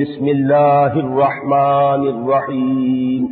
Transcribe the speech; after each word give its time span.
بسم 0.00 0.28
الله 0.28 0.92
الرحمن 1.00 2.02
الرحيم 2.14 3.28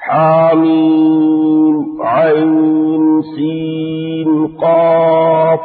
حامين 0.00 1.74
عين 2.00 3.22
سين 3.36 4.46
قاف 4.60 5.60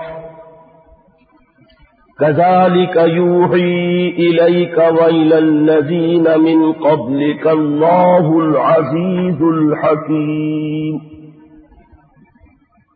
كذلك 2.19 2.95
يوحي 2.95 4.09
إليك 4.09 4.77
وإلى 4.77 5.37
الذين 5.39 6.39
من 6.39 6.73
قبلك 6.73 7.47
الله 7.47 8.39
العزيز 8.39 9.41
الحكيم 9.41 11.01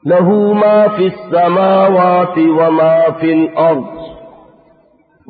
له 0.06 0.54
ما 0.54 0.88
في 0.88 1.06
السماوات 1.08 2.38
وما 2.38 3.12
في 3.20 3.34
الأرض 3.34 4.21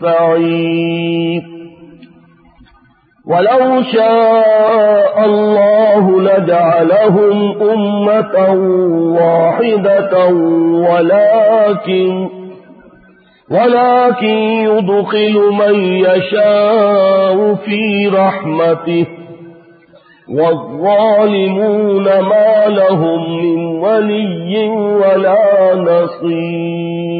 السعير 0.00 1.42
ولو 3.26 3.82
شاء 3.82 5.24
الله 5.24 6.22
لجعلهم 6.22 7.62
أمة 7.62 8.50
واحدة 9.20 10.26
ولكن 10.90 12.28
ولكن 13.50 14.38
يدخل 14.70 15.34
من 15.52 15.74
يشاء 15.84 17.54
في 17.54 18.08
رحمته. 18.08 19.06
والظالمون 20.28 22.04
ما 22.04 22.66
لهم 22.66 23.40
من 23.42 23.66
ولي 23.66 24.68
ولا 24.70 25.74
نصير. 25.74 27.19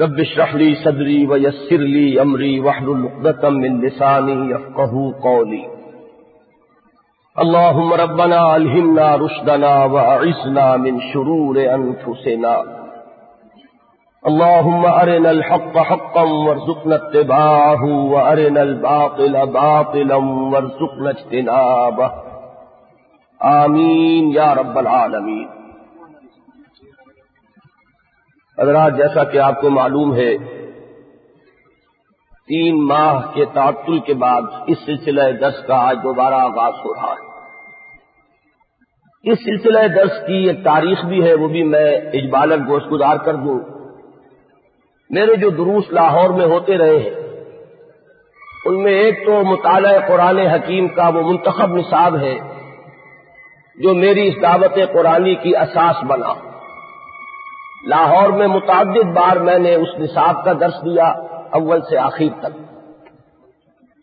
رب 0.00 0.20
اشرح 0.20 0.54
لي 0.54 0.74
صدري 0.74 1.26
ويسر 1.26 1.76
لي 1.76 2.22
أمري 2.22 2.60
واحلل 2.60 3.08
عقدة 3.08 3.50
من 3.50 3.80
لساني 3.80 4.50
يفقه 4.50 5.14
قولي. 5.22 5.64
اللهم 7.38 7.92
ربنا 7.92 8.56
ألهمنا 8.56 9.16
رشدنا 9.16 9.84
وأعزنا 9.84 10.76
من 10.76 11.00
شرور 11.00 11.74
أنفسنا. 11.74 12.64
اللهم 14.26 14.86
أرنا 14.86 15.30
الحق 15.30 15.78
حقا 15.78 16.22
وارزقنا 16.22 16.94
اتباعه، 16.94 17.84
وأرنا 17.84 18.62
الباطل 18.62 19.46
باطلا 19.46 20.16
وارزقنا 20.52 21.10
اجتنابه. 21.10 22.10
آمین 23.40 24.30
یا 24.32 24.52
رب 24.54 24.78
العالمین 24.78 25.48
حضرات، 28.62 28.96
جیسا 28.96 29.24
کہ 29.24 29.38
آپ 29.38 29.60
کو 29.60 29.70
معلوم 29.70 30.14
ہے، 30.14 30.36
تین 32.48 32.86
ماہ 32.86 33.32
کے 33.34 33.44
تعطل 33.44 33.98
کے 33.98 34.14
بعد 34.14 34.42
اس 34.66 34.78
سلسلہ 34.86 35.20
درس 35.40 35.66
کا 35.66 35.88
آج 35.88 35.96
دوبارہ 36.02 36.34
آغاز 36.34 36.74
ہو 36.84 36.94
رہا 36.94 37.12
ہے۔ 37.12 37.26
اس 39.30 39.38
سلسلہ 39.38 39.86
درس 39.86 40.12
کی 40.26 40.34
ایک 40.34 40.64
تاریخ 40.64 41.04
بھی 41.04 41.24
ہے، 41.24 41.34
وہ 41.34 41.48
بھی 41.48 41.62
میں 41.62 41.96
اجبالن 41.96 42.64
گوشت 42.68 42.92
گزار 42.92 43.16
کر 43.16 43.34
دوں۔ 43.34 43.60
میرے 45.10 45.36
جو 45.36 45.50
دروس 45.50 45.84
لاہور 45.90 46.30
میں 46.30 46.46
ہوتے 46.46 46.78
رہے 46.78 46.98
ہیں، 46.98 47.14
ان 48.64 48.82
میں 48.82 48.92
ایک 48.92 49.26
تو 49.26 49.44
مطالعہ 49.44 50.08
قرآن 50.08 50.38
حکیم 50.38 50.88
کا 50.88 51.08
وہ 51.08 51.22
منتخب 51.22 51.76
نصاب 51.76 52.16
ہے، 52.16 52.38
جو 53.76 53.94
میری 53.94 54.28
اس 54.28 54.42
دعوت 54.42 54.92
قرآنی 54.92 55.34
کی 55.34 55.56
اساس 55.56 56.04
بنا۔ 56.04 56.55
لاہور 57.86 58.28
میں 58.28 58.46
متعدد 58.46 59.04
بار 59.04 59.36
میں 59.36 59.58
نے 59.58 59.74
اس 59.74 59.88
نصاب 59.98 60.44
کا 60.44 60.52
درس 60.52 60.84
دیا 60.84 61.04
اول 61.50 61.80
سے 61.80 61.98
آخر 61.98 62.40
تک۔ 62.40 62.74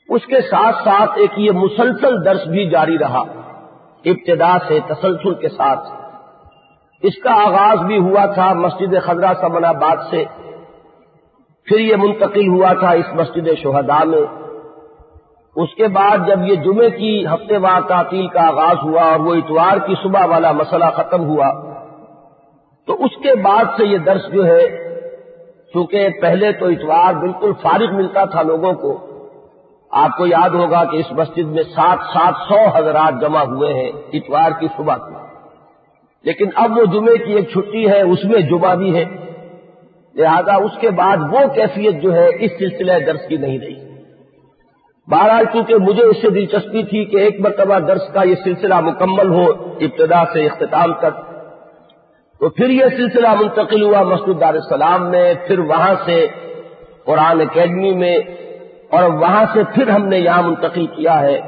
اس 0.10 0.26
کے 0.26 0.42
ساتھ 0.42 0.76
ساتھ 0.76 1.12
ایک 1.16 1.30
یہ 1.38 1.52
مسلسل 1.52 2.26
درس 2.26 2.48
بھی 2.48 2.70
جاری 2.70 2.98
رہا، 2.98 3.20
ابتدا 4.06 4.58
سے 4.68 4.80
تسلسل 4.88 5.34
کے 5.34 5.50
ساتھ۔ 5.50 5.90
اس 7.02 7.14
کا 7.24 7.32
آغاز 7.32 7.86
بھی 7.86 8.00
ہوا 8.00 8.26
تھا 8.26 8.54
مسجد 8.54 8.96
خزرہ 9.04 9.34
سمن 9.42 9.66
آباد 9.66 9.98
سے، 10.10 10.24
پھر 11.66 11.80
یہ 11.80 11.96
منتقل 11.96 12.48
ہوا 12.48 12.74
تھا 12.74 12.90
اس 12.90 13.14
مسجد 13.14 13.48
شہداء 13.64 14.04
میں۔ 14.04 14.22
اس 15.56 15.76
کے 15.76 15.88
بعد 15.88 16.18
جب 16.28 16.46
یہ 16.46 16.56
جمعے 16.56 16.90
کی 16.90 17.26
ہفتے 17.28 17.58
وار 17.58 17.82
تعطیل 17.82 18.28
کا 18.28 18.48
آغاز 18.48 18.78
ہوا 18.84 19.04
اور 19.04 19.20
وہ 19.20 19.36
اتوار 19.36 19.78
کی 19.78 19.94
صبح 20.04 20.26
والا 20.26 20.52
مسئلہ 20.52 20.86
ختم 20.96 21.24
ہوا 21.24 21.73
تو 22.88 22.94
اس 22.94 23.12
کے 23.24 23.36
بعد 23.36 23.64
سے 23.78 23.86
یہ 23.86 23.98
درس 23.98 24.22
جو 24.34 24.46
ہے، 24.46 24.68
چونکہ 25.74 26.10
پہلے 26.22 26.52
تو 26.52 26.66
اتوار 26.66 27.14
بالکل 27.14 27.52
فارغ 27.62 27.96
ملتا 27.96 28.26
تھا 28.26 28.42
لوگوں 28.42 28.74
کو، 28.74 28.98
آپ 29.92 30.18
کو 30.18 30.26
یاد 30.26 30.50
ہوگا 30.50 30.84
کہ 30.84 30.98
اس 30.98 31.12
مسجد 31.12 31.48
میں 31.48 31.64
سات 31.64 32.00
سات 32.14 32.34
سو 32.48 32.58
حضرات 32.76 33.22
جمع 33.22 33.44
ہوئے 33.44 33.74
ہیں 33.74 33.92
اتوار 34.14 34.52
کی 34.60 34.68
صبح 34.78 34.96
کی 34.96 35.14
لیکن 36.26 36.46
اب 36.56 36.78
وہ 36.78 36.86
جمعے 36.86 37.18
کی 37.18 37.34
ایک 37.34 37.50
چھٹی 37.50 37.90
ہے، 37.90 38.02
اس 38.02 38.24
میں 38.24 38.40
جمعہ 38.40 38.76
بھی 38.76 38.96
ہے۔ 38.96 39.06
لہذا 40.16 40.56
اس 40.56 40.72
کے 40.80 40.90
بعد 40.90 41.18
وہ 41.32 41.40
کیفیت 41.56 41.94
جو 41.94 42.14
ہے، 42.14 42.30
اس 42.40 42.52
سلسلہ 42.60 42.92
درس 43.06 43.28
کی 43.28 43.38
نہیں 43.38 43.60
رہی۔ 43.60 43.76
بہرحال 45.08 45.46
چونکہ 45.46 45.76
مجھے 45.76 46.04
اس 46.04 46.18
سے 46.22 46.30
دلچسپی 46.30 46.84
تھی 46.84 47.06
کہ 47.06 47.18
ایک 47.18 47.40
مرتبہ 47.40 47.80
درس 47.80 48.02
کا 48.14 48.24
یہ 48.24 48.36
سلسلہ 48.44 48.80
مکمل 48.80 49.30
ہو، 49.30 49.46
ابتدا 49.82 50.24
سے 50.34 50.46
اختتام 50.46 50.94
تک 50.94 51.33
تو 52.44 52.50
پھر 52.50 52.70
یہ 52.70 52.86
سلسلہ 52.98 53.28
منتقل 53.40 53.84
ہوا 53.84 54.04
مسجد 54.04 54.42
دار 54.42 54.54
السلام 54.54 55.12
میں، 55.12 55.34
پھر 55.48 55.60
وہاں 55.60 55.94
سے 56.06 56.28
قرآن 57.06 57.42
اکیڈمی 57.42 57.94
میں، 57.94 58.20
اور 58.90 59.04
وہاں 59.04 59.46
سے 59.54 59.64
پھر 59.74 59.90
ہم 59.90 60.08
نے 60.08 60.20
یہاں 60.20 60.42
منتقل 60.42 60.88
کیا 60.88 61.22
ہے۔ 61.22 61.40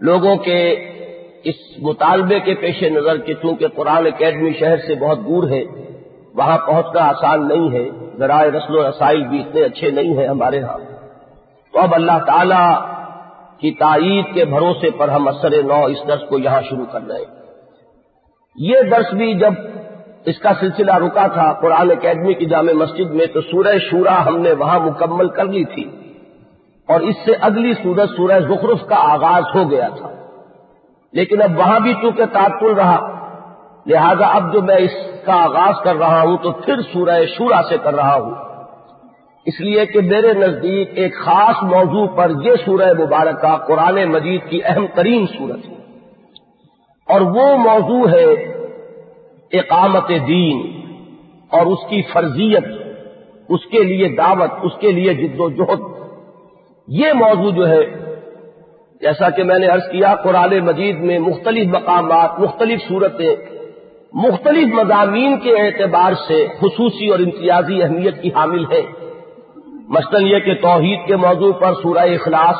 لوگوں 0.00 0.36
کے 0.36 0.72
اس 1.42 1.54
مطالبے 1.82 2.40
کے 2.40 2.54
پیش 2.54 2.82
نظر 2.82 3.18
کہ 3.18 3.34
چونکہ 3.34 3.66
قرآن 3.68 4.06
اکیڈمی 4.06 4.52
شہر 4.52 4.76
سے 4.76 4.94
بہت 4.94 5.18
دور 5.18 5.50
ہے، 5.50 5.64
وہاں 6.34 6.58
پہنچنا 6.58 7.08
آسان 7.08 7.48
نہیں 7.48 7.72
ہے، 7.72 7.90
ذرائع 8.18 8.50
رسل 8.50 8.76
و 8.76 8.88
رسائی 8.88 9.24
بھی 9.24 9.40
اتنے 9.40 9.62
اچھے 9.62 9.90
نہیں 9.90 10.16
ہیں 10.16 10.28
ہمارے 10.28 10.60
ہاں۔ 10.60 10.78
تو 11.72 11.80
اب 11.80 11.94
اللہ 11.94 12.24
تعالی 12.26 12.64
کی 13.58 13.70
تائید 13.70 14.34
کے 14.34 14.44
بھروسے 14.44 14.90
پر 14.90 15.08
ہم 15.08 15.28
اثر 15.28 15.62
نو 15.62 15.84
اس 15.84 16.08
درس 16.08 16.28
کو 16.28 16.38
یہاں 16.38 16.62
شروع 16.62 16.86
کر 16.92 17.00
رہے 17.08 17.18
ہیں۔ 17.18 17.36
یہ 18.58 18.80
درس 18.80 19.14
بھی 19.14 19.34
جب 19.34 19.52
اس 20.26 20.38
کا 20.38 20.50
سلسلہ 20.60 20.94
رکا 20.94 21.26
تھا 21.26 21.52
قرآن 21.52 21.90
اکیڈمی 21.90 22.34
کی 22.34 22.46
جامع 22.46 22.72
مسجد 22.72 23.10
میں، 23.10 23.26
تو 23.26 23.40
سورہ 23.40 23.78
شورا 23.90 24.26
ہم 24.26 24.38
نے 24.38 24.52
وہاں 24.52 24.80
مکمل 24.80 25.28
کر 25.28 25.44
لی 25.44 25.64
تھی۔ 25.64 25.84
اور 26.88 27.00
اس 27.00 27.14
سے 27.24 27.32
اگلی 27.40 27.74
سورج 27.74 28.08
سورہ 28.16 28.40
زخرف 28.40 28.88
کا 28.88 28.96
آغاز 29.12 29.42
ہو 29.54 29.70
گیا 29.70 29.88
تھا۔ 29.88 30.10
لیکن 31.12 31.42
اب 31.42 31.58
وہاں 31.58 31.80
بھی 31.80 31.94
چونکہ 31.94 32.24
تعطل 32.32 32.66
رہا، 32.66 33.28
لہذا 33.86 34.26
اب 34.26 34.52
جو 34.52 34.62
میں 34.62 34.76
اس 34.76 34.90
کا 35.24 35.34
آغاز 35.34 35.74
کر 35.84 35.96
رہا 35.96 36.22
ہوں، 36.22 36.36
تو 36.36 36.52
پھر 36.52 36.80
سورہ 36.92 37.26
شورا 37.38 37.60
سے 37.68 37.76
کر 37.82 37.94
رہا 37.94 38.14
ہوں۔ 38.14 38.34
اس 39.46 39.60
لیے 39.60 39.86
کہ 39.86 40.00
میرے 40.00 40.32
نزدیک 40.32 40.90
ایک 40.94 41.16
خاص 41.18 41.62
موضوع 41.62 42.06
پر 42.06 42.30
یہ 42.42 42.52
سورہ 42.64 42.92
مبارکہ 42.98 43.56
قرآن 43.56 44.04
مجید 44.04 44.48
کی 44.48 44.60
اہم 44.64 44.86
ترین 44.94 45.26
صورت 45.38 45.68
ہے۔ 45.68 45.74
اور 47.08 47.20
وہ 47.20 47.56
موضوع 47.56 48.08
ہے 48.08 48.55
اقامت 49.52 50.08
دین 50.28 50.80
اور 51.50 51.66
اس 51.66 51.78
کی 51.88 52.02
فرضیت، 52.02 52.64
اس 53.48 53.66
کے 53.70 53.82
لیے 53.82 54.08
دعوت، 54.08 54.50
اس 54.62 54.72
کے 54.80 54.92
لیے 54.92 55.14
جد 55.14 55.40
و 55.40 55.50
جہد۔ 55.50 55.80
یہ 56.88 57.12
موضوع 57.12 57.50
جو 57.50 57.68
ہے، 57.68 57.80
جیسا 59.00 59.30
کہ 59.30 59.42
میں 59.42 59.58
نے 59.58 59.66
عرض 59.66 59.82
کیا، 59.92 60.14
قرآن 60.14 60.58
مجید 60.58 61.00
میں 61.00 61.18
مختلف 61.18 61.68
مقامات، 61.68 62.40
مختلف 62.40 62.80
صورتیں، 62.88 63.36
مختلف 64.12 64.74
مضامین 64.74 65.38
کے 65.38 65.50
اعتبار 65.50 66.12
سے 66.28 66.46
خصوصی 66.60 67.08
اور 67.08 67.18
امتیازی 67.18 67.82
اہمیت 67.82 68.22
کی 68.22 68.28
حامل 68.28 68.64
ہے 68.64 68.82
مثلاً 69.88 70.26
یہ 70.26 70.38
کہ 70.38 70.54
توحید 70.54 71.06
کے 71.06 71.16
موضوع 71.16 71.52
پر 71.52 71.72
سورہ 71.82 71.98
اخلاص، 71.98 72.56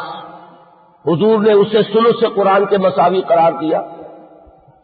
حضور 1.07 1.39
نے 1.39 1.53
اسے 1.53 1.83
سلو 1.83 2.13
سے 2.13 2.27
قرآن 2.35 2.65
کے 2.65 2.79
مساوی 2.79 3.21
قرار 3.29 3.53
دیا۔ 3.53 3.83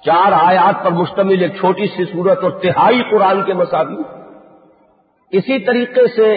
چار 0.05 0.33
آیات 0.33 0.85
پر 0.85 0.91
مشتمل 0.91 1.43
ایک 1.43 1.55
چھوٹی 1.57 1.87
سی 1.87 2.05
صورت 2.05 2.43
اور 2.43 2.51
تہائی 2.51 3.03
قرآن 3.11 3.43
کے 3.43 3.53
مساوی 3.53 3.97
اسی 5.33 5.59
طریقے 5.59 6.07
سے 6.07 6.37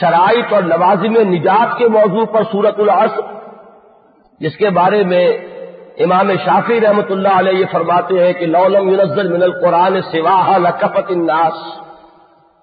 شرائط 0.00 0.52
اور 0.52 0.62
لوازم 0.62 1.16
نجات 1.30 1.78
کے 1.78 1.88
موضوع 1.88 2.24
پر 2.24 2.42
سورت 2.52 2.80
العصر، 2.80 3.20
جس 4.40 4.56
کے 4.56 4.70
بارے 4.70 5.02
میں 5.04 5.26
امام 5.98 6.30
شافی 6.44 6.80
رحمۃ 6.80 7.10
اللہ 7.10 7.38
علیہ 7.38 7.52
یہ 7.52 7.64
فرماتے 7.72 8.24
ہیں 8.24 8.32
کہ 8.32 8.46
لولم 8.46 8.88
ينزل 8.88 9.32
من 9.32 9.42
القرآن 9.42 10.00
سواہ 10.12 10.58
لکفت 10.58 11.10
الناس۔ 11.10 11.58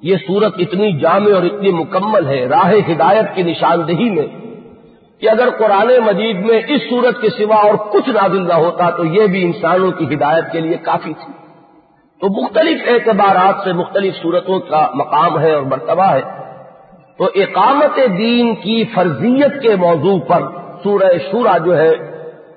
یہ 0.02 0.18
صورت 0.28 0.54
اتنی 0.58 0.92
جامع 1.00 1.34
اور 1.36 1.44
اتنی 1.44 1.72
مکمل 1.72 2.28
ہے، 2.28 2.46
راہ 2.48 2.72
ہدایت 2.92 3.36
کی 3.36 3.44
نشاندہی 3.44 4.10
میں۔ 4.10 4.28
کہ 5.22 5.30
اگر 5.30 5.50
قرآن 5.50 5.88
مجید 6.06 6.40
میں 6.40 6.62
اس 6.68 6.82
صورت 6.90 7.22
کے 7.22 7.30
سوا 7.30 7.56
اور 7.56 7.76
کچھ 7.76 8.10
نازل 8.10 8.48
نہ 8.48 8.54
ہوتا 8.54 8.90
تو 8.90 9.06
یہ 9.06 9.28
بھی 9.28 9.46
انسانوں 9.46 9.92
کی 9.92 10.16
ہدایت 10.16 10.44
کے 10.52 10.60
لیے 10.60 10.78
کافی 10.78 11.14
تھی۔ 11.14 11.34
تو 12.22 12.44
مختلف 12.44 12.82
اعتبارات 12.88 13.56
سے 13.64 13.74
مختلف 13.74 14.16
صورتوں 14.16 14.60
کا 14.60 14.88
مقام 14.94 15.40
ہے 15.40 15.52
اور 15.52 15.64
مرتبہ 15.64 16.04
ہے۔ 16.04 16.22
تو 17.18 17.26
اقامت 17.36 18.00
دین 18.18 18.56
کی 18.56 18.84
فرضیت 18.96 19.62
کے 19.62 19.76
موضوع 19.76 20.20
پر 20.28 20.42
سورہ 20.84 21.18
شورا 21.32 21.58
جو 21.58 21.78
ہے، 21.78 21.92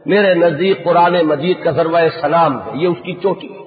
میرے 0.06 0.34
نزدیک 0.34 0.84
قرآن 0.84 1.16
مجید 1.26 1.62
کا 1.62 1.70
ذروہ 1.70 1.98
سلام 2.20 2.56
ہے۔ 2.56 2.70
یہ 2.74 2.88
اس 2.88 2.98
کی 3.04 3.12
چوٹی 3.12 3.52
ہے۔ 3.52 3.63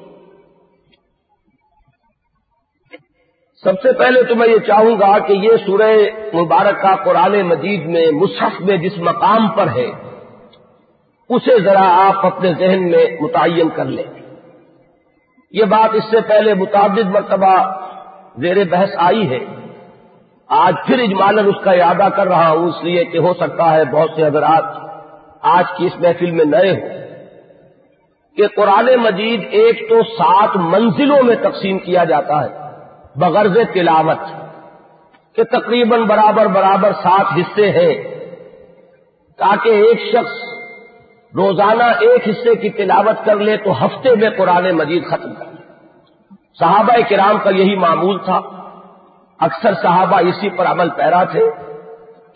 سب 3.67 3.81
سے 3.81 3.91
پہلے 3.91 4.23
تو 4.23 4.35
میں 4.35 4.47
یہ 4.47 4.57
چاہوں 4.57 4.99
گا 4.99 5.19
کہ 5.19 5.33
یہ 5.33 5.49
سورہ 5.65 5.91
مبارک 6.35 6.81
کا 6.81 6.95
قرآن 6.95 7.41
مجید 7.41 7.85
میں 7.85 8.11
مصحف 8.11 8.61
میں 8.61 8.77
جس 8.77 8.97
مقام 8.97 9.47
پر 9.47 9.67
ہے، 9.75 9.91
اسے 11.29 11.59
ذرا 11.59 12.07
آپ 12.07 12.25
اپنے 12.25 12.53
ذہن 12.59 12.91
میں 12.91 13.05
متعین 13.21 13.69
کر 13.69 13.85
لیں۔ 13.85 14.03
یہ 15.51 15.63
بات 15.65 15.89
اس 15.93 16.03
سے 16.11 16.17
پہلے 16.27 16.53
متعدد 16.53 17.05
مرتبہ 17.05 17.71
زیر 18.37 18.57
بحث 18.69 18.89
آئی 18.97 19.29
ہے۔ 19.29 19.39
آج 20.47 20.75
پھر 20.85 20.99
اجمالن 20.99 21.47
اس 21.47 21.63
کا 21.63 21.71
اعادہ 21.71 22.07
کر 22.15 22.27
رہا 22.27 22.49
ہوں، 22.49 22.67
اس 22.67 22.83
لیے 22.83 23.05
کہ 23.05 23.17
ہو 23.17 23.33
سکتا 23.33 23.73
ہے 23.73 23.85
بہت 23.85 24.09
سے 24.15 24.23
حضرات 24.23 24.63
آج 25.41 25.65
کی 25.77 25.85
اس 25.85 25.99
محفل 25.99 26.31
میں 26.31 26.45
نئے 26.45 26.71
ہوں۔ 26.71 26.89
کہ 28.37 28.47
قرآن 28.47 28.85
مجید 28.95 29.47
ایک 29.51 29.89
تو 29.89 30.03
سات 30.03 30.49
منزلوں 30.55 31.23
میں 31.23 31.35
تقسیم 31.35 31.79
کیا 31.79 32.03
جاتا 32.03 32.45
ہے۔ 32.45 32.66
بغرض 33.17 33.57
تلاوت، 33.73 34.19
کہ 35.35 35.43
تقریباً 35.43 36.03
برابر 36.03 36.45
برابر 36.45 36.91
سات 36.91 37.25
حصے 37.37 37.71
ہیں، 37.71 38.03
تاکہ 39.37 39.69
ایک 39.69 39.99
شخص 40.11 40.57
روزانہ 41.35 41.83
ایک 41.83 42.29
حصے 42.29 42.55
کی 42.55 42.69
تلاوت 42.69 43.25
کر 43.25 43.35
لے 43.35 43.57
تو 43.57 43.85
ہفتے 43.85 44.15
میں 44.15 44.29
قرآن 44.29 44.71
مجید 44.71 45.07
ختم 45.07 45.33
کر 45.33 45.45
لے۔ 45.45 45.57
صحابہ 46.59 47.09
کرام 47.09 47.37
کا 47.43 47.49
یہی 47.49 47.75
معمول 47.75 48.19
تھا۔ 48.25 48.41
اکثر 49.39 49.73
صحابہ 49.73 50.17
اسی 50.17 50.49
پر 50.49 50.65
عمل 50.65 50.89
پیرا 50.89 51.23
تھے۔ 51.23 51.43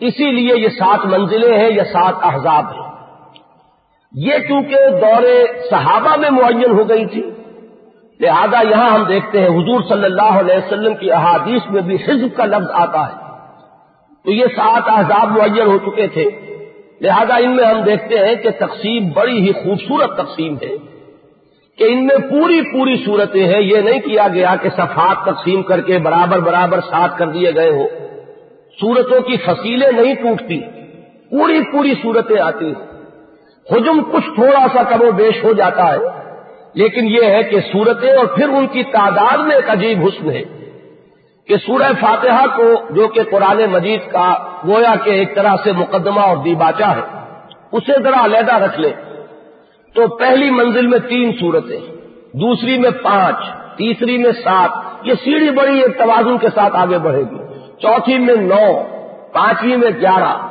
اسی 0.00 0.32
لیے 0.32 0.56
یہ 0.56 0.68
سات 0.68 1.06
منزلیں 1.06 1.58
ہیں 1.58 1.70
یا 1.70 1.84
سات 1.84 2.14
احزاب 2.22 2.64
ہیں۔ 2.72 2.92
یہ 4.12 4.38
چونکہ 4.38 4.74
دور 4.74 5.22
صحابہ 5.70 6.16
میں 6.16 6.30
معین 6.30 6.78
ہو 6.78 6.88
گئی 6.88 7.06
تھی 7.06 7.30
لہذا 8.22 8.60
یہاں 8.70 8.90
ہم 8.90 9.04
دیکھتے 9.04 9.40
ہیں 9.40 9.48
حضور 9.48 9.80
صلی 9.88 10.04
اللہ 10.04 10.40
علیہ 10.40 10.54
وسلم 10.54 10.94
کی 10.94 11.12
احادیث 11.12 11.70
میں 11.70 11.82
بھی 11.82 11.94
حزب 11.94 12.36
کا 12.36 12.44
لفظ 12.44 12.70
آتا 12.72 13.06
ہے۔ 13.06 13.22
تو 14.24 14.30
یہ 14.30 14.44
سات 14.56 14.82
احزاب 14.86 15.38
معین 15.38 15.66
ہو 15.66 15.78
چکے 15.78 16.06
تھے۔ 16.06 16.24
لہذا 17.00 17.34
ان 17.36 17.56
میں 17.56 17.64
ہم 17.64 17.82
دیکھتے 17.82 18.18
ہیں 18.18 18.34
کہ 18.34 18.50
تقسیم 18.50 19.08
بڑی 19.14 19.48
ہی 19.48 19.52
خوبصورت 19.52 20.16
تقسیم 20.16 20.54
ہے۔ 20.54 20.76
کہ 21.78 21.84
ان 21.84 22.06
میں 22.06 22.16
پوری 22.16 22.60
پوری 22.72 23.02
صورتیں 23.06 23.46
ہیں۔ 23.46 23.60
یہ 23.60 23.76
نہیں 23.76 24.00
کیا 24.00 24.28
گیا 24.28 24.54
کہ 24.62 24.68
صفات 24.70 25.26
تقسیم 25.26 25.62
کر 25.62 25.80
کے 25.80 25.98
برابر 25.98 26.38
برابر 26.38 26.80
ساتھ 26.80 27.18
کر 27.18 27.26
دیے 27.26 27.54
گئے 27.54 27.70
ہو 27.70 27.88
صورتوں 28.80 29.20
کی 29.20 29.36
فصیلیں 29.36 29.92
نہیں 29.92 30.14
ٹوٹتی۔ 30.14 30.60
پوری 31.30 31.72
پوری 31.72 31.94
صورتیں 32.02 32.40
آتی 32.40 32.66
ہیں۔ 32.66 33.02
حجم 33.70 34.02
کچھ 34.12 34.34
تھوڑا 34.34 34.66
سا 34.74 34.82
کم 34.82 35.02
و 35.02 35.12
بیش 35.12 35.44
ہو 35.44 35.52
جاتا 35.52 35.92
ہے۔ 35.92 36.21
لیکن 36.74 37.06
یہ 37.08 37.24
ہے 37.24 37.42
کہ 37.42 37.60
صورتیں 37.60 38.16
اور 38.16 38.26
پھر 38.26 38.48
ان 38.48 38.66
کی 38.66 38.82
تعداد 38.82 39.38
میں 39.38 39.56
ایک 39.56 39.70
عجیب 39.70 40.06
حسن 40.06 40.30
ہے 40.30 40.42
کہ 41.48 41.56
سورہ 41.56 41.92
فاتحہ 42.00 42.46
کو 42.56 42.94
جو 42.94 43.08
کہ 43.08 43.22
قرآن 43.30 43.64
مجید 43.70 44.00
کا 44.12 44.34
گویا 44.66 44.94
کے 45.04 45.10
ایک 45.10 45.36
طرح 45.36 45.56
سے 45.64 45.72
مقدمہ 45.72 46.20
اور 46.20 46.36
دیباچہ 46.36 46.84
ہے، 46.84 47.02
اسے 47.72 47.92
ذرا 48.02 48.24
علیحدہ 48.24 48.54
رکھ 48.54 48.80
لیں۔ 48.80 48.92
تو 49.94 50.06
پہلی 50.06 50.50
منزل 50.50 50.86
میں 50.86 50.98
تین 50.98 51.32
صورتیں، 51.40 51.80
دوسری 52.32 52.78
میں 52.78 52.90
پانچ، 52.90 53.36
تیسری 53.76 54.18
میں 54.18 54.32
سات، 54.32 54.70
یہ 55.02 55.14
سیڑھی 55.24 55.50
بڑی 55.50 55.80
ایک 55.80 55.98
توازن 55.98 56.38
کے 56.38 56.48
ساتھ 56.54 56.76
آگے 56.76 56.98
بڑھے 56.98 57.22
گی۔ 57.22 57.38
چوتھی 57.82 58.18
میں 58.18 58.36
نو، 58.36 58.82
پانچویں 59.32 59.76
میں 59.76 59.90
گیارہ، 60.00 60.46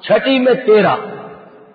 چھٹی 0.00 0.38
میں 0.38 0.54
تیرہ 0.54 0.94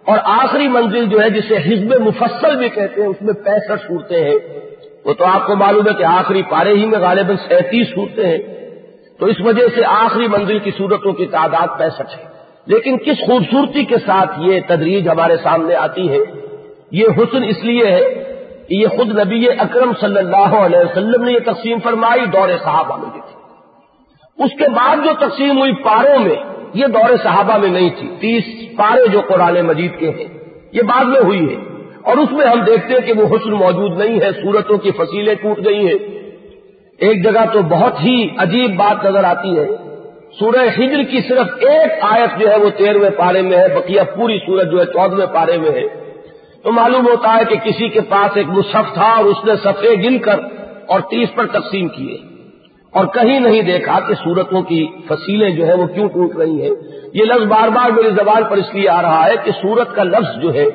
اور 0.07 0.17
آخری 0.23 0.67
منزل 0.67 1.05
جو 1.05 1.21
ہے 1.21 1.29
جسے 1.29 1.55
حزب 1.55 2.01
مفصل 2.01 2.55
بھی 2.55 2.69
کہتے 2.69 3.01
ہیں، 3.01 3.07
اس 3.07 3.21
میں 3.21 3.33
پینسٹھ 3.33 3.87
صورتیں 3.87 4.23
ہیں۔ 4.23 4.35
وہ 5.05 5.13
تو 5.13 5.25
آپ 5.25 5.47
کو 5.47 5.55
معلوم 5.55 5.87
ہے 5.87 5.93
کہ 5.93 6.03
آخری 6.03 6.41
پارے 6.49 6.73
ہی 6.73 6.85
میں 6.85 6.99
غالباً 6.99 7.35
سینتیس 7.35 7.87
صورتیں 7.95 8.25
ہیں۔ 8.25 8.37
تو 9.19 9.25
اس 9.25 9.35
وجہ 9.39 9.67
سے 9.75 9.85
آخری 9.85 10.27
منزل 10.27 10.59
کی 10.59 10.71
صورتوں 10.77 11.13
کی 11.13 11.25
تعداد 11.25 11.79
پینسٹھ 11.79 12.19
ہے۔ 12.19 12.23
لیکن 12.65 12.97
کس 12.97 13.25
خوبصورتی 13.25 13.85
کے 13.85 13.95
ساتھ 14.05 14.31
یہ 14.37 14.59
تدریج 14.67 15.09
ہمارے 15.09 15.37
سامنے 15.43 15.75
آتی 15.75 16.09
ہے، 16.09 16.17
یہ 16.91 17.05
حسن 17.17 17.43
اس 17.43 17.63
لیے 17.63 17.85
ہے 17.85 18.01
کہ 18.67 18.73
یہ 18.75 18.87
خود 18.87 19.19
نبی 19.19 19.49
اکرم 19.49 19.91
صلی 20.01 20.17
اللہ 20.17 20.35
علیہ 20.37 20.79
وسلم 20.79 21.23
نے 21.23 21.31
یہ 21.31 21.39
تقسیم 21.39 21.77
فرمائی، 21.83 22.25
دور 22.25 22.49
صحابہ 22.63 22.97
میں 22.97 23.09
تھی۔ 23.11 23.21
اس 24.43 24.51
کے 24.57 24.69
بعد 24.69 24.97
جو 24.97 25.27
تقسیم 25.27 25.59
ہوئی 25.59 25.73
پاروں 25.73 26.19
میں 26.19 26.56
یہ 26.73 26.87
دور 26.87 27.17
صحابہ 27.23 27.57
میں 27.57 27.69
نہیں 27.69 27.89
تھی۔ 27.99 28.09
تیس 28.19 28.77
پارے 28.77 29.07
جو 29.07 29.21
قرآن 29.27 29.61
مجید 29.61 29.99
کے 29.99 30.09
ہیں، 30.09 30.25
یہ 30.71 30.81
بعد 30.81 31.05
میں 31.05 31.21
ہوئی 31.21 31.55
ہے۔ 31.55 31.55
اور 32.01 32.17
اس 32.17 32.31
میں 32.31 32.47
ہم 32.47 32.61
دیکھتے 32.61 32.93
ہیں 32.93 33.01
کہ 33.01 33.13
وہ 33.13 33.35
حسن 33.35 33.51
موجود 33.51 33.97
نہیں 33.97 34.21
ہے، 34.21 34.31
صورتوں 34.31 34.77
کی 34.77 34.91
فصیلیں 34.91 35.35
ٹوٹ 35.35 35.65
گئی 35.65 35.87
ہیں۔ 35.87 36.17
ایک 36.97 37.23
جگہ 37.23 37.45
تو 37.53 37.61
بہت 37.61 37.93
ہی 38.03 38.27
عجیب 38.37 38.75
بات 38.75 39.05
نظر 39.05 39.23
آتی 39.23 39.59
ہے۔ 39.59 39.67
سورہ 40.39 40.65
ہجر 40.77 41.03
کی 41.03 41.19
صرف 41.29 41.47
ایک 41.61 41.91
آیت 42.01 42.39
جو 42.39 42.49
ہے 42.49 42.57
وہ 42.57 42.69
تیرہویں 42.77 43.09
پارے 43.09 43.41
میں 43.41 43.57
ہے، 43.57 43.67
بقیہ 43.67 44.01
پوری 44.15 44.39
سورت 44.45 44.71
جو 44.71 44.79
ہے 44.79 44.85
چودہویں 44.85 45.25
پارے 45.25 45.57
میں 45.57 45.71
ہے۔ 45.71 45.81
تو 46.63 46.71
معلوم 46.71 47.07
ہوتا 47.07 47.37
ہے 47.37 47.45
کہ 47.49 47.55
کسی 47.55 47.89
کے 47.89 48.01
پاس 48.01 48.37
ایک 48.37 48.47
مصحف 48.47 48.93
تھا 48.93 49.15
اور 49.17 49.25
اس 49.25 49.45
نے 49.45 49.55
صفحے 49.55 49.95
گن 49.95 50.19
کر 50.19 50.39
اور 50.87 50.99
تیس 50.99 51.35
پر 51.35 51.47
تقسیم 51.47 51.87
کیے۔ 51.87 52.36
اور 52.93 53.05
کہیں 53.05 53.39
نہیں 53.39 53.61
دیکھا 53.61 53.99
کہ 53.99 54.13
سورتوں 54.13 54.61
کی 54.61 54.85
فصیلیں 55.07 55.49
جو 55.49 55.67
ہے 55.67 55.73
وہ 55.73 55.87
کیوں 55.87 56.07
ٹوٹ 56.09 56.35
رہی 56.35 56.61
ہیں۔ 56.61 56.75
یہ 57.13 57.25
لفظ 57.25 57.45
بار 57.47 57.67
بار 57.67 57.89
میری 57.89 58.09
زبان 58.09 58.43
پر 58.43 58.57
اس 58.57 58.73
لیے 58.73 58.89
آ 58.89 59.01
رہا 59.01 59.25
ہے 59.25 59.35
کہ 59.43 59.51
سورت 59.51 59.95
کا 59.95 60.03
لفظ 60.03 60.41
جو 60.41 60.53
ہے 60.53 60.65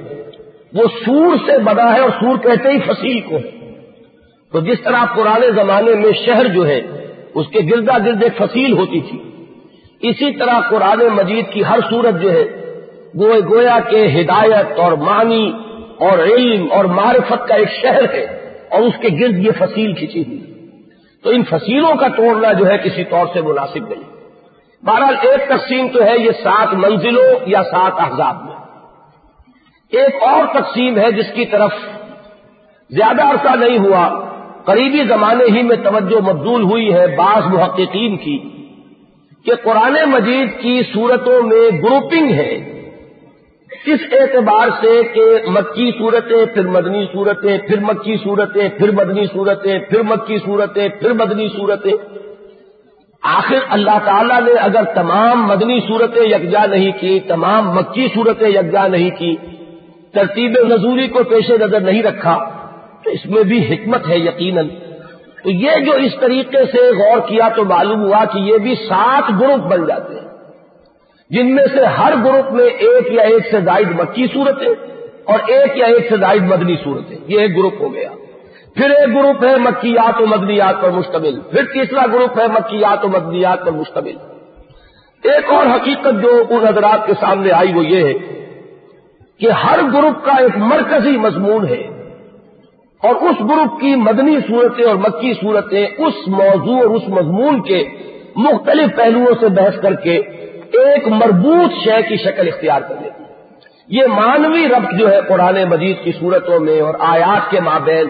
وہ 0.73 0.83
سور 1.07 1.37
سے 1.47 1.59
بنا 1.59 1.92
ہے 1.95 2.00
اور 2.00 2.11
سور 2.11 2.38
کہتے 2.38 2.69
ہی 2.69 2.78
فصیل 2.78 3.21
کو۔ 3.21 3.37
ہے 3.37 3.50
تو 4.52 4.61
جس 4.61 4.81
طرح 4.85 5.04
پرانے 5.16 5.50
زمانے 5.50 5.95
میں 5.95 6.12
شہر 6.26 6.47
جو 6.47 6.66
ہے 6.66 6.81
اس 7.35 7.47
کے 7.49 7.61
گردا 7.71 7.99
گرد 7.99 8.23
ایک 8.23 8.37
فصیل 8.37 8.73
ہوتی 8.73 9.00
تھی، 9.00 9.19
اسی 10.00 10.33
طرح 10.33 10.61
قرآن 10.71 10.99
مجید 11.14 11.52
کی 11.52 11.64
ہر 11.64 11.78
صورت 11.90 12.23
جو 12.23 12.33
ہے 12.33 12.45
وہ 13.14 13.35
گویا 13.50 13.78
کے 13.90 14.21
ہدایت 14.21 14.78
اور 14.78 14.92
معنی 14.92 15.52
اور 15.99 16.19
علم 16.19 16.73
اور 16.73 16.85
معرفت 16.85 17.49
کا 17.49 17.54
ایک 17.54 17.71
شہر 17.83 18.04
ہے 18.14 18.25
اور 18.71 18.83
اس 18.83 18.95
کے 19.00 19.09
گرد 19.21 19.38
یہ 19.38 19.50
فصیل 19.59 19.92
کھینچی 19.95 20.23
ہوئی۔ 20.28 20.51
تو 21.23 21.31
ان 21.31 21.45
فصیلوں 21.45 21.95
کا 21.95 22.09
توڑنا 22.09 22.52
جو 22.52 22.67
ہے 22.67 22.79
کسی 22.79 23.05
طور 23.05 23.26
سے 23.33 23.41
مناسب 23.41 23.88
نہیں۔ 23.88 24.12
بہرحال 24.85 25.14
ایک 25.23 25.49
تقسیم 25.49 25.88
تو 25.88 26.02
ہے 26.02 26.19
یہ 26.19 26.31
سات 26.31 26.75
منزلوں 26.75 27.35
یا 27.47 27.62
سات 27.62 27.93
احزاب 27.99 28.45
میں۔ 28.45 28.57
ایک 29.91 30.23
اور 30.23 30.47
تقسیم 30.55 30.99
ہے 30.99 31.12
جس 31.12 31.26
کی 31.35 31.45
طرف 31.45 31.71
زیادہ 32.91 33.23
عرصہ 33.23 33.57
نہیں 33.57 33.79
ہوا، 33.79 34.25
قریبی 34.64 35.05
زمانے 35.09 35.45
ہی 35.45 35.62
میں 35.62 35.76
توجہ 35.76 36.33
مبدول 36.33 36.62
ہوئی 36.62 36.95
ہے 36.95 37.07
بعض 37.07 37.43
محققین 37.47 38.17
کی، 38.17 38.67
کہ 39.45 39.52
قرآن 39.64 39.97
مجید 40.07 40.61
کی 40.61 40.83
صورتوں 40.95 41.43
میں 41.43 41.83
گروپنگ 41.83 42.31
ہے۔ 42.35 42.81
اس 43.86 44.00
اعتبار 44.12 44.68
سے 44.80 45.02
کہ 45.14 45.50
مکی 45.50 45.90
صورتیں، 45.98 46.46
پھر 46.54 46.66
مدنی 46.66 47.06
صورتیں، 47.12 47.58
پھر 47.58 47.80
مکی 47.80 48.16
صورتیں، 48.24 48.68
پھر 48.68 48.90
مدنی 48.90 49.26
صورتیں، 49.26 49.78
پھر 49.78 50.02
مکی 50.02 50.38
صورتیں، 50.38 50.88
پھر 50.88 51.12
مدنی 51.12 51.48
صورتیں۔ 51.48 51.92
آخر 53.22 53.58
اللہ 53.68 53.98
تعالیٰ 54.04 54.40
نے 54.40 54.52
اگر 54.52 54.84
تمام 54.94 55.46
مدنی 55.46 55.80
صورتیں 55.88 56.22
یکجا 56.22 56.66
نہیں 56.66 56.92
کی، 57.00 57.20
تمام 57.20 57.70
مکی 57.74 58.08
صورتیں 58.14 58.48
یکجا 58.48 58.86
نہیں 58.86 59.10
کی، 59.10 59.36
ترتیب 60.12 60.50
نظوری 60.50 61.08
کو 61.08 61.24
پیش 61.24 61.50
نظر 61.50 61.80
نہیں 61.80 62.02
رکھا، 62.02 62.36
تو 63.04 63.10
اس 63.10 63.26
میں 63.26 63.42
بھی 63.42 63.74
حکمت 63.74 64.08
ہے 64.08 64.18
یقیناً۔ 64.18 64.68
تو 65.44 65.50
یہ 65.50 65.70
جو 65.86 65.92
اس 65.92 66.12
طریقے 66.20 66.58
سے 66.64 66.94
غور 66.94 67.28
کیا 67.28 67.48
تو 67.48 67.64
معلوم 67.64 68.02
ہوا 68.02 68.24
کہ 68.24 68.38
یہ 68.38 68.58
بھی 68.58 68.74
سات 68.74 69.30
گروپ 69.40 69.72
بن 69.72 69.86
جاتے 69.86 70.14
ہیں۔ 70.14 70.31
جن 71.32 71.54
میں 71.54 71.64
سے 71.74 71.84
ہر 71.84 72.12
گروپ 72.24 72.52
میں 72.52 72.64
ایک 72.64 73.12
یا 73.12 73.22
ایک 73.22 73.42
سے 73.50 73.60
زائد 73.60 73.88
مکی 73.90 74.26
صورتیں 74.32 74.68
اور 75.24 75.38
ایک 75.46 75.78
یا 75.78 75.86
ایک 75.86 76.06
سے 76.08 76.16
زائد 76.16 76.42
مدنی 76.42 76.74
صورتیں 76.84 77.16
یہ 77.26 77.40
ایک 77.40 77.56
گروپ 77.56 77.74
ہو 77.80 77.94
گیا۔ 77.94 78.08
پھر 78.74 78.90
ایک 78.90 79.14
گروپ 79.14 79.44
ہے 79.44 79.56
مکیات 79.56 80.20
و 80.20 80.26
مدنیات 80.26 80.82
پر 80.82 80.90
مشتمل۔ 80.90 81.40
پھر 81.40 81.64
تیسرا 81.64 82.06
گروپ 82.12 82.38
ہے 82.38 82.46
مکیات 82.46 83.04
و 83.04 83.08
مدنیات 83.08 83.64
پر 83.64 83.72
مشتمل۔ 83.72 84.16
ایک 85.22 85.52
اور 85.52 85.66
حقیقت 85.66 86.22
جو 86.22 86.42
ان 86.50 86.66
حضرات 86.66 87.06
کے 87.06 87.12
سامنے 87.20 87.50
آئی 87.50 87.72
وہ 87.72 87.84
یہ 87.84 88.04
ہے 88.04 88.12
کہ 89.38 89.50
ہر 89.50 89.78
گروپ 89.94 90.24
کا 90.24 90.32
ایک 90.32 90.56
مرکزی 90.56 91.16
مضمون 91.16 91.68
ہے 91.68 91.82
اور 93.02 93.14
اس 93.14 93.40
گروپ 93.40 93.80
کی 93.80 93.94
مدنی 93.94 94.36
صورتیں 94.48 94.84
اور 94.84 94.94
مکی 94.94 95.32
صورتیں 95.34 95.86
اس 95.98 96.28
موضوع 96.28 96.76
اور 96.76 96.90
اس 96.90 97.08
مضمون 97.08 97.62
کے 97.62 97.84
مختلف 98.36 98.96
پہلوؤں 98.96 99.34
سے 99.40 99.48
بحث 99.48 99.80
کر 99.82 99.94
کے 99.94 100.22
ایک 100.79 101.09
مربوط 101.09 101.73
شے 101.85 102.02
کی 102.09 102.17
شکل 102.17 102.49
اختیار 102.49 102.81
کر 102.81 102.95
لیتی 103.00 103.23
یہ 103.88 104.07
مانوی 104.07 104.69
ربط 104.69 104.95
جو 104.99 105.11
ہے 105.11 105.21
قرآن 105.29 105.57
مجید 105.71 106.05
کی 106.05 106.12
صورتوں 106.12 106.61
میں 106.61 106.81
اور 106.81 106.95
آیات 106.99 107.50
کے 107.50 107.61
مابین، 107.61 108.07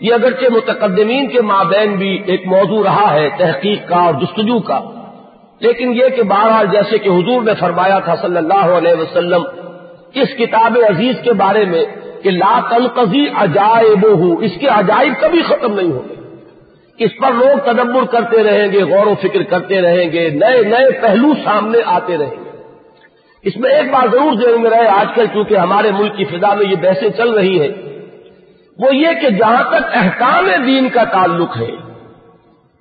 یہ 0.00 0.14
اگرچہ 0.14 0.44
متقدمین 0.52 1.26
کے 1.26 1.40
مابین 1.40 1.96
بھی 1.96 2.22
ایک 2.26 2.46
موضوع 2.46 2.82
رہا 2.84 3.14
ہے، 3.14 3.28
تحقیق 3.38 3.88
کا 3.88 3.96
اور 3.96 4.14
جستجو 4.14 4.58
کا۔ 4.58 4.80
لیکن 5.60 5.92
یہ 5.96 6.08
کہ 6.08 6.22
بہرحال 6.22 6.66
جیسے 6.72 6.98
کہ 6.98 7.08
حضور 7.08 7.42
نے 7.42 7.52
فرمایا 7.60 7.98
تھا 7.98 8.14
صلی 8.16 8.36
اللہ 8.36 8.70
علیہ 8.76 8.94
وسلم 9.00 9.42
اس 10.14 10.28
کتاب 10.38 10.78
عزیز 10.90 11.14
کے 11.24 11.32
بارے 11.32 11.64
میں 11.64 11.84
کہ 12.22 12.30
لا 12.30 12.60
تنقضی 12.70 13.26
عجائب 13.34 14.06
ہو 14.18 14.38
اس 14.38 14.50
کے 14.60 14.66
عجائب 14.66 15.12
کبھی 15.20 15.42
ختم 15.42 15.74
نہیں 15.74 15.92
ہوں 15.92 16.08
گے 16.08 16.19
اس 17.00 17.10
پر 17.16 17.32
لوگ 17.32 17.58
تدبر 17.64 18.04
کرتے 18.04 18.42
رہیں 18.42 18.72
گے، 18.72 18.82
غور 18.82 19.06
و 19.06 19.14
فکر 19.14 19.42
کرتے 19.42 19.80
رہیں 19.80 20.12
گے، 20.12 20.28
نئے 20.30 20.62
نئے 20.62 20.90
پہلو 21.00 21.32
سامنے 21.44 21.78
آتے 21.84 22.18
رہیں 22.18 22.44
گے۔ 22.44 22.50
اس 23.42 23.56
میں 23.56 23.70
ایک 23.70 23.90
بار 23.90 24.06
ضرور 24.12 24.32
ذہن 24.32 24.62
میں 24.62 24.70
رہے، 24.70 24.86
آج 24.86 25.06
کل 25.14 25.26
چونکہ 25.26 25.56
ہمارے 25.56 25.90
ملک 25.90 26.16
کی 26.16 26.24
فضا 26.24 26.54
میں 26.54 26.66
یہ 26.70 26.76
بحثیں 26.80 27.08
چل 27.16 27.30
رہی 27.30 27.60
ہیں، 27.60 27.72
وہ 28.78 28.96
یہ 28.96 29.08
کہ 29.20 29.30
جہاں 29.30 29.62
تک 29.70 29.84
احکام 29.92 30.50
دین 30.66 30.88
کا 30.88 31.04
تعلق 31.04 31.56
ہے، 31.56 31.70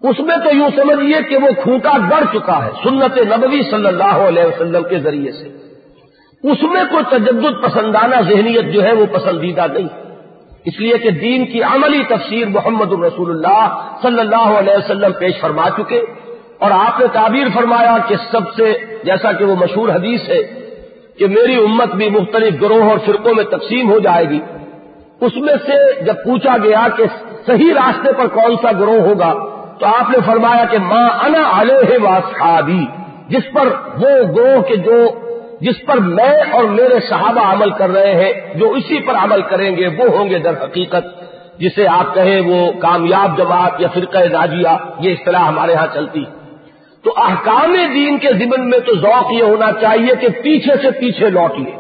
اس 0.01 0.19
میں 0.19 0.37
تو 0.37 0.55
یوں 0.55 0.69
سمجھیے 0.75 1.21
کہ 1.29 1.37
وہ 1.37 1.47
کھوٹا 1.63 1.97
گڑ 2.11 2.23
چکا 2.33 2.65
ہے، 2.65 2.69
سنت 2.83 3.17
نبوی 3.17 3.61
صلی 3.71 3.87
اللہ 3.87 4.27
علیہ 4.27 4.43
وسلم 4.43 4.83
کے 4.83 4.99
ذریعے 4.99 5.31
سے۔ 5.31 5.47
اس 6.43 6.63
میں 6.63 6.83
کوئی 6.91 7.03
تجدد 7.09 7.63
پسندانہ 7.63 8.21
ذہنیت 8.21 8.73
جو 8.73 8.83
ہے 8.83 8.93
وہ 8.93 9.05
پسندیدہ 9.05 9.65
نہیں۔ 9.73 9.98
اس 10.65 10.79
لیے 10.79 10.97
کہ 10.97 11.09
دین 11.09 11.45
کی 11.45 11.63
عملی 11.63 12.03
تفسیر 12.03 12.47
محمد 12.47 12.93
الرسول 12.93 13.29
اللہ 13.29 13.91
صلی 14.01 14.19
اللہ 14.19 14.57
علیہ 14.59 14.73
وسلم 14.77 15.11
پیش 15.19 15.39
فرما 15.41 15.69
چکے 15.77 16.01
اور 16.59 16.71
آپ 16.71 16.99
نے 16.99 17.05
تعبیر 17.13 17.47
فرمایا 17.53 17.97
کہ 18.07 18.15
سب 18.31 18.53
سے 18.57 18.73
جیسا 19.03 19.31
کہ 19.31 19.45
وہ 19.45 19.55
مشہور 19.55 19.89
حدیث 19.89 20.29
ہے 20.29 20.41
کہ 21.19 21.27
میری 21.27 21.55
امت 21.55 21.95
بھی 21.95 22.09
مختلف 22.09 22.61
گروہ 22.61 22.89
اور 22.89 22.97
فرقوں 23.05 23.33
میں 23.33 23.43
تقسیم 23.43 23.91
ہو 23.91 23.99
جائے 23.99 24.29
گی۔ 24.29 24.39
اس 25.21 25.37
میں 25.37 25.53
سے 25.65 26.01
جب 26.01 26.13
پوچھا 26.23 26.57
گیا 26.57 26.87
کہ 26.97 27.03
صحیح 27.45 27.73
راستے 27.73 28.13
پر 28.17 28.27
کون 28.27 28.55
سا 28.61 28.71
گروہ 28.71 29.01
ہوگا 29.01 29.33
تو 29.79 29.85
آپ 29.85 30.09
نے 30.09 30.17
فرمایا 30.25 30.65
کہ 30.65 30.77
ماں 30.77 31.09
انا 31.25 31.61
علیہ 31.61 31.97
واسخابی 32.01 32.85
جس 33.27 33.51
پر 33.53 33.67
وہ 33.97 34.35
گروہ 34.35 34.61
کے 34.61 34.75
جو 34.75 35.09
جس 35.61 35.85
پر 35.85 35.97
میں 35.97 36.51
اور 36.51 36.63
میرے 36.63 36.99
صحابہ 37.09 37.41
عمل 37.41 37.69
کر 37.69 37.89
رہے 37.89 38.25
ہیں، 38.25 38.59
جو 38.59 38.71
اسی 38.71 38.99
پر 38.99 39.15
عمل 39.15 39.41
کریں 39.41 39.77
گے، 39.77 39.87
وہ 39.87 40.17
ہوں 40.17 40.29
گے 40.29 40.39
در 40.39 40.53
حقیقت۔ 40.63 41.29
جسے 41.59 41.87
آپ 41.87 42.13
کہیں 42.13 42.41
وہ 42.41 42.71
کامیاب 42.79 43.37
جماعت 43.37 43.81
یا 43.81 43.87
فرقہ 43.93 44.17
راجیہ، 44.17 44.75
یہ 44.99 45.11
اصطلاح 45.11 45.47
ہمارے 45.47 45.73
ہاں 45.73 45.87
چلتی۔ 45.93 46.23
تو 47.03 47.13
احکام 47.17 47.75
دین 47.93 48.17
کے 48.17 48.33
ذمن 48.33 48.69
میں 48.69 48.79
تو 48.79 48.95
ذوق 48.95 49.31
یہ 49.31 49.43
ہونا 49.43 49.71
چاہیے 49.81 50.15
کہ 50.21 50.29
پیچھے 50.29 50.75
سے 50.81 50.91
پیچھے 50.91 51.29
لوٹیے۔ 51.29 51.75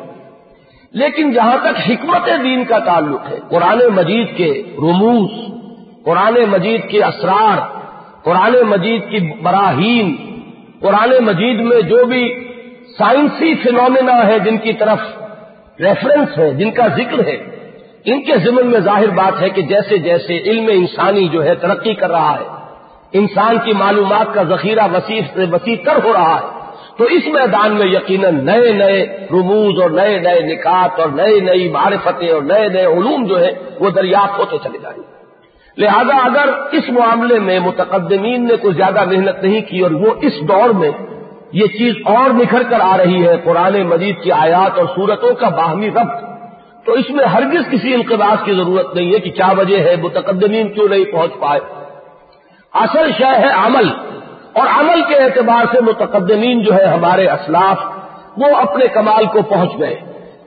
لیکن 0.91 1.31
جہاں 1.31 1.57
تک 1.61 1.89
حکمت 1.89 2.29
دین 2.43 2.65
کا 2.65 2.79
تعلق 2.79 3.31
ہے، 3.31 3.39
قرآن 3.49 3.79
مجید 3.95 4.37
کے 4.37 4.63
رموز، 4.77 5.29
قرآن 6.05 6.33
مجید 6.49 6.89
کے 6.89 7.03
اسرار، 7.03 7.57
قرآن 8.23 8.61
مجید 8.65 9.01
کی 9.09 9.33
براہین، 9.43 10.15
قرآن 10.79 11.25
مجید 11.25 11.59
میں 11.59 11.81
جو 11.81 12.05
بھی 12.05 12.48
سائنسی 12.99 13.55
فنومینا 13.55 14.27
ہے 14.27 14.39
جن 14.39 14.57
کی 14.57 14.73
طرف 14.73 14.99
ریفرنس 15.79 16.37
ہے، 16.37 16.53
جن 16.53 16.71
کا 16.71 16.87
ذکر 16.87 17.27
ہے۔ 17.27 17.37
ان 18.05 18.21
کے 18.21 18.37
ذمن 18.37 18.67
میں 18.67 18.79
ظاہر 18.79 19.07
بات 19.07 19.41
ہے 19.41 19.49
کہ 19.49 19.61
جیسے 19.61 19.97
جیسے 19.97 20.37
علم 20.37 20.69
انسانی 20.73 21.27
جو 21.27 21.43
ہے 21.43 21.55
ترقی 21.55 21.93
کر 21.93 22.11
رہا 22.11 22.35
ہے، 22.39 22.45
انسان 23.13 23.57
کی 23.63 23.73
معلومات 23.73 24.33
کا 24.33 24.43
ذخیرہ 24.43 24.87
وسیع 24.93 25.21
سے 25.33 25.45
وسیع 25.51 25.75
تر 25.85 26.03
ہو 26.03 26.13
رہا 26.13 26.35
ہے، 26.35 26.59
تو 26.97 27.03
اس 27.03 27.27
میدان 27.27 27.71
میں 27.71 27.87
یقیناً 27.87 28.45
نئے 28.45 28.71
نئے 28.71 29.27
رموز 29.31 29.81
اور 29.81 29.89
نئے 29.89 30.19
نئے 30.19 30.41
نکات 30.41 30.99
اور 30.99 31.09
نئی 31.09 31.39
نئی 31.39 31.69
معرفتیں 31.69 32.31
اور 32.31 32.41
نئے 32.41 32.67
نئے 32.67 32.85
علوم 32.85 33.25
جو 33.25 33.39
ہے 33.39 33.51
وہ 33.79 33.89
دریافت 33.89 34.39
ہوتے 34.39 34.57
چلے 34.63 34.77
جائیں۔ 34.81 34.97
گے 34.97 35.19
لہذا 35.77 36.17
اگر 36.25 36.49
اس 36.71 36.89
معاملے 36.89 37.39
میں 37.39 37.59
متقدمین 37.59 38.47
نے 38.47 38.55
کوئی 38.55 38.73
زیادہ 38.73 39.05
محنت 39.05 39.43
نہیں 39.43 39.61
کی 39.61 39.79
اور 39.79 39.91
وہ 39.91 40.13
اس 40.21 40.33
دور 40.41 40.69
میں 40.69 40.89
یہ 41.51 41.67
چیز 41.67 41.93
اور 42.05 42.29
نکھر 42.29 42.63
کر 42.63 42.79
آ 42.81 42.97
رہی 42.97 43.27
ہے 43.27 43.37
قرآن 43.37 43.83
مجید 43.83 44.21
کی 44.21 44.31
آیات 44.31 44.77
اور 44.77 44.85
صورتوں 44.95 45.33
کا 45.33 45.49
باہمی 45.49 45.89
ربط 45.89 46.29
تو 46.85 46.91
اس 46.91 47.09
میں 47.09 47.25
ہرگز 47.25 47.71
کسی 47.71 47.93
انقباس 47.93 48.45
کی 48.45 48.53
ضرورت 48.53 48.95
نہیں 48.95 49.13
ہے 49.13 49.19
کہ 49.19 49.31
کیا 49.31 49.51
وجہ 49.57 49.79
ہے، 49.79 49.95
متقدمین 49.95 50.73
کیوں 50.73 50.87
نہیں 50.89 51.03
پہنچ 51.03 51.31
پائے۔ 51.39 51.59
اصل 52.73 53.11
شے 53.17 53.39
ہے 53.39 53.49
عمل۔ 53.53 53.89
اور 54.53 54.67
عمل 54.79 55.01
کے 55.01 55.15
اعتبار 55.15 55.65
سے 55.71 55.81
متقدمین 55.81 56.63
جو 56.63 56.73
ہے 56.73 56.85
ہمارے 56.85 57.29
اسلاف، 57.29 57.77
وہ 58.37 58.55
اپنے 58.55 58.87
کمال 58.87 59.25
کو 59.25 59.41
پہنچ 59.41 59.69
گئے۔ 59.79 59.95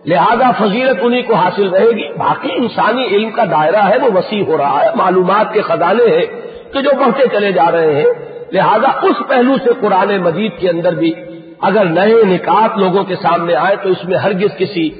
لہذا 0.06 0.50
فضیلت 0.50 0.98
انہی 1.00 1.22
کو 1.22 1.34
حاصل 1.34 1.68
رہے 1.68 1.90
گی۔ 1.90 2.12
باقی 2.18 2.48
انسانی 2.52 3.04
علم 3.04 3.30
کا 3.30 3.44
دائرہ 3.44 3.88
ہے، 3.88 3.98
وہ 3.98 4.10
وسیع 4.14 4.44
ہو 4.44 4.58
رہا 4.58 4.80
ہے، 4.82 4.88
معلومات 4.94 5.52
کے 5.52 5.62
خزانے 5.62 6.04
ہیں۔ 6.04 6.51
کہ 6.72 6.80
جو 6.80 6.90
بڑھتے 6.98 7.28
چلے 7.32 7.52
جا 7.52 7.70
رہے 7.72 7.94
ہیں، 7.94 8.06
لہذا 8.52 8.88
اس 9.02 9.28
پہلو 9.28 9.54
سے 9.64 9.70
قرآن 9.80 10.16
مجید 10.16 10.52
کے 10.58 10.68
اندر 10.68 10.94
بھی 10.94 11.12
اگر 11.60 11.84
نئے 11.84 12.22
نکات 12.24 12.78
لوگوں 12.78 13.04
کے 13.04 13.16
سامنے 13.16 13.54
آئے 13.54 13.76
تو 13.76 13.88
اس 13.88 14.04
میں 14.04 14.18
ہرگز 14.18 14.56
کسی 14.58 14.90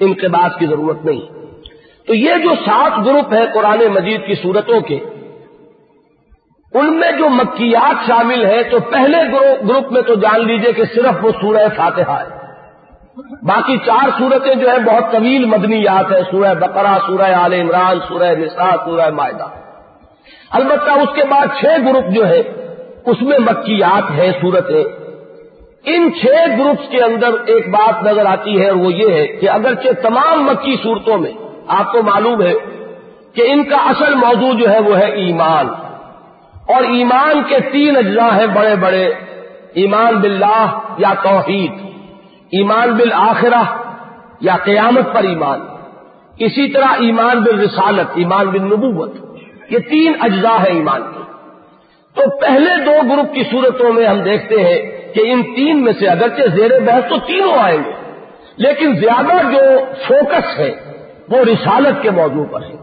انقباس 0.00 0.58
کی 0.58 0.66
ضرورت 0.66 1.04
نہیں۔ 1.04 1.20
تو 2.06 2.14
یہ 2.14 2.36
جو 2.44 2.54
سات 2.54 3.06
گروپ 3.06 3.32
ہے 3.32 3.46
قرآن 3.54 3.78
مجید 3.94 4.26
کی 4.26 4.34
صورتوں 4.34 4.80
کے، 4.80 4.98
ان 6.72 6.92
میں 6.92 7.12
جو 7.18 7.28
مکیات 7.28 8.06
شامل 8.06 8.44
ہیں 8.44 8.62
تو 8.70 8.80
پہلے 8.80 9.18
گروپ 9.68 9.92
میں 9.92 10.02
تو 10.02 10.14
جان 10.14 10.46
لیجیے 10.46 10.72
کہ 10.72 10.84
صرف 10.94 11.24
وہ 11.24 11.30
سورہ 11.30 11.66
فاتحہ 11.76 12.20
ہے۔ 12.20 12.30
باقی 13.42 13.76
چار 13.78 14.10
صورتیں 14.18 14.54
جو 14.54 14.70
ہیں 14.70 14.78
بہت 14.78 15.12
طویل 15.12 15.44
مدنیات 15.44 16.12
ہیں، 16.12 16.22
سورہ 16.30 16.54
بقرہ، 16.54 16.98
سورہ 17.06 17.32
عال 17.32 17.52
عمران، 17.52 17.98
سورہ 18.08 18.34
نساء، 18.38 18.76
سورہ 18.84 19.10
معدہ 19.10 19.61
البتہ 20.52 20.90
اس 20.90 21.14
کے 21.14 21.22
بعد 21.30 21.46
چھ 21.60 21.64
گروپ 21.64 22.14
جو 22.14 22.28
ہے، 22.28 22.42
اس 23.06 23.22
میں 23.22 23.38
مکیات 23.38 24.10
ہیں 24.10 24.30
صورتیں 24.40 24.84
ان 25.84 26.10
چھ 26.20 26.26
گروپس 26.58 26.88
کے 26.88 27.02
اندر 27.02 27.28
ایک 27.46 27.68
بات 27.68 28.02
نظر 28.02 28.26
آتی 28.26 28.62
ہے 28.62 28.68
اور 28.68 28.76
وہ 28.76 28.92
یہ 28.92 29.10
ہے 29.10 29.26
کہ 29.26 29.50
اگرچہ 29.50 29.88
تمام 30.02 30.44
مکی 30.44 30.76
صورتوں 30.82 31.18
میں 31.18 31.32
آپ 31.68 31.92
کو 31.92 32.02
معلوم 32.02 32.42
ہے 32.42 32.54
کہ 33.34 33.42
ان 33.46 33.64
کا 33.64 33.76
اصل 33.76 34.14
موضوع 34.14 34.52
جو 34.52 34.70
ہے 34.70 34.80
وہ 34.80 34.98
ہے 34.98 35.10
ایمان۔ 35.10 35.68
اور 36.68 36.82
ایمان 36.82 37.42
کے 37.48 37.60
تین 37.72 37.96
اجزاء 37.96 38.38
ہیں 38.38 38.46
بڑے 38.46 38.76
بڑے، 38.76 39.12
ایمان 39.74 40.16
باللہ 40.16 40.78
یا 40.98 41.14
توحید، 41.22 41.72
ایمان 42.50 42.94
بالآخرہ 42.94 43.62
یا 44.40 44.56
قیامت 44.64 45.14
پر 45.14 45.22
ایمان۔ 45.22 45.60
اسی 46.38 46.68
طرح 46.68 46.86
ایمان 46.86 47.42
بالرسالت، 47.42 48.10
ایمان 48.14 48.46
بالنبوت۔ 48.46 49.14
یہ 49.72 49.78
تین 49.78 50.12
اجزاء 50.20 50.58
ہیں 50.58 50.74
ایمان 50.74 51.02
کے۔ 51.02 51.22
تو 52.14 52.38
پہلے 52.40 52.84
دو 52.84 53.14
گروپ 53.14 53.34
کی 53.34 53.42
صورتوں 53.50 53.92
میں 53.92 54.06
ہم 54.06 54.20
دیکھتے 54.20 54.56
ہیں 54.64 55.12
کہ 55.14 55.20
ان 55.24 55.42
تین 55.42 55.84
میں 55.84 55.92
سے 55.98 56.08
اگرچہ 56.08 56.42
زیر 56.54 56.80
بحث 56.80 57.08
تو 57.08 57.16
تینوں 57.18 57.58
آئیں 57.58 57.78
گے، 57.78 57.90
لیکن 58.56 58.94
زیادہ 58.94 59.32
جو 59.52 59.60
فوکس 60.08 60.58
ہے 60.58 60.70
وہ 61.28 61.36
رسالت 61.36 62.02
کے 62.02 62.10
موضوع 62.10 62.44
پر 62.44 62.62
ہے۔ 62.62 62.76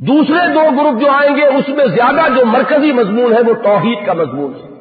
دوسرے 0.00 0.52
دو 0.54 0.60
گروپ 0.60 1.00
جو 1.00 1.10
آئیں 1.10 1.36
گے، 1.36 1.44
اس 1.44 1.68
میں 1.68 1.86
زیادہ 1.86 2.20
جو 2.36 2.46
مرکزی 2.46 2.92
مضمون 2.92 3.32
ہے 3.32 3.40
وہ 3.40 3.54
توحید 3.54 4.06
کا 4.06 4.12
مضمون 4.12 4.52
ہے۔ 4.54 4.74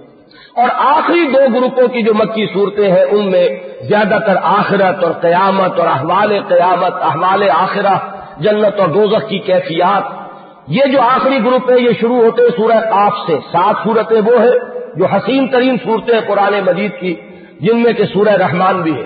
اور 0.61 0.69
آخری 0.75 1.27
دو 1.33 1.59
گروپوں 1.59 1.87
کی 1.87 2.01
جو 2.01 2.13
مکی 2.13 2.45
صورتیں 2.53 2.91
ہیں، 2.91 3.03
ان 3.03 3.31
میں 3.31 3.49
زیادہ 3.81 4.17
تر 4.25 4.35
آخرت 4.43 5.03
اور 5.03 5.11
قیامت 5.11 5.79
اور 5.79 5.87
احوال 5.87 6.39
قیامت، 6.47 6.93
احوال 7.01 7.49
آخرہ، 7.49 7.97
جنت 8.37 8.79
اور 8.79 8.87
دوزخ 8.87 9.29
کی 9.29 9.39
کیفیات 9.39 10.22
یہ 10.67 10.81
جو 10.91 11.01
آخری 11.01 11.37
گروپ 11.45 11.71
ہے، 11.71 11.79
یہ 11.79 11.89
شروع 11.99 12.15
ہوتے 12.15 12.41
سورہ 12.57 12.79
قاف 12.79 13.13
سے۔ 13.27 13.37
سات 13.51 13.75
صورتیں 13.83 14.21
وہ 14.21 14.41
ہیں 14.41 14.59
جو 14.95 15.05
حسین 15.05 15.47
ترین 15.47 15.75
صورتیں 15.83 16.19
قرآن 16.27 16.53
مجید 16.65 16.91
کی، 16.99 17.15
جن 17.59 17.77
میں 17.77 17.93
کہ 17.93 18.05
سورہ 18.05 18.29
رحمان 18.29 18.81
بھی 18.81 18.93
ہے۔ 18.93 19.03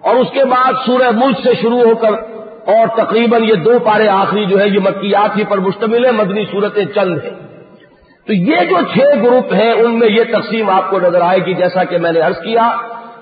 اور 0.00 0.16
اس 0.16 0.26
کے 0.32 0.44
بعد 0.44 0.72
سورہ 0.86 1.10
ملک 1.10 1.36
سے 1.44 1.50
شروع 1.62 1.80
ہو 1.80 1.94
کر 1.94 2.12
اور 2.72 3.04
تقریباً 3.04 3.44
یہ 3.44 3.54
دو 3.54 3.78
پارے 3.84 4.08
آخری 4.08 4.44
جو 4.44 4.60
ہے، 4.60 4.68
یہ 4.68 4.78
مکیات 4.84 5.36
ہی 5.36 5.44
پر 5.44 5.58
مشتمل 5.58 6.04
ہے 6.04 6.10
مدنی 6.10 6.44
صورتیں 6.50 6.84
چند 6.84 7.18
ہیں۔ 7.24 7.30
تو 8.26 8.32
یہ 8.32 8.56
جو 8.70 8.76
چھ 8.94 8.98
گروپ 8.98 9.54
ہیں، 9.54 9.72
ان 9.72 9.98
میں 9.98 10.08
یہ 10.08 10.24
تقسیم 10.24 10.70
آپ 10.70 10.90
کو 10.90 10.98
نظر 10.98 11.20
آئے 11.20 11.38
گی، 11.46 11.54
جیسا 11.54 11.84
کہ 11.84 11.98
میں 11.98 12.12
نے 12.12 12.20
عرض 12.20 12.38
کیا 12.38 12.76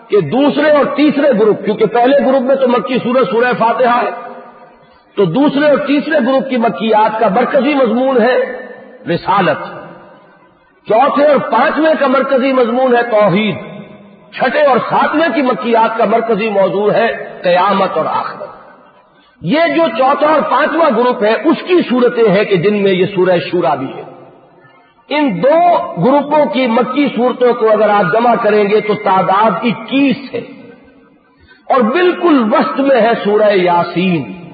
کہ 0.08 0.20
دوسرے 0.20 0.70
اور 0.70 0.84
تیسرے 0.84 1.28
گروپ، 1.40 1.64
کیونکہ 1.64 1.86
پہلے 1.86 2.26
گروپ 2.26 2.42
میں 2.42 2.56
تو 2.56 2.68
مکی 2.68 2.98
سورج 2.98 3.30
سورہ 3.30 3.52
فاتحہ 3.58 4.02
ہے۔ 4.02 4.27
تو 5.18 5.24
دوسرے 5.24 5.68
اور 5.68 5.78
تیسرے 5.78 6.18
گروپ 6.26 6.50
کی 6.50 6.56
مکیات 6.56 7.20
کا 7.20 7.28
مرکزی 7.28 7.74
مضمون 7.74 8.22
ہے 8.22 8.36
رسالت۔ 9.14 9.58
چوتھے 10.88 11.26
اور 11.26 11.38
پانچویں 11.38 11.94
کا 12.00 12.06
مرکزی 12.06 12.52
مضمون 12.52 12.96
ہے 12.96 13.02
توحید۔ 13.02 13.56
چھٹے 14.32 14.62
اور 14.62 14.78
ساتویں 14.78 15.34
کی 15.34 15.42
مکیات 15.42 15.98
کا 15.98 16.04
مرکزی 16.04 16.48
موضوع 16.48 16.92
ہے 16.92 17.08
قیامت 17.42 17.96
اور 17.96 18.06
آخرت۔ 18.06 18.48
یہ 19.42 19.60
جو 19.76 19.82
چوتھا 19.98 20.26
اور 20.26 20.40
پانچواں 20.40 20.90
گروپ 20.96 21.22
ہے، 21.22 21.34
اس 21.34 21.56
کی 21.68 21.80
صورتیں 21.90 22.30
ہیں 22.30 22.44
کہ 22.44 22.56
جن 22.56 22.82
میں 22.82 22.92
یہ 22.92 23.06
سورہ 23.06 23.38
شورا 23.50 23.74
بھی 23.74 23.92
ہے۔ 23.96 24.02
ان 25.08 25.42
دو 25.42 25.92
گروپوں 26.04 26.46
کی 26.46 26.66
مکی 26.66 27.08
صورتوں 27.16 27.54
کو 27.54 27.72
اگر 27.72 27.88
آپ 27.88 28.12
جمع 28.12 28.34
کریں 28.34 28.64
گے 28.70 28.80
تو 28.80 28.94
تعداد 28.94 29.50
اکیس 29.50 30.34
ہے۔ 30.34 30.70
اور 31.64 31.80
بالکل 31.80 32.48
وسط 32.52 32.80
میں 32.80 33.00
ہے 33.00 33.10
سورہ 33.24 33.52
یاسین۔ 33.52 34.47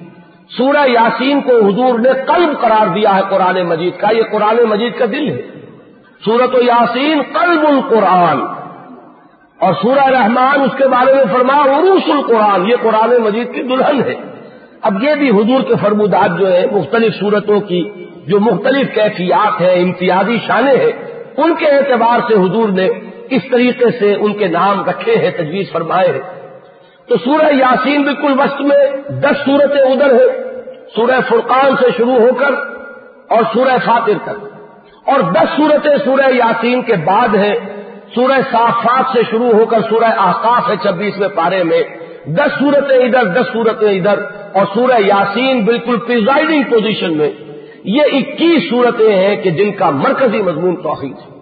سورہ 0.49 0.91
یاسین 0.91 1.41
کو 1.41 1.69
حضور 1.69 1.99
نے 1.99 2.09
قلب 2.27 2.61
قرار 2.61 2.87
دیا 2.87 3.17
ہے 3.17 3.21
قرآن 3.31 3.63
مجید 3.63 3.93
کا، 3.97 4.09
یہ 4.11 4.23
قرآن 4.33 4.57
مجید 4.69 4.99
کا 4.99 5.05
دل 5.05 5.29
ہے۔ 5.29 5.43
سورت 6.25 6.55
و 6.55 6.63
یاسین 6.63 7.23
قلب 7.33 7.67
القرآن۔ 7.69 8.41
اور 9.59 9.73
سورہ 9.83 10.07
رحمان 10.07 10.61
اس 10.61 10.71
کے 10.77 10.89
بارے 10.89 11.15
میں 11.15 11.25
فرما، 11.33 11.65
عروس 11.65 12.11
القرآن، 12.11 12.69
یہ 12.69 12.77
قرآن 12.83 13.23
مجید 13.23 13.55
کی 13.55 13.63
دلہن 13.63 14.01
ہے۔ 14.01 14.15
اب 14.83 15.03
یہ 15.03 15.15
بھی 15.15 15.31
حضور 15.31 15.63
کے 15.63 15.75
فرمودات 15.83 16.39
جو 16.39 16.53
ہے 16.53 16.67
مختلف 16.73 17.15
صورتوں 17.21 17.61
کی 17.61 18.07
جو 18.27 18.41
مختلف 18.41 18.95
کیفیات 18.95 19.61
ہیں، 19.61 19.83
امتیازی 19.83 20.39
شانے 20.47 20.71
ہیں، 20.71 21.23
ان 21.37 21.55
کے 21.55 21.67
اعتبار 21.67 22.19
سے 22.29 22.35
حضور 22.35 22.69
نے 22.69 22.89
اس 23.31 23.43
طریقے 23.51 23.85
سے 23.99 24.15
ان 24.15 24.33
کے 24.33 24.49
نام 24.49 24.85
رکھے 24.85 25.17
ہیں، 25.17 25.31
تجویز 25.31 25.73
فرمائے 25.73 26.09
ہیں۔ 26.09 26.44
تو 27.09 27.17
سورہ 27.25 27.55
یاسین 27.55 28.03
بالکل 28.03 28.41
وسط 28.41 28.61
میں 28.61 28.87
دس 29.09 29.37
صورتیں 29.45 29.81
ادھر 29.81 30.13
ہیں، 30.13 30.45
سورہ 30.95 31.21
فرقان 31.29 31.77
سے 31.81 31.87
شروع 31.97 32.19
ہو 32.19 32.35
کر 32.35 32.51
اور 33.29 33.43
سورہ 33.55 33.77
فاتر 33.85 34.13
تک۔ 34.25 34.47
اور 35.09 35.21
دس 35.21 35.57
صورتیں 35.57 35.97
سورہ 36.05 36.35
یاسین 36.35 36.83
کے 36.83 36.95
بعد 36.95 37.35
ہیں، 37.35 37.55
سورہ 38.15 38.41
صافات 38.53 39.05
سے 39.13 39.23
شروع 39.31 39.53
ہو 39.53 39.65
کر 39.67 39.79
سورہ 39.91 40.11
آکاف 40.17 40.71
ہے 40.71 40.77
چھبیسویں 40.77 41.29
پارے 41.29 41.63
میں۔ 41.63 41.83
دس 42.27 42.59
صورتیں 42.59 42.97
ادھر، 42.97 43.25
دس 43.25 43.47
صورتیں 43.53 44.01
ادھر۔ 44.01 44.19
اور 44.53 44.67
سورہ 44.75 44.99
یاسین 44.99 45.65
بالکل 45.65 45.97
پریزائڈنگ 45.99 46.63
پوزیشن 46.63 47.19
میں۔ 47.19 47.31
یہ 47.85 48.03
اکیس 48.13 48.71
صورتیں 48.71 49.17
ہیں 49.17 49.37
کہ 49.37 49.51
جن 49.51 49.73
کا 49.73 49.91
مرکزی 49.91 50.43
مضمون 50.43 50.77
توحید 50.77 51.13
ہے۔ 51.13 51.39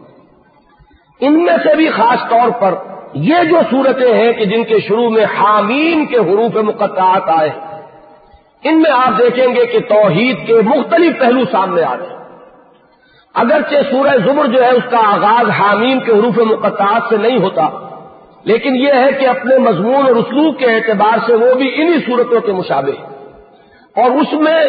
ان 1.20 1.42
میں 1.44 1.56
سے 1.64 1.74
بھی 1.74 1.88
خاص 1.88 2.30
طور 2.30 2.50
پر 2.50 2.91
یہ 3.14 3.42
جو 3.50 3.56
صورتیں 3.70 4.14
ہیں 4.14 4.32
کہ 4.32 4.44
جن 4.44 4.64
کے 4.64 4.80
شروع 4.80 5.10
میں 5.10 5.24
حامیم 5.24 6.04
کے 6.06 6.16
حروف 6.16 6.56
مقطعات 6.56 7.28
آئے، 7.28 7.50
ان 8.62 8.80
میں 8.82 8.90
آپ 8.90 9.18
دیکھیں 9.18 9.46
گے 9.54 9.66
کہ 9.66 9.78
توحید 9.78 10.46
کے 10.46 10.54
مختلف 10.54 11.18
پہلو 11.18 11.44
سامنے 11.52 11.82
آ 11.82 11.96
رہے 11.96 12.06
ہیں۔ 12.06 12.20
اگرچہ 13.34 13.90
سورہ 13.90 14.16
زبر 14.26 14.46
جو 14.46 14.62
ہے 14.64 14.70
اس 14.70 14.90
کا 14.90 14.98
آغاز 15.14 15.50
حامیم 15.50 16.00
کے 16.00 16.12
حروف 16.12 16.38
مقطعات 16.38 17.02
سے 17.08 17.16
نہیں 17.16 17.38
ہوتا، 17.38 17.68
لیکن 18.44 18.76
یہ 18.76 18.92
ہے 18.92 19.12
کہ 19.12 19.28
اپنے 19.28 19.58
مضمون 19.58 20.06
اور 20.06 20.16
اسلوب 20.16 20.58
کے 20.58 20.66
اعتبار 20.66 21.18
سے 21.26 21.34
وہ 21.34 21.54
بھی 21.54 21.70
انہی 21.74 21.98
صورتوں 22.06 22.40
کے 22.40 22.52
مشابے 22.52 22.92
اور 23.96 24.10
اس 24.10 24.32
میں 24.32 24.60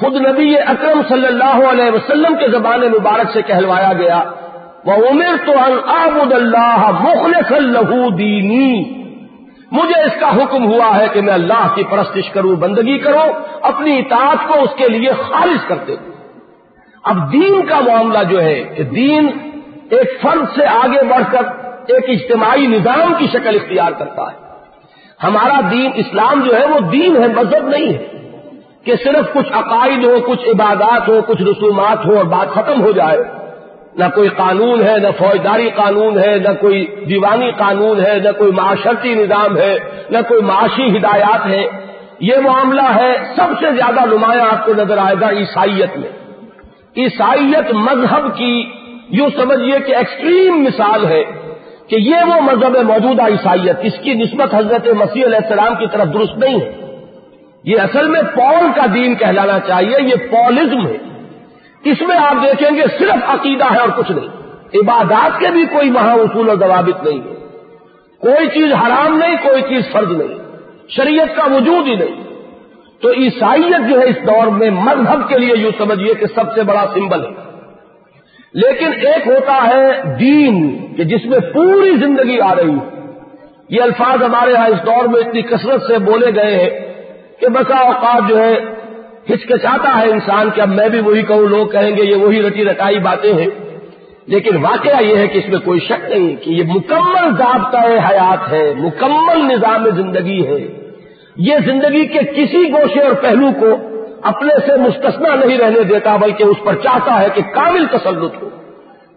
خود 0.00 0.16
نبی 0.16 0.58
اکرم 0.58 1.00
صلی 1.08 1.26
اللہ 1.26 1.66
علیہ 1.70 1.90
وسلم 1.90 2.34
کے 2.34 2.48
زبان 2.48 2.80
مبارک 2.80 3.32
سے 3.32 3.42
کہلوایا 3.42 3.92
گیا۔ 3.98 4.22
وہ 4.84 4.92
عمر 4.92 5.46
تو 5.46 5.52
العبد 5.52 6.32
اللہ 6.32 6.90
مخلص 6.90 7.52
اللہ 7.52 8.08
دینی 8.08 9.00
مجھے 9.72 10.00
اس 10.00 10.20
کا 10.20 10.36
حکم 10.36 10.64
ہوا 10.64 10.96
ہے 10.96 11.06
کہ 11.12 11.20
میں 11.20 11.34
اللہ 11.34 11.74
کی 11.74 11.82
پرستش 11.90 12.30
کروں، 12.30 12.56
بندگی 12.56 12.98
کروں، 12.98 13.32
اپنی 13.62 13.98
اطاعت 13.98 14.48
کو 14.48 14.62
اس 14.62 14.70
کے 14.76 14.88
لیے 14.88 15.08
خارج 15.08 15.64
کرتے 15.66 15.92
ہوں 15.92 16.10
اب 17.04 17.32
دین 17.32 17.66
کا 17.66 17.80
معاملہ 17.80 18.18
جو 18.28 18.42
ہے 18.42 18.62
کہ 18.76 18.82
دین 18.82 19.28
ایک 19.90 20.20
فرد 20.22 20.44
سے 20.56 20.66
آگے 20.66 21.04
بڑھ 21.04 21.32
کر 21.32 21.42
ایک 21.86 22.04
اجتماعی 22.08 22.66
نظام 22.66 23.14
کی 23.18 23.26
شکل 23.26 23.54
اختیار 23.54 23.92
کرتا 23.92 24.22
ہے۔ 24.22 24.36
ہمارا 25.22 25.60
دین 25.70 25.90
اسلام 25.94 26.42
جو 26.42 26.56
ہے 26.56 26.66
وہ 26.66 26.80
دین 26.80 27.22
ہے، 27.22 27.28
مذہب 27.28 27.68
نہیں 27.68 27.92
ہے۔ 27.92 28.06
کہ 28.84 28.94
صرف 29.04 29.32
کچھ 29.34 29.52
عقائد 29.52 30.04
ہو، 30.04 30.16
کچھ 30.26 30.48
عبادات 30.48 31.08
ہو، 31.08 31.20
کچھ 31.26 31.42
رسومات 31.42 32.06
ہو 32.06 32.16
اور 32.16 32.24
بات 32.24 32.54
ختم 32.54 32.82
ہو 32.82 32.92
جائے۔ 32.92 33.39
نہ 33.96 34.04
کوئی 34.14 34.28
قانون 34.28 34.82
ہے، 34.82 34.98
نہ 34.98 35.08
فوجداری 35.18 35.70
قانون 35.74 36.18
ہے، 36.18 36.38
نہ 36.38 36.52
کوئی 36.60 36.86
دیوانی 37.08 37.50
قانون 37.58 38.00
ہے، 38.00 38.18
نہ 38.24 38.28
کوئی 38.38 38.52
معاشرتی 38.52 39.14
نظام 39.14 39.56
ہے، 39.56 39.78
نہ 40.10 40.18
کوئی 40.28 40.42
معاشی 40.42 40.96
ہدایات 40.96 41.46
ہے 41.46 41.66
یہ 42.20 42.36
معاملہ 42.36 42.94
ہے، 42.94 43.16
سب 43.36 43.46
سے 43.60 43.72
زیادہ 43.72 44.14
نمایاں 44.14 44.46
آپ 44.52 44.66
کو 44.66 44.72
نظر 44.74 44.98
آئے 44.98 45.14
گا 45.20 45.30
عیسائیت 45.30 45.96
میں۔ 45.96 46.08
عیسائیت 46.96 47.72
مذہب 47.72 48.36
کی 48.36 48.64
یوں 49.10 49.28
سمجھیے 49.36 49.78
کہ 49.86 49.94
ایکسٹریم 49.94 50.62
مثال 50.62 51.06
ہے 51.06 51.24
کہ 51.88 51.96
یہ 51.96 52.16
وہ 52.26 52.40
مذہب 52.40 52.76
ہے 52.76 52.82
موجودہ 52.82 53.22
عیسائیت، 53.22 53.76
اس 53.82 53.98
کی 54.02 54.14
نسبت 54.14 54.54
حضرت 54.54 54.88
مسیح 54.88 55.24
علیہ 55.24 55.38
السلام 55.42 55.74
کی 55.74 55.86
طرف 55.92 56.14
درست 56.14 56.38
نہیں 56.38 56.60
ہے۔ 56.60 56.72
یہ 57.64 57.80
اصل 57.80 58.08
میں 58.08 58.22
پول 58.34 58.66
کا 58.74 58.86
دین 58.94 59.14
کہلانا 59.14 59.58
چاہیے، 59.60 59.96
یہ 60.02 60.14
پولزم 60.30 60.86
ہے۔ 60.86 61.09
اس 61.84 62.00
میں 62.00 62.16
آپ 62.16 62.34
دیکھیں 62.42 62.76
گے 62.76 62.82
صرف 62.98 63.18
عقیدہ 63.26 63.72
ہے 63.72 63.78
اور 63.78 63.88
کچھ 63.88 64.12
نہیں۔ 64.12 64.28
عبادات 64.74 65.40
کے 65.40 65.46
بھی 65.50 65.64
کوئی 65.66 65.90
وہاں 65.90 66.14
اصول 66.14 66.48
و 66.48 66.54
ضوابط 66.54 67.06
نہیں 67.06 67.20
ہے۔ 67.20 67.34
کوئی 68.20 68.48
چیز 68.48 68.72
حرام 68.72 69.18
نہیں، 69.18 69.36
کوئی 69.42 69.62
چیز 69.62 69.92
فرض 69.92 70.12
نہیں۔ 70.12 70.38
شریعت 70.88 71.36
کا 71.36 71.44
وجود 71.44 71.86
ہی 71.86 71.94
نہیں۔ 71.94 72.24
تو 73.00 73.10
عیسائیت 73.10 73.90
جو 73.90 74.00
ہے 74.00 74.08
اس 74.08 74.16
دور 74.16 74.46
میں 74.46 74.70
مذہب 74.70 75.28
کے 75.28 75.38
لیے 75.38 75.54
یوں 75.56 75.70
سمجھیے 75.78 76.14
کہ 76.14 76.26
سب 76.26 76.54
سے 76.54 76.62
بڑا 76.62 76.84
سمبل 76.94 77.24
ہے۔ 77.24 77.30
لیکن 78.54 78.86
ایک 78.86 79.26
ہوتا 79.26 79.68
ہے 79.68 80.16
دین، 80.20 80.76
کہ 80.96 81.04
جس 81.04 81.26
میں 81.26 81.38
پوری 81.38 81.96
زندگی 81.96 82.40
آ 82.40 82.54
رہی 82.54 82.70
ہے 82.70 83.00
یہ 83.70 83.82
الفاظ 83.82 84.22
ہمارے 84.22 84.54
ہاں 84.54 84.68
اس 84.68 84.86
دور 84.86 85.04
میں 85.04 85.20
اتنی 85.20 85.42
کثرت 85.42 85.82
سے 85.82 85.98
بولے 85.98 86.34
گئے 86.34 86.54
ہیں 86.54 86.94
کہ 87.40 87.48
بسا 87.48 87.76
اوقات 87.76 88.28
جو 88.28 88.38
ہے 88.38 88.79
ہچکچاتا 89.34 90.00
ہے 90.00 90.10
انسان 90.10 90.50
کہ 90.50 90.60
اب 90.60 90.68
میں 90.68 90.88
بھی 90.88 91.00
وہی 91.00 91.22
کہوں، 91.22 91.48
لوگ 91.48 91.66
کہیں 91.66 91.96
گے 91.96 92.02
یہ 92.02 92.16
وہی 92.16 92.42
رٹی 92.42 92.64
رٹائی 92.64 92.98
باتیں 92.98 93.32
ہیں۔ 93.32 93.46
لیکن 94.26 94.56
واقعہ 94.56 95.02
یہ 95.02 95.16
ہے 95.16 95.26
کہ 95.26 95.38
اس 95.38 95.48
میں 95.48 95.58
کوئی 95.58 95.80
شک 95.80 96.10
نہیں 96.10 96.36
کہ 96.36 96.50
یہ 96.50 96.62
مکمل 96.68 97.36
ضابطۂ 97.38 97.78
حیات 98.10 98.52
ہے، 98.52 98.74
مکمل 98.78 99.38
نظام 99.38 99.90
زندگی 99.90 100.46
ہے۔ 100.46 100.90
یہ 101.36 101.56
زندگی 101.64 102.06
کے 102.06 102.18
کسی 102.18 102.72
گوشے 102.72 103.00
اور 103.00 103.12
پہلو 103.12 103.46
کو 103.60 103.76
اپنے 104.22 104.54
سے 104.66 104.76
مستثنا 104.76 105.34
نہیں 105.34 105.58
رہنے 105.58 105.82
دیتا، 105.82 106.16
بلکہ 106.16 106.44
اس 106.44 106.56
پر 106.64 106.74
چاہتا 106.74 107.20
ہے 107.20 107.26
کہ 107.34 107.42
کامل 107.42 107.86
تسلط 107.86 108.42
ہو۔ 108.42 108.48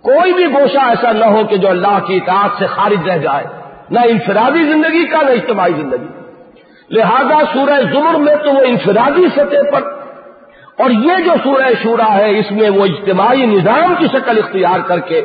کوئی 0.01 0.33
بھی 0.33 0.45
گوشہ 0.45 0.79
ایسا 0.79 1.11
نہ 1.11 1.25
ہو 1.25 1.43
کہ 1.49 1.57
جو 1.57 1.69
اللہ 1.69 1.99
کی 2.07 2.15
اطاعت 2.15 2.49
سے 2.59 2.65
خارج 2.65 3.09
رہ 3.09 3.17
جائے۔ 3.17 3.43
نہ 3.89 3.99
انفرادی 3.99 4.63
زندگی 4.63 5.05
کا، 5.05 5.21
نہ 5.21 5.29
اجتماعی 5.29 5.71
زندگی۔ 5.77 6.07
لہذا 6.89 7.37
سورہ 7.53 7.81
ظلم 7.93 8.25
میں 8.25 8.35
تو 8.35 8.51
وہ 8.51 8.61
انفرادی 8.65 9.25
سطح 9.35 9.71
پر 9.71 10.02
اور 10.77 10.89
یہ 10.89 11.23
جو 11.25 11.33
سورہ 11.43 11.69
شورا 11.83 12.13
ہے، 12.15 12.29
اس 12.39 12.51
میں 12.51 12.69
وہ 12.69 12.85
اجتماعی 12.85 13.45
نظام 13.45 13.93
کی 13.99 14.07
شکل 14.13 14.37
اختیار 14.37 14.79
کر 14.87 14.99
کے 14.99 15.19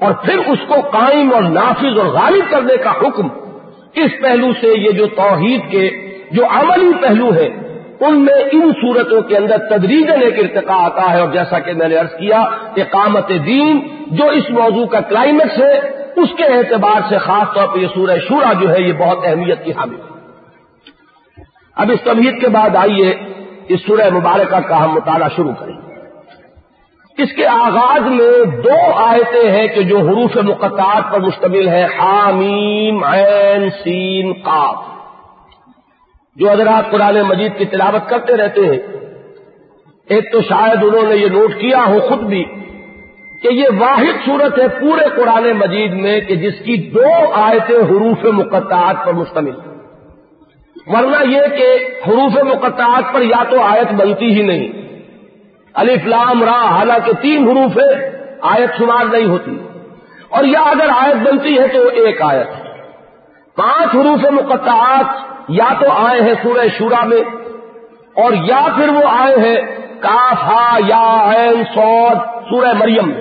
اور 0.00 0.12
پھر 0.12 0.38
اس 0.46 0.58
کو 0.68 0.80
قائم 0.92 1.32
اور 1.34 1.42
نافذ 1.50 1.98
اور 1.98 2.06
غالب 2.06 2.50
کرنے 2.50 2.76
کا 2.76 2.92
حکم، 3.02 3.28
اس 3.94 4.20
پہلو 4.22 4.52
سے 4.60 4.72
یہ 4.78 4.90
جو 4.90 5.06
توحید 5.16 5.70
کے 5.70 5.88
جو 6.30 6.46
عملی 6.50 6.92
پہلو 7.02 7.32
ہے 7.34 7.48
ان 8.00 8.18
میں 8.24 8.34
ان 8.52 8.70
صورتوں 8.72 9.20
کے 9.22 9.36
اندر 9.36 9.58
تدریجن 9.70 10.22
ایک 10.22 10.38
ارتقا 10.38 10.76
آتا 10.84 11.10
ہے 11.12 11.20
اور 11.20 11.28
جیسا 11.32 11.58
کہ 11.58 11.72
میں 11.72 11.88
نے 11.88 11.96
ارض 11.96 12.14
کیا، 12.18 12.38
اقامت 12.76 13.28
دین 13.46 13.80
جو 14.10 14.28
اس 14.28 14.50
موضوع 14.50 14.86
کا 14.86 15.00
کلائمیکس 15.00 15.58
ہے، 15.58 15.74
اس 16.16 16.28
کے 16.36 16.44
اعتبار 16.44 17.00
سے 17.08 17.18
خاص 17.18 17.54
طور 17.54 17.68
پہ 17.68 17.78
یہ 17.78 17.92
سورہ 17.94 18.16
شورا 18.28 18.52
جو 18.52 18.70
ہے، 18.70 18.80
یہ 18.80 18.92
بہت 18.92 19.18
اہمیت 19.24 19.64
کی 19.64 19.72
حامل 19.72 19.94
ہے۔ 19.94 21.40
اب 21.76 21.90
اس 21.90 22.00
تمہید 22.04 22.40
کے 22.40 22.48
بعد 22.48 22.76
آئیے 22.76 23.14
اس 23.68 23.80
سورہ 23.86 24.10
مبارکہ 24.10 24.68
کا 24.68 24.84
ہم 24.84 24.94
مطالعہ 24.94 25.28
شروع 25.36 25.52
کریں 25.58 25.76
اس 27.18 27.32
کے 27.36 27.46
آغاز 27.46 28.00
میں 28.00 28.44
دو 28.44 28.92
آیتیں 28.94 29.50
ہیں 29.50 29.66
کہ 29.66 29.82
جو 29.82 29.98
حروف 29.98 30.36
مقطعات 30.36 31.12
پر 31.12 31.20
مشتمل 31.20 31.68
ہے 31.68 31.84
حامیم، 31.84 33.04
عین، 33.04 33.70
سین، 33.70 34.32
قاف۔ 34.32 34.84
جو 36.36 36.50
اگر 36.50 36.66
آپ 36.66 36.90
قرآن 36.90 37.22
مجید 37.22 37.58
کی 37.58 37.64
تلاوت 37.64 38.08
کرتے 38.08 38.36
رہتے 38.36 38.60
ہیں، 38.60 38.78
ایک 40.08 40.32
تو 40.32 40.40
شاید 40.40 40.84
انہوں 40.84 41.02
نے 41.02 41.16
یہ 41.16 41.28
نوٹ 41.28 41.54
کیا 41.54 41.84
ہو 41.86 42.00
خود 42.00 42.18
بھی 42.18 42.44
کہ 43.42 43.48
یہ 43.52 43.68
واحد 43.78 44.26
صورت 44.26 44.58
ہے 44.58 44.68
پورے 44.68 45.04
قرآن 45.16 45.52
مجید 45.52 45.92
میں 45.92 46.20
کہ 46.20 46.36
جس 46.36 46.54
کی 46.58 46.90
دو 46.90 47.32
آیتیں 47.32 47.76
حروف 47.76 48.24
مقطعات 48.24 49.06
پر 49.06 49.12
مشتمل 49.12 49.60
ہیں۔ 49.60 49.71
ورنہ 50.86 51.30
یہ 51.30 51.40
کہ 51.56 51.88
حروف 52.08 52.42
مقطعات 52.42 53.14
پر 53.14 53.22
یا 53.22 53.44
تو 53.50 53.60
آیت 53.60 53.92
بنتی 53.92 54.36
ہی 54.36 54.42
نہیں۔ 54.42 54.68
علی 55.74 55.96
فلام 56.04 56.42
راہ 56.42 56.66
حالانکہ 56.66 57.12
تین 57.12 57.48
حروف 57.48 57.78
ہے 57.78 58.10
آیت 58.40 58.78
شمار 58.78 59.04
نہیں 59.04 59.26
ہوتی۔ 59.26 59.58
اور 60.28 60.44
یا 60.44 60.60
اگر 60.60 60.86
آیت 61.00 61.16
بنتی 61.16 61.58
ہے 61.58 61.68
تو 61.68 61.88
ایک 61.88 62.22
آیت۔ 62.22 62.48
پانچ 63.56 63.94
حروف 63.94 64.32
مقطعات 64.32 65.04
یا 65.48 65.72
تو 65.80 65.90
آئے 65.90 66.20
ہیں 66.22 66.34
سورہ 66.42 66.66
شورا 66.78 67.04
میں، 67.04 67.22
اور 68.14 68.32
یا 68.32 68.66
پھر 68.76 68.88
وہ 68.88 69.02
آئے 69.08 69.36
ہیں 69.36 69.60
کاف، 70.00 70.42
ہا، 70.42 70.78
یا، 70.86 71.30
عین 71.30 71.62
سعود 71.74 72.18
سورہ 72.50 72.72
مریم 72.72 73.08
میں۔ 73.08 73.20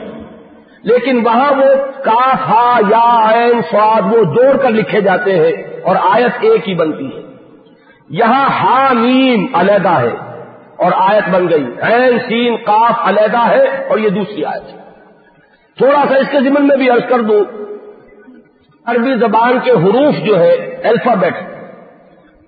لیکن 0.84 1.22
وہاں 1.26 1.52
وہ 1.52 2.02
کاف، 2.04 2.50
ہا، 2.50 2.80
یا، 2.90 3.32
عین 3.34 3.62
سعود 3.72 4.14
وہ 4.14 4.24
جوڑ 4.24 4.58
کر 4.58 4.70
لکھے 4.70 5.02
جاتے 5.02 5.36
ہیں 5.36 5.52
اور 5.84 5.96
آیت 6.10 6.32
ایک 6.42 6.70
ہی 6.70 6.74
بنتی 6.74 7.06
ہے۔ 7.06 7.21
یہاں 8.12 8.50
ہا 8.50 8.94
نیم 8.94 9.46
علیحدہ 9.54 9.90
ہے 9.90 10.32
اور 10.78 10.92
آیت 10.96 11.30
بن 11.30 11.50
گئی۔ 11.50 11.66
عین، 11.82 12.20
سین 12.28 12.58
کاف 12.58 12.94
علیحدہ 12.98 13.48
ہے 13.48 13.88
اور 13.90 13.98
یہ 13.98 14.10
دوسری 14.10 14.46
آیت 14.46 14.64
ہے۔ 14.64 14.78
تھوڑا 15.78 16.04
سا 16.10 16.16
اس 16.16 16.28
کے 16.32 16.38
ذمن 16.40 16.68
میں 16.68 16.78
بھی 16.78 16.90
عرض 16.90 17.10
کر 17.10 17.22
دوں۔ 17.22 17.46
عربی 18.86 19.16
زبان 19.16 19.60
کے 19.64 19.72
حروف 19.72 20.16
جو 20.26 20.40
ہے، 20.40 20.52
الفابیٹ، 20.84 21.34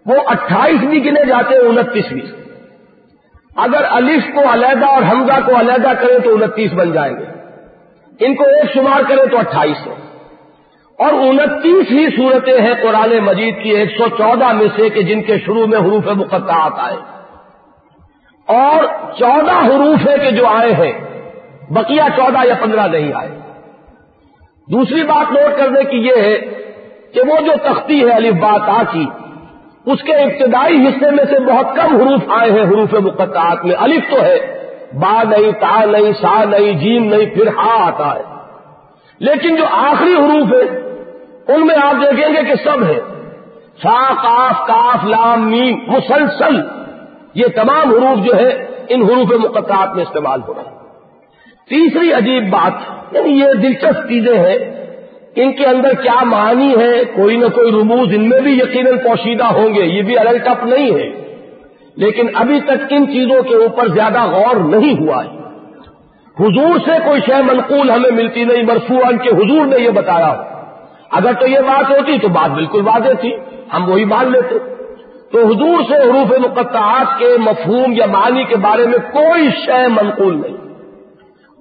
وہ 0.06 0.15
اٹھائیس 0.26 0.80
بھی 0.80 1.06
گنے 1.06 1.26
جاتے 1.26 1.56
ہیں، 1.56 1.62
انتیسویں۔ 1.62 2.43
اگر 3.56 3.84
الف 3.89 4.36
کو 4.36 4.54
علیحدہ 4.54 4.86
اور 4.86 5.04
حمزہ 5.04 5.39
کو 5.45 5.60
علیحدہ 5.60 5.91
کریں 6.02 6.19
تو 6.19 6.34
انتیس 6.34 6.73
بن 6.73 6.91
جائیں 6.91 7.15
گے۔ 7.19 7.26
ان 8.19 8.36
کو 8.36 8.43
ایک 8.43 8.73
شمار 8.73 9.02
کریں 9.10 9.26
تو 9.26 9.38
اٹھائیس 9.38 9.88
ہے 9.88 10.03
اور 10.99 11.13
انتیس 11.13 11.91
ہی 11.91 12.08
صورتیں 12.17 12.62
ہیں 12.62 12.73
قرآن 12.82 13.19
مجید 13.19 13.63
کی، 13.63 13.69
ایک 13.69 13.89
سو 13.97 14.03
چودہ 14.17 14.53
میں 14.53 14.67
سے 14.75 14.89
کہ 14.89 15.01
جن 15.01 15.21
کے 15.21 15.38
شروع 15.45 15.65
میں 15.65 15.77
حروف 15.77 16.08
مقطعات 16.08 16.71
آئے۔ 16.77 16.95
اور 18.47 18.84
چودہ 19.19 19.51
حروف 19.51 20.08
ہے 20.08 20.17
کہ 20.17 20.32
جو 20.32 20.47
آئے 20.47 20.73
ہیں، 20.73 20.93
بقیہ 21.69 22.01
چودہ 22.15 22.47
یا 22.47 22.53
پندرہ 22.62 22.88
نہیں 22.88 23.12
آئے۔ 23.15 23.29
دوسری 24.71 25.03
بات 25.03 25.32
نوٹ 25.32 25.60
کرنے 25.60 25.84
کی 25.84 25.97
یہ 25.97 26.21
ہے 26.21 26.38
کہ 27.13 27.21
وہ 27.21 27.41
جو 27.45 27.51
تختی 27.63 28.06
ہے 28.06 28.17
علی 28.17 28.32
بات 28.32 28.69
آ 28.69 28.82
کی، 28.91 29.06
اس 29.86 30.03
کے 30.03 30.13
ابتدائی 30.13 30.88
حصے 30.88 31.12
میں 31.12 31.25
سے 31.29 31.39
بہت 31.39 31.67
کم 31.75 31.95
حروف 31.95 32.21
آئے 32.27 32.51
ہیں 32.51 32.63
حروف 32.63 32.93
مقطعات 32.93 33.65
میں۔ 33.65 33.75
الف 33.79 34.03
تو 34.10 34.21
ہے، 34.21 34.38
با 34.93 35.23
نہیں، 35.23 35.51
تا 35.51 35.86
نہیں، 35.86 36.12
سا 36.21 36.43
نہیں، 36.43 36.73
جیم 36.73 37.06
نہیں، 37.06 37.25
پھر 37.25 37.47
ہا 37.47 37.88
آتا 37.88 38.15
ہے۔ 38.15 38.23
لیکن 39.19 39.56
جو 39.56 39.63
آخری 39.71 40.13
حروف 40.13 40.53
ہے 40.53 40.83
ان 41.47 41.67
میں 41.67 41.75
آپ 41.82 41.95
دیکھیں 42.01 42.34
گے 42.34 42.43
کہ 42.47 42.56
سب 42.63 42.84
ہے 42.84 42.99
سا 43.84 44.13
کاف 44.13 44.67
کاف 44.67 45.06
لام، 45.06 45.51
میم، 45.51 45.77
مسلسل۔ 45.88 46.62
یہ 47.36 47.45
تمام 47.56 47.89
حروف 47.89 48.25
جو 48.25 48.36
ہے 48.36 48.65
ان 48.89 49.01
حروف 49.01 49.32
مقطعات 49.32 49.95
میں 49.95 50.03
استعمال 50.03 50.39
ہو 50.47 50.53
رہے 50.53 50.62
ہیں۔ 50.62 50.77
تیسری 51.69 52.13
عجیب 52.13 52.49
بات 52.49 52.71
یعنی 53.15 53.29
یہ 53.29 53.53
دلچسپ 53.53 54.10
چیزیں 54.10 54.38
ہیں، 54.38 54.58
ان 55.36 55.53
کے 55.53 55.65
اندر 55.65 55.93
کیا 55.93 56.23
معنی 56.23 56.75
ہے، 56.77 57.03
کوئی 57.06 57.38
نہ 57.38 57.45
کوئی 57.45 57.71
رموز 57.71 58.08
ان 58.15 58.29
میں 58.29 58.41
بھی 58.41 58.58
یقیناً 58.58 58.97
پوشیدہ 58.97 59.43
ہوں 59.43 59.73
گے، 59.73 59.82
یہ 59.84 60.01
بھی 60.01 60.17
الگ 60.17 60.38
ٹپ 60.38 60.65
نہیں 60.65 60.91
ہے۔ 60.91 61.23
لیکن 61.95 62.27
ابھی 62.34 62.60
تک 62.60 62.86
ان 62.89 63.08
چیزوں 63.08 63.43
کے 63.43 63.56
اوپر 63.56 63.88
زیادہ 63.88 64.23
غور 64.23 64.56
نہیں 64.56 64.99
ہوا 64.99 65.23
ہے۔ 65.23 65.29
حضور 66.39 66.79
سے 66.86 66.91
کوئی 67.06 67.21
شے 67.21 67.41
منقول 67.43 67.91
ہمیں 67.91 68.12
ملتی 68.12 68.43
نہیں 68.43 68.63
مرفوعن 68.63 69.17
کے 69.17 69.29
حضور 69.29 69.65
نے 69.65 69.79
یہ 69.79 69.89
بتایا 69.89 70.53
اگر 71.13 71.34
تو 71.34 71.47
یہ 71.47 71.60
بات 71.60 71.89
ہوتی 71.89 72.19
تو 72.19 72.28
بات 72.28 72.49
بالکل 72.52 72.88
واضح 72.88 73.13
تھی، 73.21 73.36
ہم 73.73 73.89
وہی 73.89 74.06
مان 74.06 74.32
لیتے۔ 74.32 74.56
تو 75.32 75.39
حضور 75.45 75.82
سے 75.89 75.95
حروف 75.95 76.39
مقطعات 76.39 77.19
کے 77.19 77.38
مفہوم 77.39 77.93
یا 77.93 78.06
معنی 78.06 78.43
کے 78.43 78.56
بارے 78.56 78.88
میں 78.88 78.97
کوئی 78.97 79.49
شے 79.65 79.88
منقول 79.88 80.41
نہیں۔ 80.41 80.58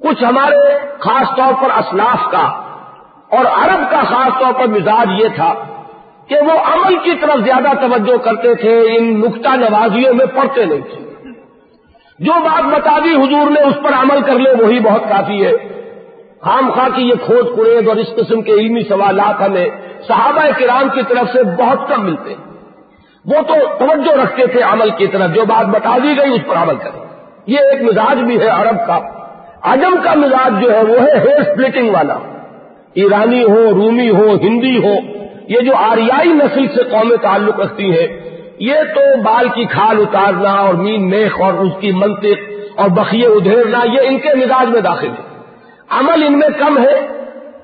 کچھ 0.03 0.25
ہمارے 0.25 0.79
خاص 0.99 1.37
طور 1.37 1.53
پر 1.63 1.79
اسلاف 1.79 2.31
کا 2.31 2.45
اور 3.37 3.45
عرب 3.45 3.91
کا 3.91 4.03
خاص 4.09 4.41
طور 4.41 4.53
پر 4.53 4.67
مزاج 4.67 5.09
یہ 5.23 5.29
تھا 5.37 5.55
کہ 6.27 6.37
وہ 6.47 6.53
عمل 6.53 6.99
کی 6.99 7.11
طرف 7.21 7.45
زیادہ 7.45 7.87
توجہ 7.87 8.17
کرتے 8.17 8.55
تھے، 8.55 8.97
ان 8.99 9.21
نقطہ 9.21 9.49
نوازیوں 9.49 10.15
میں 10.15 10.27
پڑھتے 10.27 10.65
نہیں 10.65 10.81
تھے۔ 10.81 11.13
جو 12.19 12.33
بات 12.41 12.65
بتا 12.65 12.99
دی 13.05 13.11
حضور 13.11 13.51
نے، 13.51 13.61
اس 13.61 13.75
پر 13.83 13.93
عمل 13.93 14.21
کر 14.21 14.35
لے، 14.35 14.65
وہی 14.65 14.81
بہت 14.81 15.03
کافی 15.09 15.47
ہے۔ 15.47 15.53
خام 16.45 16.71
خواہ 16.71 16.89
کی 16.95 17.03
یہ 17.03 17.15
کھوج 17.25 17.57
قریب 17.57 17.89
اور 17.89 17.97
اس 17.97 18.07
قسم 18.17 18.43
کے 18.43 18.53
علمی 18.53 18.83
سوالات 18.83 19.49
ہمیں 19.49 19.67
صحابہ 20.09 20.41
کرام 20.59 20.89
کی 20.95 21.01
طرف 21.09 21.33
سے 21.33 21.43
بہت 21.43 21.89
کم 21.89 22.05
ملتے 22.05 22.35
وہ 23.25 23.43
تو 23.49 23.55
توجہ 23.79 24.23
رکھتے 24.23 24.47
تھے 24.47 24.63
عمل 24.63 24.91
کی 24.91 25.07
طرف، 25.07 25.35
جو 25.35 25.45
بات 25.45 25.67
بتا 25.67 25.99
دی 26.03 26.09
گئی 26.09 26.35
اس 26.35 26.41
پر 26.49 26.57
عمل 26.57 26.77
کریں۔ 26.77 27.01
یہ 27.47 27.59
ایک 27.59 27.83
مزاج 27.83 28.19
بھی 28.19 28.41
ہے 28.41 28.49
عرب 28.49 28.87
کا۔ 28.87 28.99
عجم 29.63 29.97
کا 30.03 30.15
مزاج 30.15 30.63
جو 30.63 30.73
ہے 30.73 30.83
وہ 30.83 31.03
ہے 31.03 31.19
ہیئر 31.19 31.43
سپلٹنگ 31.43 31.91
والا۔ 31.91 32.15
ایرانی 32.95 33.43
ہو، 33.43 33.75
رومی 33.75 34.11
ہو، 34.11 34.35
ہندی 34.43 34.79
ہو، 34.79 34.95
یہ 35.49 35.61
جو 35.61 35.77
آریائی 35.77 36.29
نسل 36.29 36.67
سے 36.67 36.83
قومیں 36.83 37.17
تعلق 37.17 37.61
رکھتی 37.61 37.91
ہیں، 37.91 38.07
یہ 38.59 38.75
تو 38.95 39.23
بال 39.23 39.49
کی 39.49 39.65
کھال 39.65 39.99
اتارنا 40.01 40.53
اور 40.53 40.75
مین 40.75 41.11
میخ 41.11 41.41
اور 41.41 41.53
اس 41.53 41.73
کی 41.81 41.93
منطق 41.93 42.51
اور 42.77 42.89
بخیے 42.89 43.27
ادھیرنا 43.27 43.79
یہ 43.85 44.01
ان 44.03 44.19
کے 44.19 44.35
مزاج 44.35 44.69
میں 44.69 44.81
داخل 44.81 45.09
ہے 45.09 45.32
عمل 45.93 46.23
ان 46.27 46.39
میں 46.39 46.49
کم 46.59 46.79
ہے 46.79 47.07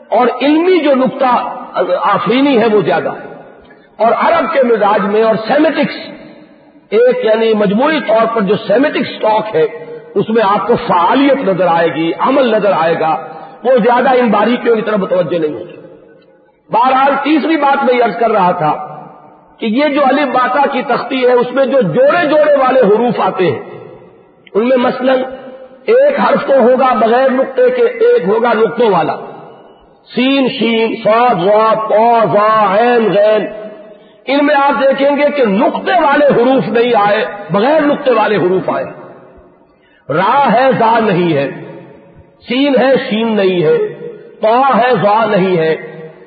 اور 0.09 0.27
علمی 0.43 0.81
جو 0.81 0.95
نقطہ 0.95 1.55
آفرینی 2.03 2.59
ہے 2.59 2.67
وہ 2.67 2.81
زیادہ 2.81 3.09
ہے۔ 3.09 3.29
اور 3.97 4.13
عرب 4.13 4.53
کے 4.53 4.63
مزاج 4.63 5.01
میں 5.01 5.23
اور 5.23 5.35
سیمیٹکس 5.35 5.95
ایک 6.91 7.25
یعنی 7.25 7.55
مجموعی 7.55 8.01
طور 8.09 8.27
پر 8.35 8.41
جو 8.41 8.57
سیمیٹک 8.57 9.03
سٹاک 9.17 9.57
ہے، 9.57 9.67
اس 10.15 10.29
میں 10.29 10.43
آپ 10.49 10.67
کو 10.67 10.77
فعالیت 10.77 11.49
نظر 11.49 11.67
آئے 11.67 11.95
گی، 11.95 12.13
عمل 12.19 12.55
نظر 12.55 12.73
آئے 12.79 12.95
گا۔ 13.01 13.27
وہ 13.65 13.71
زیادہ 13.85 14.09
ان 14.11 14.31
باریکیوں 14.31 14.77
کی 14.77 14.83
طرف 14.83 14.99
متوجہ 14.99 15.39
نہیں 15.39 15.55
ہوگی۔ 15.55 15.77
بہرحال 16.71 17.13
تیسری 17.23 17.57
بات 17.57 17.85
میں 17.85 17.95
یہ 17.95 18.21
کر 18.21 18.31
رہا 18.31 18.53
تھا 18.53 19.03
کہ 19.59 19.67
یہ 19.67 19.89
جو 19.89 20.05
علی 20.05 20.25
باتا 20.25 20.67
کی 20.73 20.83
تختی 20.83 21.23
ہے، 21.23 21.33
اس 21.33 21.53
میں 21.53 21.67
جو 21.67 21.81
جوڑے 21.81 22.27
جوڑے 22.29 22.57
والے 22.57 22.81
حروف 22.81 23.21
آتے 23.21 23.51
ہیں، 23.51 23.59
ان 24.55 24.69
میں 24.69 24.77
مثلا 24.77 25.13
ایک 25.89 26.21
حرف 26.21 26.47
تو 26.47 26.61
ہوگا 26.61 26.95
بغیر 26.95 27.31
نقطے 27.31 27.71
کے، 27.71 27.83
ایک 27.83 28.29
ہوگا 28.29 28.53
نقطوں 28.53 28.91
والا۔ 28.91 29.17
سین، 30.15 30.49
شین، 30.49 30.95
سا 31.05 32.77
عین، 32.77 33.13
غین۔ 33.13 33.47
ان 34.27 34.47
میں 34.47 34.55
آپ 34.55 34.83
دیکھیں 34.83 35.17
گے 35.17 35.31
کہ 35.37 35.45
نقطے 35.45 35.93
والے 35.93 36.27
حروف 36.27 36.69
نہیں 36.69 36.93
آئے، 36.95 37.25
بغیر 37.51 37.81
نقطے 37.81 38.11
والے 38.13 38.37
حروف 38.37 38.71
آئے۔ 38.71 38.85
را 40.09 40.53
ہے، 40.53 40.73
زا 40.79 40.99
نہیں 40.99 41.35
ہے۔ 41.35 41.51
سین 42.49 42.75
ہے، 42.83 42.97
شین 43.11 43.37
نہیں 43.37 43.63
ہے۔ 43.63 43.79
پا 44.41 44.79
ہے، 44.79 44.91
زا 45.03 45.25
نہیں 45.25 45.57
ہے۔ 45.57 45.77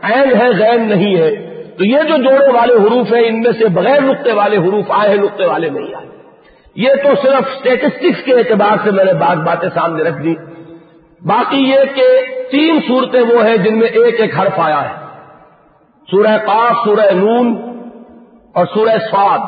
عین 0.02 0.42
ہے، 0.42 0.50
غین 0.50 0.90
نہیں 0.90 1.18
ہے۔ 1.18 1.36
تو 1.78 1.86
یہ 1.86 1.98
جو 1.98 2.18
جوڑے 2.18 2.52
والے 2.52 2.74
حروف 2.74 3.14
ہیں، 3.14 3.24
ان 3.26 3.42
میں 3.42 3.52
سے 3.52 3.68
بغیر 3.68 4.02
نقطے 4.02 4.32
والے 4.32 4.58
حروف 4.58 4.86
آئے 4.90 5.10
ہیں 5.10 5.18
نقطے 5.18 5.46
والے 5.46 5.70
نہیں 5.70 5.96
آئے۔ 5.96 6.21
یہ 6.76 6.90
تو 7.04 7.10
صرف 7.22 7.44
اسٹیٹسٹکس 7.56 8.24
کے 8.24 8.34
اعتبار 8.34 8.78
سے 8.84 8.92
میں 8.92 9.06
نے 9.06 9.14
بات 9.14 9.38
باتیں 9.38 9.70
سامنے 9.74 10.04
رکھ 10.04 10.24
دی۔ 10.24 10.36
باقی 11.22 11.58
یہ 11.58 11.80
کہ 11.96 12.22
تین 12.52 12.80
صورتیں 12.88 13.22
وہ 13.22 13.46
ہیں 13.46 13.58
جن 13.58 13.80
میں 13.80 13.88
ایک 13.88 14.22
ایک 14.22 14.40
حرف 14.40 14.60
آیا 14.60 14.90
ہے۔ 14.90 14.96
سورہ 16.12 16.38
قاف، 16.46 16.76
سورہ 16.86 17.12
نون 17.12 17.62
اور 18.54 18.66
سورہ 18.74 18.98
سواد 19.12 19.40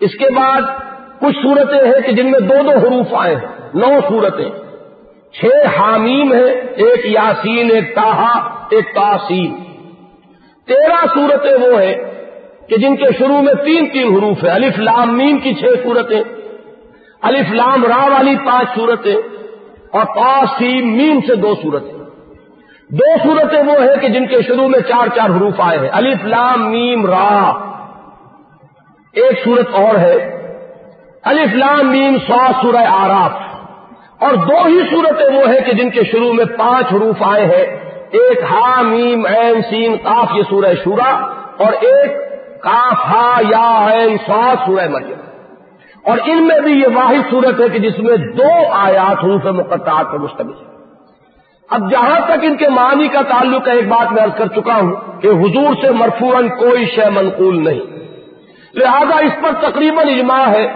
اس 0.00 0.14
کے 0.14 0.30
بعد 0.30 0.62
کچھ 1.20 1.36
صورتیں 1.42 1.86
ہیں 1.86 2.00
کہ 2.06 2.12
جن 2.12 2.30
میں 2.30 2.40
دو 2.40 2.62
دو 2.62 2.70
حروف 2.70 3.06
آئے 3.12 3.36
ہیں۔ 3.36 3.46
نو 3.74 4.00
صورتیں۔ 4.08 4.50
چھ 5.32 5.44
حامیم 5.78 6.32
ہیں، 6.32 6.52
ایک 6.76 7.06
یاسین، 7.06 7.70
ایک 7.70 7.94
تاہا 7.94 8.66
ایک 8.70 8.94
تاسین 8.94 9.64
تیرہ 10.66 11.06
صورتیں 11.14 11.68
وہ 11.68 11.82
ہیں 11.82 11.94
کہ 12.68 12.76
جن 12.76 12.96
کے 12.96 13.06
شروع 13.18 13.40
میں 13.40 13.54
تین 13.54 13.88
تین 13.92 14.16
حروف 14.16 14.44
ہیں، 14.44 14.50
الف، 14.50 14.78
لام، 14.78 15.18
میم 15.18 15.38
کی 15.38 15.54
چھ 15.54 15.64
صورتیں، 15.82 16.22
الف، 17.22 17.52
لام، 17.52 17.84
را 17.84 18.06
والی 18.06 18.36
پانچ 18.46 18.68
صورتیں 18.76 19.16
اور 19.92 20.04
تاسیم 20.04 20.96
میم 20.96 21.20
سے 21.26 21.34
دو 21.34 21.54
صورتیں۔ 21.62 21.92
دو 22.88 23.16
صورتیں 23.22 23.62
وہ 23.62 23.72
ہیں 23.72 23.96
کہ 24.00 24.08
جن 24.08 24.26
کے 24.26 24.42
شروع 24.42 24.68
میں 24.68 24.80
چار 24.80 25.06
چار 25.16 25.30
حروف 25.30 25.54
آئے 25.58 25.78
ہیں۔ 25.78 25.88
الف، 25.92 26.24
لام، 26.24 26.70
میم، 26.70 27.06
را۔ 27.06 27.52
ایک 29.12 29.44
صورت 29.44 29.68
اور 29.72 29.94
ہے۔ 29.94 30.30
الف، 31.24 31.54
لام، 31.54 31.90
میم 31.90 32.16
سو 32.26 32.38
سورہ 32.62 32.84
آراف 32.88 33.32
اور 34.22 34.34
دو 34.34 34.64
ہی 34.66 34.80
صورتیں 34.90 35.36
وہ 35.36 35.48
ہیں 35.48 35.60
کہ 35.60 35.72
جن 35.72 35.90
کے 35.90 36.04
شروع 36.04 36.32
میں 36.32 36.44
پانچ 36.44 36.86
حروف 36.92 37.16
آئے 37.20 37.44
ہیں۔ 37.44 37.90
ایک 38.10 38.38
ہا، 38.50 38.82
میم، 38.82 39.26
این، 39.26 39.62
سین 39.70 39.96
کاف 39.96 40.28
یہ 40.34 40.42
سورہ 40.50 40.74
شورا 40.84 41.10
اور 41.56 41.72
ایک 41.72 42.33
کاف 42.64 43.06
ہا 43.06 43.40
یا 43.48 43.86
این 43.86 44.16
سو 44.26 44.42
سورہ 44.66 44.88
مریم۔ 44.88 45.18
اور 46.04 46.18
ان 46.26 46.46
میں 46.46 46.60
بھی 46.60 46.72
یہ 46.72 46.86
واحد 46.94 47.30
صورت 47.30 47.60
ہے 47.60 47.68
کہ 47.68 47.78
جس 47.78 47.98
میں 47.98 48.16
دو 48.16 48.72
آیات 48.72 49.24
حروف 49.24 49.44
مقطعات 49.44 50.12
پر 50.12 50.18
مشتمل 50.18 50.52
ہے 50.52 50.74
اب 51.70 51.90
جہاں 51.90 52.20
تک 52.24 52.38
ان 52.42 52.56
کے 52.56 52.68
معنی 52.68 53.08
کا 53.08 53.22
تعلق 53.22 53.68
ہے، 53.68 53.72
ایک 53.72 53.88
بات 53.88 54.12
میں 54.12 54.22
عرض 54.22 54.32
کر 54.36 54.46
چکا 54.46 54.74
ہوں 54.74 55.20
کہ 55.20 55.28
حضور 55.28 55.74
سے 55.82 55.90
مرفون 55.90 56.48
کوئی 56.48 56.84
شے 56.84 57.10
منقول 57.10 57.64
نہیں۔ 57.64 57.80
لہذا 58.74 59.16
اس 59.16 59.42
پر 59.42 59.70
تقریباً 59.70 60.08
اجماع 60.08 60.46
ہے 60.48 60.72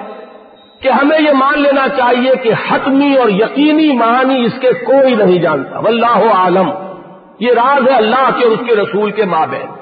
کہ 0.81 0.89
ہمیں 0.89 1.21
یہ 1.21 1.33
مان 1.33 1.63
لینا 1.63 1.89
چاہیے 1.89 2.37
کہ 2.37 2.53
حتمی 2.69 3.17
اور 3.17 3.29
یقینی 3.29 3.93
معنی 3.93 4.45
اس 4.45 4.53
کے 4.61 4.73
کوئی 4.73 5.15
نہیں 5.15 5.39
جانتا۔ 5.39 5.79
واللہ 5.79 6.33
عالم۔ 6.35 6.71
یہ 7.41 7.53
راز 7.53 7.89
ہے 7.89 7.95
اللہ 7.95 8.31
کے 8.39 8.45
اور 8.45 8.53
اس 8.53 8.61
کے 8.67 8.77
رسول 8.77 9.11
کے 9.11 9.25
مابین۔ 9.25 9.78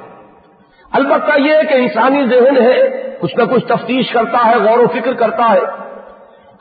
البتہ 0.92 1.40
یہ 1.40 1.54
کہ 1.68 1.74
انسانی 1.74 2.26
ذہن 2.26 2.56
ہے، 2.56 2.82
کچھ 3.20 3.36
نہ 3.36 3.44
کچھ 3.44 3.66
تفتیش 3.66 4.10
کرتا 4.12 4.46
ہے، 4.46 4.56
غور 4.56 4.78
و 4.78 4.86
فکر 4.86 5.12
کرتا 5.12 5.52
ہے۔ 5.52 5.86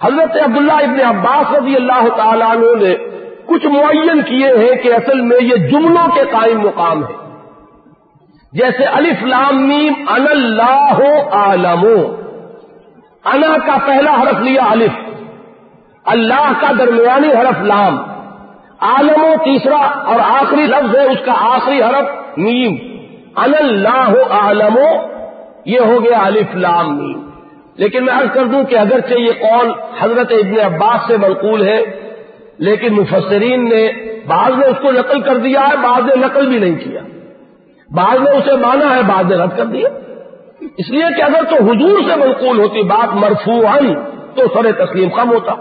حضرت 0.02 0.38
عبداللہ 0.44 0.72
ابن 0.72 1.18
عباس 1.18 1.56
رضی 1.56 1.76
اللہ 1.76 2.08
تعالیٰ 2.18 2.50
عنہ 2.50 2.84
نے 2.84 2.96
کچھ 3.46 3.66
معین 3.68 4.22
کیے 4.22 4.48
ہیں 4.48 4.76
کہ 4.76 4.94
اصل 4.94 5.22
میں 5.22 5.38
یہ 5.42 5.56
جملوں 5.56 6.08
کے 6.16 6.22
قائم 6.32 6.60
مقام 6.60 7.04
ہے۔ 7.04 7.14
جیسے 8.54 8.84
الف 8.84 9.24
لامیم 9.24 9.94
ان 10.10 10.26
اللہ 10.30 11.00
عالم۔ 11.32 11.88
انا 13.26 13.58
کا 13.66 13.78
پہلا 13.86 14.22
حرف 14.22 14.40
لیا 14.40 14.62
الف۔ 14.70 14.92
اللہ 16.06 16.52
کا 16.60 16.72
درمیانی 16.80 17.28
حرف 17.28 17.62
لام۔ 17.62 17.98
عالم 18.80 19.22
تیسرا 19.44 20.00
اور 20.06 20.20
آخری 20.20 20.68
لفظ 20.68 20.96
ہے، 20.96 21.04
اس 21.04 21.26
کا 21.26 21.34
آخری 21.38 21.82
حرف 21.82 22.38
نیم 22.38 22.95
اللہ 23.36 24.14
عالم 24.30 24.80
یہ 25.66 25.80
ہو 25.80 26.04
گیا 26.04 26.20
الف 26.24 26.56
لام 26.56 27.00
نیم 27.00 27.26
لیکن 27.78 28.06
میں 28.06 28.14
عرض 28.14 28.28
کر 28.34 28.46
دوں 28.46 28.64
کہ 28.64 28.78
اگرچہ 28.78 29.14
یہ 29.14 29.32
قول 29.32 29.72
حضرت 30.00 30.32
ابن 30.32 30.74
عباس 30.74 31.08
سے 31.08 31.18
منقول 31.18 31.68
ہے، 31.68 31.82
لیکن 32.58 32.94
مفسرین 32.94 33.70
نے 33.70 33.92
بعض 34.28 34.52
نے 34.58 34.66
اس 34.66 34.76
کو 34.82 34.92
نقل 34.92 35.22
کر 35.22 35.38
دیا 35.38 35.62
ہے، 35.62 35.76
بعض 35.84 36.04
نے 36.06 36.16
نقل 36.16 36.48
بھی 36.48 36.60
نہیں 36.60 36.76
کیا۔ 36.76 37.02
بعض 37.96 38.22
نے 38.22 38.30
اسے 38.30 38.56
مانا 38.56 38.96
ہے، 38.96 39.02
بعض 39.02 39.26
نے 39.26 39.36
رد 39.36 39.58
کر 39.58 39.66
دیا۔ 39.66 39.90
اس 40.78 40.90
لیے 40.90 41.06
کہ 41.18 41.22
اگر 41.22 41.44
تو 41.50 41.56
حضور 41.56 42.00
سے 42.10 42.16
منقول 42.16 42.60
ہوتی 42.60 42.84
بات 42.84 43.16
مرفوع 43.16 43.76
تو 44.36 44.42
سر 44.54 44.86
تسلیم 44.86 45.10
کم 45.10 45.32
ہوتا۔ 45.32 45.54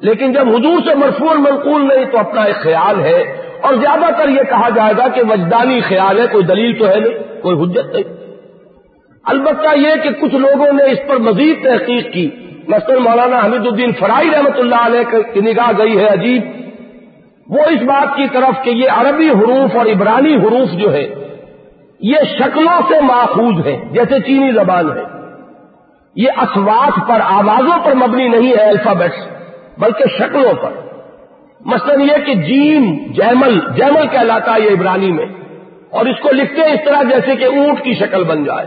لیکن 0.00 0.32
جب 0.32 0.48
حضور 0.48 0.88
سے 0.88 0.94
مرفوع 0.94 1.34
منقول 1.34 1.88
نہیں، 1.88 2.04
تو 2.04 2.18
اپنا 2.18 2.42
ایک 2.42 2.56
خیال 2.56 3.00
ہے 3.00 3.22
اور 3.64 3.74
زیادہ 3.74 4.22
تر 4.22 4.28
یہ 4.28 4.42
کہا 4.48 4.68
جائے 4.68 4.92
گا 4.98 5.08
کہ 5.08 5.22
وجدانی 5.28 5.80
خیال 5.80 6.20
ہے، 6.20 6.26
کوئی 6.32 6.44
دلیل 6.44 6.78
تو 6.78 6.88
ہے 6.88 7.00
نہیں، 7.00 7.42
کوئی 7.42 7.56
حجت 7.56 7.94
نہیں۔ 7.94 8.14
البتہ 9.24 9.78
یہ 9.78 10.02
کہ 10.02 10.10
کچھ 10.20 10.34
لوگوں 10.34 10.72
نے 10.72 10.84
اس 10.84 10.98
پر 11.08 11.16
مزید 11.16 11.64
تحقیق 11.64 12.12
کی۔ 12.12 12.30
مثلا 12.68 12.98
مولانا 12.98 13.38
حمید 13.44 13.66
الدین 13.66 13.92
فرائی 13.92 14.30
رحمۃ 14.30 14.58
اللہ 14.58 14.86
علیہ 14.86 15.16
کی 15.32 15.40
نگاہ 15.40 15.72
گئی 15.78 15.98
ہے 15.98 16.06
عجیب۔ 16.06 16.42
وہ 17.48 17.58
اس 17.58 17.82
بات 17.82 18.16
کی 18.16 18.26
طرف 18.32 18.64
کہ 18.64 18.70
یہ 18.70 18.88
عربی 18.90 19.30
حروف 19.30 19.76
اور 19.76 19.86
عبرانی 19.86 20.36
حروف 20.36 20.72
جو 20.72 20.92
ہے 20.92 21.14
یہ 22.00 22.16
شکلوں 22.38 22.80
سے 22.88 23.00
ماخوذ 23.00 23.66
ہے 23.66 23.80
جیسے 23.92 24.20
چینی 24.20 24.52
زبان 24.52 24.90
ہے۔ 24.96 25.02
یہ 26.16 26.28
اسوات 26.36 27.08
پر، 27.08 27.20
آوازوں 27.24 27.84
پر 27.84 27.94
مبنی 27.94 28.28
نہیں 28.28 28.48
ہے 28.48 28.68
الفابیٹس، 28.68 29.28
بلکہ 29.78 30.04
شکلوں 30.18 30.54
پر۔ 30.62 30.70
مثلا 31.64 31.94
یہ 32.02 32.24
کہ 32.26 32.34
جیم 32.34 32.84
جیمل 33.12 33.58
جیمل 33.76 34.06
کہلاتا 34.06 34.54
ہے 34.54 34.60
یہ 34.60 34.70
عبرانی 34.70 35.12
میں، 35.12 35.26
اور 35.90 36.06
اس 36.06 36.20
کو 36.22 36.30
لکھتے 36.32 36.60
ہیں 36.60 36.72
اس 36.72 36.84
طرح 36.84 37.02
جیسے 37.02 37.36
کہ 37.36 37.44
اونٹ 37.44 37.82
کی 37.82 37.94
شکل 37.94 38.24
بن 38.24 38.44
جائے۔ 38.44 38.66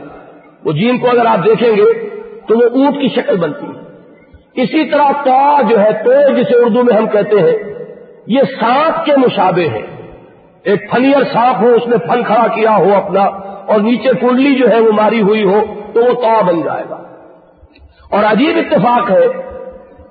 وہ 0.66 0.72
جیم 0.72 0.98
کو 0.98 1.10
اگر 1.10 1.26
آپ 1.26 1.46
دیکھیں 1.46 1.76
گے 1.76 1.92
تو 2.48 2.58
وہ 2.58 2.70
اونٹ 2.76 3.02
کی 3.02 3.08
شکل 3.16 3.38
بنتی 3.38 3.68
ہے۔ 3.68 4.64
اسی 4.64 4.86
طرح 4.86 5.12
تا 5.26 5.62
جو 5.70 5.80
ہے 5.80 5.92
تو، 6.04 6.12
جسے 6.38 6.58
اردو 6.58 6.84
میں 6.84 6.96
ہم 6.98 7.08
کہتے 7.08 7.40
ہیں، 7.40 7.58
یہ 8.28 8.42
سانپ 8.60 9.06
کے 9.06 9.18
مشابے 9.18 9.68
ہیں 9.68 9.86
ایک 10.66 10.90
فنیئر 10.92 11.24
سانپ 11.34 11.62
ہو، 11.62 11.74
اس 11.74 11.88
نے 11.88 11.98
پھل 11.98 12.24
کھڑا 12.24 12.48
کیا 12.48 12.76
ہو 12.78 12.94
اپنا، 12.96 13.26
اور 13.68 13.80
نیچے 13.80 14.12
کنڈلی 14.22 14.56
جو 14.56 14.70
ہے 14.70 14.80
وہ 14.80 14.92
ماری 14.92 15.22
ہوئی 15.22 15.44
ہو، 15.44 15.62
تو 15.94 16.06
وہ 16.06 16.14
تا 16.22 16.40
بن 16.42 16.62
جائے 16.62 16.84
گا۔ 16.90 16.98
اور 18.12 18.24
عجیب 18.24 18.58
اتفاق 18.58 19.12
ہے 19.12 19.26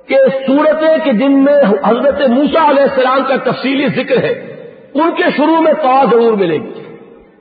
کہ 0.07 0.15
صورتیں 0.47 1.05
کہ 1.05 1.11
جن 1.11 1.43
میں 1.43 1.61
حضرت 1.85 2.29
موسا 2.29 2.69
علیہ 2.69 2.83
السلام 2.83 3.19
کا 3.27 3.51
تفصیلی 3.51 3.87
ذکر 3.87 4.23
ہے، 4.23 4.55
ان 4.93 5.11
کے 5.17 5.23
شروع 5.37 5.61
میں 5.61 5.73
تا 5.73 6.03
ضرور 6.11 6.33
ملے 6.33 6.57
گی۔ 6.57 6.73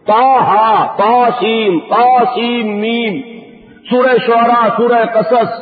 تا، 0.07 0.39
ہا، 0.41 0.97
تا، 0.97 1.29
سیم 1.41 1.79
تا، 1.79 2.25
سیم، 2.35 2.81
میم، 2.81 3.21
سورہ 3.91 4.17
شعرا 4.27 4.69
سورہ 4.77 5.05
قصص، 5.15 5.61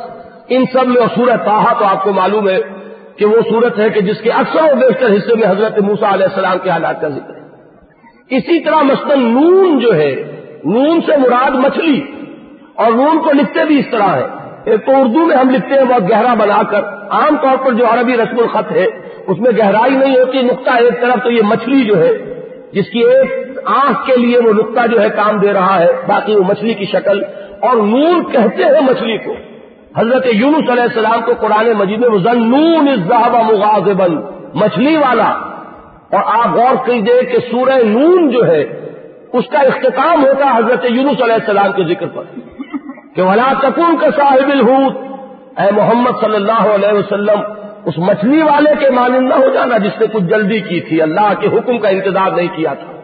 ان 0.49 0.63
سب 0.73 0.87
میں 0.87 1.01
اور 1.01 1.09
سورہ 1.15 1.37
تاہا 1.45 1.73
تو 1.79 1.85
آپ 1.85 2.03
کو 2.03 2.11
معلوم 2.11 2.49
ہے 2.49 2.57
کہ 3.17 3.25
وہ 3.25 3.37
صورت 3.49 3.79
ہے 3.79 3.89
کہ 3.89 4.01
جس 4.01 4.21
کے 4.21 4.31
اکثر 4.31 4.63
و 4.63 4.75
بیشتر 4.75 5.05
حصے 5.05 5.35
میں 5.35 5.47
حضرت 5.47 5.79
موسا 5.79 6.13
علیہ 6.13 6.25
السلام 6.25 6.57
کے 6.63 6.69
حالات 6.69 7.01
کا 7.01 7.07
ذکر 7.07 7.35
ہے۔ 7.35 7.41
اسی 8.29 8.59
طرح 8.59 8.81
مثلاً 8.81 9.19
نون 9.19 9.79
جو 9.79 9.95
ہے، 9.95 10.15
نون 10.65 11.01
سے 11.01 11.17
مراد 11.17 11.51
مچھلی 11.51 12.01
اور 12.75 12.91
نون 12.91 13.19
کو 13.19 13.31
لکھتے 13.31 13.65
بھی 13.65 13.79
اس 13.79 13.85
طرح 13.91 14.07
ہے۔ 14.07 14.34
ایک 14.65 14.85
تو 14.85 14.91
اردو 15.01 15.25
میں 15.25 15.37
ہم 15.37 15.49
لکھتے 15.49 15.73
ہیں 15.73 15.85
بہت 15.85 16.11
گہرا 16.11 16.33
بنا 16.33 16.63
کر۔ 16.63 16.83
عام 17.09 17.35
طور 17.41 17.65
پر 17.65 17.73
جو 17.73 17.85
عربی 17.85 18.13
رسم 18.13 18.39
الخط 18.39 18.71
ہے، 18.71 18.85
اس 19.27 19.39
میں 19.39 19.51
گہرائی 19.57 19.95
نہیں 19.95 20.17
ہوتی، 20.17 20.41
نقطہ 20.41 20.69
ایک 20.69 21.01
طرف 21.01 21.23
تو 21.23 21.31
یہ 21.31 21.41
مچھلی 21.43 21.83
جو 21.85 21.97
ہے، 21.97 22.17
جس 22.71 22.85
کی 22.89 22.99
ایک 22.99 23.59
آنکھ 23.65 24.07
کے 24.07 24.15
لیے 24.15 24.39
وہ 24.39 24.53
نقطہ 24.53 24.87
جو 24.87 25.01
ہے 25.01 25.09
کام 25.09 25.37
دے 25.37 25.53
رہا 25.53 25.79
ہے، 25.79 25.87
باقی 26.07 26.35
وہ 26.35 26.43
مچھلی 26.47 26.73
کی 26.73 26.85
شکل۔ 26.85 27.23
اور 27.59 27.75
نون 27.75 28.31
کہتے 28.31 28.63
ہیں 28.63 28.81
مچھلی 28.81 29.17
کو۔ 29.17 29.33
حضرت 29.97 30.25
یونس 30.33 30.69
علیہ 30.69 30.83
السلام 30.83 31.21
کو 31.25 31.31
قرآن 31.39 31.71
مجید 31.71 31.99
میں 31.99 32.19
ضنون 32.19 32.87
اضحاب 32.87 33.35
مغاز 33.35 34.01
مچھلی 34.53 34.95
والا۔ 34.95 35.33
اور 36.11 36.21
آپ 36.25 36.55
غور 36.55 36.85
کیجیے 36.85 37.23
کہ 37.23 37.37
سورہ 37.51 37.83
نون 37.85 38.29
جو 38.29 38.47
ہے، 38.47 38.61
اس 39.33 39.43
کا 39.51 39.59
اختتام 39.59 40.25
ہوتا 40.25 40.45
ہے 40.45 40.57
حضرت 40.57 40.85
یونس 40.89 41.23
علیہ 41.23 41.33
السلام 41.33 41.71
کے 41.71 41.83
ذکر 41.83 42.07
پر۔ 42.07 42.23
کہ 43.15 43.21
ولا 43.21 43.53
تکون 43.59 43.97
کا 43.97 44.07
صاحب 44.15 44.49
الحوت۔ 44.49 44.97
اے 45.59 45.71
محمد 45.71 46.21
صلی 46.21 46.35
اللہ 46.35 46.75
علیہ 46.75 46.93
وسلم، 46.93 47.39
اس 47.85 47.97
مچھلی 47.97 48.41
والے 48.41 48.71
کے 48.79 48.89
مانند 48.89 49.27
نہ 49.29 49.33
ہو 49.33 49.49
جانا 49.53 49.77
جس 49.77 50.01
نے 50.01 50.07
کچھ 50.07 50.23
جلدی 50.23 50.59
کی 50.59 50.79
تھی، 50.81 51.01
اللہ 51.01 51.33
کے 51.39 51.47
حکم 51.47 51.79
کا 51.79 51.89
انتظار 51.89 52.31
نہیں 52.31 52.47
کیا 52.55 52.73
تھا۔ 52.73 52.95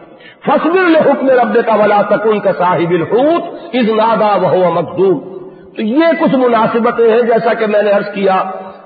فصبر 0.46 1.00
حکم 1.00 1.30
رب 1.30 1.58
کا 1.66 1.74
ولا 1.74 2.02
تکن 2.02 2.40
کا 2.40 2.50
صاحب 2.58 2.90
الحوت 2.90 3.42
از 3.72 3.90
نادا 3.90 4.48
وہ 4.48 4.70
مخدوم 4.70 5.32
تو 5.76 5.82
یہ 5.82 6.04
کچھ 6.20 6.34
مناسبتیں 6.34 7.12
ہیں 7.12 7.22
جیسا 7.22 7.54
کہ 7.54 7.66
میں 7.66 7.82
نے 7.82 7.90
عرض 7.90 8.12
کیا، 8.14 8.42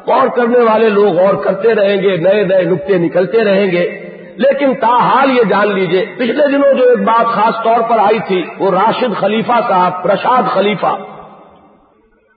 غور 0.06 0.28
کرنے 0.28 0.58
والے 0.58 0.88
لوگ 0.88 1.06
غور 1.06 1.34
کرتے 1.34 1.74
رہیں 1.74 2.02
گے، 2.02 2.16
نئے 2.16 2.44
نئے 2.44 2.62
نقطے 2.62 2.98
نکلتے 2.98 3.44
رہیں 3.44 3.66
گے۔ 3.66 4.00
لیکن 4.36 4.74
تاحال 4.74 5.30
یہ 5.30 5.42
جان 5.48 5.74
لیجیے، 5.74 6.04
پچھلے 6.14 6.46
دنوں 6.46 6.74
جو 6.74 6.88
ایک 6.88 6.98
بات 6.98 7.26
خاص 7.26 7.64
طور 7.64 7.80
پر 7.88 7.98
آئی 7.98 8.18
تھی، 8.26 8.44
وہ 8.58 8.70
راشد 8.70 9.20
خلیفہ 9.20 9.52
صاحب 9.68 10.02
پرشاد 10.02 10.42
خلیفہ۔ 10.54 10.96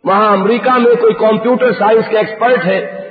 وہاں 0.10 0.34
امریکہ 0.34 0.78
میں 0.78 0.95
کوئی 0.95 1.13
کمپیوٹر 1.13 1.72
سائنس 1.72 2.08
کے 2.10 2.17
ایکسپرٹ 2.17 2.65
ہے 2.65 3.10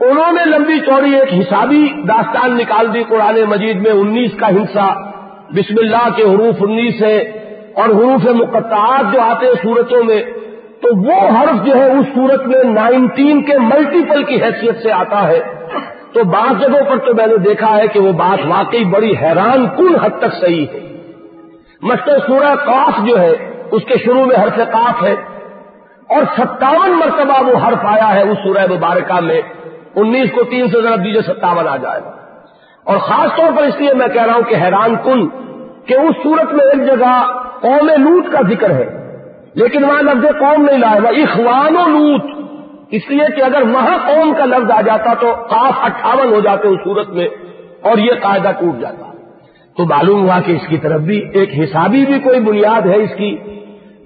انہوں 0.00 0.32
نے 0.32 0.44
لمبی 0.44 0.80
چوڑی 0.80 1.14
ایک 1.14 1.34
حسابی 1.34 1.92
داستان 2.08 2.56
نکال 2.56 2.94
دی 2.94 3.02
قرآن 3.08 3.40
مجید 3.48 3.82
میں، 3.82 3.90
انیس 3.90 4.30
کا 4.36 4.48
ہنسا۔ 4.48 5.10
بسم 5.50 5.74
اللہ 5.78 6.08
کے 6.16 6.22
حروف 6.22 6.54
انیس 6.60 7.02
ہے 7.02 7.16
اور 7.74 7.88
حروف 7.88 8.24
مقطعات 8.24 9.12
جو 9.12 9.20
آتے 9.20 9.46
ہیں 9.46 9.54
صورتوں 9.62 10.04
میں، 10.04 10.22
تو 10.82 10.96
وہ 10.96 11.12
حرف 11.12 11.66
جو 11.66 11.74
ہے 11.74 11.92
اس 11.92 12.06
صورت 12.14 12.46
میں 12.46 12.64
نائنٹین 12.64 13.42
کے 13.42 13.58
ملٹیپل 13.58 14.22
کی 14.22 14.42
حیثیت 14.42 14.82
سے 14.82 14.92
آتا 14.92 15.28
ہے۔ 15.28 15.40
تو 16.12 16.24
بعض 16.24 16.60
جگہوں 16.60 16.84
پر 16.88 16.98
تو 16.98 17.14
میں 17.14 17.26
نے 17.26 17.36
دیکھا 17.36 17.76
ہے 17.76 17.86
کہ 17.86 18.00
وہ 18.00 18.12
بات 18.12 18.46
واقعی 18.46 18.84
بڑی 18.84 19.14
حیران 19.22 19.66
کن 19.76 19.96
حد 19.96 20.18
تک 20.18 20.40
صحیح 20.40 20.66
ہے۔ 20.74 20.80
مثلاً 21.82 22.18
سورہ 22.26 22.54
کاف 22.54 23.06
جو 23.06 23.20
ہے، 23.20 23.32
اس 23.70 23.82
کے 23.84 23.94
شروع 24.04 24.24
میں 24.24 24.36
حرف 24.42 24.56
کاف 24.56 25.02
ہے۔ 25.02 25.35
اور 26.08 26.22
ستاون 26.38 26.90
مرتبہ 26.90 27.42
وہ 27.42 27.68
حرف 27.68 27.84
آیا 27.84 28.14
ہے 28.14 28.22
اس 28.22 28.38
سورہ 28.44 28.66
مبارکہ 28.72 29.20
میں، 29.20 29.40
انیس 29.96 30.30
کو 30.32 30.42
تین 30.42 30.68
سے 30.68 30.82
ضرب 30.82 31.04
دیجیے 31.04 31.22
ستاون 31.22 31.68
آ 31.68 31.76
جائے 31.76 32.00
گا۔ 32.04 32.10
اور 32.84 32.98
خاص 32.98 33.36
طور 33.36 33.56
پر 33.56 33.62
اس 33.62 33.74
لیے 33.78 33.94
میں 33.94 34.08
کہہ 34.08 34.22
رہا 34.22 34.34
ہوں 34.34 34.42
کہ 34.42 34.54
حیران 34.54 34.94
کن 35.04 35.28
کہ 35.86 35.94
اس 35.94 36.16
صورت 36.22 36.52
میں 36.52 36.64
ایک 36.64 36.86
جگہ 36.86 37.24
قوم 37.60 37.88
لوٹ 37.88 38.32
کا 38.32 38.40
ذکر 38.50 38.70
ہے، 38.70 39.16
لیکن 39.54 39.84
وہاں 39.84 40.02
لفظ 40.02 40.38
قوم 40.38 40.64
نہیں 40.64 40.78
لائے 40.78 41.02
گا، 41.02 41.08
اخوان 41.08 41.76
و 41.76 41.98
لوٹ 41.98 42.22
اس 42.90 43.02
لیے 43.08 43.36
کہ 43.36 43.42
اگر 43.42 43.62
وہاں 43.62 43.98
قوم 44.06 44.34
کا 44.38 44.44
لفظ 44.44 44.70
آ 44.70 44.80
جاتا 44.80 45.14
تو 45.14 45.34
کاف 45.50 45.72
اٹھاون 45.80 46.32
ہو 46.32 46.40
جاتے 46.40 46.68
اس 46.68 46.78
صورت 46.84 47.08
میں 47.08 47.28
اور 47.82 47.98
یہ 47.98 48.12
قاعدہ 48.22 48.50
ٹوٹ 48.60 48.80
جاتا۔ 48.80 49.12
تو 49.76 49.84
معلوم 49.84 50.24
ہوا 50.24 50.40
کہ 50.40 50.52
اس 50.52 50.68
کی 50.68 50.78
طرف 50.78 51.00
بھی 51.00 51.28
ایک 51.32 51.50
حسابی 51.58 52.06
بھی 52.06 52.18
کوئی 52.18 52.40
بنیاد 52.40 52.86
ہے 52.86 52.96
اس 52.96 53.10
کی۔ 53.16 53.36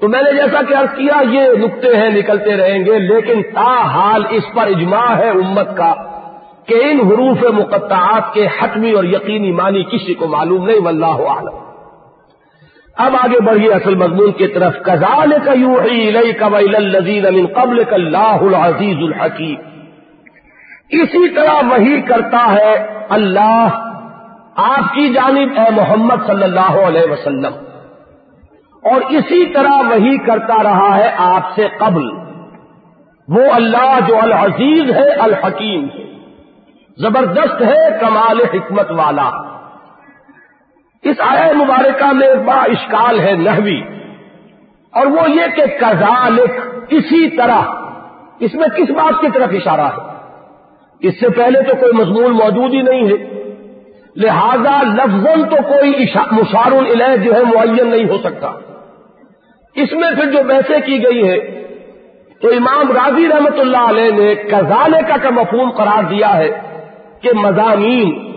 تو 0.00 0.08
میں 0.08 0.22
نے 0.22 0.32
جیسا 0.32 0.62
کہ 0.68 0.74
عرض 0.74 0.96
کیا، 0.96 1.22
یہ 1.30 1.40
نقطے 1.58 1.96
ہیں، 1.96 2.10
نکلتے 2.10 2.56
رہیں 2.56 2.84
گے، 2.84 2.98
لیکن 2.98 3.42
تا 3.42 3.80
حال 3.80 4.22
اس 4.30 4.42
پر 4.54 4.66
اجماع 4.66 5.16
ہے 5.18 5.28
امت 5.28 5.76
کا 5.76 5.94
کہ 6.66 6.74
ان 6.74 7.00
حروف 7.00 7.42
مقطعات 7.42 8.34
کے 8.34 8.46
حتمی 8.60 8.92
اور 8.92 9.04
یقینی 9.04 9.52
معنی 9.52 9.82
کسی 9.82 10.14
کو 10.14 10.26
معلوم 10.26 10.66
نہیں، 10.66 10.80
واللہ 10.80 11.06
عالم 11.06 11.70
اب 12.98 13.14
آگے 13.14 13.40
بڑھیے 13.40 13.72
اصل 13.72 13.94
مضمون 13.94 14.32
کی 14.32 14.46
طرف۔ 14.46 14.74
کزال 14.82 15.32
کا 15.44 15.52
یو 15.52 15.74
الزیز 16.76 17.26
امین 17.26 17.46
قبل 17.46 17.82
اللہ 17.90 18.38
العزیز 18.40 18.96
الحکیم۔ 19.00 19.56
اسی 20.90 21.28
طرح 21.28 21.54
وہی 21.70 22.00
کرتا 22.00 22.52
ہے 22.52 22.86
اللہ، 23.08 23.68
آپ 24.56 24.94
کی 24.94 25.08
جانب 25.08 25.48
اے 25.56 25.70
محمد 25.70 26.26
صلی 26.26 26.42
اللہ 26.42 26.86
علیہ 26.86 27.12
وسلم۔ 27.12 27.69
اور 28.84 29.00
اسی 29.10 29.46
طرح 29.46 29.70
وہی 29.70 30.18
کرتا 30.18 30.62
رہا 30.62 30.96
ہے 30.96 31.14
آپ 31.16 31.54
سے 31.56 31.66
قبل۔ 31.78 32.10
وہ 33.28 33.50
اللہ 33.52 33.98
جو 34.08 34.18
العزیز 34.22 34.90
ہے، 34.90 35.10
الحکیم 35.10 35.84
ہے۔ 35.84 36.10
زبردست 36.98 37.62
ہے، 37.62 37.98
کمال 38.00 38.40
حکمت 38.40 38.90
والا۔ 38.90 39.30
اس 41.02 41.16
آئے 41.18 41.52
مبارکہ 41.52 42.12
میں 42.12 42.26
ایک 42.26 42.38
بڑا 42.38 42.62
اشکال 42.62 43.20
ہے 43.20 43.32
نحوی۔ 43.32 43.80
اور 44.94 45.06
وہ 45.06 45.30
یہ 45.30 45.56
کہ 45.56 45.66
کزالک 45.66 46.50
اسی 46.88 47.36
طرح۔ 47.36 47.60
اس 48.38 48.54
میں 48.54 48.68
کس 48.68 48.90
بات 48.90 49.20
کی 49.20 49.26
طرف 49.34 49.48
اشارہ 49.52 49.80
ہے؟ 49.80 50.10
اس 51.00 51.20
سے 51.20 51.28
پہلے 51.28 51.62
تو 51.62 51.74
کوئی 51.74 51.92
مضمون 51.92 52.32
موجود 52.32 52.74
ہی 52.74 52.82
نہیں 52.82 53.08
ہے۔ 53.08 53.40
لہذا 54.16 54.82
لفظ 54.82 55.26
تو 55.50 55.56
کوئی 55.62 56.04
مشار 56.32 56.72
الہ 56.72 57.16
جو 57.16 57.34
ہے، 57.34 57.42
معین 57.42 57.90
نہیں 57.90 58.08
ہو 58.08 58.18
سکتا۔ 58.18 58.48
اس 59.74 59.92
میں 59.92 60.10
پھر 60.10 60.30
جو 60.30 60.38
بحثیں 60.48 60.80
کی 60.86 61.04
گئی 61.04 61.28
ہے، 61.28 61.38
تو 62.42 62.48
امام 62.48 62.92
راضی 62.92 63.28
رحمت 63.28 63.58
اللہ 63.58 63.88
علیہ 63.88 64.10
نے 64.10 64.34
کزالے 64.34 64.98
کا 65.08 65.16
کا 65.22 65.30
مفہوم 65.30 65.70
قرار 65.70 66.02
دیا 66.02 66.36
ہے 66.36 66.50
کہ 67.22 67.30
مضامین 67.34 68.30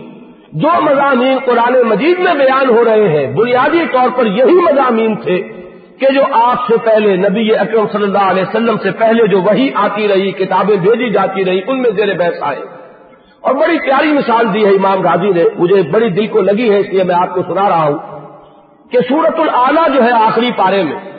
جو 0.52 0.68
مضامین 0.82 1.38
قرآن 1.44 1.88
مجید 1.88 2.18
میں 2.18 2.34
بیان 2.34 2.68
ہو 2.68 2.84
رہے 2.84 3.08
ہیں۔ 3.08 3.32
بنیادی 3.32 3.80
طور 3.92 4.08
پر 4.16 4.26
یہی 4.26 4.54
مضامین 4.54 5.16
تھے 5.16 5.42
کہ 5.98 6.06
جو 6.14 6.22
آپ 6.32 6.56
سے 6.68 6.74
پہلے 6.84 7.16
نبی 7.16 7.54
اکرم 7.54 7.86
صلی 7.92 8.02
اللہ 8.02 8.30
علیہ 8.30 8.42
وسلم 8.42 8.76
سے 8.82 8.90
پہلے 8.90 9.26
جو 9.26 9.40
وہی 9.40 9.70
آتی 9.74 10.08
رہی، 10.08 10.32
کتابیں 10.32 10.76
بھیجی 10.76 11.10
جاتی 11.10 11.44
رہی، 11.44 11.60
ان 11.66 11.82
میں 11.82 11.90
زیر 11.90 12.16
بحث 12.16 12.34
آئے۔ 12.40 12.60
اور 13.40 13.54
بڑی 13.54 13.78
پیاری 13.78 14.12
مثال 14.12 14.54
دی 14.54 14.64
ہے 14.64 14.70
امام 14.70 15.00
غازی 15.00 15.30
نے، 15.30 15.44
مجھے 15.56 15.82
بڑی 15.82 16.10
دل 16.10 16.26
کو 16.26 16.40
لگی 16.40 16.70
ہے، 16.70 16.78
اس 16.78 16.88
لیے 16.88 17.04
میں 17.04 17.14
آپ 17.14 17.34
کو 17.34 17.42
سنا 17.42 17.68
رہا 17.68 17.84
ہوں 17.84 17.98
کہ 18.90 18.98
سورت 19.08 19.40
العلیٰ 19.40 19.94
جو 19.94 20.04
ہے 20.04 20.10
آخری 20.10 20.50
پارے 20.56 20.82
میں 20.82 21.13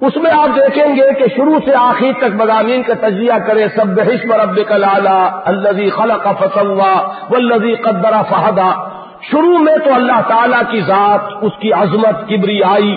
اس 0.00 0.16
میں 0.16 0.30
آپ 0.30 0.56
دیکھیں 0.56 0.96
گے 0.96 1.12
کہ 1.18 1.24
شروع 1.36 1.58
سے 1.64 1.74
آخر 1.74 2.18
تک 2.18 2.34
مضامین 2.34 2.82
کا 2.82 2.94
تجزیہ 3.00 3.32
کرے 3.46 3.68
سب 3.76 3.86
بحشم 3.86 4.32
رب 4.32 4.60
کلالا 4.68 5.30
الزی 5.44 5.90
خلق 5.90 6.26
فسوا 6.40 7.08
والذی 7.30 7.74
قدر 7.74 8.14
فہدا۔ 8.28 8.88
شروع 9.30 9.58
میں 9.58 9.76
تو 9.84 9.94
اللہ 9.94 10.20
تعالی 10.28 10.56
کی 10.70 10.80
ذات، 10.80 11.20
اس 11.40 11.52
کی 11.60 11.72
عظمت 11.72 12.28
کبری 12.28 12.62
آئی 12.62 12.96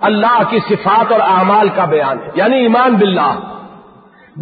اللہ 0.00 0.42
کی 0.50 0.58
صفات 0.68 1.12
اور 1.12 1.20
اعمال 1.20 1.68
کا 1.76 1.84
بیان 1.84 2.18
ہے 2.18 2.30
یعنی 2.34 2.56
ایمان 2.56 2.94
باللہ۔ 2.94 3.38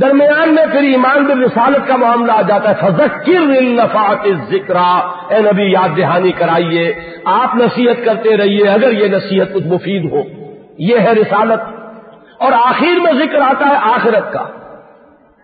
درمیان 0.01 0.55
میں 0.55 0.67
پھر 0.67 0.83
ایمان 0.83 1.25
بال 1.25 1.45
رسالت 1.45 1.89
کا 1.89 1.97
معاملہ 1.97 2.33
آ 2.33 2.43
جاتا 2.43 2.71
ہے 2.71 2.75
فضکر 2.81 3.57
النفات 3.57 4.29
ذکر 4.51 4.77
اے 4.77 5.41
نبی، 5.41 5.71
یاد 5.73 5.97
دہانی 5.97 6.33
کرائیے، 6.33 6.95
آپ 7.25 7.57
نصیحت 7.57 8.05
کرتے 8.05 8.37
رہیے 8.37 8.69
اگر 8.69 8.93
یہ 8.93 9.09
نصیحت 9.09 9.55
کچھ 9.55 9.67
مفید 9.67 10.13
ہو۔ 10.13 10.23
یہ 10.79 10.99
ہے 10.99 11.13
رسالت۔ 11.13 11.74
اور 12.39 12.53
آخر 12.53 13.01
میں 13.01 13.13
ذکر 13.13 13.41
آتا 13.41 13.69
ہے 13.69 13.77
آخرت 13.77 14.33
کا 14.33 14.45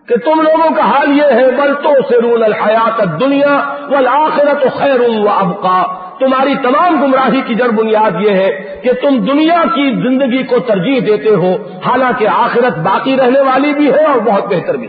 کہ 0.07 0.15
تم 0.17 0.41
لوگوں 0.41 0.69
کا 0.75 0.83
حال 0.83 1.17
یہ 1.17 1.23
ہے، 1.23 1.51
بل 1.51 1.73
تو 1.73 1.89
سے 2.09 2.21
رول 2.21 2.43
الحیات 2.43 3.19
دنیا 3.19 3.75
و 3.89 3.95
آخرت 4.09 4.79
خیر 4.79 5.01
و 5.01 5.29
ابقا۔ 5.29 5.83
تمہاری 6.19 6.55
تمام 6.63 7.03
گمراہی 7.03 7.41
کی 7.41 7.55
جڑ 7.55 7.69
بنیاد 7.69 8.21
یہ 8.21 8.29
ہے 8.29 8.79
کہ 8.83 8.91
تم 9.01 9.19
دنیا 9.19 9.63
کی 9.75 9.91
زندگی 10.03 10.43
کو 10.43 10.59
ترجیح 10.59 10.99
دیتے 11.05 11.29
ہو۔ 11.29 11.55
حالانکہ 11.85 12.27
آخرت 12.27 12.77
باقی 12.77 13.17
رہنے 13.17 13.41
والی 13.41 13.73
بھی 13.73 13.93
ہے 13.93 14.05
اور 14.05 14.19
بہت 14.19 14.45
بہتر 14.45 14.75
بھی 14.75 14.87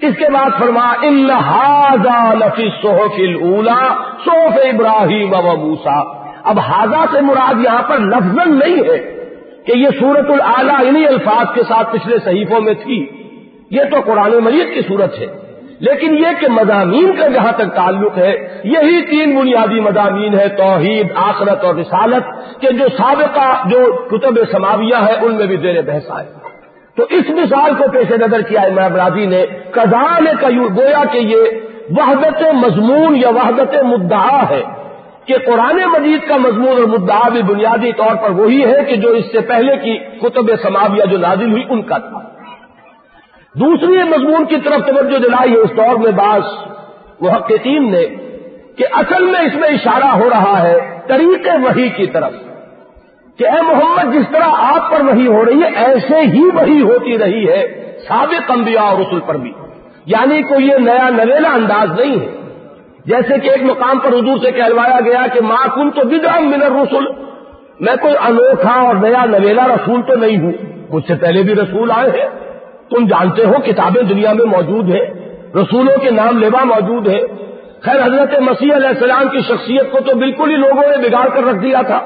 اس 0.00 0.16
کے 0.18 0.28
بعد 0.32 0.50
فرما 0.58 0.92
لفی 2.34 2.68
صحف 2.82 3.42
اولا 3.42 3.94
صحف 4.24 4.58
ابراہیم 4.72 5.34
و 5.34 5.56
موسا 5.56 6.00
اب 6.44 6.58
ہاضا 6.58 7.04
سے 7.12 7.20
مراد 7.20 7.64
یہاں 7.64 7.82
پر 7.82 7.98
لفظ 7.98 8.38
نہیں 8.46 8.76
ہے۔ 8.76 9.13
کہ 9.66 9.72
یہ 9.78 9.88
سورت 10.00 10.30
العلیٰ 10.30 10.86
انہی 10.86 11.06
الفاظ 11.06 11.46
کے 11.54 11.62
ساتھ 11.62 11.92
پچھلے 11.92 12.16
صحیفوں 12.24 12.60
میں 12.60 12.74
تھی۔ 12.74 13.06
یہ 13.70 13.80
تو 13.90 13.96
قرآن 14.04 14.30
مجید 14.30 14.74
کی 14.74 14.80
صورت 14.88 15.18
ہے۔ 15.18 15.26
لیکن 15.80 16.18
یہ 16.18 16.26
کہ 16.40 16.46
مضامین 16.50 17.16
کا 17.16 17.28
جہاں 17.28 17.52
تک 17.52 17.74
تعلق 17.74 18.18
ہے، 18.18 18.60
یہی 18.64 19.06
تین 19.06 19.36
بنیادی 19.36 19.80
مضامین 19.80 20.38
ہے 20.38 20.48
توحید، 20.48 21.06
آخرت 21.16 21.64
اور 21.64 21.74
رسالت، 21.74 22.22
کہ 22.60 22.70
جو 22.70 22.84
سابقہ، 22.96 23.68
جو 23.68 24.08
کتب 24.10 24.38
سماویہ 24.52 24.94
ہے، 24.94 25.12
ان 25.20 25.34
میں 25.34 25.46
بھی 25.46 25.56
زیر 25.56 25.82
بحث 25.82 26.02
آئے۔ 26.08 26.26
تو 26.96 27.02
اس 27.10 27.30
مثال 27.30 27.74
کو 27.74 27.84
پیش 27.90 28.10
نظر 28.10 28.40
کیا 28.40 28.60
امام 28.60 28.96
راضی 28.96 29.26
نے 29.26 29.44
کزان 29.70 30.26
کا 30.40 30.48
گویا 30.48 31.04
کہ 31.12 31.18
یہ 31.18 31.36
وحدت 31.90 32.42
مضمون 32.54 33.16
یا 33.16 33.28
وحدت 33.28 33.84
مدعا 33.84 34.42
ہے۔ 34.50 34.83
کہ 35.26 35.34
قرآن 35.46 35.76
مجید 35.76 36.28
کا 36.28 36.36
مضمون 36.36 36.68
اور 36.68 36.98
مدعا 36.98 37.28
بھی 37.28 37.42
بنیادی 37.42 37.92
طور 37.92 38.16
پر 38.16 38.30
وہی 38.30 38.64
ہے 38.64 38.84
کہ 38.84 38.96
جو 38.96 39.08
اس 39.08 39.24
سے 39.32 39.40
پہلے 39.40 39.76
کی 39.76 39.98
کتب 39.98 40.50
سماویہ 40.62 41.04
جو 41.04 41.18
نازل 41.18 41.52
ہوئی 41.52 41.62
ان 41.68 41.82
کا 41.82 41.98
تھا۔ 41.98 42.18
دوسری 43.54 44.02
مضمون 44.02 44.44
کی 44.44 44.56
طرف 44.64 44.86
توجہ 44.86 45.18
دلائی 45.18 45.52
ہے 45.52 45.56
اس 45.56 45.70
دور 45.76 45.96
میں 45.96 46.10
بعض 46.10 46.40
محققین 47.20 47.92
نے 47.92 48.06
کہ 48.76 48.84
اصل 48.92 49.24
میں 49.24 49.40
اس 49.40 49.54
میں 49.54 49.68
اشارہ 49.68 50.04
ہو 50.04 50.30
رہا 50.30 50.62
ہے 50.62 51.00
طریق 51.06 51.48
وہی 51.62 51.88
کی 51.88 52.06
طرف 52.06 52.32
کہ 53.38 53.48
اے 53.48 53.62
محمد 53.62 54.14
جس 54.14 54.32
طرح 54.32 54.48
آپ 54.48 54.90
پر 54.90 55.00
وہی 55.00 55.26
ہو 55.26 55.44
رہی 55.44 55.62
ہے، 55.62 55.68
ایسے 55.76 56.20
ہی 56.20 56.44
وہی 56.54 56.82
ہوتی 56.82 57.18
رہی 57.18 57.48
ہے 57.48 57.92
سابق 58.08 58.50
انبیاء 58.50 58.82
اور 58.82 59.00
رسول 59.00 59.20
پر 59.20 59.36
بھی۔ 59.36 59.52
یعنی 60.06 60.42
کوئی 60.42 60.66
یہ 60.66 60.76
نیا 60.78 61.08
نویلا 61.10 61.50
انداز 61.52 62.00
نہیں 62.00 62.20
ہے۔ 62.20 62.43
جیسے 63.06 63.38
کہ 63.38 63.50
ایک 63.50 63.62
مقام 63.62 63.98
پر 63.98 64.08
حضور 64.08 64.38
سے 64.42 64.50
کہلوایا 64.50 65.00
گیا 65.00 65.26
کہ 65.32 65.40
ماں 65.40 65.66
کن 65.74 65.90
تو 65.90 66.08
بدرام 66.08 66.50
من 66.50 66.62
رسول 66.62 67.06
میں 67.80 67.96
کوئی 68.02 68.14
انوکھا 68.16 68.80
اور 68.80 68.94
نیا 68.94 69.24
نویلا 69.24 69.66
رسول 69.66 70.02
تو 70.02 70.14
نہیں 70.14 70.38
ہوں۔ 70.38 70.52
مجھ 70.90 71.06
سے 71.06 71.14
پہلے 71.14 71.42
بھی 71.42 71.54
رسول 71.54 71.90
آئے 71.90 72.10
ہیں۔ 72.10 72.28
تم 72.90 73.06
جانتے 73.06 73.44
ہو 73.44 73.52
کتابیں 73.64 74.02
دنیا 74.02 74.32
میں 74.32 74.44
موجود 74.44 74.88
ہیں۔ 74.88 75.04
رسولوں 75.54 76.00
کے 76.00 76.10
نام 76.10 76.38
لیوا 76.38 76.64
موجود 76.64 77.08
ہے 77.08 77.20
خیر، 77.80 78.04
حضرت 78.04 78.40
مسیح 78.40 78.76
علیہ 78.76 78.88
السلام 78.88 79.28
کی 79.28 79.40
شخصیت 79.40 79.92
کو 79.92 80.00
تو 80.00 80.16
بالکل 80.16 80.50
ہی 80.50 80.56
لوگوں 80.56 80.82
نے 80.90 81.08
بگاڑ 81.08 81.28
کر 81.28 81.44
رکھ 81.44 81.62
دیا 81.62 81.82
تھا۔ 81.82 82.00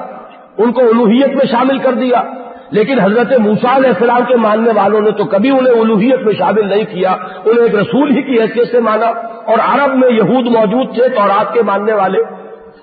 ان 0.57 0.71
کو 0.71 0.81
الوحیت 0.81 1.35
میں 1.35 1.45
شامل 1.45 1.77
کر 1.77 1.91
دیا۔ 1.91 2.23
لیکن 2.71 2.99
حضرت 2.99 3.39
موسا 3.39 3.75
علیہ 3.75 3.89
السلام 3.89 4.21
کے 4.27 4.35
ماننے 4.35 4.71
والوں 4.75 5.01
نے 5.01 5.11
تو 5.11 5.25
کبھی 5.25 5.49
انہیں 5.49 5.73
الوحیت 5.73 6.19
میں 6.19 6.33
شامل 6.33 6.69
نہیں 6.69 6.83
کیا، 6.83 7.11
انہیں 7.45 7.63
ایک 7.63 7.75
رسول 7.75 8.11
ہی 8.11 8.21
کی 8.21 8.41
حیثیت 8.41 8.71
سے 8.71 8.79
مانا۔ 8.79 9.05
اور 9.45 9.57
عرب 9.59 9.95
میں 9.95 10.09
یہود 10.09 10.47
موجود 10.47 10.95
تھے، 10.95 11.09
تورات 11.09 11.53
کے 11.53 11.61
ماننے 11.61 11.93
والے۔ 11.93 12.23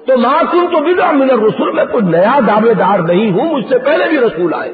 تو 0.06 0.18
معصوم 0.18 0.66
تو 0.72 0.80
بدا 0.80 1.12
من 1.12 1.30
رسول 1.30 1.72
میں 1.72 1.84
کوئی 1.84 2.04
نیا 2.04 2.40
دعوے 2.46 2.74
دار 2.74 2.98
نہیں 2.98 3.30
ہوں، 3.30 3.54
مجھ 3.54 3.68
سے 3.68 3.78
پہلے 3.78 4.08
بھی 4.08 4.18
رسول 4.18 4.54
آئے۔ 4.54 4.72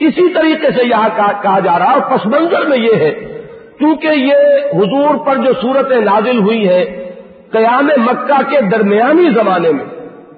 اسی 0.00 0.34
طریقے 0.34 0.70
سے 0.70 0.84
یہاں 0.84 1.08
کہا 1.42 1.58
جا 1.58 1.78
رہا 1.78 1.92
اور 1.92 2.00
پس 2.00 2.26
منظر 2.26 2.66
میں 2.66 2.78
یہ 2.78 2.94
ہے 2.94 3.42
کیونکہ 3.78 4.06
یہ 4.06 4.32
حضور 4.74 5.26
پر 5.26 5.36
جو 5.36 5.52
صورت 5.62 5.92
نازل 5.92 6.38
ہوئی 6.38 6.68
ہے 6.68 7.10
قیام 7.50 7.86
مکہ 7.86 8.50
کے 8.50 8.60
درمیانی 8.60 9.30
زمانے 9.30 9.72
میں، 9.72 9.84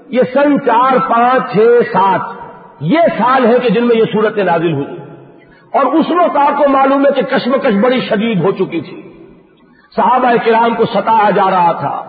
یہ 0.09 0.23
سن 0.35 0.61
چار 0.61 0.97
پانچ 1.11 1.53
چھ 1.53 1.57
سات 1.93 2.40
یہ 2.81 2.99
سال 3.19 3.47
ہے 3.47 3.59
کہ 3.63 3.69
جن 3.69 3.87
میں 3.87 3.97
یہ 3.97 4.05
صورت 4.13 4.39
نازل 4.39 4.73
ہوئی 4.73 4.87
اور 5.73 5.87
اس 5.87 6.07
وقت 6.11 6.37
آپ 6.37 6.59
کو 6.59 6.69
معلوم 6.69 7.07
ہے 7.07 7.11
کہ 7.11 7.23
کشمکش 7.23 7.75
بڑی 7.83 8.01
شدید 8.01 8.41
ہو 8.41 8.51
چکی 8.51 8.81
تھی۔ 8.81 9.25
صحابہ 9.97 10.33
کرام 10.45 10.75
کو 10.75 10.85
ستایا 10.85 11.31
جا 11.31 11.51
رہا 11.51 11.73
تھا۔ 11.73 12.05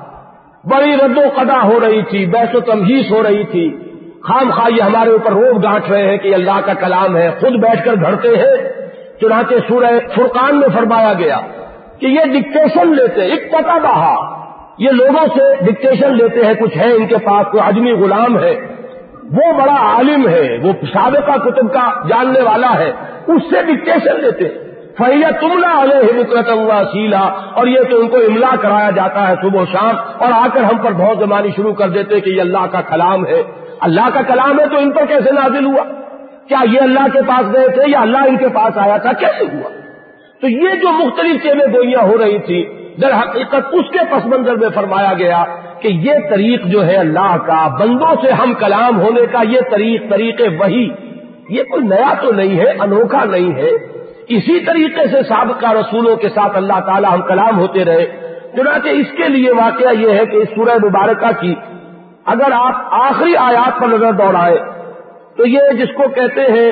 بڑی 0.66 0.96
رد 0.96 1.18
و 1.18 1.22
قدا 1.36 1.64
ہو 1.64 1.80
رہی 1.80 2.02
تھی، 2.02 2.26
بحث 2.26 2.56
و 2.56 2.60
تمہیس 2.60 3.12
ہو 3.12 3.24
رہی 3.24 3.44
تھی۔ 3.44 3.78
خام 4.24 4.52
خواہ 4.52 4.78
یہ 4.78 4.82
ہمارے 4.82 5.10
اوپر 5.10 5.32
روب 5.32 5.64
گانٹ 5.64 5.90
رہے 5.90 6.10
ہیں 6.10 6.18
کہ 6.18 6.34
اللہ 6.34 6.60
کا 6.66 6.74
کلام 6.74 7.18
ہے۔ 7.18 7.32
خود 7.40 7.52
بیٹھ 7.52 7.86
کر 7.86 7.94
گھڑتے 7.94 8.28
ہیں۔ 8.28 8.70
چنانچہ 9.22 9.54
سورہ 9.68 10.00
فرقان 10.16 10.60
میں 10.60 10.68
فرمایا 10.76 11.14
گیا 11.14 11.40
کہ 12.00 12.06
یہ 12.06 12.20
ڈکٹیشن 12.26 12.96
لیتے، 12.96 13.22
ایک 13.22 13.52
پتا 13.52 13.78
بہا۔ 13.78 14.46
یہ 14.78 14.90
لوگوں 14.90 15.28
سے 15.38 15.66
ڈکٹیشن 15.66 16.18
لیتے 16.18 16.46
ہیں، 16.46 16.54
کچھ 16.54 16.78
ہے 16.78 16.92
ان 16.92 17.08
کے 17.08 17.18
پاس، 17.18 17.46
کوئی 17.52 17.64
آدمی 17.64 17.92
غلام 17.92 18.40
ہے۔ 18.40 18.81
وہ 19.38 19.52
بڑا 19.58 19.76
عالم 19.76 20.28
ہے، 20.28 20.58
وہ 20.64 20.74
سابقہ 20.94 21.38
کتب 21.38 21.74
کا 21.74 21.90
جاننے 22.10 22.42
والا 22.42 22.74
ہے، 22.80 22.92
اس 23.28 23.42
سے 23.50 23.62
ڈکٹیشن 23.62 24.22
لیتے 24.22 24.46
ہیں۔ 24.46 24.72
فہیا 24.98 25.30
تملا 25.42 25.84
علیہ 25.84 26.20
مکرت 26.20 26.50
ہوا 26.50 26.82
سیلا 26.92 27.20
اور 27.54 27.68
یہ 27.68 27.80
تو 27.90 28.00
ان 28.02 28.08
کو 28.08 28.18
املا 28.18 28.56
کرایا 28.62 28.90
جاتا 28.90 29.28
ہے 29.28 29.36
صبح 29.42 29.62
و 29.62 29.66
شام، 29.66 29.96
اور 30.18 30.32
آ 30.32 30.48
کر 30.54 30.64
ہم 30.64 30.78
پر 30.78 30.92
بہت 30.92 31.18
زمانی 31.20 31.50
شروع 31.56 31.74
کر 31.74 31.90
دیتے 31.90 32.20
کہ 32.20 32.30
یہ 32.30 32.42
اللہ 32.42 32.66
کا 32.72 32.82
کلام 32.82 33.26
ہے۔ 33.26 33.42
اللہ 33.82 34.10
کا 34.14 34.22
کلام 34.22 34.60
ہے 34.60 34.66
تو 34.66 34.78
ان 34.78 34.92
پر 34.92 35.06
کیسے 35.06 35.32
نازل 35.32 35.66
ہوا؟ 35.66 35.84
کیا 36.48 36.60
یہ 36.72 36.82
اللہ 36.82 37.08
کے 37.14 37.22
پاس 37.28 37.54
گئے 37.54 37.68
تھے 37.68 37.90
یا 37.92 38.02
اللہ 38.02 38.18
ان 38.18 38.38
کے 38.38 38.50
پاس 38.50 38.78
آیا 38.78 38.98
تھا؟ 38.98 39.14
کیسے 39.14 39.46
ہوا؟ 39.46 39.70
تو 40.42 40.48
یہ 40.48 40.70
جو 40.82 40.92
مختلف 40.92 41.44
چیزیں 41.44 41.74
گوئیاں 41.74 42.02
ہو 42.02 42.18
رہی 42.18 42.40
تھی 42.40 42.64
در 43.02 43.14
حقیقت 43.14 43.74
اس 43.74 43.92
کے 43.92 44.00
پس 44.12 44.26
منظر 44.26 44.56
میں 44.56 44.70
فرمایا 44.70 45.14
گیا 45.14 45.44
کہ 45.82 45.88
یہ 45.88 46.14
طریق 46.30 46.66
جو 46.66 46.86
ہے 46.86 46.96
اللہ 46.96 47.38
کا، 47.38 47.68
بندوں 47.68 48.16
سے 48.22 48.32
ہم 48.32 48.54
کلام 48.54 49.02
ہونے 49.02 49.22
کا 49.32 49.42
یہ 49.50 49.60
طریق 49.72 50.10
طریق 50.10 50.42
وہی۔ 50.60 50.90
یہ 51.50 51.64
کوئی 51.64 51.88
نیا 51.88 52.14
تو 52.22 52.32
نہیں 52.32 52.60
ہے، 52.60 52.70
انوکھا 52.80 53.26
نہیں 53.26 53.56
ہے۔ 53.56 53.70
اسی 54.28 54.60
طریقے 54.60 55.08
سے 55.08 55.24
سابقہ 55.24 55.72
رسولوں 55.72 56.16
کے 56.16 56.30
ساتھ 56.30 56.58
اللہ 56.58 56.80
تعالی 56.86 57.08
ہم 57.14 57.22
کلام 57.22 57.60
ہوتے 57.60 57.86
رہے۔ 57.86 58.06
چنانچہ 58.56 58.88
اس 58.88 59.08
کے 59.18 59.30
لیے 59.30 59.52
واقعہ 59.52 59.94
یہ 59.94 60.10
ہے 60.10 60.26
کہ 60.26 60.38
اس 60.38 60.48
سورہ 60.56 60.76
مبارکہ 60.84 61.42
کی 61.42 61.56
اگر 62.26 62.52
آپ 62.52 62.74
آخری 62.92 63.36
آیات 63.36 63.80
پر 63.80 63.88
نظر 63.88 64.12
دوڑائے 64.12 64.58
تو 65.38 65.46
یہ 65.46 65.60
جس 65.78 65.96
کو 65.96 66.04
کہتے 66.08 66.42
ہیں 66.42 66.72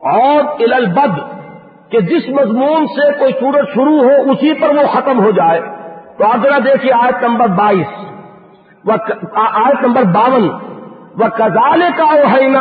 اور 0.00 0.72
البد 0.72 1.20
کہ 1.92 2.00
جس 2.00 2.28
مضمون 2.28 2.86
سے 2.86 3.12
کوئی 3.18 3.32
سورج 3.40 3.64
شروع 3.74 4.02
ہو، 4.02 4.30
اسی 4.30 4.54
پر 4.54 4.68
وہ 4.68 4.86
ختم 4.92 5.24
ہو 5.24 5.30
جائے۔ 5.30 5.60
تو 6.18 6.24
آپ 6.24 6.36
ذرا 6.42 6.58
دیکھیے 6.58 6.92
آیت 6.92 7.22
نمبر 7.22 7.46
بائیس۔ 7.46 8.04
آیت 9.34 9.86
نمبر 9.86 10.02
باون۔ 10.02 10.48
وہ 11.16 11.28
کزال 11.28 11.82
کا 11.96 12.04
اوہینا 12.04 12.60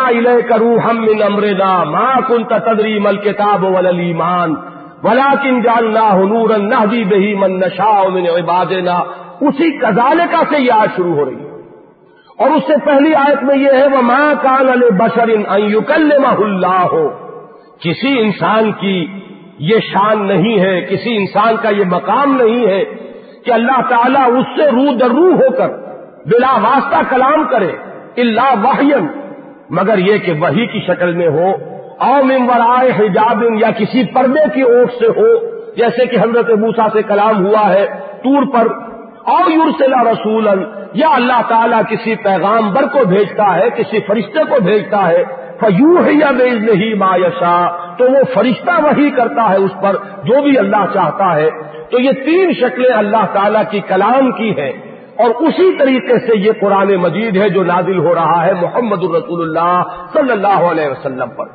کرو 0.50 0.78
ہم 0.86 1.02
من 1.02 1.24
امرنا 1.24 1.84
ماں 1.84 2.22
کن 2.28 2.44
تدری 2.44 3.00
مل 3.00 3.18
کتاب 3.18 3.64
ولیمان 3.64 4.56
ولا 5.04 5.34
کن 5.44 5.62
جاننا 5.62 6.14
ہنور 6.14 6.50
نہ 6.50 6.86
بھی 6.86 7.04
بہی 7.04 7.34
من 7.36 7.60
نشا 7.60 8.10
من 8.10 8.24
عبادنا۔ 8.28 8.94
اسی 9.42 9.78
کزال 9.78 10.22
کا 10.32 10.42
سے 10.50 10.60
یہ 10.60 10.72
آیت 10.72 10.96
شروع 10.96 11.16
ہو 11.16 11.26
رہی 11.26 11.36
ہے۔ 11.36 11.52
اور 12.40 12.50
اس 12.50 12.64
سے 12.68 12.86
پہلی 12.86 13.16
آیت 13.16 13.44
میں 13.44 13.58
یہ 13.58 13.72
ہے 13.72 13.88
وہ 13.88 14.02
ماں 14.02 14.34
کان 14.44 14.70
ال 14.70 14.90
بشر 14.92 15.28
ان 15.28 15.44
اللہ۔ 15.46 16.86
ہو 16.92 17.10
کسی 17.80 18.20
انسان 18.20 18.72
کی 18.72 19.08
یہ 19.60 19.80
شان 19.80 20.28
نہیں 20.28 20.60
ہے، 20.60 20.82
کسی 20.82 21.18
انسان 21.18 21.56
کا 21.62 21.70
یہ 21.70 21.84
مقام 21.86 22.42
نہیں 22.42 22.68
ہے۔ 22.68 23.13
کہ 23.46 23.52
اللہ 23.52 23.82
تعالیٰ 23.90 24.28
اس 24.38 24.56
سے 24.58 24.70
رو 24.72 24.94
در 25.00 25.16
رو 25.20 25.28
ہو 25.42 25.52
کر 25.58 25.76
بلا 26.32 26.54
واسطہ 26.64 27.02
کلام 27.10 27.44
کرے 27.52 27.72
اللہ 28.24 28.54
واہین 28.64 29.08
مگر 29.78 29.98
یہ 30.08 30.18
کہ 30.26 30.34
وہی 30.40 30.66
کی 30.74 30.80
شکل 30.88 31.14
میں 31.16 31.28
ہو 31.38 31.52
او 32.06 32.14
ممبرائے 32.26 32.90
حجاب 32.98 33.44
یا 33.60 33.70
کسی 33.78 34.04
پردے 34.14 34.44
کی 34.54 34.62
اوٹ 34.62 34.94
سے 35.00 35.10
ہو، 35.18 35.28
جیسے 35.76 36.06
کہ 36.06 36.18
حضرت 36.18 36.50
موسا 36.60 36.88
سے 36.94 37.02
کلام 37.08 37.46
ہوا 37.46 37.68
ہے 37.70 37.86
ٹور 38.24 38.46
پر، 38.54 38.68
او 39.34 39.50
یورسلا 39.50 40.02
رسول 40.04 40.48
یا 40.94 41.10
اللہ 41.16 41.42
تعالیٰ 41.48 41.82
کسی 41.90 42.16
پیغام 42.24 42.72
بر 42.74 42.88
کو 42.94 43.04
بھیجتا 43.10 43.54
ہے، 43.56 43.70
کسی 43.78 44.00
فرشتے 44.08 44.44
کو 44.50 44.60
بھیجتا 44.64 45.08
ہے 45.08 45.24
فیو 45.60 46.04
ہے 46.06 46.14
یا 46.14 46.32
بیز 46.38 46.64
نہیں 46.64 46.94
ما 47.00 47.16
یشا 47.18 47.56
تو 47.98 48.06
وہ 48.06 48.20
فرشتہ 48.34 48.72
وہی 48.84 49.10
کرتا 49.10 49.50
ہے 49.50 49.58
اس 49.58 49.72
پر 49.82 49.96
جو 50.24 50.42
بھی 50.42 50.58
اللہ 50.58 50.86
چاہتا 50.94 51.36
ہے۔ 51.36 51.50
تو 51.92 52.00
یہ 52.00 52.12
تین 52.12 52.54
شکلیں 52.54 52.94
اللہ 52.94 53.26
تعالی 53.34 53.60
کی 53.72 53.80
کلام 53.80 54.32
کی 54.32 54.52
ہیں۔ 54.52 54.72
اور 55.20 55.30
اسی 55.30 55.78
طریقے 55.78 56.20
سے 56.20 56.40
یہ 56.40 56.52
قرآن 56.62 56.96
مجید 56.96 57.38
ہے 57.38 57.50
جو 57.50 57.64
نازل 57.64 57.98
ہو 57.98 58.16
رہا 58.16 58.46
ہے 58.46 58.54
محمد 58.54 59.04
الرسول 59.04 59.42
اللہ 59.42 59.84
صلی 60.14 60.32
اللہ 60.32 60.72
علیہ 60.72 60.88
وسلم 60.88 61.30
پر۔ 61.30 61.46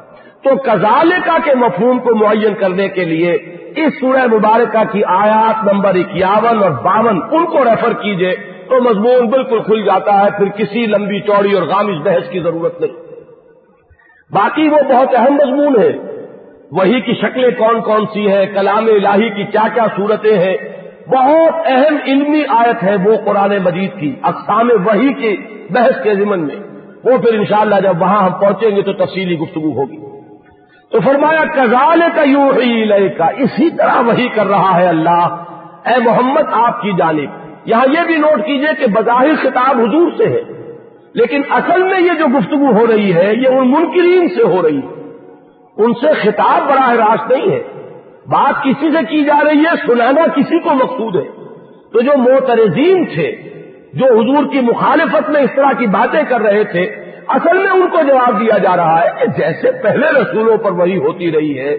تو 0.43 0.57
کزالکا 0.57 1.37
کے 1.45 1.55
مفہوم 1.55 1.99
کو 1.99 2.15
معین 2.15 2.55
کرنے 2.55 2.89
کے 2.89 3.05
لیے 3.05 3.33
اس 3.77 4.01
سورہ 4.01 4.27
مبارکہ 4.27 4.93
کی 4.93 5.05
آیات 5.05 5.73
نمبر 5.73 5.95
اکیاون 5.95 6.63
اور 6.63 6.71
باون 6.71 7.21
ان 7.31 7.47
کو 7.47 7.65
ریفر 7.65 7.93
کیجیے 7.93 8.33
تو 8.69 8.83
مضمون 8.83 9.27
بالکل 9.27 9.63
کھل 9.63 9.83
جاتا 9.83 10.25
ہے، 10.25 10.31
پھر 10.37 10.49
کسی 10.49 10.87
لمبی 10.87 11.21
چوڑی 11.21 11.53
اور 11.53 11.63
غامش 11.63 11.95
بحث 12.03 12.31
کی 12.31 12.41
ضرورت 12.41 12.81
نہیں۔ 12.81 12.93
باقی 14.33 14.69
وہ 14.69 14.77
بہت 14.89 15.09
اہم 15.15 15.35
مضمون 15.35 15.83
ہے۔ 15.83 16.18
وہی 16.73 17.01
کی 17.01 17.15
شکلیں 17.15 17.51
کون 17.59 17.81
کون 17.81 18.07
سی 18.15 18.33
ہیں؟ 18.33 18.47
کلام 18.47 18.87
الہی 18.87 19.29
کی 19.29 19.45
کیا 19.45 19.69
کیا 19.75 19.87
صورتیں 19.97 20.39
ہیں؟ 20.39 20.57
بہت 21.09 21.55
اہم 21.65 21.97
علمی 22.07 22.43
آیت 22.49 22.83
ہے 22.83 22.97
وہ 23.05 23.17
قرآن 23.25 23.57
مجید 23.65 24.01
کی، 24.01 24.15
اقسام 24.23 24.71
وہی 24.85 25.13
کے 25.13 25.37
بحث 25.71 26.03
کے 26.03 26.15
ضمن 26.15 26.47
میں۔ 26.47 26.57
وہ 27.05 27.19
پھر 27.19 27.35
انشاءاللہ 27.35 27.75
جب 27.83 28.03
وہاں 28.03 28.23
ہم 28.23 28.33
پہنچیں 28.33 28.77
گے 28.77 28.83
تو 28.83 28.93
تفصیلی 28.93 29.39
گفتگو 29.39 29.81
ہوگی۔ 29.81 29.97
تو 30.93 31.01
فرمایا 31.01 31.45
کزال 31.45 32.01
کا 32.15 32.23
یو 32.23 32.51
ہی 32.51 33.09
کا 33.09 33.27
اسی 33.27 33.71
طرح 33.71 34.01
وہی 34.07 34.29
کر 34.29 34.47
رہا 34.47 34.77
ہے 34.77 34.87
اللہ۔ 34.87 35.45
اے 35.87 36.03
محمد، 36.05 36.53
آپ 36.53 36.83
کی 36.83 36.91
جانب۔ 36.99 37.31
یہاں 37.65 37.87
یہ 37.93 38.07
بھی 38.07 38.17
نوٹ 38.17 38.47
کیجیے 38.47 38.75
کہ 38.79 38.87
بظاہر 38.87 39.37
خطاب 39.43 39.81
حضور 39.81 40.11
سے 40.17 40.27
ہے، 40.27 40.43
لیکن 41.15 41.43
اصل 41.51 41.83
میں 41.83 42.01
یہ 42.01 42.15
جو 42.19 42.27
گفتگو 42.39 42.79
ہو 42.79 42.87
رہی 42.87 43.15
ہے، 43.15 43.33
یہ 43.35 43.49
ان 43.49 43.71
منکرین 43.71 44.29
سے 44.29 44.43
ہو 44.43 44.63
رہی 44.63 44.79
ہے۔ 44.79 44.98
ان 45.79 45.95
سے 45.95 46.13
خطاب 46.13 46.69
براہ 46.69 46.93
راست 46.93 47.31
نہیں 47.31 47.51
ہے۔ 47.51 47.63
بات 48.27 48.65
کسی 48.65 48.91
سے 48.91 49.05
کی 49.05 49.25
جا 49.25 49.41
رہی 49.45 49.59
ہے، 49.59 49.87
سنانا 49.87 50.27
کسی 50.27 50.59
کو 50.59 50.75
مقصود 50.75 51.17
ہے۔ 51.17 51.31
تو 51.93 52.01
جو 52.01 52.19
موترزین 52.19 53.05
تھے، 53.05 53.37
جو 53.93 54.05
حضور 54.07 54.53
کی 54.53 54.61
مخالفت 54.61 55.31
میں 55.31 55.41
اس 55.41 55.51
طرح 55.57 55.73
کی 55.79 55.87
باتیں 55.87 56.23
کر 56.29 56.41
رہے 56.41 56.65
تھے، 56.65 56.83
اصل 57.29 57.59
میں 57.59 57.71
ان 57.71 57.87
کو 57.91 57.97
جواب 58.09 58.41
دیا 58.41 58.59
جا 58.59 58.77
رہا 58.77 59.01
ہے 59.01 59.09
کہ 59.21 59.41
جیسے 59.41 59.73
پہلے 59.83 60.07
رسولوں 60.07 60.57
پر 60.57 60.71
وہی 60.71 60.97
ہوتی 60.97 61.33
رہی 61.33 61.59
ہے، 61.59 61.77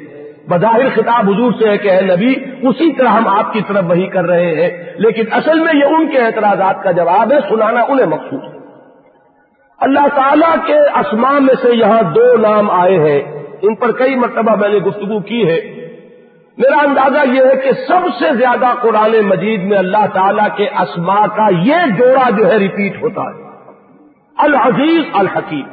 بظاہر 0.49 0.89
خطاب 0.95 1.29
حضور 1.29 1.51
سے 1.51 1.69
ہے 1.69 1.77
کہ 1.77 1.91
اے 1.91 2.01
نبی، 2.01 2.33
اسی 2.67 2.93
طرح 2.93 3.07
ہم 3.07 3.27
آپ 3.27 3.53
کی 3.53 3.61
طرف 3.67 3.83
وہی 3.89 4.07
کر 4.07 4.25
رہے 4.25 4.61
ہیں۔ 4.61 4.93
لیکن 4.95 5.23
اصل 5.31 5.59
میں 5.59 5.73
یہ 5.73 5.85
ان 5.89 6.07
کے 6.07 6.17
اعتراضات 6.17 6.83
کا 6.83 6.91
جواب 6.91 7.31
ہے، 7.31 7.37
سنانا 7.49 7.81
انہیں 7.89 8.05
مقصود 8.05 8.43
ہے۔ 8.43 8.59
اللہ 9.77 10.07
تعالی 10.15 10.57
کے 10.67 10.79
اسماء 10.79 11.39
میں 11.39 11.53
سے 11.61 11.69
یہاں 11.75 12.01
دو 12.01 12.37
نام 12.37 12.71
آئے 12.71 12.99
ہیں۔ 12.99 13.38
ان 13.61 13.75
پر 13.75 13.91
کئی 13.91 14.15
مرتبہ 14.15 14.55
میں 14.55 14.69
نے 14.69 14.77
گفتگو 14.77 15.19
کی 15.19 15.49
ہے۔ 15.49 15.79
میرا 16.57 16.87
اندازہ 16.87 17.31
یہ 17.33 17.41
ہے 17.41 17.55
کہ 17.55 17.71
سب 17.87 18.07
سے 18.19 18.35
زیادہ 18.35 18.65
قرآن 18.81 19.21
مجید 19.25 19.63
میں 19.63 19.77
اللہ 19.77 20.05
تعالی 20.13 20.43
کے 20.57 20.67
اسما 20.67 21.27
کا 21.27 21.47
یہ 21.61 21.75
جوڑا 21.97 22.29
جو 22.29 22.47
ہے 22.47 22.57
ریپیٹ 22.57 23.03
ہوتا 23.03 23.21
ہے۔ 23.21 23.49
العزیز 24.37 25.03
الحکیم۔ 25.13 25.65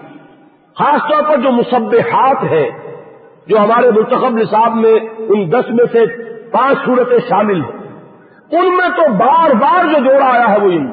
خاص 0.79 1.11
طور 1.11 1.23
پر 1.23 1.37
جو 1.37 1.53
مصبحات 1.53 2.45
ہے 2.51 2.71
جو 3.47 3.59
ہمارے 3.59 3.91
منتخب 3.91 4.39
نصاب 4.39 4.77
میں 4.77 4.95
ان 5.19 5.53
دس 5.53 5.71
میں 5.71 5.85
سے 5.93 6.07
پانچ 6.51 6.79
صورتیں 6.85 7.19
شامل 7.29 7.61
ہیں۔ 7.61 8.03
ان 8.53 8.77
میں 8.77 8.89
تو 8.89 9.13
بار 9.13 9.51
بار 9.51 9.85
جو 9.85 10.05
جوڑا 10.05 10.27
آیا 10.35 10.51
ہے 10.51 10.59
وہ 10.59 10.71
ان۔ 10.71 10.87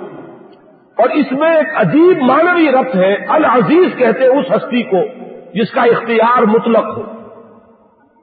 اور 0.98 1.10
اس 1.10 1.32
میں 1.32 1.56
ایک 1.56 1.68
عجیب 1.76 2.22
مانوی 2.22 2.72
ربط 2.72 2.96
ہے، 2.96 3.16
العزیز 3.30 3.98
کہتے 3.98 4.20
ہیں 4.20 4.30
اس 4.30 4.52
ہستی 4.52 4.84
کو۔ 4.84 5.23
جس 5.54 5.72
کا 5.72 5.82
اختیار 5.82 6.42
مطلق 6.42 6.98
ہو۔ 6.98 7.02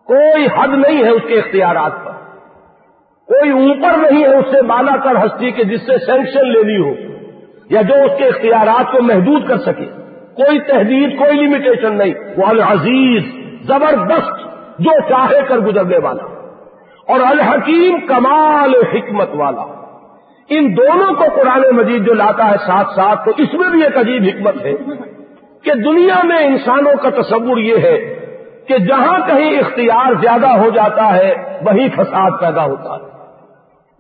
کوئی 0.04 0.46
حد 0.46 0.68
نہیں 0.68 1.04
ہے 1.04 1.10
اس 1.10 1.22
کے 1.28 1.38
اختیارات 1.38 2.04
پر۔ 2.04 2.10
کوئی 3.26 3.50
اوپر 3.50 4.10
نہیں 4.10 4.22
ہے 4.22 4.36
اس 4.36 4.44
سے 4.50 4.62
مالا 4.62 4.96
کر 4.96 5.26
ہستی 5.26 5.50
کے 5.50 5.64
جس 5.64 5.80
سے 5.80 5.98
سینکشن 5.98 6.52
لینی 6.52 6.82
ہو 6.82 6.94
یا 7.70 7.82
جو 7.82 7.94
اس 7.94 8.12
کے 8.18 8.28
اختیارات 8.28 8.92
کو 8.92 9.02
محدود 9.02 9.48
کر 9.48 9.58
سکے۔ 9.58 9.84
کوئی 10.34 10.60
تحدید 10.60 11.18
کوئی 11.18 11.46
لمیٹیشن 11.46 11.94
نہیں۔ 11.98 12.14
وہ 12.36 12.46
العزیز، 12.46 13.22
زبردست، 13.66 14.40
جو 14.78 15.00
چاہے 15.08 15.40
کر 15.48 15.58
گزرنے 15.58 15.98
والا۔ 15.98 16.22
اور 17.08 17.20
الحکیم 17.20 18.06
کمال 18.06 18.74
حکمت 18.74 19.28
والا۔ 19.34 19.62
ان 20.48 20.76
دونوں 20.76 21.14
کو 21.14 21.24
قرآن 21.34 21.62
مجید 21.72 22.06
جو 22.06 22.14
لاتا 22.14 22.50
ہے 22.50 22.56
ساتھ 22.66 22.88
ساتھ 22.88 23.24
تو 23.24 23.30
اس 23.38 23.54
میں 23.54 23.70
بھی 23.70 23.84
ایک 23.84 23.98
عجیب 23.98 24.22
حکمت 24.22 24.66
ہے۔ 24.66 24.72
کہ 25.62 25.74
دنیا 25.74 26.24
میں 26.24 26.38
انسانوں 26.38 26.94
کا 27.02 27.11
تصور 27.11 27.56
یہ 27.56 27.76
ہے 27.76 28.14
کہ 28.68 28.78
جہاں 28.78 29.18
کہیں 29.26 29.58
اختیار 29.58 30.14
زیادہ 30.14 30.46
ہو 30.46 30.70
جاتا 30.70 31.16
ہے 31.16 31.58
وہیں 31.62 31.88
فساد 31.96 32.30
پیدا 32.40 32.64
ہوتا 32.64 32.94
ہے۔ 32.94 33.11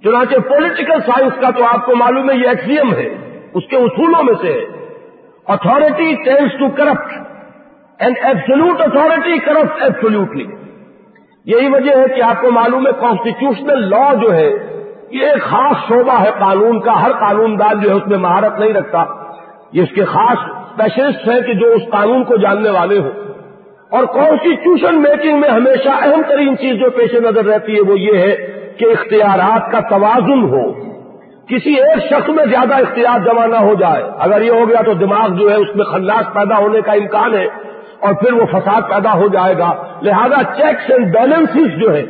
چنانچہ 0.04 0.38
پولیٹیکل 0.38 1.00
سائنس 1.00 1.32
کا 1.40 1.50
تو 1.50 1.64
آپ 1.64 1.86
کو 1.86 1.96
معلوم 1.96 2.30
ہے، 2.30 2.36
یہ 2.36 2.48
ایکسیم 2.48 2.94
ہے۔ 2.94 3.08
اس 3.54 3.62
کے 3.70 3.76
اصولوں 3.76 4.22
میں 4.22 4.34
سے 4.42 4.66
authority 5.48 6.14
tends 6.14 6.52
to 6.58 6.68
corrupt 6.68 7.12
and 7.98 8.16
absolute 8.22 8.80
authority 8.80 9.38
corrupt 9.38 9.82
absolutely 9.82 10.46
یہی 11.44 11.68
وجہ 11.68 11.96
ہے 11.96 12.08
کہ 12.16 12.22
آپ 12.22 12.42
کو 12.42 12.50
معلوم 12.50 12.86
ہے 12.86 12.92
کانسٹیٹیوشنل 13.00 13.90
لا 13.90 14.14
جو 14.14 14.34
ہے، 14.34 14.50
یہ 15.10 15.26
ایک 15.26 15.42
خاص 15.42 15.88
شعبہ 15.88 16.20
ہے، 16.20 16.30
قانون 16.38 16.80
کا۔ 16.80 17.02
ہر 17.02 17.12
قانون 17.12 17.58
دان 17.58 17.80
جو 17.80 17.90
ہے، 17.90 17.94
اس 17.94 18.06
میں 18.06 18.18
مہارت 18.18 18.58
نہیں 18.58 18.72
رکھتا۔ 18.72 19.04
یہ 19.72 19.82
اس 19.82 19.88
کے 19.94 20.04
خاص 20.04 20.38
اسپیشلسٹ 20.70 21.28
ہیں 21.28 21.40
کہ 21.40 21.54
جو 21.54 21.66
اس 21.66 21.82
قانون 21.90 22.24
کو 22.24 22.36
جاننے 22.36 22.70
والے 22.70 22.98
ہوں۔ 22.98 23.10
اور 23.90 24.04
کانسٹیٹیوشن 24.04 25.02
میکنگ 25.02 25.40
میں 25.40 25.48
ہمیشہ 25.48 25.88
اہم 25.88 26.22
ترین 26.28 26.58
چیز 26.58 26.74
جو 26.74 26.90
پیش 26.90 27.14
نظر 27.14 27.44
رہتی 27.44 27.74
ہے 27.74 27.80
وہ 27.80 28.00
یہ 28.00 28.18
ہے 28.18 28.36
کہ 28.78 28.84
اختیارات 28.84 29.72
کا 29.72 29.80
توازن 29.80 30.42
ہو۔ 30.42 30.90
کسی 31.46 31.74
ایک 31.74 32.04
شخص 32.04 32.28
میں 32.28 32.44
زیادہ 32.44 32.74
اختیار 32.74 33.18
جمع 33.18 33.46
نہ 33.46 33.56
ہو 33.56 33.74
جائے۔ 33.74 34.02
اگر 34.18 34.42
یہ 34.42 34.50
ہو 34.50 34.68
گیا 34.68 34.82
تو 34.82 34.94
دماغ 34.94 35.28
جو 35.28 35.50
ہے 35.50 35.56
اس 35.56 35.76
میں 35.76 35.84
خلاص 35.84 36.32
پیدا 36.32 36.58
ہونے 36.58 36.80
کا 36.80 36.92
امکان 36.92 37.34
ہے 37.34 37.44
اور 38.00 38.12
پھر 38.12 38.32
وہ 38.32 38.46
فساد 38.52 38.80
پیدا 38.90 39.12
ہو 39.12 39.28
جائے 39.28 39.58
گا۔ 39.58 39.98
لہذا 40.02 40.42
چیکس 40.56 40.90
اینڈ 40.90 41.12
بیلنس 41.12 41.80
جو 41.80 41.94
ہے 41.94 42.02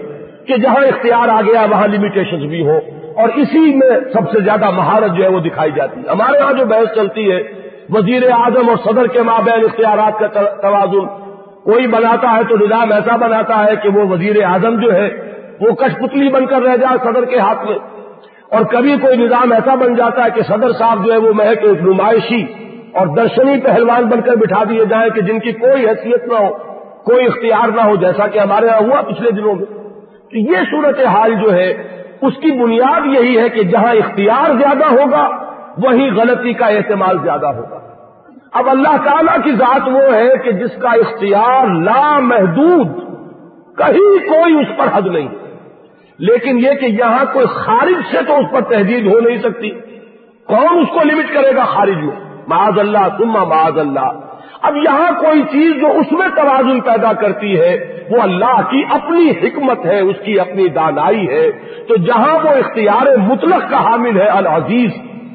کہ 0.47 0.57
جہاں 0.57 0.85
اختیار 0.85 1.29
آ 1.29 1.41
گیا 1.41 1.67
وہاں 1.71 1.89
لمیٹیشن 1.89 2.49
بھی 2.49 2.67
ہو 2.67 2.79
اور 3.17 3.29
اسی 3.37 3.75
میں 3.75 3.91
سب 4.13 4.31
سے 4.33 4.41
زیادہ 4.41 4.71
مہارت 4.71 5.17
جو 5.17 5.25
ہے 5.25 5.29
وہ 5.29 5.41
دکھائی 5.41 5.71
جاتی 5.77 6.01
ہے۔ 6.01 6.11
ہمارے 6.11 6.39
ہاں 6.39 6.53
جو 6.53 6.67
بحث 6.67 6.95
چلتی 6.95 7.33
ہے 7.33 7.60
وزیر 7.93 8.31
اعظم 8.31 8.69
اور 8.69 8.77
صدر 8.85 9.07
کے 9.07 9.23
مابین 9.23 9.65
اختیارات 9.65 10.19
کا 10.19 10.43
توازن۔ 10.43 11.07
کوئی 11.65 11.87
بناتا 11.87 12.37
ہے 12.37 12.41
تو 12.49 12.57
نظام 12.57 12.93
ایسا 12.93 13.17
بناتا 13.17 13.65
ہے 13.65 13.77
کہ 13.83 13.89
وہ 13.89 14.11
وزیر 14.11 14.45
اعظم 14.45 14.81
جو 14.81 14.95
ہے، 14.95 15.09
وہ 15.61 15.75
کش 15.75 15.95
پتلی 15.99 16.29
بن 16.29 16.47
کر 16.47 16.63
رہ 16.63 16.77
جائے 16.77 16.99
صدر 17.03 17.25
کے 17.25 17.39
ہاتھ 17.39 17.65
میں۔ 17.65 17.79
اور 18.51 18.65
کبھی 18.65 18.97
کوئی 19.03 19.17
نظام 19.17 19.53
ایسا 19.53 19.75
بن 19.75 19.95
جاتا 19.95 20.25
ہے 20.25 20.31
کہ 20.35 20.43
صدر 20.43 20.73
صاحب 20.73 21.07
جو 21.07 21.13
ہے، 21.13 21.19
وہ 21.19 21.33
محک 21.33 21.59
ایک 21.63 21.83
نمائشی 21.83 22.45
اور 22.95 23.07
درشنی 23.07 23.61
پہلوان 23.61 24.05
بن 24.05 24.21
کر 24.21 24.37
بٹھا 24.37 24.65
دیے 24.71 24.85
جائیں 24.85 25.11
کہ 25.11 25.21
جن 25.21 25.39
کی 25.39 25.53
کوئی 25.53 25.89
حیثیت 25.89 26.27
نہ 26.27 26.35
ہو، 26.35 26.55
کوئی 27.05 27.27
اختیار 27.27 27.69
نہ 27.69 27.81
ہو، 27.81 27.97
جیسا 27.97 28.27
کہ 28.27 28.39
ہمارے 28.39 28.67
یہاں 28.67 28.81
ہوا 28.81 29.01
پچھلے 29.01 29.31
دنوں 29.31 29.55
میں۔ 29.55 29.67
تو 30.31 30.37
یہ 30.37 30.57
صورت 30.71 31.01
حال 31.01 31.35
جو 31.35 31.55
ہے، 31.55 31.71
اس 32.23 32.35
کی 32.37 32.51
بنیاد 32.51 33.01
یہی 33.07 33.39
ہے 33.39 33.49
کہ 33.49 33.63
جہاں 33.63 33.95
اختیار 33.95 34.55
زیادہ 34.55 34.85
ہوگا 34.85 35.40
وہی 35.83 36.11
غلطی 36.11 36.53
کا 36.53 36.67
احتمال 36.67 37.19
زیادہ 37.23 37.47
ہوگا۔ 37.47 37.81
اب 38.53 38.69
اللہ 38.69 38.97
تعالی 39.05 39.43
کی 39.45 39.53
ذات 39.53 39.89
وہ 39.89 40.15
ہے 40.15 40.37
کہ 40.45 40.53
جس 40.53 40.83
کا 40.83 40.89
اختیار 40.89 41.67
لامحدود، 41.67 42.87
کہیں 43.79 44.29
کوئی 44.29 44.55
اس 44.55 44.79
پر 44.79 44.87
حد 44.93 45.07
نہیں۔ 45.07 45.29
لیکن 46.19 46.59
یہ 46.59 46.75
کہ 46.81 46.87
یہاں 46.87 47.25
کوئی 47.33 47.47
خارج 47.47 48.03
سے 48.11 48.19
تو 48.27 48.37
اس 48.37 48.47
پر 48.53 48.61
تحدید 48.61 49.07
ہو 49.07 49.21
نہیں 49.21 49.39
سکتی۔ 49.39 49.71
کون 50.47 50.79
اس 50.79 50.89
کو 50.89 51.01
لمٹ 51.05 51.35
کرے 51.35 51.57
گا 51.57 51.65
خارج 51.65 51.97
میں 51.97 52.17
معاذ 52.49 52.79
اللہ 52.79 53.09
تما 53.19 53.45
معاذ 53.45 53.79
اللہ۔ 53.79 54.21
اب 54.63 54.77
یہاں 54.77 55.21
کوئی 55.21 55.43
چیز 55.43 55.81
جو 55.81 55.87
اس 55.87 56.13
میں 56.13 56.29
توازن 56.37 56.81
پیدا 56.81 57.13
کرتی 57.13 57.61
ہے، 57.61 58.05
وہ 58.11 58.21
اللہ 58.21 58.61
کی 58.71 58.85
اپنی 58.91 59.31
حکمت 59.31 59.87
ہے، 59.87 60.01
اس 60.01 60.17
کی 60.25 60.41
اپنی 60.41 60.69
دانائی 60.69 61.29
ہے۔ 61.29 61.51
تو 61.89 61.97
جہاں 61.97 62.35
وہ 62.35 62.49
اختیار 62.49 63.17
مطلق 63.17 63.71
کا 63.71 63.85
حامل 63.85 64.21
ہے، 64.21 64.27
العزیز 64.27 64.91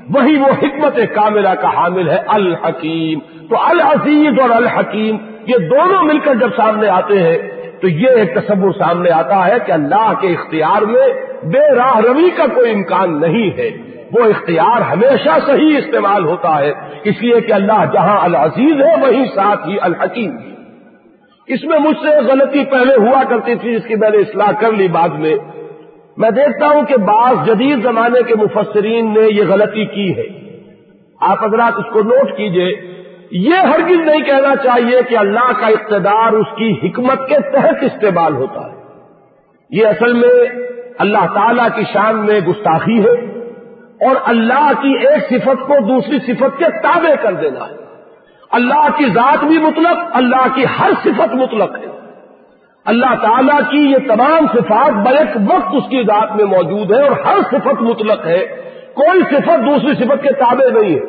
وہی 0.10 0.38
وہ 0.38 0.45
حکمت 0.45 0.99
کاملہ 1.16 1.49
کا 1.49 1.68
حامل 1.68 2.10
ہے، 2.10 2.18
الحکیم۔ 2.28 3.20
تو 3.49 3.56
العزیز 3.60 4.39
اور 4.39 4.49
الحکیم، 4.49 5.18
یہ 5.47 5.58
دونوں 5.58 6.03
مل 6.03 6.20
کر 6.20 6.36
جب 6.36 6.49
سامنے 6.56 6.89
آتے 6.89 7.20
ہیں، 7.20 7.38
تو 7.82 7.88
یہ 7.88 8.08
ایک 8.08 8.36
تصور 8.36 8.72
سامنے 8.72 9.12
آتا 9.12 9.47
ہے 9.47 9.56
کہ 9.66 9.72
اللہ 9.72 10.14
کے 10.22 10.28
اختیار 10.28 10.82
میں 10.82 11.08
بے 11.43 11.76
راہ 11.76 11.99
روی 11.99 12.30
کا 12.30 12.45
کوئی 12.45 12.74
امکان 12.74 13.20
نہیں 13.22 13.58
ہے۔ 13.58 13.70
وہ 14.12 14.24
اختیار 14.24 14.82
ہمیشہ 14.82 15.30
صحیح 15.45 15.78
استعمال 15.78 16.26
ہوتا 16.26 16.60
ہے، 16.60 16.72
اس 17.03 17.22
لیے 17.22 17.41
کہ 17.41 17.53
اللہ 17.53 17.86
جہاں 17.93 18.20
العزیز 18.20 18.82
ہے، 18.82 19.08
وہیں 19.08 19.26
ساتھ 19.36 19.68
ہی 19.68 19.76
الحکیم۔ 19.82 20.38
اس 21.47 21.64
میں 21.64 21.80
مجھ 21.80 21.97
سے 21.97 22.22
غلطی 22.22 22.66
پہلے 22.66 22.95
ہوا 22.95 23.24
کرتی 23.30 23.56
تھی، 23.56 23.76
جس 23.76 23.88
کی 23.88 23.95
میں 23.95 24.10
نے 24.10 24.18
اصلاح 24.18 24.51
کر 24.51 24.72
لی 24.72 24.88
بعد 24.88 25.10
میں۔ 25.10 25.36
میں 26.18 26.32
دیکھتا 26.32 26.68
ہوں 26.68 26.82
کہ 26.86 26.97
بعض 26.97 27.36
جدید 27.45 27.84
زمانے 27.84 28.24
کے 28.24 28.36
مفسرین 28.36 29.13
نے 29.13 29.34
یہ 29.34 29.43
غلطی 29.47 29.86
کی 29.86 30.18
ہے۔ 30.18 30.57
آپ 31.22 31.43
حضرات 31.43 31.74
اس 31.78 31.93
کو 31.93 32.01
نوٹ 32.01 32.38
کیجیے۔ 32.38 32.95
یہ 33.32 33.55
ہرگز 33.55 34.07
نہیں 34.07 34.22
کہنا 34.22 34.55
چاہیے 34.55 35.01
کہ 35.09 35.18
اللہ 35.18 35.51
کا 35.59 35.68
اقتدار 35.68 36.32
اس 36.32 36.47
کی 36.57 36.74
حکمت 36.84 37.30
کے 37.30 37.36
تحت 37.51 37.76
استعمال 37.82 38.34
ہوتا 38.34 38.72
ہے۔ 38.72 38.76
یہ 39.70 39.88
اصل 39.88 40.13
میں 40.13 40.45
اللہ 40.99 41.26
تعالی 41.34 41.63
کی 41.76 41.84
شان 41.93 42.26
میں 42.26 42.39
گستاخی 42.39 42.99
ہے 43.03 43.11
اور 44.07 44.16
اللہ 44.26 44.72
کی 44.82 45.07
ایک 45.07 45.30
صفت 45.30 45.68
کو 45.68 45.88
دوسری 45.88 46.20
صفت 46.20 46.57
کے 46.57 46.66
تابع 46.84 47.16
کر 47.22 47.34
دینا 47.34 47.59
ہے۔ 47.59 47.76
اللہ 48.51 48.88
کی 48.97 49.05
ذات 49.13 49.43
بھی 49.43 49.57
مطلق، 49.57 49.97
اللہ 50.13 50.55
کی 50.55 50.66
ہر 50.80 50.89
صفت 51.03 51.36
مطلق 51.36 51.76
ہے۔ 51.76 51.95
اللہ 52.86 53.15
تعالیٰ 53.21 53.59
کی 53.71 53.77
یہ 53.77 53.97
تمام 54.07 54.47
صفات 54.53 54.93
بیک 54.93 55.38
وقت 55.53 55.75
اس 55.75 55.83
کی 55.89 56.03
ذات 56.03 56.36
میں 56.36 56.45
موجود 56.45 56.91
ہے 56.91 57.01
اور 57.01 57.11
ہر 57.11 57.38
صفت 57.51 57.81
مطلق 57.81 58.25
ہے۔ 58.25 58.45
کوئی 58.95 59.21
صفت 59.21 59.65
دوسری 59.65 59.93
صفت 59.93 60.23
کے 60.23 60.29
تابع 60.29 60.79
نہیں 60.79 60.95
ہے۔ 60.95 60.99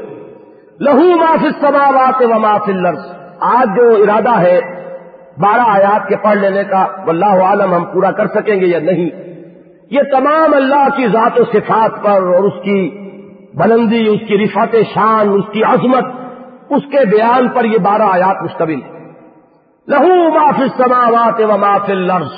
لہو 0.80 1.16
معافی 1.16 1.48
سماوات 1.60 2.22
و 2.22 2.40
معاف 2.40 2.68
لرس 2.68 3.12
آج 3.40 3.76
جو 3.76 4.02
ارادہ 4.02 4.40
ہے 4.40 4.60
بارہ 5.38 5.62
آیات 5.66 6.08
کے 6.08 6.16
پڑھ 6.16 6.38
لینے 6.38 6.64
کا، 6.64 6.86
واللہ 7.06 7.42
عالم 7.42 7.74
ہم 7.74 7.84
پورا 7.84 8.10
کر 8.10 8.26
سکیں 8.26 8.60
گے 8.60 8.66
یا 8.66 8.78
نہیں؟ 8.78 9.10
یہ 9.90 10.00
تمام 10.12 10.54
اللہ 10.54 10.88
کی 10.96 11.06
ذات 11.06 11.40
و 11.40 11.44
صفات 11.44 12.04
پر 12.04 12.10
اور 12.10 12.44
اس 12.44 12.62
کی 12.62 12.90
بلندی، 13.54 14.06
اس 14.06 14.28
کی 14.28 14.38
رفات 14.38 14.76
شان، 14.94 15.28
اس 15.28 15.52
کی 15.52 15.62
عظمت، 15.62 16.04
اس 16.70 16.82
کے 16.90 17.04
بیان 17.04 17.48
پر 17.48 17.64
یہ 17.64 17.78
بارہ 17.78 18.02
آیات 18.02 18.42
مشتمل 18.42 18.82
ہے 18.82 18.95
لہو 19.88 20.34
معافی 20.34 20.68
سماوات 20.76 21.40
و 21.40 21.58
معاف 21.58 21.88
لرس 21.88 22.32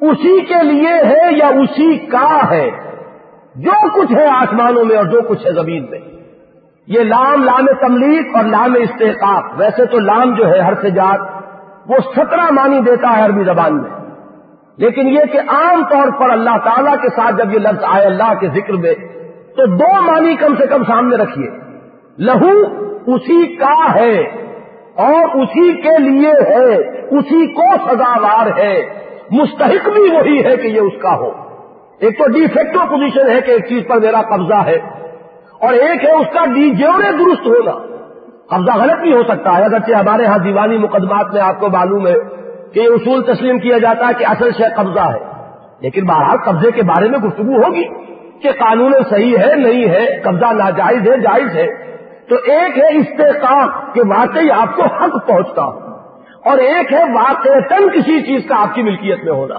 اسی 0.00 0.40
کے 0.40 0.62
لیے 0.62 0.88
ہے 0.88 1.36
یا 1.36 1.46
اسی 1.46 1.96
کا 1.96 2.50
ہے؟ 2.50 2.70
جو 3.56 4.00
کچھ 4.00 4.12
ہے 4.12 4.26
آسمانوں 4.26 4.84
میں 4.84 4.96
اور 4.96 5.04
جو 5.04 5.20
کچھ 5.28 5.46
ہے 5.46 5.52
زمین 5.52 5.86
میں۔ 5.90 5.98
یہ 6.86 7.00
لام 7.00 7.44
لام 7.44 7.66
تملیغ 7.80 8.36
اور 8.36 8.44
لام 8.44 8.74
استحقاق۔ 8.74 9.44
ویسے 9.56 9.84
تو 9.86 9.98
لام 9.98 10.34
جو 10.34 10.48
ہے 10.48 10.58
ہر 10.58 10.72
سے 10.80 10.90
جات، 10.90 11.20
وہ 11.86 11.96
سترہ 12.16 12.50
معنی 12.50 12.80
دیتا 12.80 13.16
ہے 13.16 13.24
عربی 13.24 13.44
زبان 13.44 13.82
میں۔ 13.82 13.90
لیکن 14.76 15.08
یہ 15.08 15.24
کہ 15.32 15.38
عام 15.38 15.82
طور 15.84 16.20
پر 16.20 16.30
اللہ 16.30 16.58
تعالیٰ 16.64 16.94
کے 17.02 17.08
ساتھ 17.08 17.36
جب 17.36 17.54
یہ 17.54 17.58
لفظ 17.58 17.84
آئے 17.88 18.06
اللہ 18.06 18.34
کے 18.40 18.48
ذکر 18.48 18.72
میں، 18.72 18.94
تو 19.56 19.66
دو 19.66 20.02
معنی 20.02 20.36
کم 20.36 20.54
سے 20.56 20.66
کم 20.66 20.84
سامنے 20.84 21.16
رکھیے۔ 21.16 21.48
لہو 22.18 22.62
اسی 23.14 23.56
کا 23.56 23.94
ہے۔ 23.94 24.47
اور 24.98 25.42
اسی 25.42 25.72
کے 25.72 25.98
لیے 25.98 26.28
ہے، 26.28 26.74
اسی 27.18 27.46
کو 27.46 27.90
سزاوار 27.90 28.58
ہے۔ 28.58 28.82
مستحق 29.30 29.88
بھی 29.88 30.02
وہی 30.02 30.44
ہے 30.44 30.56
کہ 30.56 30.66
یہ 30.66 30.80
اس 30.80 30.92
کا 31.02 31.14
ہو۔ 31.16 31.30
ایک 32.00 32.18
تو 32.18 32.32
ڈیفیکٹو 32.32 32.78
پوزیشن 32.78 33.30
ہے 33.30 33.40
کہ 33.40 33.50
ایک 33.50 33.68
چیز 33.68 33.82
پر 33.88 33.96
میرا 33.96 34.22
قبضہ 34.22 34.66
ہے۔ 34.66 34.78
اور 35.60 35.72
ایک 35.72 36.04
ہے 36.04 36.12
اس 36.12 36.26
کا 36.32 36.44
ڈی 36.46 36.70
جیورے 36.70 37.12
درست 37.12 37.46
ہونا۔ 37.46 37.70
قبضہ 38.46 38.78
غلط 38.78 39.00
بھی 39.00 39.12
ہو 39.12 39.22
سکتا 39.22 39.58
ہے۔ 39.58 39.64
اگرچہ 39.64 39.92
ہمارے 39.92 40.24
ہاں 40.24 40.38
دیوانی 40.38 40.78
مقدمات 40.78 41.32
میں 41.32 41.42
آپ 41.42 41.60
کو 41.60 41.68
معلوم 41.68 42.06
ہے 42.06 42.14
کہ 42.72 42.80
یہ 42.80 42.88
اصول 42.88 43.22
تسلیم 43.22 43.58
کیا 43.58 43.78
جاتا 43.78 44.08
ہے 44.08 44.12
کہ 44.18 44.24
اصل 44.26 44.50
شے 44.50 44.64
قبضہ 44.76 45.00
ہے۔ 45.00 45.18
لیکن 45.80 46.06
بہرحال 46.06 46.38
قبضے 46.38 46.70
کے 46.70 46.82
بارے 46.82 47.08
میں 47.08 47.18
گفتگو 47.18 47.56
ہوگی 47.56 47.84
کہ 48.42 48.50
قانون 48.50 48.92
صحیح 49.10 49.38
ہے، 49.38 49.54
نہیں 49.54 49.88
ہے، 49.88 50.20
قبضہ 50.24 50.52
ناجائز 50.52 51.10
ہے، 51.10 51.16
جائز 51.16 51.56
ہے۔ 51.56 51.87
تو 52.28 52.34
ایک 52.34 52.78
ہے 52.78 52.96
استحقاق 52.96 53.94
کہ 53.94 54.00
واقعی 54.06 54.50
آپ 54.50 54.76
کو 54.76 54.82
حق 54.82 55.26
پہنچتا 55.26 55.64
ہو 55.64 55.88
اور 56.44 56.58
ایک 56.58 56.92
ہے 56.92 57.02
واقع 57.04 57.74
کسی 57.94 58.22
چیز 58.22 58.48
کا 58.48 58.62
آپ 58.62 58.74
کی 58.74 58.82
ملکیت 58.82 59.24
میں 59.24 59.32
ہونا 59.32 59.54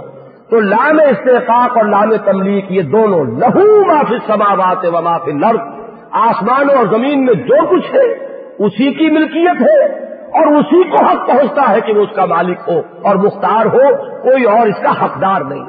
تو 0.49 0.59
لام 0.59 0.99
استحقاق 1.09 1.78
اور 1.78 1.86
لام 1.86 2.15
تملیق 2.15 2.72
یہ 2.72 2.82
دونوں، 2.82 3.26
لہو 3.26 3.86
معافی 3.86 4.15
سماوات 4.28 4.86
و 4.86 4.91
معافی 4.91 5.32
لڑ 5.32 5.57
آسمانوں 6.11 6.76
اور 6.76 6.86
زمین 6.86 7.26
میں 7.26 7.34
جو 7.34 7.65
کچھ 7.65 7.95
ہے، 7.95 8.13
اسی 8.65 8.93
کی 8.93 9.09
ملکیت 9.11 9.61
ہے 9.61 9.86
اور 10.11 10.53
اسی 10.53 10.84
کو 10.84 11.05
حق 11.05 11.28
پہنچتا 11.28 11.70
ہے 11.70 11.82
کہ 11.82 11.93
وہ 11.93 12.01
اس 12.01 12.15
کا 12.15 12.26
مالک 12.26 12.57
ہو 12.67 12.82
اور 13.01 13.15
مختار 13.15 13.65
ہو، 13.65 13.95
کوئی 14.22 14.43
اور 14.43 14.67
اس 14.67 14.84
کا 14.84 15.05
حقدار 15.05 15.41
نہیں۔ 15.41 15.63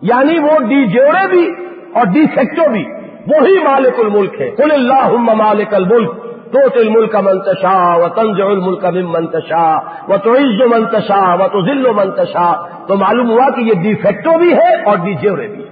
یعنی 0.00 0.38
وہ 0.38 0.58
ڈی 0.58 0.86
جوڑے 0.86 1.28
بھی 1.28 1.54
اور 1.94 2.06
ڈی 2.06 2.26
فیکٹو 2.26 2.70
بھی، 2.70 2.84
وہی 3.26 3.64
مالک 3.64 4.00
الملک 4.00 4.40
ہے۔ 4.40 4.50
کل 4.50 4.72
اللہ 4.72 5.12
مالک 5.12 5.74
الملک۔ 5.74 6.10
تو 6.54 6.68
تل 6.68 6.88
ملک 6.88 7.16
منتشا 7.16 7.96
و 7.96 8.08
تنز 8.08 8.40
الملک 8.40 8.84
من 8.84 9.04
منتشا 9.04 9.74
و 10.08 10.16
تو 10.16 10.34
عز 10.34 10.62
منتشا 10.66 11.34
و 11.34 11.48
تو 11.48 11.66
ذل 11.66 11.86
و 11.86 11.92
منتشا 11.92 12.52
تو 12.86 12.94
معلوم 12.94 13.30
ہوا 13.30 13.50
کہ 13.50 13.60
یہ 13.60 13.82
ڈی 13.82 13.94
فیکٹو 13.94 14.38
بھی 14.38 14.54
ہے 14.54 14.84
اور 14.84 14.96
ڈی 14.96 15.14
جیورے 15.14 15.46
بھی 15.46 15.64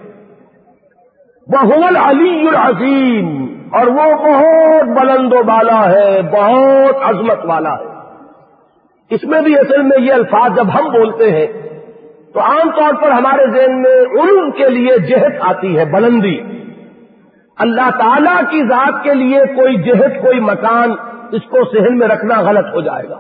وہ 1.47 1.59
علی 1.85 2.49
العظیم 2.49 3.53
اور 3.73 3.87
وہ 3.87 4.05
بہت 4.15 4.89
بلند 5.01 5.33
و 5.33 5.43
بالا 5.43 5.91
ہے، 5.91 6.23
بہت 6.23 6.97
عظمت 7.03 7.45
والا 7.45 7.71
ہے۔ 7.71 7.85
اس 9.11 9.25
میں 9.25 9.41
بھی 9.41 9.59
اصل 9.59 9.83
میں 9.83 10.01
یہ 10.01 10.13
الفاظ 10.13 10.57
جب 10.57 10.67
ہم 10.75 10.85
بولتے 10.85 11.31
ہیں 11.31 11.47
تو 12.35 12.41
عام 12.41 12.71
طور 12.71 13.03
پر 13.03 13.11
ہمارے 13.11 13.47
ذہن 13.51 13.83
میں 13.83 14.23
علم 14.23 14.51
کے 14.51 14.69
لیے 14.69 14.99
جہت 14.99 15.33
آتی 15.41 15.79
ہے، 15.79 15.85
بلندی۔ 15.85 16.43
اللہ 17.63 17.91
تعالی 17.91 18.45
کی 18.51 18.63
ذات 18.69 19.05
کے 19.05 19.15
لیے 19.15 19.39
کوئی 19.39 19.83
جہت 19.83 20.23
کوئی 20.23 20.41
مکان 20.41 20.91
اس 21.33 21.43
کو 21.43 21.65
سہن 21.65 21.99
میں 21.99 22.09
رکھنا 22.09 22.41
غلط 22.41 22.75
ہو 22.75 22.81
جائے 22.81 23.09
گا۔ 23.09 23.19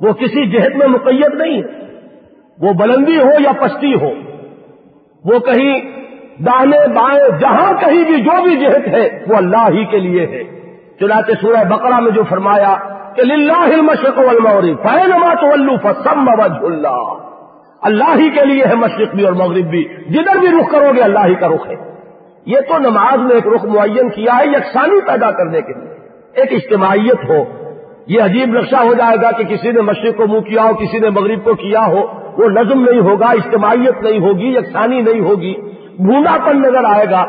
وہ 0.00 0.12
کسی 0.12 0.50
جہت 0.50 0.76
میں 0.76 0.86
مقید 0.86 1.34
نہیں 1.34 1.62
ہے 1.62 1.86
وہ 2.58 2.72
بلندی 2.72 3.18
ہو 3.18 3.30
یا 3.38 3.52
پستی 3.52 3.94
ہو۔ 3.94 4.10
وہ 5.24 5.38
کہیں 5.38 5.80
دانے 6.46 6.88
بائیں، 6.88 7.38
جہاں 7.40 7.72
کہیں 7.72 8.04
بھی 8.04 8.20
جو 8.20 8.42
بھی 8.42 8.56
جہت 8.56 8.88
ہے، 8.88 9.24
وہ 9.28 9.36
اللہ 9.36 9.68
ہی 9.68 9.84
کے 9.84 9.98
لیے 9.98 10.26
ہے۔ 10.26 10.44
چنانچہ 11.00 11.32
سورہ 11.40 11.64
بقرہ 11.68 12.00
میں 12.00 12.10
جو 12.10 12.22
فرمایا 12.28 12.76
کہ 13.16 13.22
للہ 13.22 13.82
مشرق 13.82 14.18
والمغرب 14.18 14.82
فینما 14.82 15.34
تولوا 15.34 15.76
فثم 15.76 16.28
وجه 16.28 16.74
اللہ 16.74 17.12
اللہ 17.82 18.18
ہی 18.18 18.30
کے 18.30 18.44
لیے 18.44 18.64
ہے 18.64 18.74
مشرق 18.74 19.14
بھی 19.14 19.24
اور 19.24 19.32
مغرب 19.32 19.64
بھی۔ 19.64 19.84
جدھر 20.08 20.38
بھی 20.38 20.48
رخ 20.48 20.70
کرو 20.70 20.92
گے، 20.96 21.02
اللہ 21.02 21.26
ہی 21.26 21.34
کا 21.34 21.48
رخ 21.48 21.66
ہے۔ 21.66 21.95
یہ 22.46 22.56
تو 22.60 22.78
نماز 22.78 23.18
میں 23.18 23.34
ایک 23.34 23.46
رخ 23.46 23.64
معین 23.64 24.08
کیا 24.08 24.38
ہے 24.38 24.46
یکسانی 24.46 25.00
پیدا 25.00 25.30
کرنے 25.30 25.60
کے 25.60 25.72
لیے۔ 25.72 25.94
ایک 26.34 26.52
اجتماعیت 26.52 27.30
ہو، 27.30 27.44
یہ 28.06 28.22
عجیب 28.22 28.58
نقشہ 28.58 28.76
ہو 28.76 28.94
جائے 28.94 29.16
گا 29.22 29.30
کہ 29.30 29.44
کسی 29.44 29.70
نے 29.70 29.80
مشرق 29.80 30.16
کو 30.16 30.26
منہ 30.26 30.40
کیا 30.40 30.62
ہو، 30.62 30.74
کسی 30.74 30.98
نے 30.98 31.10
مغرب 31.10 31.44
کو 31.44 31.54
کیا 31.54 31.86
ہو، 31.86 32.00
وہ 32.38 32.50
نظم 32.50 32.90
نہیں 32.90 33.00
ہوگا، 33.00 33.26
اجتماعیت 33.26 34.02
نہیں 34.02 34.20
ہوگی 34.20 34.46
یکسانی 34.46 35.00
نہیں 35.00 35.20
ہوگی۔ 35.20 35.54
بھونا 35.98 36.36
پن 36.46 36.58
نظر 36.58 36.84
آئے 36.84 37.06
گا۔ 37.10 37.24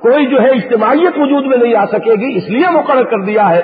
کوئی 0.00 0.26
جو 0.26 0.42
ہے 0.42 0.48
اجتماعیت 0.48 1.12
وجود 1.16 1.46
میں 1.46 1.58
نہیں 1.58 1.76
آ 1.76 1.86
سکے 1.86 2.12
گی، 2.12 2.38
اس 2.38 2.48
لیے 2.48 2.70
مقرر 2.70 3.02
کر 3.02 3.24
دیا 3.24 3.50
ہے 3.50 3.62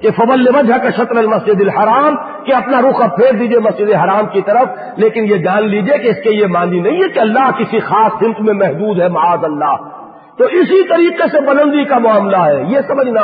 کہ 0.00 0.10
فبل 0.10 0.56
وجہ 0.56 0.78
کا 0.82 0.90
شطر 0.90 1.16
المسد 1.16 1.60
الحرام، 1.60 2.14
کہ 2.44 2.54
اپنا 2.54 2.80
رخ 2.80 3.02
اب 3.02 3.16
پھیر 3.16 3.32
دیجیے 3.32 3.58
مسجد 3.58 3.90
حرام 3.90 4.26
کی 4.26 4.40
طرف۔ 4.40 4.66
لیکن 4.96 5.24
یہ 5.24 5.36
جان 5.36 5.68
لیجیے 5.68 5.98
کہ 5.98 6.08
اس 6.08 6.16
کے 6.24 6.30
یہ 6.30 6.46
معنی 6.46 6.80
نہیں 6.80 7.02
ہے 7.02 7.08
کہ 7.08 7.20
اللہ 7.20 7.50
کسی 7.58 7.80
خاص 7.80 8.12
سمت 8.20 8.40
میں 8.40 8.54
محدود 8.54 9.00
ہے، 9.00 9.08
معاذ 9.08 9.38
اللہ۔ 9.42 9.99
تو 10.40 10.46
اسی 10.46 10.88
طریقے 10.88 11.28
سے 11.28 11.40
بلندی 11.40 11.84
کا 11.84 11.98
معاملہ 11.98 12.36
ہے۔ 12.36 12.62
یہ 12.68 12.78
سمجھنا۔ 12.86 13.20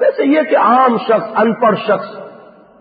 ویسے 0.00 0.24
یہ 0.24 0.42
کہ 0.42 0.56
عام 0.56 0.96
شخص 0.96 1.28
ان 1.36 1.54
پڑھ 1.54 1.76
شخص، 1.76 2.16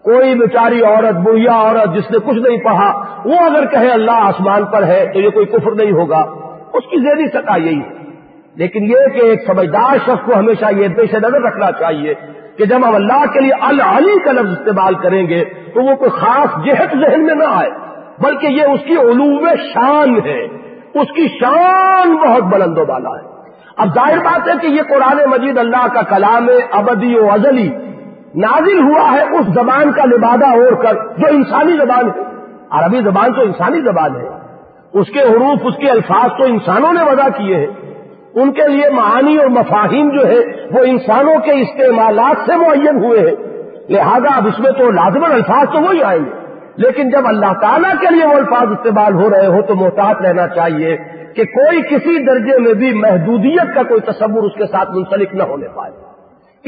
کوئی 0.04 0.36
بیچاری 0.36 0.82
عورت 0.82 1.16
بڑھیا 1.16 1.52
عورت 1.52 1.96
جس 1.96 2.12
نے 2.12 2.18
کچھ 2.18 2.38
نہیں 2.38 2.58
پڑھا، 2.58 3.06
وہ 3.26 3.40
اگر 3.46 3.66
کہے 3.66 3.90
اللہ 3.90 4.12
آسمان 4.12 4.66
پر 4.66 4.84
ہے 4.84 5.06
تو 5.14 5.20
یہ 5.20 5.30
کوئی 5.30 5.46
کفر 5.46 5.72
نہیں 5.72 5.92
ہوگا۔ 5.92 6.20
اس 6.74 6.84
کی 6.84 7.02
زیادی 7.02 7.28
سطح 7.28 7.58
یہی 7.58 7.80
ہے 7.80 7.94
لیکن 8.56 8.84
یہ 8.84 9.08
کہ 9.14 9.22
ایک 9.26 9.44
سمجھدار 9.48 9.98
شخص 9.98 10.26
کو 10.26 10.40
ہمیشہ 10.40 10.66
یہ 10.78 10.88
پیش 10.88 11.14
نظر 11.14 11.42
رکھنا 11.42 11.72
چاہیے 11.72 12.14
کہ 12.58 12.66
جب 12.66 12.78
ہم 12.78 12.96
اللہ 12.96 13.26
کے 13.34 13.40
لیے 13.40 13.54
العلی 13.62 14.24
کا 14.26 14.32
لفظ 14.32 14.52
استعمال 14.52 14.96
کریں 14.96 15.28
گے 15.28 15.44
تو 15.44 15.82
وہ 15.82 15.96
کوئی 15.96 16.12
خاص 16.12 16.66
جہت 16.66 16.90
ذہن 16.92 17.26
میں 17.26 17.36
نہ 17.36 17.44
آئے، 17.48 17.70
بلکہ 18.20 18.48
یہ 18.48 18.64
اس 18.64 18.80
کی 18.88 18.96
علوم 18.96 19.48
شان 19.74 20.16
ہے۔ 20.26 20.46
اس 21.02 21.12
کی 21.16 21.28
شان 21.28 22.16
بہت 22.16 22.44
بلند 22.44 22.78
و 22.78 22.86
بالا 22.86 23.10
ہے۔ 23.10 23.35
اب 23.78 23.88
ظاہر 23.96 24.18
بات 24.18 24.48
ہے 24.48 24.54
کہ 24.62 24.68
یہ 24.68 24.82
قرآن 24.90 25.30
مجید 25.30 25.58
اللہ 25.58 25.88
کا 25.94 26.02
کلام 26.02 26.48
ابدی 26.72 27.20
و 27.20 27.32
ازلی 27.32 27.70
نازل 28.36 28.80
ہوا 28.84 29.12
ہے 29.12 29.24
اس 29.24 29.46
زبان 29.46 29.92
کا 29.92 30.06
لبادہ 30.06 30.46
اوڑھ 30.46 30.84
کر 30.84 30.94
جو 31.18 31.28
انسانی 31.30 31.72
زبان 31.72 32.06
ہے۔ 32.06 32.24
عربی 32.70 33.02
زبان 33.02 33.34
تو 33.34 33.42
انسانی 33.42 33.82
زبان 33.82 34.16
ہے۔ 34.16 34.30
اس 34.94 35.08
کے 35.08 35.20
حروف، 35.20 35.60
اس 35.64 35.76
کے 35.78 35.90
الفاظ 35.90 36.30
تو 36.38 36.44
انسانوں 36.44 36.94
نے 36.94 37.04
وضع 37.04 37.28
کیے 37.38 37.56
ہیں۔ 37.56 37.68
ان 38.36 38.52
کے 38.52 38.68
لیے 38.68 38.90
معانی 38.90 39.38
اور 39.38 39.48
مفاہیم 39.48 40.10
جو 40.10 40.28
ہے، 40.28 40.40
وہ 40.72 40.84
انسانوں 40.86 41.40
کے 41.40 41.52
استعمالات 41.52 42.36
سے 42.46 42.56
معین 42.56 43.04
ہوئے 43.04 43.20
ہیں۔ 43.20 43.36
لہذا 43.90 44.38
اب 44.38 44.48
اس 44.48 44.60
میں 44.60 44.72
تو 44.72 44.92
لازمن 44.92 45.32
الفاظ 45.32 45.68
تو 45.74 45.82
وہی 45.82 46.04
آئیں 46.04 46.26
گے۔ 46.26 46.32
لیکن 46.76 47.10
جب 47.10 47.28
اللہ 47.28 47.54
تعالیٰ 47.62 47.92
کے 48.00 48.16
لیے 48.16 48.26
وہ 48.26 48.34
الفاظ 48.34 48.68
استعمال 48.72 49.14
ہو 49.14 49.30
رہے 49.30 49.46
ہو 49.46 49.62
تو 49.62 49.76
محتاط 49.76 50.22
رہنا 50.22 50.48
چاہیے۔ 50.48 50.98
کہ 51.36 51.44
کوئی 51.44 51.82
کسی 51.82 52.26
درجے 52.26 52.60
میں 52.60 52.74
بھی 52.74 52.94
محدودیت 52.94 53.76
کا 53.76 53.84
کوئی 53.84 54.02
تصور 54.02 54.44
اس 54.44 54.54
کے 54.54 54.66
ساتھ 54.66 54.92
منسلک 54.92 55.36
نہ 55.36 55.44
ہونے 55.44 55.68
پائے۔ 55.68 55.92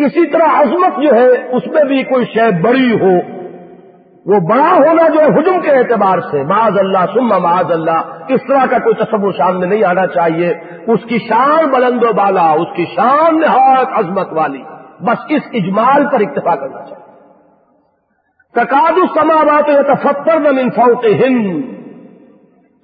اسی 0.06 0.28
طرح 0.28 0.62
عظمت 0.62 1.04
جو 1.04 1.16
ہے، 1.16 1.28
اس 1.28 1.68
میں 1.68 1.84
بھی 1.84 2.04
کوئی 2.04 2.26
شے 2.26 2.62
بڑی 2.62 3.00
ہو، 3.00 3.16
وہ 4.26 4.40
بڑا 4.40 4.74
ہونا 4.74 5.08
جو 5.08 5.20
ہے 5.20 5.26
حجم 5.26 5.62
کے 5.62 5.72
اعتبار 5.72 6.20
سے، 6.20 6.44
معاذ 6.44 6.78
اللہ 6.78 7.06
سما 7.14 7.38
معاذ 7.38 7.72
اللہ، 7.72 8.26
اس 8.28 8.40
طرح 8.48 8.66
کا 8.70 8.78
کوئی 8.78 8.96
تصور 8.96 9.32
سامنے 9.32 9.66
نہیں 9.66 9.84
آنا 9.84 10.08
چاہیے۔ 10.08 10.54
اس 10.88 11.00
کی 11.10 11.18
شان 11.20 11.66
بلند 11.66 12.04
و 12.04 12.14
بالا، 12.14 12.52
اس 12.52 12.76
کی 12.76 12.86
شان 12.96 13.40
نہایت 13.40 13.88
عظمت 13.92 14.34
والی۔ 14.34 14.64
بس 15.02 15.18
اس 15.30 15.42
اجمال 15.54 16.06
پر 16.06 16.20
اکتفا 16.20 16.56
کرنا 16.56 16.82
چاہیے۔ 16.82 17.08
تقاد 18.54 18.92
السماوات 18.92 19.70
یا 19.70 20.52
من 20.52 20.70
فوق 20.70 21.06
ہند 21.06 21.77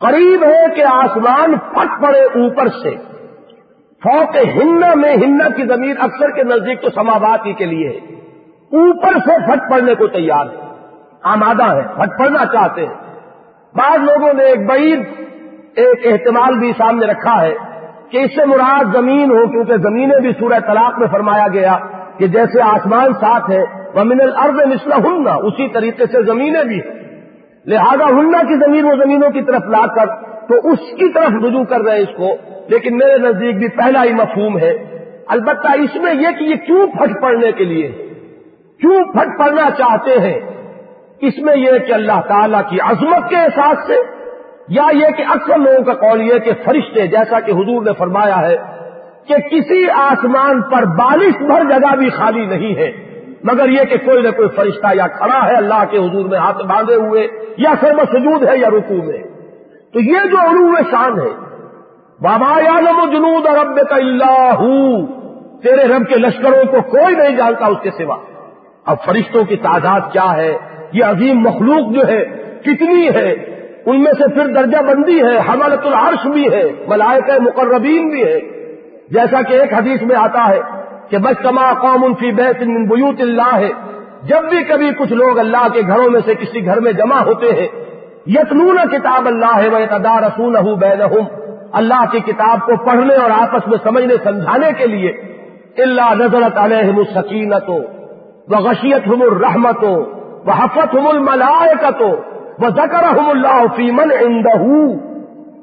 قریب 0.03 0.43
ہے 0.43 0.75
کہ 0.75 0.83
آسمان 0.85 1.57
پھٹ 1.57 2.01
پڑے 2.01 2.19
اوپر 2.19 2.67
سے۔ 2.67 2.95
فوق 4.03 4.35
ہن 4.35 4.99
میں 5.01 5.15
ہن 5.15 5.37
کی 5.37 5.63
زمین 5.65 5.95
اکثر 5.99 6.29
کے 6.29 6.43
نزدیک 6.43 6.81
تو 6.81 6.89
سماوات 6.89 7.45
ہی 7.45 7.53
کے 7.53 7.65
لیے 7.65 7.89
ہے۔ 7.89 8.13
اوپر 8.77 9.13
سے 9.13 9.51
پھٹ 9.51 9.71
پڑنے 9.71 9.95
کو 9.95 10.07
تیار 10.07 10.45
ہے۔ 10.45 10.67
آمادہ 11.23 11.75
ہے، 11.75 11.81
پھٹ 11.95 12.19
پڑنا 12.19 12.45
چاہتے 12.45 12.85
ہیں۔ 12.85 12.93
بعض 13.75 13.99
لوگوں 14.03 14.33
نے 14.33 14.43
ایک 14.43 14.67
بعید، 14.67 14.99
ایک 15.75 16.05
احتمال 16.05 16.59
بھی 16.59 16.71
سامنے 16.77 17.05
رکھا 17.05 17.41
ہے 17.41 17.53
کہ 18.09 18.17
اس 18.17 18.35
سے 18.35 18.45
مراد 18.45 18.93
زمین 18.93 19.31
ہو، 19.31 19.51
کیونکہ 19.51 19.77
زمینیں 19.77 20.19
بھی 20.19 20.31
سورہ 20.39 20.59
طلاق 20.59 20.99
میں 20.99 21.07
فرمایا 21.07 21.47
گیا 21.53 21.77
کہ 22.17 22.27
جیسے 22.27 22.61
آسمان 22.61 23.13
ساتھ 23.13 23.51
ہے 23.51 23.63
وہ 23.93 24.03
من 24.03 24.21
الارض 24.21 24.67
مثلا 24.67 24.95
ہننا 24.95 25.33
اسی 25.33 25.67
طریقے 25.67 26.05
سے 26.05 26.23
زمینیں 26.23 26.63
بھی 26.63 26.79
ہیں۔ 26.79 27.02
لہذا 27.67 28.07
ہننا 28.07 28.41
کی 28.41 28.55
زمین 28.55 28.85
وہ 28.85 28.95
زمینوں 28.95 29.29
کی 29.29 29.41
طرف 29.41 29.67
لا 29.69 29.85
کر 29.95 30.07
تو 30.47 30.55
اس 30.71 30.79
کی 30.79 31.11
طرف 31.13 31.43
رجوع 31.45 31.63
کر 31.63 31.81
رہے 31.81 31.95
ہیں 31.95 32.01
اس 32.01 32.15
کو، 32.17 32.35
لیکن 32.67 32.97
میرے 32.97 33.17
نزدیک 33.17 33.57
بھی 33.57 33.67
پہلا 33.67 34.03
ہی 34.03 34.13
مفہوم 34.13 34.57
ہے۔ 34.57 34.71
البتہ 35.27 35.71
اس 35.79 35.95
میں 35.95 36.13
یہ 36.13 36.27
کہ 36.39 36.43
یہ 36.43 36.55
کیوں 36.55 36.87
پھٹ 36.87 37.21
پڑنے 37.21 37.51
کے 37.51 37.63
لیے، 37.63 37.87
کیوں 38.79 39.03
پھٹ 39.13 39.39
پڑنا 39.39 39.69
چاہتے 39.77 40.19
ہیں؟ 40.19 40.39
اس 41.21 41.37
میں 41.37 41.55
یہ 41.55 41.77
کہ 41.87 41.93
اللہ 41.93 42.19
تعالی 42.27 42.57
کی 42.69 42.79
عظمت 42.79 43.29
کے 43.29 43.35
احساس 43.35 43.87
سے، 43.87 43.95
یا 44.67 44.87
یہ 44.93 45.15
کہ 45.17 45.23
اکثر 45.29 45.57
لوگوں 45.57 45.83
کا 45.83 45.93
قول 45.93 46.21
یہ 46.21 46.39
کہ 46.39 46.51
فرشتے، 46.65 47.07
جیسا 47.07 47.39
کہ 47.39 47.51
حضور 47.51 47.81
نے 47.81 47.93
فرمایا 47.97 48.41
ہے، 48.41 48.55
کہ 49.27 49.35
کسی 49.49 49.89
آسمان 49.89 50.61
پر 50.61 50.85
بارش 50.85 51.41
بھر 51.41 51.69
جگہ 51.69 51.95
بھی 51.95 52.09
خالی 52.09 52.45
نہیں 52.45 52.75
ہے۔ 52.75 52.91
مگر 53.43 53.69
یہ 53.69 53.83
کہ 53.83 53.97
کوئی 53.97 54.21
نہ 54.21 54.29
کوئی 54.29 54.47
فرشتہ 54.55 54.87
یا 54.93 55.07
کھڑا 55.07 55.47
ہے 55.47 55.55
اللہ 55.55 55.83
کے 55.89 55.97
حضور 55.97 56.25
میں 56.25 56.37
ہاتھ 56.37 56.65
باندھے 56.65 56.95
ہوئے، 56.95 57.27
یا 57.57 57.73
سر 57.81 58.19
سجود 58.19 58.43
ہے 58.43 58.57
یا 58.57 58.69
رکو 58.69 58.93
میں۔ 58.93 59.17
تو 59.93 59.99
یہ 59.99 60.19
جو 60.31 60.51
علوم 60.51 60.75
شان 60.91 61.19
ہے 61.19 61.43
بابا 62.21 62.61
یالم 62.61 62.99
و 63.03 63.07
جنود 63.07 63.47
اور 63.47 63.65
رب 63.65 63.89
کا 63.89 63.95
اللہ 63.95 64.65
تیرے 65.63 65.87
رب 65.87 66.07
کے 66.09 66.15
لشکروں 66.15 66.63
کو 66.65 66.81
کوئی 66.81 67.15
نہیں 67.15 67.35
جانتا 67.35 67.65
اس 67.65 67.77
کے 67.81 67.89
سوا۔ 67.91 68.17
اب 68.85 68.97
فرشتوں 69.05 69.43
کی 69.43 69.55
تعداد 69.55 70.01
کیا 70.11 70.35
ہے؟ 70.35 70.57
یہ 70.93 71.05
عظیم 71.05 71.39
مخلوق 71.39 71.93
جو 71.93 72.07
ہے، 72.07 72.25
کتنی 72.61 73.09
ہے؟ 73.15 73.31
ان 73.85 74.03
میں 74.03 74.13
سے 74.13 74.33
پھر 74.33 74.47
درجہ 74.47 74.77
بندی 74.77 75.23
ہے، 75.23 75.37
حملت 75.37 75.85
العرش 75.85 76.27
بھی 76.27 76.51
ہے، 76.51 76.63
ملائکہ 76.87 77.41
مقربین 77.41 78.09
بھی 78.09 78.23
ہے۔ 78.23 78.39
جیسا 79.09 79.41
کہ 79.41 79.53
ایک 79.53 79.73
حدیث 79.73 80.01
میں 80.01 80.15
آتا 80.15 80.49
ہے 80.49 80.59
کہ 81.13 81.19
بس 81.19 81.43
کما 81.43 81.73
قوم 81.73 82.13
فی 82.13 82.31
بیت 82.31 82.61
من 82.61 82.85
بیوت 82.85 83.21
اللہ 83.21 83.55
ہے۔ 83.55 83.69
جب 84.23 84.43
بھی 84.49 84.63
کبھی 84.63 84.89
کچھ 84.97 85.13
لوگ 85.13 85.39
اللہ 85.39 85.67
کے 85.73 85.81
گھروں 85.87 86.09
میں 86.09 86.19
سے 86.25 86.35
کسی 86.35 86.65
گھر 86.65 86.79
میں 86.79 86.91
جمع 86.91 87.19
ہوتے 87.23 87.51
ہیں 87.51 87.67
یتنون 88.27 88.77
کتاب 88.91 89.25
اللہ 89.25 89.55
ہے 89.55 89.67
وہ 89.67 89.77
رسول 90.19 90.57
اللہ 91.71 92.05
کی 92.11 92.19
کتاب 92.19 92.65
کو 92.65 92.77
پڑھنے 92.85 93.15
اور 93.15 93.31
آپس 93.31 93.67
میں 93.67 93.77
سمجھنے، 93.83 94.13
سمجھانے 94.23 94.71
کے 94.77 94.87
لیے۔ 94.87 95.11
اللہ 95.77 96.13
نظرت 96.15 96.57
علیہم 96.57 96.97
السکینت 96.97 97.69
و 97.69 98.55
غشیت 98.55 99.07
ہم 99.07 99.21
الرحمت 99.21 99.83
وہ 100.45 100.51
حفت 100.57 100.95
ہم 100.95 101.07
الملائکت 101.07 102.01
وہ 102.59 102.69
زکر 102.69 103.03
اللہ 103.03 103.63
فیمن 103.75 104.11
اندہ 104.19 104.63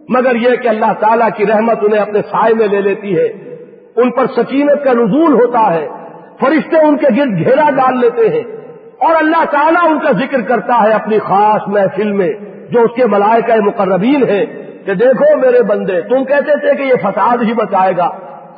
مگر 0.09 0.35
یہ 0.35 0.57
کہ 0.57 0.69
اللہ 0.69 0.93
تعالیٰ 1.01 1.29
کی 1.37 1.47
رحمت 1.47 1.79
انہیں 1.83 2.01
اپنے 2.01 2.23
سائے 2.23 2.55
میں 2.55 2.69
لے 2.69 2.81
لیتی 2.81 3.19
ہے۔ 3.19 3.50
ان 3.97 4.11
پر 4.11 4.27
سکینت 4.27 4.85
کا 4.85 4.93
نزول 4.93 5.33
ہوتا 5.33 5.75
ہے، 5.75 5.89
فرشتے 6.41 6.87
ان 6.87 6.97
کے 6.97 7.07
گرد 7.17 7.39
گھیرا 7.39 7.71
ڈال 7.71 8.01
لیتے 8.01 8.29
ہیں 8.29 8.43
اور 8.99 9.15
اللہ 9.17 9.45
تعالیٰ 9.51 9.91
ان 9.91 9.99
کا 9.99 10.13
ذکر 10.13 10.41
کرتا 10.41 10.83
ہے 10.83 10.93
اپنی 10.93 11.19
خاص 11.19 11.61
محفل 11.67 12.13
میں 12.13 12.33
جو 12.71 12.81
اس 12.81 12.91
کے 12.97 13.07
ملائکہ 13.07 13.61
مقربین 13.61 14.29
ہیں 14.29 14.47
کہ 14.87 14.95
دیکھو 14.95 15.37
میرے 15.37 15.63
بندے، 15.63 16.01
تم 16.01 16.25
کہتے 16.25 16.59
تھے 16.59 16.75
کہ 16.75 16.83
یہ 16.83 16.95
فساد 17.03 17.43
ہی 17.43 17.53
بچائے 17.53 17.97
گا۔ 17.97 18.09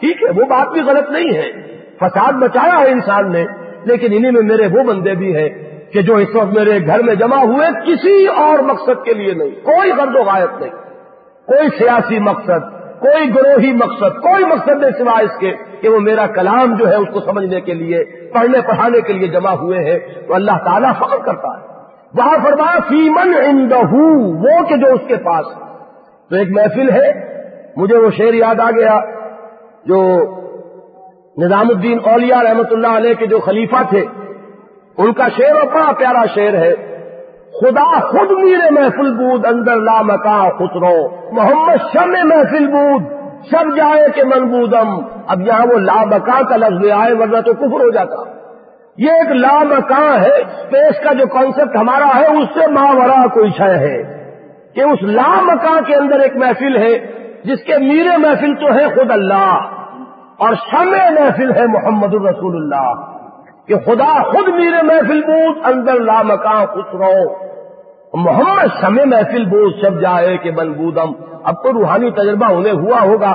ٹھیک 0.00 0.22
ہے، 0.22 0.28
وہ 0.28 0.44
بات 0.44 0.72
بھی 0.72 0.80
غلط 0.80 1.10
نہیں 1.10 1.34
ہے۔ 1.34 1.52
فساد 2.00 2.32
بچایا 2.32 2.80
ہے 2.80 2.90
انسان 2.90 3.32
نے، 3.32 3.44
لیکن 3.84 4.06
انہی 4.12 4.30
میں 4.30 4.42
میرے 4.42 4.66
وہ 4.66 4.84
بندے 4.84 5.14
بھی 5.14 5.36
ہیں 5.36 5.48
کہ 5.92 6.02
جو 6.02 6.14
اس 6.14 6.28
وقت 6.34 6.52
میرے 6.52 6.86
گھر 6.86 7.02
میں 7.02 7.14
جمع 7.14 7.36
ہوئے 7.36 7.68
کسی 7.86 8.26
اور 8.26 8.58
مقصد 8.58 9.04
کے 9.04 9.14
لیے 9.14 9.34
نہیں، 9.34 9.50
کوئی 9.50 9.92
غرض 9.92 10.16
و 10.16 10.22
غائب 10.22 10.58
نہیں، 10.60 10.70
کوئی 11.46 11.68
سیاسی 11.78 12.18
مقصد 12.18 12.81
کوئی 13.02 13.34
گروہی 13.34 13.72
مقصد، 13.72 14.22
کوئی 14.22 14.44
مقصد 14.44 14.82
نہیں 14.82 14.90
سوا 14.98 15.18
اس 15.18 15.38
کے 15.40 15.54
کہ 15.80 15.88
وہ 15.88 16.00
میرا 16.00 16.26
کلام 16.26 16.74
جو 16.74 16.88
ہے 16.88 16.94
اس 16.94 17.08
کو 17.12 17.20
سمجھنے 17.20 17.60
کے 17.60 17.74
لیے، 17.74 18.04
پڑھنے، 18.34 18.60
پڑھانے 18.60 19.00
کے 19.00 19.12
لیے 19.12 19.28
جمع 19.28 19.50
ہوئے 19.50 19.78
ہیں۔ 19.78 19.98
تو 20.26 20.34
اللہ 20.34 20.64
تعالیٰ 20.64 20.92
فخر 20.96 21.16
کرتا 21.16 21.48
ہے۔ 21.48 21.66
وہاں 22.18 22.36
فرما 22.42 22.78
فیمن 22.88 23.34
اندہ 23.46 23.76
وہ 23.76 24.66
کہ 24.68 24.76
جو 24.76 24.86
اس 24.94 25.00
کے 25.06 25.16
پاس۔ 25.16 25.46
تو 26.30 26.36
ایک 26.36 26.48
محفل 26.50 26.90
ہے، 26.90 27.12
مجھے 27.76 27.96
وہ 27.96 28.10
شعر 28.10 28.34
یاد 28.34 28.60
آ 28.60 28.70
گیا، 28.70 29.00
جو 29.84 30.02
نظام 31.38 31.68
الدین 31.68 31.98
اولیاء 32.04 32.42
رحمت 32.42 32.72
اللہ 32.72 32.96
علیہ 32.96 33.14
کے 33.14 33.26
جو 33.26 33.38
خلیفہ 33.38 33.82
تھے، 33.88 34.04
ان 34.98 35.12
کا 35.12 35.28
شعر 35.28 35.54
اور 35.54 35.66
بڑا 35.74 35.92
پیارا 35.98 36.24
شعر 36.34 36.54
ہے۔ 36.54 36.91
خدا 37.60 38.00
خود 38.00 38.30
میرے 38.30 38.70
محفل 38.70 39.14
بود، 39.14 39.46
اندر 39.46 39.76
لا 39.76 40.02
مکا 40.02 40.48
خسرو۔ 40.48 41.08
محمد 41.32 41.76
شم 41.92 42.28
محفل 42.28 42.66
بود۔ 42.66 43.02
سب 43.50 43.76
جائے 43.76 44.08
کہ 44.14 44.24
منبودم 44.24 44.88
اب 45.26 45.40
یہاں 45.40 45.66
وہ 45.66 45.78
لا 45.78 46.04
بکا 46.04 46.42
کا 46.48 46.56
لفظ 46.56 46.90
آئے 46.90 47.12
ورنہ 47.12 47.40
تو 47.40 47.52
کفر 47.54 47.84
ہو 47.84 47.90
جاتا۔ 47.90 48.30
یہ 48.98 49.10
ایک 49.10 49.32
لا 49.32 49.58
مکان 49.62 50.20
ہے۔ 50.22 50.36
اسپیس 50.36 51.04
کا 51.04 51.12
جو 51.12 51.26
کانسیپٹ 51.26 51.76
ہمارا 51.76 52.20
ہے، 52.20 52.26
اس 52.26 52.48
سے 52.54 52.66
ماورا 52.66 53.26
کوئی 53.26 53.50
شے 53.50 53.78
ہے۔ 53.78 54.02
کہ 54.74 54.80
اس 54.80 55.02
لا 55.02 55.40
مکان 55.42 55.84
کے 55.84 55.94
اندر 55.94 56.20
ایک 56.20 56.36
محفل 56.36 56.76
ہے، 56.76 56.98
جس 57.44 57.64
کے 57.64 57.78
میرے 57.78 58.16
محفل 58.16 58.54
تو 58.54 58.74
ہے 58.74 58.86
خود 58.86 59.10
اللہ۔ 59.10 59.60
اور 60.38 60.54
شم 60.54 60.90
محفل 60.90 61.52
ہے 61.52 61.66
محمد 61.66 62.14
الرسول 62.14 62.56
اللہ۔ 62.56 63.11
کہ 63.66 63.74
خدا 63.74 64.22
خود 64.22 64.48
میرے 64.48 64.82
محفل 64.82 65.20
بوت 65.20 65.58
اندر 65.64 66.00
لا 66.00 66.22
مکان 66.22 66.66
خوش 66.66 66.94
رہو۔ 66.94 67.52
محمد 68.14 68.80
شم 68.80 68.94
محفل 68.94 69.44
بوجھ 69.44 69.84
سب 69.84 70.00
جائے 70.00 70.36
کہ 70.36 70.50
بن 70.50 70.72
بودم۔ 70.72 71.12
اب 71.44 71.62
تو 71.62 71.72
روحانی 71.72 72.10
تجربہ 72.10 72.52
انہیں 72.52 72.72
ہوا 72.72 73.00
ہوگا۔ 73.02 73.32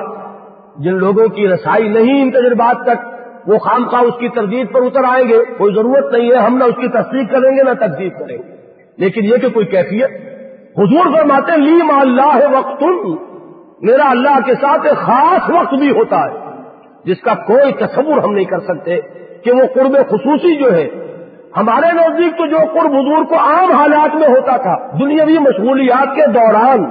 جن 0.77 0.93
لوگوں 0.93 1.27
کی 1.27 1.47
رسائی 1.47 1.87
نہیں 1.87 2.21
ان 2.21 2.31
تجربات 2.31 2.85
تک، 2.85 3.07
وہ 3.47 3.57
خام 3.57 3.89
خواہ 3.89 4.01
اس 4.01 4.13
کی 4.19 4.29
تردید 4.29 4.73
پر 4.73 4.81
اتر 4.81 5.01
آئیں 5.09 5.27
گے۔ 5.29 5.43
کوئی 5.57 5.73
ضرورت 5.75 6.11
نہیں 6.11 6.31
ہے، 6.31 6.35
ہم 6.35 6.57
نہ 6.57 6.63
اس 6.63 6.75
کی 6.75 6.87
تصدیق 6.87 7.31
کریں 7.31 7.57
گے، 7.57 7.63
نہ 7.63 7.85
تجدید 7.85 8.19
کریں 8.19 8.37
گے۔ 8.37 8.57
لیکن 8.97 9.23
یہ 9.23 9.37
کہ 9.37 9.49
کوئی 9.49 9.65
کیفیت۔ 9.65 10.09
حضور 10.77 11.17
فرماتے 11.17 11.57
لی 11.57 11.73
ما 11.73 12.01
اللہ 12.01 12.57
وقت 12.57 12.83
میرا 13.81 14.09
اللہ 14.09 14.39
کے 14.45 14.53
ساتھ 14.53 14.87
ایک 14.87 14.97
خاص 14.97 15.49
وقت 15.49 15.73
بھی 15.73 15.89
ہوتا 15.89 16.19
ہے، 16.19 16.61
جس 17.05 17.21
کا 17.21 17.33
کوئی 17.33 17.73
تصور 17.73 18.17
ہم 18.17 18.33
نہیں 18.33 18.45
کر 18.45 18.59
سکتے۔ 18.59 18.99
کہ 19.47 19.53
وہ 19.53 19.65
قرب 19.73 19.97
خصوصی 20.09 20.55
جو 20.55 20.71
ہے، 20.73 20.87
ہمارے 21.57 21.91
نزدیک 21.93 22.37
تو 22.37 22.45
جو 22.45 22.57
قرب 22.73 22.95
حضور 22.95 23.25
کو 23.25 23.35
عام 23.35 23.71
حالات 23.71 24.15
میں 24.15 24.27
ہوتا 24.27 24.57
تھا، 24.57 24.75
دنیاوی 24.99 25.37
مشغولیات 25.37 26.15
کے 26.15 26.25
دوران 26.31 26.83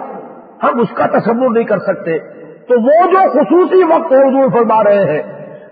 ہم 0.62 0.80
اس 0.80 0.94
کا 0.94 1.06
تصور 1.06 1.50
نہیں 1.50 1.64
کر 1.64 1.78
سکتے۔ 1.78 2.18
تو 2.68 2.78
وہ 2.80 3.06
جو 3.12 3.24
خصوصی 3.32 3.82
وقت 3.84 4.12
حضور 4.12 4.48
فرما 4.52 4.82
رہے 4.84 5.04
ہیں، 5.04 5.22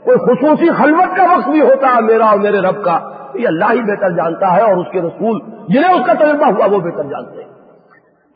کوئی 0.05 0.19
خصوصی 0.19 0.69
خلوت 0.71 1.17
کا 1.17 1.23
وقت 1.23 1.49
بھی 1.49 1.61
ہوتا 1.61 1.95
ہے 1.95 2.01
میرا 2.01 2.25
اور 2.25 2.39
میرے 2.39 2.59
رب 2.59 2.85
کا، 2.85 2.99
یہ 3.35 3.49
اللہ 3.49 3.73
ہی 3.73 3.83
بہتر 3.83 4.11
جانتا 4.11 4.53
ہے 4.57 4.61
اور 4.61 4.77
اس 4.77 4.93
کے 4.93 5.01
رسول 5.01 5.39
جنہیں 5.69 5.93
اس 5.93 6.07
کا 6.07 6.13
تجربہ 6.13 6.51
ہوا 6.51 6.67
وہ 6.67 6.81
بہتر 6.81 7.09
جانتے 7.11 7.43
ہیں۔ 7.43 7.51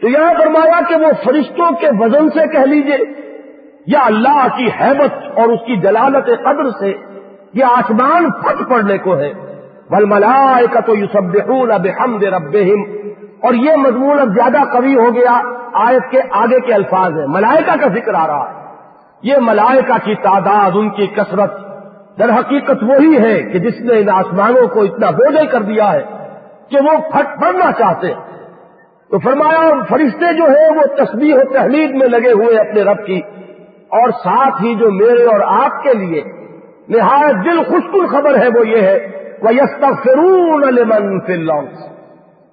تو 0.00 0.08
یہاں 0.08 0.32
فرمایا 0.38 0.80
کہ 0.88 0.94
وہ 0.94 1.10
فرشتوں 1.24 1.70
کے 1.80 1.88
وزن 1.98 2.30
سے 2.30 2.46
کہہ 2.52 2.66
لیجیے، 2.66 2.98
یا 3.86 4.00
اللہ 4.06 4.46
کی 4.56 4.68
حیبت 4.80 5.38
اور 5.38 5.48
اس 5.48 5.60
کی 5.66 5.76
جلالت 5.76 6.26
قدر 6.44 6.70
سے 6.80 6.92
یہ 7.54 7.64
آسمان 7.64 8.30
پھٹ 8.30 8.70
پڑنے 8.70 8.98
کو 8.98 9.18
ہے۔ 9.18 9.32
بل 9.90 10.04
ملائے 10.04 10.66
کا 10.66 10.80
تو 10.80 10.96
یو 10.96 11.06
سب 11.12 11.52
اب 11.72 11.86
ہم 12.00 12.18
دے 12.18 12.26
رب 12.26 12.56
اور 13.42 13.54
یہ 13.54 13.76
مضمون 13.76 14.20
اب 14.20 14.28
زیادہ 14.28 14.58
قوی 14.72 14.96
ہو 14.96 15.14
گیا 15.14 15.40
آیت 15.72 16.10
کے 16.10 16.20
آگے 16.30 16.60
کے 16.60 16.74
الفاظ 16.74 17.12
ہیں۔ 17.18 17.26
ملائکہ 17.26 17.76
کا 17.80 17.88
ذکر 17.88 18.14
آ 18.14 18.26
رہا 18.26 18.48
ہے۔ 18.48 18.54
یہ 19.22 19.34
ملائکہ 19.40 20.04
کی 20.04 20.14
تعداد، 20.14 20.70
ان 20.74 20.90
کی 20.90 21.06
کثرت، 21.06 21.60
در 22.18 22.30
حقیقت 22.34 22.82
وہی 22.82 23.18
ہے 23.18 23.42
کہ 23.42 23.58
جس 23.58 23.80
نے 23.80 24.00
ان 24.00 24.08
آسمانوں 24.08 24.68
کو 24.68 24.82
اتنا 24.82 25.10
بوجھل 25.10 25.46
کر 25.46 25.62
دیا 25.62 25.92
ہے 25.92 26.04
کہ 26.68 26.76
وہ 26.84 27.10
پھٹ 27.10 27.40
پڑنا 27.40 27.72
چاہتے 27.72 28.06
ہیں۔ 28.06 28.48
تو 29.10 29.18
فرمایا، 29.18 29.84
فرشتے 29.88 30.32
جو 30.34 30.44
ہے 30.44 30.78
وہ 30.78 31.04
تسبیح 31.04 31.34
و 31.34 31.52
تحمید 31.52 31.90
میں 31.90 32.08
لگے 32.08 32.32
ہوئے 32.32 32.58
اپنے 32.58 32.82
رب 32.82 33.06
کی 33.06 33.20
اور 33.88 34.10
ساتھ 34.10 34.62
ہی 34.62 34.74
جو 34.74 34.90
میرے 34.90 35.24
اور 35.24 35.64
آپ 35.64 35.82
کے 35.82 35.94
لیے 35.94 36.22
نہایت 36.88 37.44
دل 37.44 37.62
خوشکل 37.62 38.06
خبر 38.06 38.38
ہے 38.38 38.48
وہ 38.48 38.68
یہ 38.68 38.80
ہے 38.80 39.22
وہ 39.42 39.54
یس 39.54 39.80
فرون 39.80 40.64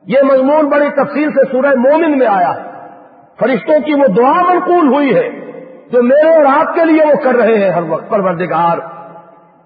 یہ 0.07 0.17
مضمون 0.23 0.69
بڑی 0.69 0.89
تفصیل 0.89 1.31
سے 1.31 1.51
سورہ 1.51 1.75
مومن 1.75 2.17
میں 2.17 2.27
آیا۔ 2.27 2.53
ہے 2.55 2.75
فرشتوں 3.39 3.79
کی 3.79 3.93
وہ 3.93 4.07
دعا 4.07 4.41
منقول 4.41 4.93
ہوئی 4.93 5.15
ہے 5.15 5.29
جو 5.91 6.03
میرے 6.03 6.35
اور 6.35 6.45
آپ 6.59 6.75
کے 6.75 6.85
لیے 6.85 7.05
وہ 7.05 7.23
کر 7.23 7.35
رہے 7.35 7.57
ہیں 7.57 7.71
ہر 7.71 7.83
وقت۔ 7.89 8.09
پروردگار، 8.09 8.77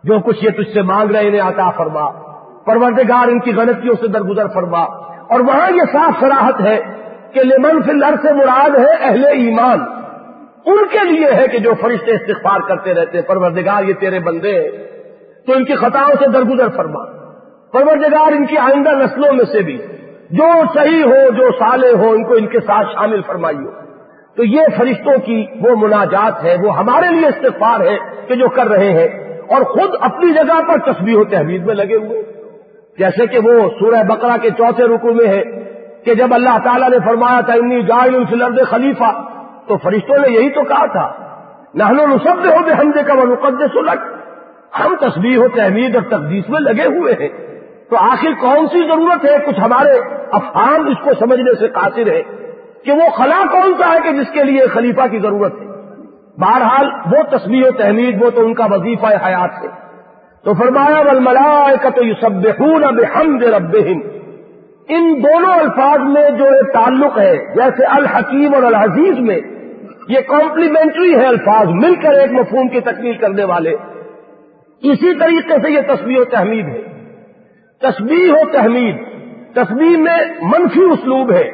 جو 0.03 0.19
کچھ 0.19 0.45
یہ 0.45 0.49
تجھ 0.49 0.73
سے 0.73 0.81
مانگ 0.81 1.11
رہے 1.11 1.27
انہیں 1.27 1.41
عطا 1.41 1.69
فرما۔ 1.69 2.09
پروردگار، 2.65 3.27
ان 3.27 3.39
کی 3.39 3.53
غلطیوں 3.55 3.95
سے 4.01 4.07
درگزر 4.07 4.47
فرما۔ 4.47 4.81
اور 5.29 5.39
وہاں 5.39 5.71
یہ 5.71 5.81
صاف 5.93 6.19
سراہت 6.19 6.61
ہے 6.61 6.79
کہ 7.31 7.41
لمن 7.43 7.81
فی 7.81 7.91
الر 7.91 8.15
سے 8.21 8.33
مراد 8.33 8.69
ہے 8.69 8.93
اہل 9.01 9.25
ایمان۔ 9.25 9.98
ان 10.65 10.87
کے 10.91 11.11
لیے 11.11 11.27
ہے 11.33 11.47
کہ 11.47 11.57
جو 11.57 11.71
فرشتے 11.81 12.11
استغفار 12.11 12.59
کرتے 12.59 12.93
رہتے 12.93 13.21
پروردگار 13.21 13.83
یہ 13.83 13.93
تیرے 13.93 14.19
بندے 14.19 14.53
ہیں 14.53 14.69
تو 15.47 15.53
ان 15.53 15.63
کی 15.63 15.75
خطاؤں 15.75 16.13
سے 16.19 16.31
درگزر 16.31 16.69
فرما۔ 16.69 17.05
پروردگار 17.71 18.31
ان 18.31 18.45
کی 18.45 18.57
آئندہ 18.57 18.89
نسلوں 18.89 19.33
میں 19.33 19.45
سے 19.45 19.61
بھی، 19.61 19.77
جو 20.29 20.63
صحیح 20.73 21.03
ہو، 21.03 21.31
جو 21.31 21.51
سالے 21.59 21.91
ہو، 21.93 22.11
ان 22.11 22.23
کو 22.23 22.33
ان 22.33 22.47
کے 22.47 22.59
ساتھ 22.59 22.87
شامل 22.93 23.21
فرمائیے 23.21 23.69
تو 24.35 24.43
یہ 24.43 24.61
فرشتوں 24.77 25.17
کی 25.25 25.45
وہ 25.61 25.75
مناجات 25.75 26.43
ہے، 26.43 26.55
وہ 26.63 26.77
ہمارے 26.77 27.15
لیے 27.15 27.27
استغفار 27.27 27.79
ہے 27.79 27.97
کہ 28.27 28.35
جو 28.35 28.49
کر 28.49 28.67
رہے 28.67 28.91
ہیں۔ 28.91 29.07
اور 29.49 29.61
خود 29.61 29.89
اپنی 30.01 30.33
جگہ 30.33 30.61
پر 30.67 30.91
تصویر 30.91 31.17
و 31.17 31.23
تحمید 31.23 31.65
میں 31.65 31.75
لگے 31.75 31.95
ہوئے۔ 31.95 32.23
جیسے 32.97 33.27
کہ 33.27 33.39
وہ 33.39 33.69
سورہ 33.79 34.03
بقرہ 34.03 34.37
کے 34.41 34.49
چوتھے 34.49 34.83
رکو 34.83 35.13
میں 35.13 35.27
ہے 35.27 35.43
کہ 36.03 36.13
جب 36.13 36.33
اللہ 36.33 36.57
تعالیٰ 36.63 36.89
نے 36.89 36.97
فرمایا 37.05 37.41
تھا 37.41 37.53
انی 37.53 37.81
جائل 37.81 38.23
فلرد 38.29 38.59
خلیفہ 38.67 39.38
تو 39.69 39.77
فرشتوں 39.77 40.17
نے 40.17 40.29
یہی 40.29 40.49
تو 40.49 40.63
کہا 40.63 40.85
تھا 40.85 41.13
نہ 41.73 41.83
نصب 41.83 42.37
ہو 42.37 42.63
بے 42.65 42.71
حمدے 42.71 43.03
کا 43.03 43.13
وہ 43.13 43.23
مقدس 43.23 43.73
سلٹ 43.73 43.99
ہم 44.79 44.95
تصویر 44.99 45.37
و 45.37 45.47
تحمید 45.55 45.95
اور 45.95 46.03
تقدیس 46.03 46.49
میں 46.49 46.59
لگے 46.59 46.85
ہوئے 46.85 47.13
ہیں۔ 47.13 47.29
تو 47.89 47.95
آخر 47.97 48.29
کون 48.41 48.67
سی 48.67 48.79
ضرورت 48.87 49.25
ہے؟ 49.25 49.37
کچھ 49.45 49.59
ہمارے 49.59 49.99
افہام 50.31 50.87
اس 50.87 50.97
کو 51.03 51.09
سمجھنے 51.19 51.55
سے 51.59 51.67
قاصر 51.67 52.07
ہے 52.07 52.21
کہ 52.83 52.91
وہ 52.91 53.09
خلا 53.09 53.43
کون 53.51 53.73
سا 53.79 53.93
ہے 53.93 53.97
کہ 54.03 54.11
جس 54.11 54.27
کے 54.33 54.43
لیے 54.43 54.67
خلیفہ 54.67 55.07
کی 55.11 55.19
ضرورت 55.19 55.53
ہے۔ 55.61 55.67
بہرحال 56.37 56.87
وہ 57.05 57.37
تصویر 57.37 57.67
و 57.67 57.71
تحمید 57.71 58.23
وہ 58.23 58.29
تو 58.29 58.45
ان 58.45 58.53
کا 58.53 58.65
وظیفہ 58.65 59.05
حیات 59.05 59.63
ہے۔ 59.63 59.67
تو 60.43 60.53
فرمایا 60.53 61.03
بل 61.03 61.19
ملائے 61.19 61.75
کا 61.81 61.89
تو 61.89 62.03
یہ 62.03 62.13
سب 62.21 62.63
اب 62.83 62.99
رب 63.55 63.77
ان 64.87 65.23
دونوں 65.23 65.53
الفاظ 65.53 65.99
میں 65.99 66.29
جو 66.29 66.45
ایک 66.45 66.73
تعلق 66.73 67.19
ہے، 67.19 67.37
جیسے 67.55 67.85
الحکیم 67.85 68.55
اور 68.55 68.63
الحزیز 68.63 69.19
میں 69.19 69.39
یہ 70.09 70.19
کمپلیمنٹری 70.19 71.15
ہے 71.15 71.25
الفاظ، 71.25 71.67
مل 71.67 71.95
کر 71.95 72.13
ایک 72.13 72.31
مفہوم 72.31 72.67
کی 72.67 72.79
تکمیل 72.79 73.17
کرنے 73.17 73.43
والے۔ 73.43 73.71
اسی 74.81 75.13
طریقے 75.19 75.53
سے 75.61 75.71
یہ 75.71 75.81
تصویر 75.87 76.19
و 76.19 76.25
تحمید 76.25 76.65
ہے۔ 76.65 76.81
تسبیح 77.81 78.31
و 78.31 78.51
تحمید، 78.51 78.95
تسبیح 79.53 79.97
میں 79.97 80.17
منفی 80.41 80.81
اسلوب 80.81 81.31
ہے۔ 81.31 81.51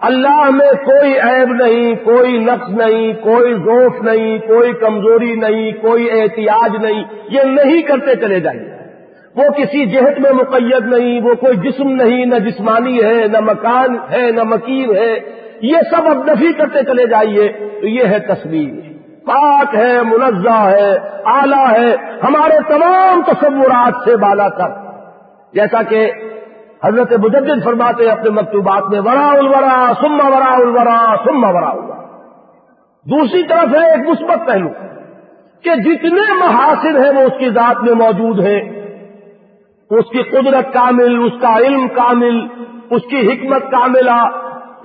اللہ 0.00 0.50
میں 0.50 0.72
کوئی 0.72 1.12
عیب 1.20 1.54
نہیں، 1.54 1.94
کوئی 2.04 2.38
نقص 2.38 2.70
نہیں، 2.70 3.12
کوئی 3.12 3.54
ذوف 3.54 4.02
نہیں، 4.02 4.38
کوئی 4.38 4.72
کمزوری 4.72 5.34
نہیں، 5.34 5.72
کوئی 5.72 6.10
احتیاج 6.10 6.76
نہیں۔ 6.82 7.04
یہ 7.30 7.42
نہیں 7.42 7.82
کرتے 7.82 8.14
چلے 8.14 8.40
جائیے۔ 8.40 8.76
وہ 9.36 9.44
کسی 9.56 9.86
جہت 9.86 10.20
میں 10.20 10.32
مقید 10.32 10.86
نہیں، 10.86 11.20
وہ 11.20 11.34
کوئی 11.34 11.56
جسم 11.56 11.88
نہیں، 11.88 12.26
نہ 12.26 12.34
جسمانی 12.34 13.04
ہے، 13.04 13.28
نہ 13.32 13.40
مکان 13.40 13.96
ہے، 14.12 14.30
نہ 14.30 14.42
مکین 14.42 14.96
ہے۔ 14.96 15.45
یہ 15.60 15.76
سب 15.90 16.06
اب 16.08 16.24
نفی 16.28 16.52
کرتے 16.52 16.82
چلے 16.82 17.06
جائیے، 17.06 17.48
تو 17.80 17.86
یہ 17.86 18.04
ہے 18.04 18.18
تصویر 18.18 18.74
پاک 19.26 19.74
ہے، 19.74 20.02
منزہ 20.02 20.58
ہے 20.70 20.98
آلہ 21.24 21.62
ہے، 21.70 21.94
ہمارے 22.22 22.58
تمام 22.68 23.22
تصورات 23.22 24.04
سے 24.04 24.16
بالا 24.16 24.48
تک 24.48 24.74
جیسا 25.54 25.82
کہ 25.82 26.10
حضرت 26.84 27.12
مجدد 27.12 27.64
فرماتے 27.64 28.10
اپنے 28.10 28.30
مکتوبات 28.30 28.82
میں 28.90 29.00
ورا 29.00 29.28
الورا 29.28 29.92
سما 30.00 30.28
ورا 30.28 30.54
الورا 30.56 31.14
سما 31.24 31.48
ورا 31.48 31.68
الورا۔ 31.68 32.00
دوسری 33.06 33.42
طرف 33.42 33.74
ہے 33.74 33.90
ایک 33.90 34.08
مثبت 34.08 34.46
پہلو، 34.46 34.68
کہ 35.64 35.74
جتنے 35.74 36.34
محاصر 36.38 37.04
ہیں 37.04 37.10
وہ 37.10 37.20
اس 37.20 37.38
کی 37.38 37.50
ذات 37.50 37.82
میں 37.82 37.94
موجود 37.94 38.46
ہیں۔ 38.46 38.60
اس 39.90 40.10
کی 40.10 40.22
قدرت 40.22 40.72
کامل، 40.72 41.24
اس 41.24 41.40
کا 41.40 41.56
علم 41.58 41.88
کامل، 41.88 42.46
اس 42.90 43.02
کی 43.10 43.20
حکمت 43.28 43.70
کاملہ 43.70 44.20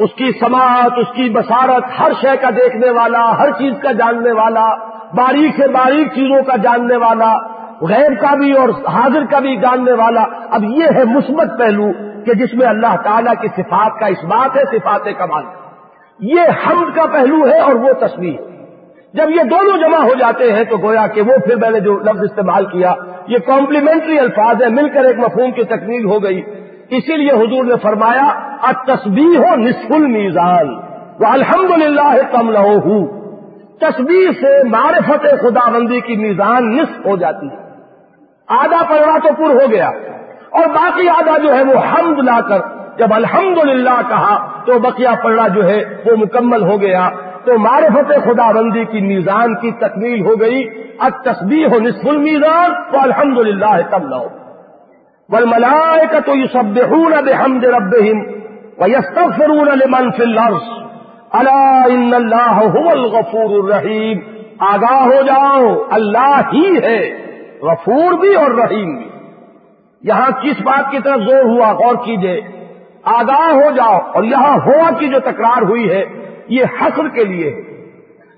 اس 0.04 0.14
کی 0.16 0.32
سماعت، 0.40 0.92
اس 0.98 1.08
کی 1.16 1.30
بصارت، 1.30 1.84
ہر 2.00 2.12
شے 2.22 2.38
کا 2.42 2.50
دیکھنے 2.50 2.90
والا، 2.90 3.38
ہر 3.38 3.52
چیز 3.52 3.74
کا 3.82 3.92
جاننے 3.92 4.32
والا، 4.32 4.76
باریک 5.14 5.52
سے 5.56 5.68
باریک 5.68 6.08
چیزوں 6.14 6.44
کا 6.44 6.56
جاننے 6.56 6.98
والا 6.98 7.34
غیر 7.82 8.14
کا 8.14 8.36
بھی 8.36 8.52
اور 8.52 8.70
حاضر 8.70 9.26
کا 9.32 9.40
بھی 9.40 9.56
جاننے 9.56 9.92
والا۔ 9.92 10.26
اب 10.50 10.64
یہ 10.64 10.86
ہے 10.96 11.04
مثبت 11.04 11.60
پہلو 11.60 11.92
کہ 12.26 12.34
جس 12.34 12.54
میں 12.54 12.68
اللہ 12.68 12.96
تعالیٰ 13.04 13.34
کی 13.42 13.48
صفات 13.48 14.00
کا 14.00 14.06
اس 14.06 14.24
بات 14.24 14.58
ہے، 14.58 14.64
صفات 14.72 15.06
کمال۔ 15.18 15.44
یہ 16.20 16.42
حمد 16.66 16.96
کا 16.96 17.06
پہلو 17.06 17.48
ہے 17.48 17.60
اور 17.60 17.76
وہ 17.76 17.94
تصویر 17.94 18.40
جب 19.14 19.30
یہ 19.30 19.44
دونوں 19.44 19.78
جمع 19.78 19.98
ہو 19.98 20.14
جاتے 20.20 20.52
ہیں 20.54 20.64
تو 20.64 20.78
گویا 20.78 21.08
کہ 21.08 21.22
وہ 21.22 21.38
پھر 21.46 21.56
میں 21.56 21.70
نے 21.70 21.80
جو 21.80 22.00
لفظ 22.00 22.24
استعمال 22.24 22.66
کیا، 22.66 22.94
یہ 23.28 23.38
کمپلیمنٹری 23.38 24.20
الفاظ 24.20 24.64
ہے 24.64 24.70
مل 24.70 24.90
کر 24.90 25.04
ایک 25.04 25.20
مفہوم 25.20 25.52
کی 25.52 25.64
تکمیل 25.64 26.06
ہو 26.06 26.24
گئی۔ 26.24 26.42
اسی 26.90 27.18
لیے 27.18 27.32
حضور 27.32 27.66
نے 27.66 27.74
فرمایا 27.82 28.51
تصویر 28.88 29.40
ہو 29.40 29.56
نصف 29.56 29.92
المیزان 29.92 30.76
وہ 31.20 31.26
الحمد 31.26 31.82
للہ 31.84 32.14
کم 32.32 32.50
لہو 32.50 33.22
تصویر 33.80 34.32
سے 34.32 34.64
معرفت 34.64 35.24
خدا 35.24 35.70
بندی 35.72 36.00
کی 36.00 36.16
میزان 36.16 36.76
نصف 36.76 37.06
ہو 37.06 37.18
جاتی 37.18 37.48
ہے۔ 37.48 37.56
آدھا 38.48 38.84
پڑا 38.90 39.18
تو 39.20 39.30
پر 39.34 39.64
ہو 39.64 39.72
گیا۔ 39.72 39.88
اور 40.50 40.68
باقی 40.68 41.10
آدھا 41.10 41.38
جو 41.38 41.56
ہے 41.56 41.64
وہ 41.64 41.80
حمد 41.80 42.20
لا 42.20 42.40
کر۔ 42.42 42.58
جب 42.98 43.14
الحمد 43.14 43.58
کہا 44.10 44.62
تو 44.66 44.80
بقیہ 44.80 45.10
پڑا 45.24 45.48
جو 45.48 45.70
ہے 45.70 45.84
وہ 46.06 46.16
مکمل 46.18 46.64
ہو 46.64 46.82
گیا۔ 46.82 47.10
تو 47.46 47.58
معرفت 47.58 48.14
خدا 48.24 48.52
بندی 48.52 48.86
کی 48.86 49.02
میزان 49.02 49.56
کی 49.56 49.72
تکمیل 49.72 50.26
ہو 50.26 50.40
گئی۔ 50.40 50.64
اب 51.00 51.12
تصویر 51.24 51.68
ہو 51.68 51.80
نصف 51.80 52.08
المیزان 52.08 52.72
تو 52.92 53.00
الحمد 53.00 53.38
للہ 53.38 53.82
کم 53.90 54.08
لو 54.08 54.28
بل 55.30 55.46
ملائے 55.46 56.06
کا 56.12 56.20
تو 56.20 56.36
یہ 56.36 56.46
سب 56.54 56.64
بحمد 56.64 57.64
ربهم۔ 57.64 58.42
ويستغفرون 58.82 59.68
لمن 59.68 60.12
في 60.12 60.24
الارض 60.24 60.64
الا 61.32 61.84
ان 61.84 62.14
اللہ 62.14 62.70
هو 62.70 62.90
الغفور 62.90 63.64
الرحیم 63.64 64.20
آگاہ 64.60 65.02
ہو 65.02 65.22
جاؤ، 65.22 65.84
اللہ 65.92 66.42
ہی 66.54 66.78
ہے، 66.78 67.28
غفور 67.62 68.14
بھی 68.14 68.36
اور 68.36 68.52
رحیم 68.52 68.98
بھی۔ 68.98 69.10
یہاں 70.02 70.32
کس 70.44 70.62
بات 70.64 70.92
کی 70.92 71.00
طرف 71.04 71.20
زور 71.22 71.44
ہوا؟ 71.44 71.72
غور 71.72 71.96
کیجیے۔ 71.96 72.42
آگاہ 73.04 73.54
ہو 73.54 73.72
جاؤ، 73.72 74.00
اور 74.14 74.24
یہاں 74.24 74.58
ہوا 74.66 74.92
کی 75.00 75.08
جو 75.08 75.20
تکرار 75.20 75.62
ہوئی 75.62 75.90
ہے، 75.90 76.06
یہ 76.48 76.64
حسر 76.82 77.08
کے 77.08 77.26
لیے 77.26 77.50
ہے۔ 77.50 77.88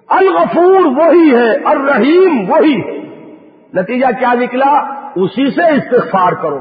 الغفور 0.07 0.85
وہی 0.85 1.35
ہے، 1.35 1.51
الرحیم 1.65 2.49
وہی 2.49 2.81
ہے۔ 2.81 2.97
نتیجہ 3.73 4.19
کیا 4.19 4.33
نکلا؟ 4.33 4.71
اسی 5.15 5.51
سے 5.51 5.63
استغفار 5.63 6.31
کرو۔ 6.31 6.59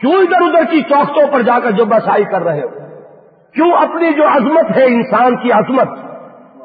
کیوں 0.00 0.12
ادھر 0.12 0.42
ادھر 0.42 0.70
کی 0.70 0.82
چوکتوں 0.82 1.26
پر 1.32 1.42
جا 1.42 1.58
کر 1.62 1.70
جو 1.70 1.84
بسائی 1.84 2.24
کر 2.24 2.42
رہے 2.42 2.60
ہو؟ 2.60 2.83
کیوں 3.54 3.72
اپنی 3.72 4.12
جو 4.12 4.22
عظمت 4.26 4.76
ہے 4.76 4.84
انسان 4.84 5.36
کی 5.36 5.52
عظمت؟ 5.52 5.88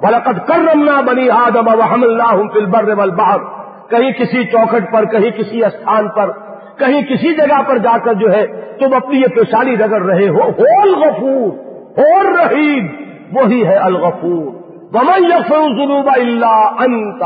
بلکت 0.01 0.47
کر 0.47 0.59
رمنا 0.73 1.01
بنی 1.01 1.29
آدم 1.29 1.67
وحم 1.67 2.03
اللہ 2.03 2.53
فل 2.53 2.65
بر 2.65 2.93
والبحر۔ 2.97 3.39
کہیں 3.89 4.11
کسی 4.11 4.43
چوکٹ 4.43 4.93
پر، 4.93 5.05
کہیں 5.05 5.29
کسی 5.31 5.65
استھان 5.65 6.07
پر، 6.07 6.31
کہیں 6.77 7.01
کسی 7.01 7.35
جگہ 7.35 7.61
پر 7.67 7.77
جا 7.77 7.97
کر 7.97 8.13
جو 8.13 8.31
ہے 8.33 8.47
تم 8.79 8.93
اپنی 8.95 9.19
یہ 9.19 9.27
پیشانی 9.27 9.77
رگڑ 9.77 10.01
رہے 10.01 10.29
ہو۔ 10.29 10.41
ہو 10.41 10.81
الغفور، 10.81 11.57
ہو 11.97 12.37
رحیم 12.37 12.87
وہی 13.31 13.67
ہے 13.67 13.75
الغفور۔ 13.75 14.59
ومن 14.93 15.23
یغفر 15.23 15.55
الذنوب 15.55 16.09
الا 16.15 16.83
انت 16.83 17.23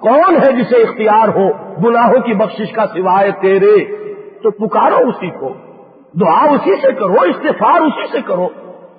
کون 0.00 0.36
ہے 0.36 0.52
جسے 0.52 0.76
اختیار 0.76 1.28
ہو 1.28 1.48
گناہوں 1.84 2.20
کی 2.20 2.34
بخشش 2.34 2.72
کا 2.72 2.86
سوائے 2.86 3.30
تیرے؟ 3.30 3.84
تو 4.42 4.50
پکارو 4.50 5.08
اسی 5.08 5.30
کو۔ 5.30 5.48
دعا 6.20 6.44
اسی 6.44 6.76
سے 6.82 6.92
کرو 6.92 7.20
استفار 7.20 7.80
اسی 7.80 8.12
سے 8.12 8.18
کرو۔ 8.26 8.48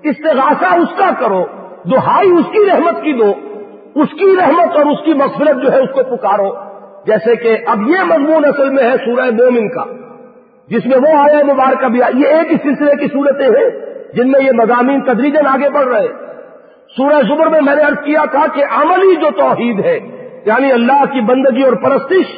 استغاثہ 0.03 0.73
اس 0.75 0.97
کا 0.97 1.09
کرو، 1.19 1.45
دہائی 1.91 2.31
اس 2.31 2.45
کی 2.51 2.69
رحمت 2.71 3.03
کی 3.03 3.13
دو، 3.13 3.33
اس 3.95 4.09
کی 4.19 4.35
رحمت 4.39 4.77
اور 4.77 4.85
اس 4.85 5.05
کی 5.05 5.13
مغفرت 5.13 5.63
جو 5.63 5.71
ہے 5.71 5.79
اس 5.79 5.89
کو 5.93 6.17
پکارو۔ 6.17 6.49
جیسے 7.05 7.35
کہ 7.35 7.57
اب 7.65 7.81
یہ 7.87 8.03
مضمون 8.03 8.45
اصل 8.45 8.69
میں 8.69 8.83
ہے 8.83 8.93
سورہ 9.05 9.25
مومن 9.25 9.69
کا، 9.69 9.83
جس 10.67 10.85
میں 10.85 10.97
وہ 10.97 11.17
آیا 11.17 11.53
مبارکہ 11.53 11.87
بھی 11.87 11.99
یہ 11.99 12.27
ایک 12.27 12.51
ہی 12.51 12.57
سلسلے 12.63 12.95
کی 12.95 13.07
صورتیں 13.07 13.47
ہیں 13.47 13.69
جن 14.13 14.31
میں 14.31 14.41
یہ 14.43 14.51
مضامین 14.51 15.01
تدریجن 15.01 15.47
آگے 15.47 15.69
بڑھ 15.69 15.87
رہے 15.87 16.07
سورہ 16.97 17.21
زبر 17.21 17.47
میں 17.47 17.61
میں 17.61 17.75
نے 17.75 17.81
ارد 17.81 18.03
کیا 18.05 18.23
تھا 18.31 18.45
کہ 18.53 18.63
عملی 18.75 19.15
جو 19.15 19.29
توحید 19.37 19.85
ہے 19.85 19.99
یعنی 20.45 20.71
اللہ 20.71 21.03
کی 21.11 21.21
بندگی 21.21 21.63
اور 21.63 21.73
پرستش، 21.73 22.33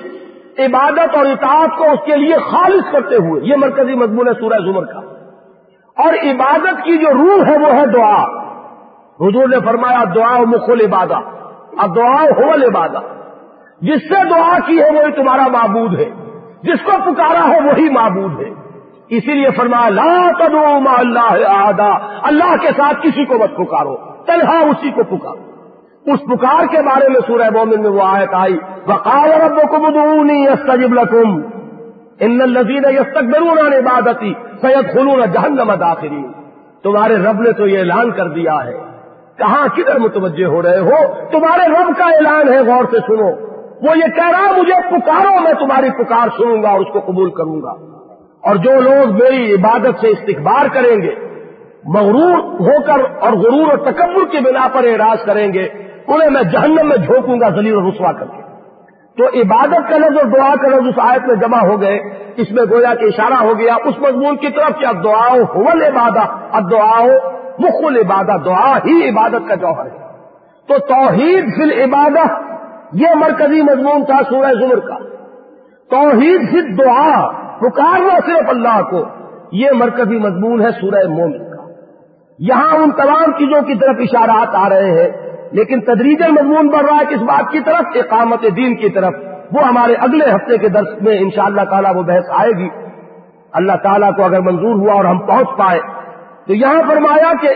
عبادت 0.59 1.15
اور 1.15 1.25
اطاعت 1.25 1.77
کو 1.77 1.83
اس 1.83 1.99
کے 2.05 2.15
لیے 2.15 2.35
خالص 2.51 2.91
کرتے 2.91 3.15
ہوئے، 3.15 3.41
یہ 3.43 3.55
مرکزی 3.55 3.95
مضمون 3.95 4.27
ہے 4.27 4.33
سورہ 4.33 4.59
زمر 4.65 4.85
کا۔ 4.85 4.99
اور 5.97 6.13
عبادت 6.13 6.83
کی 6.83 6.97
جو 6.97 7.09
روح 7.13 7.45
ہے 7.45 7.57
وہ 7.57 7.73
ہے 7.73 7.85
دعا۔ 7.85 8.23
حضور 9.19 9.47
نے 9.47 9.59
فرمایا، 9.65 10.03
دعا 10.15 10.39
مخل 10.39 10.81
عبادت 10.81 11.23
اب 11.77 11.95
دعا 11.95 12.23
ہو 12.23 12.51
عبادت 12.51 13.03
جس 13.81 14.09
سے 14.09 14.29
دعا 14.29 14.57
کی 14.65 14.81
ہے 14.81 14.91
وہی 14.91 15.11
تمہارا 15.11 15.47
معبود 15.47 15.99
ہے۔ 15.99 16.09
جس 16.63 16.85
کو 16.85 16.91
پکارا 16.91 17.49
ہے 17.49 17.59
وہی 17.65 17.89
معبود 17.89 18.41
ہے۔ 18.41 18.49
اسی 19.09 19.33
لیے 19.33 19.49
فرمایا، 19.49 19.89
لا 19.89 20.31
تدعو 20.31 20.79
ما 20.79 20.93
اللہ 20.97 21.47
آدا 21.47 21.91
اللہ 22.23 22.55
کے 22.61 22.67
ساتھ 22.77 22.97
کسی 23.03 23.25
کو 23.25 23.33
مت 23.33 23.55
پکارو، 23.57 23.95
تنہا 24.25 24.59
اسی 24.59 24.91
کو 24.91 25.03
پکارو۔ 25.03 25.53
اس 26.05 26.19
پکار 26.19 26.65
کے 26.65 26.81
بارے 26.81 27.09
میں 27.09 27.21
سورہ 27.27 27.49
مومن 27.53 27.81
میں 27.81 27.89
وہ 27.89 28.01
آیت 28.03 28.33
آئی، 28.33 28.57
وقال 28.87 29.31
ربكم 29.31 29.85
ادعوني 29.85 30.45
استجب 30.45 30.93
لكم 30.93 31.41
ان 32.23 32.41
الذين 32.41 32.85
يستكبرون 32.85 33.57
عن 33.57 33.73
عبادتي 33.73 34.33
سيدخلون 34.61 35.19
جهنم 35.19 35.73
داخرين۔ 35.73 36.31
تمہارے 36.83 37.15
رب 37.15 37.41
نے 37.41 37.51
تو 37.51 37.67
یہ 37.67 37.79
اعلان 37.79 38.11
کر 38.11 38.27
دیا 38.27 38.53
ہے۔ 38.65 38.73
کہاں 39.37 39.67
کدھر 39.67 39.99
متوجہ 39.99 40.45
ہو 40.45 40.61
رہے 40.61 40.79
ہو؟ 40.79 41.27
تمہارے 41.31 41.67
رب 41.67 41.97
کا 41.97 42.05
اعلان 42.05 42.53
ہے، 42.53 42.59
غور 42.59 42.85
سے 42.91 42.97
سنو۔ 42.97 43.53
وہ 43.81 43.97
یہ 43.97 44.15
کہہ 44.15 44.29
رہا 44.29 44.51
مجھے 44.57 44.73
پکارو، 44.89 45.39
میں 45.41 45.53
تمہاری 45.53 45.89
پکار 45.89 46.27
سنوں 46.37 46.63
گا 46.63 46.69
اور 46.69 46.79
اس 46.79 46.93
کو 46.93 46.99
قبول 46.99 47.29
کروں 47.31 47.61
گا۔ 47.61 47.93
اور 48.49 48.55
جو 48.55 48.71
لوگ 48.79 49.13
میری 49.13 49.53
عبادت 49.53 49.99
سے 50.01 50.07
استقبار 50.07 50.65
کریں 50.73 51.01
گے، 51.01 51.15
مغرور 51.85 52.37
ہو 52.37 52.81
کر 52.81 53.21
اور 53.21 53.33
غرور 53.33 53.69
اور 53.69 53.77
تکبر 53.77 54.31
کی 54.31 54.37
بنا 54.43 54.67
پر 54.73 54.83
اعراض 54.83 55.25
کریں 55.25 55.53
گے، 55.53 55.67
انہیں 56.07 56.29
میں 56.29 56.43
جہنم 56.43 56.89
میں 56.89 56.97
جھونکوں 56.97 57.39
گا 57.41 57.49
زلیل 57.49 57.73
اور 57.73 57.83
رسوا 57.83 58.11
کر 58.11 58.25
کے۔ 58.25 58.52
تو 59.17 59.25
عبادت 59.27 59.89
کا 59.89 59.97
لفظ 59.97 60.17
اور 60.17 60.25
دعا 60.25 60.55
کا 60.61 60.67
لفظ 60.67 60.87
اس 60.87 60.95
آیت 60.97 61.27
میں 61.27 61.35
جمع 61.35 61.57
ہو 61.57 61.81
گئے، 61.81 61.99
اس 62.37 62.51
میں 62.51 62.63
گویا 62.71 62.95
کہ 62.95 63.05
اشارہ 63.05 63.33
ہو 63.33 63.59
گیا، 63.59 63.75
اس 63.85 63.99
مضمون 63.99 64.37
کی 64.37 64.47
طرف 64.49 64.79
کہ 64.79 64.85
اب 64.85 65.03
دعاؤ 65.03 65.43
حول 65.55 65.83
عبادت 65.83 66.55
اب 66.55 66.71
دعاؤ 66.71 67.07
مخل 67.59 67.97
عبادت 67.97 68.45
دعا 68.45 68.77
ہی 68.77 69.09
عبادت 69.09 69.47
کا 69.47 69.55
جوہر 69.55 69.85
ہے۔ 69.85 70.03
تو 70.67 70.77
توحید 70.77 71.55
فی 71.55 71.63
العبادت 71.63 72.31
یہ 72.93 73.07
مرکزی 73.15 73.61
مضمون 73.61 74.05
تھا 74.05 74.19
سورہ 74.29 74.53
زمر 74.53 74.79
کا۔ 74.79 74.95
توحید 75.89 76.41
سے 76.41 76.75
دعا 76.75 77.31
پکارنا 77.57 78.19
صرف 78.25 78.49
اللہ 78.49 78.81
کو، 78.81 79.05
یہ 79.51 79.71
مرکزی 79.71 80.17
مضمون 80.17 80.61
ہے 80.61 80.71
سورہ 80.71 81.07
مومن 81.07 81.57
کا۔ 81.57 81.63
یہاں 82.39 82.75
ان 82.75 82.91
تمام 82.91 83.31
چیزوں 83.31 83.61
کی 83.61 83.75
طرف 83.75 83.95
اشارات 83.99 84.55
آ 84.55 84.69
رہے 84.69 84.91
ہیں۔ 84.91 85.22
لیکن 85.53 85.81
تدریج 85.81 86.21
مضمون 86.29 86.67
بڑھ 86.67 86.85
رہا 86.85 86.97
ہے 86.97 87.15
کس 87.15 87.21
بات 87.21 87.51
کی 87.51 87.59
طرف، 87.59 87.83
اقامت 87.95 88.41
دین 88.41 88.75
کی 88.75 88.89
طرف۔ 88.89 89.13
وہ 89.51 89.67
ہمارے 89.67 89.93
اگلے 89.93 90.25
ہفتے 90.25 90.57
کے 90.57 90.69
درس 90.69 91.01
میں 91.01 91.19
ان 91.19 91.29
شاء 91.35 91.43
اللہ 91.43 91.61
تعالیٰ 91.61 91.95
وہ 91.95 92.03
بحث 92.03 92.23
آئے 92.29 92.51
گی۔ 92.57 92.69
اللہ 93.53 93.71
تعالیٰ 93.83 94.15
کو 94.15 94.23
اگر 94.23 94.39
منظور 94.39 94.75
ہوا 94.75 94.93
اور 94.93 95.05
ہم 95.05 95.19
پہنچ 95.19 95.47
پائے، 95.57 95.79
تو 96.47 96.53
یہاں 96.53 96.81
فرمایا 96.87 97.31
کہ، 97.41 97.49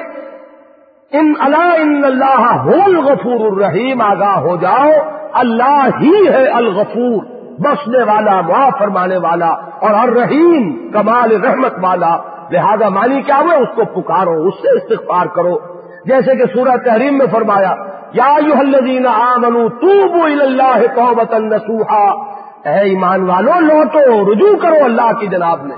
ان 1.11 1.33
اللہ 1.39 1.75
ان 1.77 2.01
اللہ 2.05 2.57
ہو 2.63 2.73
الغفور 2.85 3.51
الرحیم، 3.51 4.01
آگاہ 4.01 4.37
ہو 4.37 4.55
جاؤ، 4.55 4.91
اللہ 5.33 5.87
ہی 6.01 6.27
ہے 6.27 6.45
الغفور، 6.45 7.23
بخشنے 7.59 8.03
والا، 8.03 8.41
معاف 8.41 8.79
فرمانے 8.79 9.17
والا 9.17 9.49
اور 9.79 10.07
الرحیم 10.07 10.91
کمال 10.91 11.45
رحمت 11.45 11.73
والا۔ 11.81 12.17
لہذا 12.51 12.89
مانی 12.89 13.21
کیا 13.21 13.39
ہوئے 13.39 13.57
اس 13.57 13.69
کو 13.75 14.01
پکارو، 14.01 14.47
اس 14.47 14.53
سے 14.53 14.77
استغفار 14.77 15.25
کرو۔ 15.25 15.57
جیسے 16.05 16.35
کہ 16.35 16.43
سورہ 16.53 16.77
تحریم 16.85 17.17
میں 17.17 17.25
فرمایا 17.31 17.75
یا 18.11 18.59
الذین 18.59 19.07
آمنوا 19.07 19.67
توبوا 19.67 20.29
اللہ 20.29 20.81
توبۃ 20.95 21.33
نصوحا۔ 21.39 22.37
اے 22.69 22.79
ایمان 22.79 23.29
والو، 23.29 23.59
لوٹو، 23.59 24.33
رجوع 24.33 24.57
کرو 24.57 24.75
اللہ 24.83 25.19
کی 25.19 25.27
جناب 25.27 25.63
میں۔ 25.63 25.77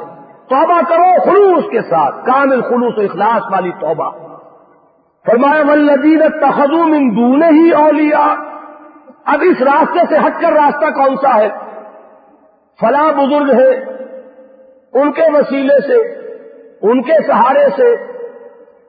توبہ 0.49 0.82
کرو 0.89 1.32
خلوص 1.32 1.63
کے 1.71 1.82
ساتھ، 1.82 2.25
کامل 2.25 2.61
خلوص 2.61 2.97
و 2.97 3.01
اخلاص 3.01 3.41
والی 3.51 3.71
توبہ۔ 3.71 4.11
فرمایا 5.25 5.63
والذین 5.67 6.21
اتخذوا 6.21 6.86
من 6.86 7.15
دونه 7.15 7.49
ہی 7.51 7.71
اولیاء 7.71 8.34
اب 9.25 9.39
اس 9.41 9.61
راستے 9.61 9.99
سے 10.09 10.15
ہٹ 10.27 10.41
کر 10.41 10.51
راستہ 10.51 10.86
کون 10.86 11.15
سا 11.15 11.36
ہے؟ 11.36 11.49
فلاں 12.80 13.11
بزرگ 13.11 13.59
ہے 13.59 13.69
ان 14.93 15.11
کے 15.11 15.21
وسیلے 15.34 15.80
سے، 15.88 15.95
ان 16.82 17.01
کے 17.01 17.13
سہارے 17.27 17.69
سے۔ 17.75 17.95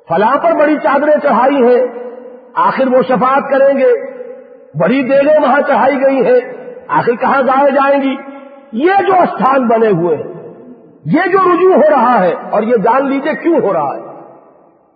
فلاں 0.09 0.37
پر 0.37 0.53
بڑی 0.53 0.77
چادریں 0.83 1.21
چڑھائی 1.23 1.57
ہیں۔ 1.57 2.10
آخر 2.55 2.87
وہ 2.87 3.03
شفاعت 3.03 3.43
کریں 3.51 3.79
گے۔ 3.79 4.21
بڑی 4.75 5.03
دیریں 5.03 5.43
وہاں 5.43 5.61
چڑھائی 5.61 5.97
گئی 5.97 6.25
ہیں۔ 6.25 6.41
آخر 6.89 7.13
کہاں 7.13 7.43
گائے 7.43 7.71
جائیں 7.71 8.03
گی؟ 8.03 8.17
یہ 8.73 8.93
جو 9.07 9.13
استھان 9.13 9.69
بنے 9.69 9.89
ہوئے 9.89 10.17
ہیں، 10.17 10.25
یہ 11.05 11.21
جو 11.33 11.39
رجوع 11.39 11.75
ہو 11.75 11.91
رہا 11.91 12.25
ہے، 12.25 12.35
اور 12.51 12.63
یہ 12.63 12.77
جان 12.77 13.09
لیجیے 13.09 13.35
کیوں 13.35 13.61
ہو 13.61 13.73
رہا 13.73 13.97
ہے۔ 13.97 14.01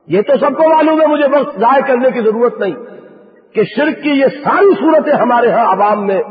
یہ 0.06 0.22
تو 0.22 0.36
سب 0.36 0.56
کو 0.56 0.68
معلوم 0.68 1.00
ہے، 1.00 1.06
مجھے 1.06 1.28
وقت 1.38 1.60
ضائع 1.60 1.80
کرنے 1.86 2.10
کی 2.10 2.20
ضرورت 2.20 2.58
نہیں 2.58 2.74
کہ 3.54 3.62
شرک 3.76 4.02
کی 4.02 4.10
یہ 4.10 4.26
ساری 4.44 4.74
صورتیں 4.80 5.12
ہمارے 5.12 5.50
ہاں 5.50 5.72
عوام 5.72 6.06
میں 6.06 6.22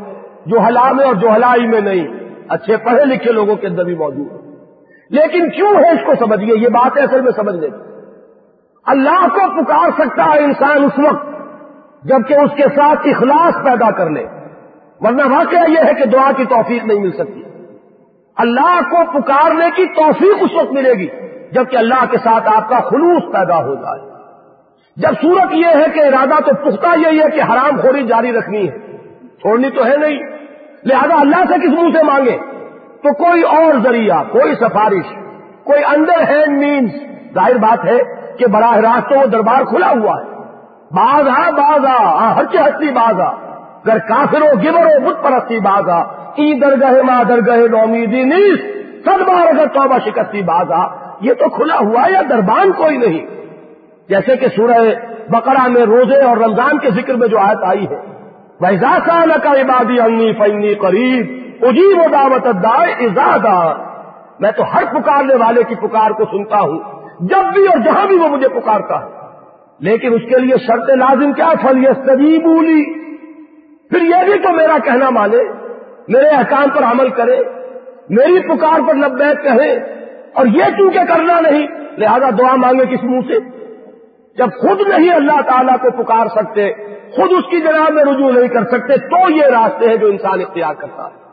جو 0.46 0.58
حلا 0.58 0.92
میں 0.92 1.04
اور 1.04 1.14
جو 1.14 1.28
ہلائی 1.28 1.66
میں 1.66 1.80
نہیں، 1.80 2.06
اچھے 2.48 2.76
پڑھے 2.76 3.04
لکھے 3.04 3.32
لوگوں 3.32 3.56
کے 3.56 3.66
اندر 3.66 3.84
بھی 3.84 3.94
موجود 3.94 4.32
ہے 4.32 4.38
لیکن 5.10 5.50
کیوں 5.50 5.68
ہے 5.68 5.90
اس 5.90 6.00
کو 6.06 6.26
سمجھیے؟ 6.26 6.54
یہ 6.54 6.68
بات 6.68 6.96
ہے 6.96 7.02
اصل 7.02 7.20
میں 7.20 7.32
سمجھ 7.36 7.56
لیں 7.56 7.70
اللہ 8.86 9.28
کو 9.28 9.64
پکار 9.64 9.90
سکتا 9.98 10.24
ہے 10.24 10.44
انسان 10.44 10.84
اس 10.84 10.98
وقت 10.98 11.26
جبکہ 12.02 12.34
اس 12.34 12.50
کے 12.56 12.62
ساتھ 12.62 13.00
اخلاص 13.04 13.64
پیدا 13.64 13.90
کر 13.90 14.10
لے۔ 14.10 14.26
ورنہ 15.00 15.22
واقعہ 15.34 15.70
یہ 15.70 15.78
ہے 15.84 15.94
کہ 15.94 16.04
دعا 16.04 16.30
کی 16.36 16.44
توفیق 16.44 16.84
نہیں 16.84 16.98
مل 16.98 17.12
سکتی۔ 17.12 17.42
اللہ 18.36 18.80
کو 18.90 19.20
پکارنے 19.20 19.70
کی 19.76 19.86
توفیق 19.86 20.36
اس 20.40 20.50
وقت 20.54 20.72
ملے 20.72 20.92
گی 20.94 21.08
جبکہ 21.52 21.76
اللہ 21.76 22.04
کے 22.10 22.18
ساتھ 22.18 22.48
آپ 22.48 22.68
کا 22.68 22.78
خلوص 22.80 23.22
پیدا 23.32 23.64
ہو 23.64 23.74
جائے۔ 23.74 24.10
جب 24.96 25.10
صورت 25.22 25.54
یہ 25.54 25.66
ہے 25.66 25.90
کہ 25.94 26.00
ارادہ 26.00 26.42
تو 26.42 26.54
پختہ 26.54 26.98
یہی 26.98 27.20
ہے 27.20 27.30
کہ 27.30 27.40
حرام 27.40 27.80
خوری 27.80 28.02
جاری 28.02 28.32
رکھنی 28.32 28.68
ہے۔ 28.68 28.78
چھوڑنی 29.26 29.70
تو 29.70 29.86
ہے 29.86 29.96
نہیں۔ 29.96 30.18
لہذا 30.84 31.20
اللہ 31.20 31.44
سے 31.48 31.54
کس 31.54 31.78
منہ 31.78 31.90
سے 31.96 32.02
مانگے؟ 32.02 32.38
تو 33.02 33.14
کوئی 33.14 33.42
اور 33.42 33.74
ذریعہ، 33.82 34.22
کوئی 34.32 34.54
سفارش، 34.54 35.12
کوئی 35.64 35.84
انڈر 35.84 36.28
ہینڈ 36.28 36.58
مینس 36.58 36.90
ظاہر 37.34 37.56
بات 37.56 37.84
ہے 37.84 38.23
کہ 38.38 38.46
براہ 38.46 38.76
راست 38.76 39.08
تو 39.08 39.20
وہ 39.20 39.26
دربار 39.26 39.64
کھلا 39.64 39.90
ہوا 39.90 40.20
ہے۔ 40.20 40.34
باز 40.90 41.28
آ 41.28 41.50
باز 41.50 41.84
آ 41.84 42.34
ہر 42.34 42.44
ہستی 42.54 42.90
باز 42.92 43.20
آ 43.20 43.30
گر 43.86 43.98
کافر 43.98 44.40
ہو 44.40 44.52
گبر 44.62 44.86
ہو 44.86 45.10
بت 45.10 45.22
پرستی 45.22 45.60
باز 45.60 45.88
آ 45.88 46.00
ای 46.34 46.54
درگہ 46.60 47.02
ماں 47.02 47.24
درگہ 47.24 47.56
نومیدی 47.68 48.22
نیس۔ 48.24 48.60
سد 49.04 49.22
بار 49.22 49.46
اگر 49.46 49.66
توبہ 49.66 49.98
شکستی 50.04 50.42
باز 50.42 50.72
آ 50.72 51.04
یہ 51.20 51.34
تو 51.34 51.48
کھلا 51.48 51.78
ہوا 51.78 52.06
ہے 52.06 52.12
یا 52.12 52.20
دربان 52.28 52.72
کوئی 52.72 52.96
نہیں؟ 52.96 53.26
جیسے 54.08 54.36
کہ 54.36 54.46
سورہ 54.56 54.78
بقرہ 55.28 55.68
میں 55.68 55.82
روزے 55.82 56.22
اور 56.22 56.36
رمضان 56.36 56.78
کے 56.78 56.90
ذکر 56.90 57.14
میں 57.14 57.28
جو 57.28 57.38
آیت 57.38 57.64
آئی 57.64 57.86
ہے۔ 57.90 58.00
ویزا 58.60 58.98
سال 59.06 59.32
کا 59.42 59.52
عبادی 59.52 60.00
انی 60.00 60.32
فنی 60.32 60.74
قریب 60.74 61.26
اجیب 61.62 61.98
و 61.98 62.08
دعوت 62.12 62.44
دائے 62.62 62.92
ازادہ 62.92 63.74
میں 64.40 64.50
تو 64.50 64.62
ہر 64.74 64.84
پکارنے 64.84 65.34
والے 65.34 65.62
کی 65.62 65.74
پکار 65.74 66.10
کو 66.10 66.24
سنتا 66.24 66.60
ہوں۔ 66.60 66.93
جب 67.20 67.54
بھی 67.54 67.66
اور 67.66 67.78
جہاں 67.78 68.06
بھی 68.06 68.16
وہ 68.16 68.28
مجھے 68.28 68.48
پکارتا 68.48 69.04
ہے۔ 69.04 69.24
لیکن 69.80 70.14
اس 70.14 70.20
کے 70.28 70.38
لیے 70.38 70.54
شرط 70.56 70.90
لازم 70.90 71.32
کیا؟ 71.32 71.48
فل 71.62 71.84
یہ 71.84 72.38
بولی 72.38 73.04
پھر 73.88 74.02
یہ 74.02 74.24
بھی 74.24 74.38
تو 74.38 74.52
میرا 74.52 74.76
کہنا 74.84 75.10
مانے، 75.10 75.36
میرے 76.08 76.28
احکام 76.28 76.68
پر 76.70 76.84
عمل 76.84 77.08
کرے، 77.08 77.36
میری 78.10 78.40
پکار 78.40 78.80
پر 78.88 78.94
لبیک 78.94 79.44
کہے۔ 79.44 79.72
اور 80.34 80.46
یہ 80.46 80.64
چونکہ 80.64 81.00
کرنا 81.08 81.40
نہیں، 81.40 81.66
لہذا 81.98 82.30
دعا 82.38 82.56
مانگے 82.56 82.96
کس 82.96 83.04
منہ 83.04 83.20
سے؟ 83.20 83.34
جب 84.38 84.46
خود 84.46 84.80
نہیں 84.88 85.10
اللہ 85.10 85.40
تعالیٰ 85.40 85.76
کو 85.82 86.02
پکار 86.02 86.26
سکتے، 86.26 86.72
خود 87.16 87.32
اس 87.32 87.50
کی 87.50 87.60
جناب 87.60 87.92
میں 87.92 88.04
رجوع 88.04 88.30
نہیں 88.30 88.48
کر 88.48 88.64
سکتے، 88.64 88.96
تو 88.96 89.30
یہ 89.30 89.44
راستے 89.44 89.88
ہیں 89.88 89.96
جو 89.96 90.06
انسان 90.06 90.40
اختیار 90.40 90.74
کرتا 90.74 91.04
ہے۔ 91.04 91.24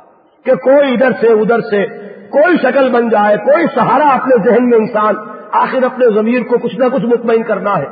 کہ 0.45 0.55
کوئی 0.55 0.93
ادھر 0.93 1.11
سے 1.11 1.27
ادھر 1.27 1.61
سے، 1.61 1.85
کوئی 2.29 2.57
شکل 2.57 2.89
بن 2.89 3.09
جائے، 3.09 3.37
کوئی 3.37 3.65
سہارا 3.75 4.07
اپنے 4.07 4.35
ذہن 4.43 4.69
میں 4.69 4.77
انسان 4.77 5.15
آخر 5.51 5.83
اپنے 5.83 6.05
ضمیر 6.15 6.43
کو 6.43 6.57
کچھ 6.57 6.75
نہ 6.75 6.85
کچھ 6.93 7.05
مطمئن 7.05 7.43
کرنا 7.43 7.77
ہے۔ 7.77 7.85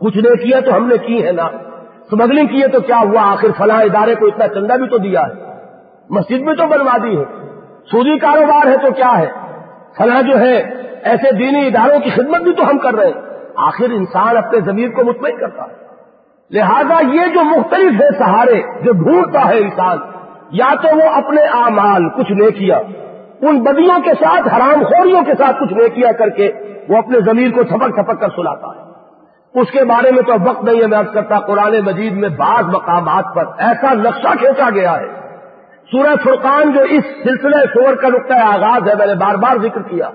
کچھ 0.00 0.16
نے 0.16 0.36
کیا 0.36 0.60
تو 0.60 0.76
ہم 0.76 0.86
نے 0.86 0.98
کی 0.98 1.26
ہے 1.26 1.32
نا۔ 1.32 1.44
اسمگلنگ 2.06 2.46
کی 2.46 2.62
ہے 2.62 2.68
تو 2.68 2.80
کیا 2.80 2.98
ہوا؟ 2.98 3.32
آخر 3.32 3.48
فلاں 3.58 3.82
ادارے 3.82 4.14
کو 4.14 4.26
اتنا 4.26 4.48
چندہ 4.48 4.72
بھی 4.72 4.88
تو 4.88 4.98
دیا 4.98 5.22
ہے۔ 5.22 5.32
مسجد 6.10 6.36
بھی 6.36 6.56
تو 6.56 6.66
بنوا 6.66 6.96
دی 7.02 7.18
ہے۔ 7.18 7.24
سودی 7.90 8.18
کاروبار 8.18 8.66
ہے 8.66 8.76
تو 8.76 8.92
کیا 8.92 9.18
ہے؟ 9.18 9.26
فلاں 9.98 10.22
جو 10.22 10.40
ہے، 10.40 10.56
ایسے 11.02 11.32
دینی 11.32 11.66
اداروں 11.66 12.00
کی 12.00 12.10
خدمت 12.10 12.42
بھی 12.42 12.52
تو 12.52 12.70
ہم 12.70 12.78
کر 12.78 12.94
رہے 12.94 13.06
ہیں۔ 13.06 13.20
آخر 13.56 13.84
انسان 13.84 14.36
اپنے 14.36 14.60
ضمیر 14.60 14.88
کو 14.88 15.04
مطمئن 15.04 15.36
کرتا 15.36 15.62
ہے۔ 15.62 15.86
لہذا 16.50 17.00
یہ 17.12 17.34
جو 17.34 17.44
مختلف 17.44 17.92
ہے 18.00 18.18
سہارے، 18.18 18.84
جو 18.84 18.92
ڈھونڈتا 18.92 19.48
ہے 19.48 19.58
انسان، 19.58 19.98
یا 20.50 20.74
تو 20.82 20.96
وہ 20.96 21.10
اپنے 21.10 21.42
اعمال 21.42 22.08
کچھ 22.08 22.32
لے 22.32 22.50
کیا 22.50 22.78
ان 23.42 23.62
بدیوں 23.62 24.00
کے 24.04 24.10
ساتھ، 24.10 24.48
حرام 24.56 24.82
خوریوں 24.82 25.22
کے 25.22 25.32
ساتھ 25.38 25.56
کچھ 25.60 25.72
لے 25.72 25.88
کیا 25.88 26.12
کر 26.12 26.28
کے 26.28 26.52
وہ 26.88 26.96
اپنے 26.96 27.20
زمین 27.20 27.50
کو 27.50 27.62
تھپک 27.62 27.94
تھپک 27.94 28.20
کر 28.20 28.28
سلاتا 28.28 28.66
ہے۔ 28.66 28.86
اس 29.60 29.70
کے 29.70 29.84
بارے 29.84 30.10
میں 30.10 30.22
تو 30.22 30.32
وقت 30.44 30.64
نہیں 30.64 30.80
ہے، 30.82 30.86
میں 30.86 31.02
کرتا 31.14 31.38
قرآن 31.38 31.80
مجید 31.86 32.12
میں 32.12 32.28
بعض 32.28 32.64
مقامات 32.64 33.24
پر 33.34 33.44
ایسا 33.58 33.94
نقشہ 33.94 34.36
کھینچا 34.38 34.70
گیا 34.74 35.00
ہے۔ 35.00 35.06
سورہ 35.92 36.14
فرقان 36.24 36.72
جو 36.72 36.80
اس 36.80 37.04
سلسلے 37.04 37.66
شور 37.74 37.94
کا 37.94 38.08
نقطۂ 38.08 38.34
آغاز 38.54 38.88
ہے، 38.88 38.94
میں 38.94 39.06
نے 39.06 39.14
بار 39.14 39.34
بار 39.34 39.56
ذکر 39.62 39.82
کیا۔ 39.82 40.10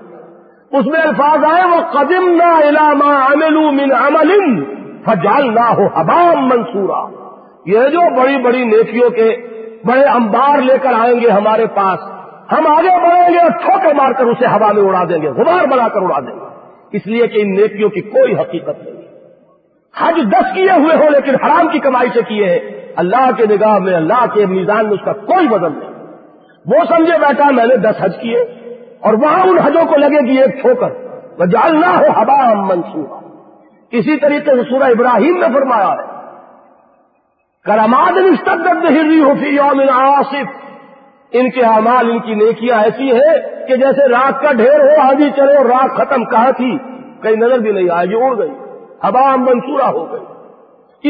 اس 0.70 0.86
میں 0.86 1.00
الفاظ 1.00 1.44
آئے 1.44 1.62
وہ 1.68 1.80
قدیم 1.92 2.28
نہ 2.28 2.68
علامہ 2.68 3.28
من 3.72 3.92
عمل 3.92 4.64
فجال 5.04 5.54
نہ 5.54 5.60
ہو 5.60 5.86
حبام 5.86 6.48
منصورا 6.48 7.22
یہ 7.66 7.88
جو 7.88 8.22
بڑی 8.22 8.42
بڑی 8.42 8.64
نیکیوں 8.64 9.10
کے 9.10 9.36
بڑے 9.84 10.04
انبار 10.04 10.62
لے 10.62 10.78
کر 10.82 10.92
آئیں 10.98 11.20
گے 11.20 11.30
ہمارے 11.30 11.66
پاس 11.66 11.98
ہم 12.52 12.66
آگے 12.66 13.02
بڑھیں 13.02 13.34
گے 13.34 13.38
اور 13.38 13.50
ٹھوکے 13.50 13.94
مار 13.94 14.12
کر 14.12 14.24
اسے 14.24 14.46
ہوا 14.46 14.72
میں 14.72 14.82
اڑا 14.82 15.04
دیں 15.04 15.22
گے، 15.22 15.28
غبار 15.28 15.66
بنا 15.66 15.88
کر 15.88 16.02
اڑا 16.02 16.20
دیں 16.20 16.40
گے۔ 16.40 16.44
اس 16.92 17.06
لیے 17.06 17.26
کہ 17.26 17.40
ان 17.40 17.54
نیکیوں 17.54 17.90
کی 17.90 18.00
کوئی 18.00 18.34
حقیقت 18.34 18.82
نہیں۔ 18.82 19.02
حج 19.98 20.20
دس 20.32 20.54
کیے 20.54 20.70
ہوئے 20.70 20.96
ہو 20.96 21.10
لیکن 21.10 21.34
حرام 21.34 21.68
کی 21.68 21.78
کمائی 21.78 22.08
سے 22.14 22.22
کیے 22.22 22.46
ہیں۔ 22.46 22.58
اللہ 22.96 23.30
کے 23.36 23.46
نگاہ 23.46 23.78
میں، 23.78 23.94
اللہ 23.94 24.24
کے 24.34 24.46
میزان 24.46 24.84
میں 24.84 24.94
اس 24.94 25.04
کا 25.04 25.12
کوئی 25.12 25.46
وزن 25.50 25.78
نہیں۔ 25.78 25.90
وہ 26.66 26.84
سمجھے 26.88 27.18
بیٹا، 27.18 27.50
میں 27.50 27.66
نے 27.66 27.76
دس 27.76 27.94
حج 28.00 28.12
کیے 28.20 28.40
اور 29.00 29.14
وہاں 29.14 29.46
ان 29.46 29.58
حجوں 29.58 29.84
کو 29.84 29.96
لگے 29.96 30.26
گی 30.26 30.42
ایک 30.42 30.62
ٹھوکر۔ 30.62 30.90
وہ 31.38 31.44
جالنا 31.44 31.98
ہو 31.98 32.04
ہوا 32.04 32.54
منصوبہ 32.54 33.20
اسی 33.90 34.16
طریقے 34.16 34.50
سے 34.50 34.62
سورہ 34.62 34.82
ابراہیم 34.82 35.38
میں 35.38 35.48
فرمایا 35.54 35.88
ہے۔ 35.88 36.12
کراماد 37.64 38.12
ہری 38.84 39.22
ہوفی 39.22 39.48
یوم 39.48 39.80
آصف 39.92 40.61
ان 41.32 41.50
کے 41.50 41.62
اعمال 41.62 42.10
ان 42.10 42.20
کی 42.20 42.34
نیکیاں 42.34 42.82
ایسی 42.82 43.12
ہیں 43.12 43.66
کہ 43.68 43.76
جیسے 43.76 44.08
رات 44.08 44.42
کا 44.42 44.52
ڈھیر 44.52 44.80
ہو 44.80 45.08
آدھی 45.08 45.30
چلو، 45.36 45.68
رات 45.68 45.90
ختم 45.96 46.24
کہاں 46.24 46.52
تھی، 46.52 46.78
کہیں 47.22 47.36
نظر 47.36 47.58
بھی 47.58 47.72
نہیں 47.72 47.88
آئی 47.90 48.14
اڑ 48.14 48.38
گئی، 48.38 48.50
ہوا 49.04 49.36
منصورہ 49.36 49.86
ہو 49.86 50.12
گئی۔ 50.12 50.24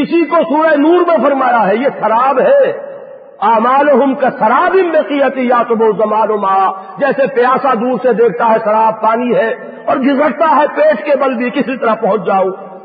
اسی 0.00 0.24
کو 0.24 0.36
سورہ 0.36 0.76
نور 0.76 1.00
میں 1.06 1.26
فرمایا 1.26 1.68
ہے، 1.68 1.76
یہ 1.76 1.88
خراب 2.00 2.40
ہے۔ 2.40 2.92
امال 3.40 4.14
کا 4.14 4.28
شراب 4.38 4.76
بقیتی 4.92 5.48
یا 5.48 5.62
تو 5.68 5.74
وہ 5.76 5.92
زمان 5.98 6.30
و 6.30 6.36
ماں 6.36 6.72
جیسے 6.98 7.26
پیاسا 7.26 7.74
دور 7.74 7.98
سے 8.02 8.12
دیکھتا 8.12 8.50
ہے 8.50 8.56
شراب 8.64 9.02
پانی 9.02 9.34
ہے 9.34 9.54
اور 9.84 9.96
گزرتا 9.96 10.56
ہے 10.56 10.66
پیٹ 10.74 11.04
کے 11.04 11.16
بل 11.16 11.34
بھی 11.34 11.50
کسی 11.50 11.76
طرح 11.76 11.94
پہنچ 11.94 12.26
جاؤ، 12.26 12.44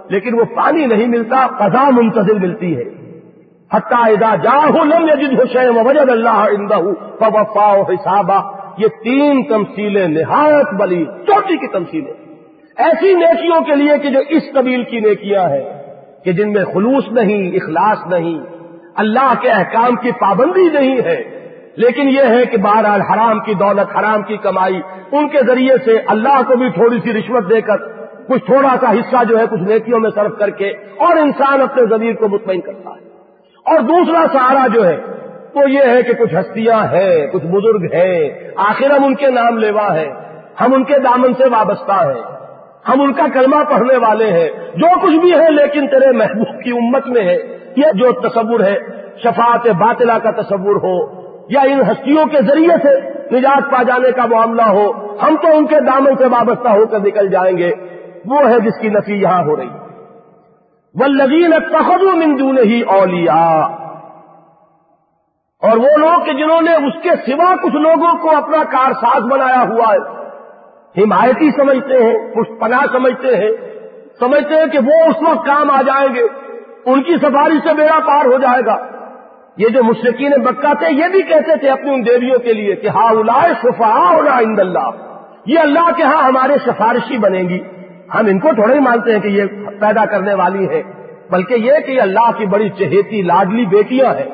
لیکن 0.10 0.40
وہ 0.40 0.44
پانی 0.44 0.86
نہیں 0.86 1.08
ملتا، 1.08 1.48
قضا 1.48 1.90
منتظر 1.90 2.34
ملتی 2.34 2.78
ہے۔ 2.78 2.97
حتہ 3.72 4.01
ادا 4.07 4.36
جا 4.43 4.59
لم 4.84 5.07
یجد 5.07 5.39
حسین 5.39 5.78
وجد 5.78 6.09
اللہ 6.09 6.43
اندہ 6.51 6.80
فوفا 7.20 7.72
حسابہ 7.89 8.41
یہ 8.78 8.88
تین 9.03 9.43
تمثیلیں 9.43 10.07
نہایت 10.07 10.74
بلی 10.74 11.03
چوٹی 11.28 11.57
کی 11.57 11.68
تمثیلیں. 11.68 12.13
ایسی 12.78 13.13
نیکیوں 13.13 13.59
کے 13.61 13.76
لیے 13.76 13.97
کہ 13.97 14.09
جو 14.09 14.20
اس 14.30 14.51
قبیل 14.53 14.84
کی 14.84 14.99
نیکیاں 14.99 15.47
ہیں، 15.49 15.63
کہ 16.24 16.32
جن 16.32 16.53
میں 16.53 16.63
خلوص 16.74 17.07
نہیں، 17.11 17.49
اخلاص 17.55 18.05
نہیں، 18.07 18.38
اللہ 18.95 19.34
کے 19.41 19.49
احکام 19.51 19.95
کی 19.95 20.11
پابندی 20.20 20.68
نہیں 20.70 21.01
ہے. 21.05 21.18
لیکن 21.78 22.07
یہ 22.09 22.36
ہے 22.36 22.45
کہ 22.45 22.57
بہرحال 22.57 23.01
حرام 23.01 23.39
کی 23.39 23.53
دولت، 23.53 23.95
حرام 23.97 24.22
کی 24.22 24.38
کمائی، 24.38 24.80
ان 25.11 25.28
کے 25.28 25.41
ذریعے 25.47 25.76
سے 25.86 25.97
اللہ 26.07 26.41
کو 26.47 26.57
بھی 26.57 26.70
تھوڑی 26.70 26.99
سی 26.99 27.13
رشوت 27.13 27.49
دے 27.49 27.61
کر 27.61 27.86
کچھ 28.30 28.45
تھوڑا 28.45 28.76
سا 28.82 28.91
حصہ 28.91 29.24
جو 29.24 29.38
ہے 29.39 29.45
کچھ 29.51 29.61
نیکیوں 29.63 29.99
میں 29.99 30.09
صرف 30.15 30.39
کر 30.39 30.49
کے 30.61 30.70
اور 30.99 31.18
انسان 31.18 31.61
اپنے 31.61 31.86
ضمیر 31.89 32.13
کو 32.13 32.28
مطمئن 32.28 32.61
کرتا 32.61 32.89
ہے. 32.89 33.07
اور 33.68 33.80
دوسرا 33.80 34.26
سہارا 34.34 34.68
جو 34.68 34.88
ہے 34.88 34.97
وہ 35.55 35.72
یہ 35.72 35.80
ہے 35.80 36.01
کہ 36.03 36.13
کچھ 36.13 36.36
ہستیاں 36.36 36.84
ہیں، 36.84 37.28
کچھ 37.28 37.45
بزرگ 37.45 37.84
ہیں، 37.93 38.30
آخر 38.55 38.91
ہم 38.91 39.03
ان 39.03 39.15
کے 39.15 39.30
نام 39.30 39.57
لیوا 39.57 39.95
ہے 39.95 40.07
ہم 40.61 40.74
ان 40.74 40.84
کے 40.84 40.99
دامن 40.99 41.34
سے 41.34 41.43
وابستہ 41.49 41.91
ہیں، 41.91 42.22
ہم 42.89 43.01
ان 43.01 43.13
کا 43.13 43.26
کلمہ 43.34 43.63
پڑھنے 43.70 43.97
والے 43.97 44.32
ہیں، 44.32 44.49
جو 44.76 44.88
کچھ 45.01 45.18
بھی 45.18 45.34
ہے 45.34 45.49
لیکن 45.51 45.88
تیرے 45.88 46.11
محبوب 46.11 46.63
کی 46.63 46.72
امت 46.72 47.07
میں 47.07 47.22
ہے، 47.22 47.38
یہ 47.76 47.86
جو 47.93 48.11
تصور 48.11 48.59
ہے، 48.59 48.76
شفاعت 49.24 49.68
باطلا 49.68 50.18
کا 50.18 50.32
تصور 50.32 50.76
ہو، 50.76 50.95
یا 51.49 51.61
ان 51.61 51.82
ہستیوں 51.82 52.26
کے 52.26 52.38
ذریعے 52.41 52.78
سے 52.84 52.99
نجات 53.32 53.72
پا 53.72 53.84
جانے 53.84 54.11
کا 54.11 54.26
معاملہ 54.26 54.70
ہو، 54.70 54.91
ہم 55.22 55.36
تو 55.41 55.57
ان 55.57 55.65
کے 55.65 55.80
دامن 55.80 56.15
سے 56.18 56.26
وابستہ 56.26 56.68
ہو 56.68 56.86
کر 56.86 56.99
نکل 56.99 57.30
جائیں 57.30 57.57
گے، 57.57 57.72
وہ 58.26 58.49
ہے 58.49 58.59
جس 58.59 58.80
کی 58.82 58.89
نفی 58.89 59.22
یہاں 59.22 59.43
ہو 59.43 59.55
رہی۔ 59.55 59.68
ہے 59.68 59.87
والذین 61.00 61.54
اتخذوا 61.54 62.14
من 62.14 62.39
دونه 62.39 63.00
اولیاء۔ 63.00 63.88
اور 65.62 65.78
وہ 65.78 65.98
لوگ 65.98 66.26
کہ 66.26 66.34
جنہوں 66.34 66.62
نے 66.62 66.74
اس 66.74 67.04
کے 67.04 67.10
سوا 67.10 67.56
کچھ 67.56 67.76
لوگوں 67.76 68.18
کو 68.18 68.38
اپنا 68.38 68.64
کارساز 68.64 69.22
بنایا 69.24 69.62
ہوا 69.62 69.93
ہے۔ 69.93 70.28
حمایتی 71.02 71.52
سمجھتے 71.52 72.04
ہیں، 72.04 72.36
کچھ 72.36 72.52
پناہ 72.60 72.86
سمجھتے 72.91 73.38
ہیں۔ 73.38 73.50
سمجھتے 74.20 74.56
ہیں 74.56 74.66
کہ 74.66 74.80
وہ 74.80 75.10
اس 75.10 75.16
وقت 75.28 75.45
کام 75.45 75.72
آ 75.72 75.82
جائیں 75.82 76.16
گے۔ 76.16 76.22
ان 76.86 77.04
کی 77.04 77.18
سفارش 77.18 77.68
سے 77.68 77.74
میرا 77.74 78.00
پار 78.00 78.26
ہو 78.26 78.38
جائے 78.38 78.66
گا۔ 78.66 78.86
یہ 79.58 79.68
جو 79.68 79.84
مشرقین 79.84 80.32
مکہ 80.32 80.74
تھے، 80.74 80.93
یہ 80.93 81.08
بھی 81.08 81.22
کہتے 81.22 81.56
تھے 81.56 81.70
اپنی 81.70 81.93
ان 81.93 82.06
دیویوں 82.06 82.39
کے 82.39 82.54
لیے 82.54 82.76
کہ 82.76 82.88
ہا 82.88 83.10
الا 83.10 83.48
شفا 83.62 84.14
ہونا 84.14 84.38
اللہ۔ 84.38 84.89
یہ 85.45 85.60
اللہ 85.60 85.91
کے 85.98 86.04
ہاں 86.04 86.24
ہمارے 86.24 86.54
سفارشی 86.66 87.18
بنے 87.18 87.39
گی۔ 87.39 87.60
ہم 88.16 88.26
ان 88.26 88.39
کو 88.39 88.49
تھوڑے 88.49 88.74
ہی 88.74 88.80
مانتے 88.80 89.12
ہیں 89.12 89.20
کہ 89.20 89.28
یہ 89.28 89.43
پیدا 89.80 90.05
کرنے 90.05 90.34
والی 90.34 90.70
ہے 90.70 90.84
بلکہ 91.32 91.53
یہ 91.53 91.72
کہ 91.86 91.91
یہ 91.91 92.01
اللہ 92.01 92.32
کی 92.38 92.45
بڑی 92.45 92.70
چہیتی، 92.70 93.22
لاڈلی 93.22 93.66
بیٹیاں 93.66 94.14
ہیں۔ 94.14 94.30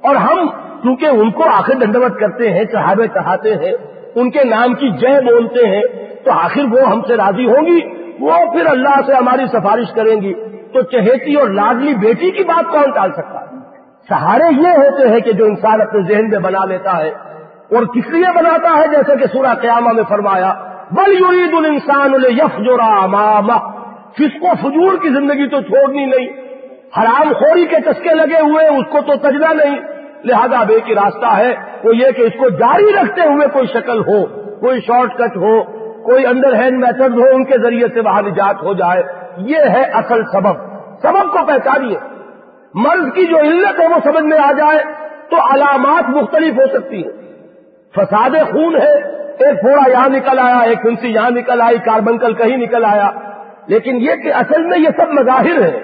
اور 0.00 0.16
ہم 0.16 0.48
کیونکہ 0.82 1.06
ان 1.06 1.30
کو 1.30 1.44
آخر 1.44 1.74
دنڈوت 1.74 2.18
کرتے 2.20 2.50
ہیں، 2.50 2.64
چڑھاوے 2.64 3.06
چڑھاتے 3.06 3.54
ہیں، 3.54 3.72
ان 4.14 4.30
کے 4.30 4.44
نام 4.44 4.74
کی 4.74 4.90
جے 4.90 5.20
بولتے 5.20 5.66
ہیں، 5.66 5.82
تو 6.24 6.30
آخر 6.32 6.60
وہ 6.70 6.80
ہم 6.80 7.00
سے 7.00 7.16
راضی 7.16 7.46
ہوں 7.46 7.66
گی؟ 7.66 7.80
وہ 8.20 8.52
پھر 8.52 8.66
اللہ 8.66 9.00
سے 9.06 9.14
ہماری 9.14 9.46
سفارش 9.46 9.92
کریں 9.94 10.20
گی۔ 10.20 10.34
تو 10.72 10.82
چہیتی 10.82 11.34
اور 11.34 11.48
لاڈلی 11.48 11.94
بیٹی 11.94 12.30
کی 12.30 12.44
بات 12.44 12.72
کون 12.72 12.90
ٹال 12.90 13.12
سکتا؟ 13.12 13.40
ہے 13.40 13.60
سہارے 14.08 14.54
یہ 14.54 14.68
ہوتے 14.68 15.08
ہیں 15.08 15.20
کہ 15.20 15.32
جو 15.32 15.44
انسان 15.44 15.80
اپنے 15.80 16.02
ذہن 16.02 16.28
میں 16.28 16.38
بنا 16.38 16.64
لیتا 16.64 16.96
ہے 16.96 17.08
اور 17.76 17.82
کس 17.82 18.08
لیے 18.08 18.32
بناتا 18.34 18.78
ہے؟ 18.78 18.88
جیسے 18.88 19.16
کہ 19.16 19.26
سورہ 19.26 19.54
قیامہ 19.54 19.92
میں 19.92 20.02
فرمایا 20.08 20.54
بل 20.92 21.12
یورید 21.12 21.54
الانسان 21.54 22.14
یف 22.30 22.58
جو 22.58 22.76
رام 22.76 23.16
کس 24.16 24.40
کو 24.40 24.46
فجور 24.60 25.02
کی 25.02 25.08
زندگی 25.08 25.48
تو 25.48 25.60
چھوڑنی 25.60 26.04
نہیں۔ 26.04 26.28
حرام 26.98 27.32
خوری 27.32 27.66
کے 27.66 27.76
چسکے 27.76 28.14
لگے 28.14 28.40
ہوئے، 28.40 28.66
اس 28.66 28.84
کو 28.90 28.98
تو 29.00 29.16
تجنا 29.16 29.52
نہیں۔ 29.52 29.80
لہذا 30.24 30.64
بے 30.64 30.80
کی 30.80 30.94
راستہ 30.94 31.36
ہے، 31.36 31.54
وہ 31.84 31.96
یہ 31.96 32.10
کہ 32.10 32.22
اس 32.22 32.32
کو 32.38 32.48
جاری 32.48 32.92
رکھتے 32.92 33.20
ہوئے 33.20 33.46
کوئی 33.52 33.66
شکل 33.66 33.98
ہو، 33.98 34.26
کوئی 34.60 34.80
شارٹ 34.80 35.14
کٹ 35.14 35.36
ہو، 35.36 35.62
کوئی 36.02 36.26
انڈر 36.26 36.54
ہینڈ 36.54 36.78
میتھڈ 36.78 37.18
ہو، 37.18 37.24
ان 37.32 37.44
کے 37.44 37.58
ذریعے 37.62 37.88
سے 37.94 38.00
وہاں 38.00 38.22
نجات 38.22 38.62
ہو 38.62 38.72
جائے۔ 38.72 39.02
یہ 39.36 39.56
ہے 39.56 39.82
اصل 39.82 40.22
سبب۔ 40.32 40.56
سبب 41.02 41.32
کو 41.32 41.46
پہچانیے۔ 41.46 41.96
مرض 42.74 43.12
کی 43.14 43.26
جو 43.26 43.38
علت 43.38 43.80
ہے 43.80 43.86
وہ 43.86 43.96
سمجھ 44.04 44.24
میں 44.24 44.38
آ 44.38 44.52
جائے 44.52 44.78
تو 45.30 45.36
علامات 45.54 46.10
مختلف 46.10 46.54
ہو 46.54 46.78
سکتی 46.78 47.04
ہیں۔ 47.04 47.12
فساد 47.94 48.30
خون 48.30 48.76
ہے 48.76 49.20
ایک 49.42 49.60
پھوڑا 49.60 49.90
یہاں 49.90 50.08
نکل 50.08 50.38
آیا، 50.38 50.58
ایک 50.58 50.78
ہنسی 50.86 51.08
یہاں 51.08 51.30
نکل 51.30 51.60
آئی 51.60 51.78
کاربنکل 51.78 52.34
کہیں 52.34 52.56
نکل 52.56 52.84
آیا۔ 52.84 53.10
لیکن 53.66 53.96
یہ 53.96 54.10
کہ 54.22 54.34
اصل 54.34 54.64
میں 54.64 54.78
یہ 54.78 54.88
سب 54.96 55.08
مظاہر 55.08 55.62
ہیں۔ 55.62 55.80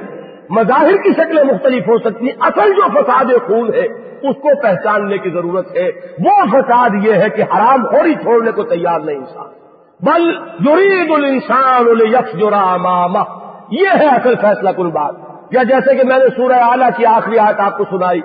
مظاہر 0.50 0.96
کی 0.96 1.12
شکلیں 1.12 1.44
مختلف 1.44 1.88
ہو 1.88 1.98
سکتی 1.98 2.26
ہیں۔ 2.26 2.36
اصل 2.40 2.72
جو 2.72 3.02
فساد 3.02 3.24
خون 3.24 3.74
ہے، 3.74 3.86
اس 4.28 4.36
کو 4.36 4.62
پہچاننے 4.62 5.18
کی 5.18 5.30
ضرورت 5.30 5.76
ہے۔ 5.76 5.88
وہ 6.18 6.44
فساد 6.50 6.90
یہ 7.02 7.12
ہے 7.12 7.28
کہ 7.30 7.42
حرام 7.42 7.86
خوری 7.86 8.14
چھوڑنے 8.14 8.50
کو 8.50 8.62
تیار 8.62 9.00
نہیں 9.00 9.16
انسان۔ 9.16 9.46
بل 10.00 10.28
یرید 10.68 11.10
الانسان 11.10 11.86
یکس 12.00 12.38
جو 12.38 12.50
ماما 12.50 13.20
یہ 13.70 13.88
ہے 13.98 14.06
اصل 14.06 14.34
فیصلہ 14.40 14.70
کن 14.70 14.88
بات۔ 14.88 15.14
یا 15.50 15.62
جیسے 15.62 15.94
کہ 15.94 16.04
میں 16.04 16.18
نے 16.18 16.24
سورہ 16.36 16.52
اعلیٰ 16.52 16.88
کی 16.96 17.06
آخری 17.06 17.38
آیت 17.38 17.60
آپ 17.60 17.78
کو 17.78 17.84
سنائی 17.90 18.20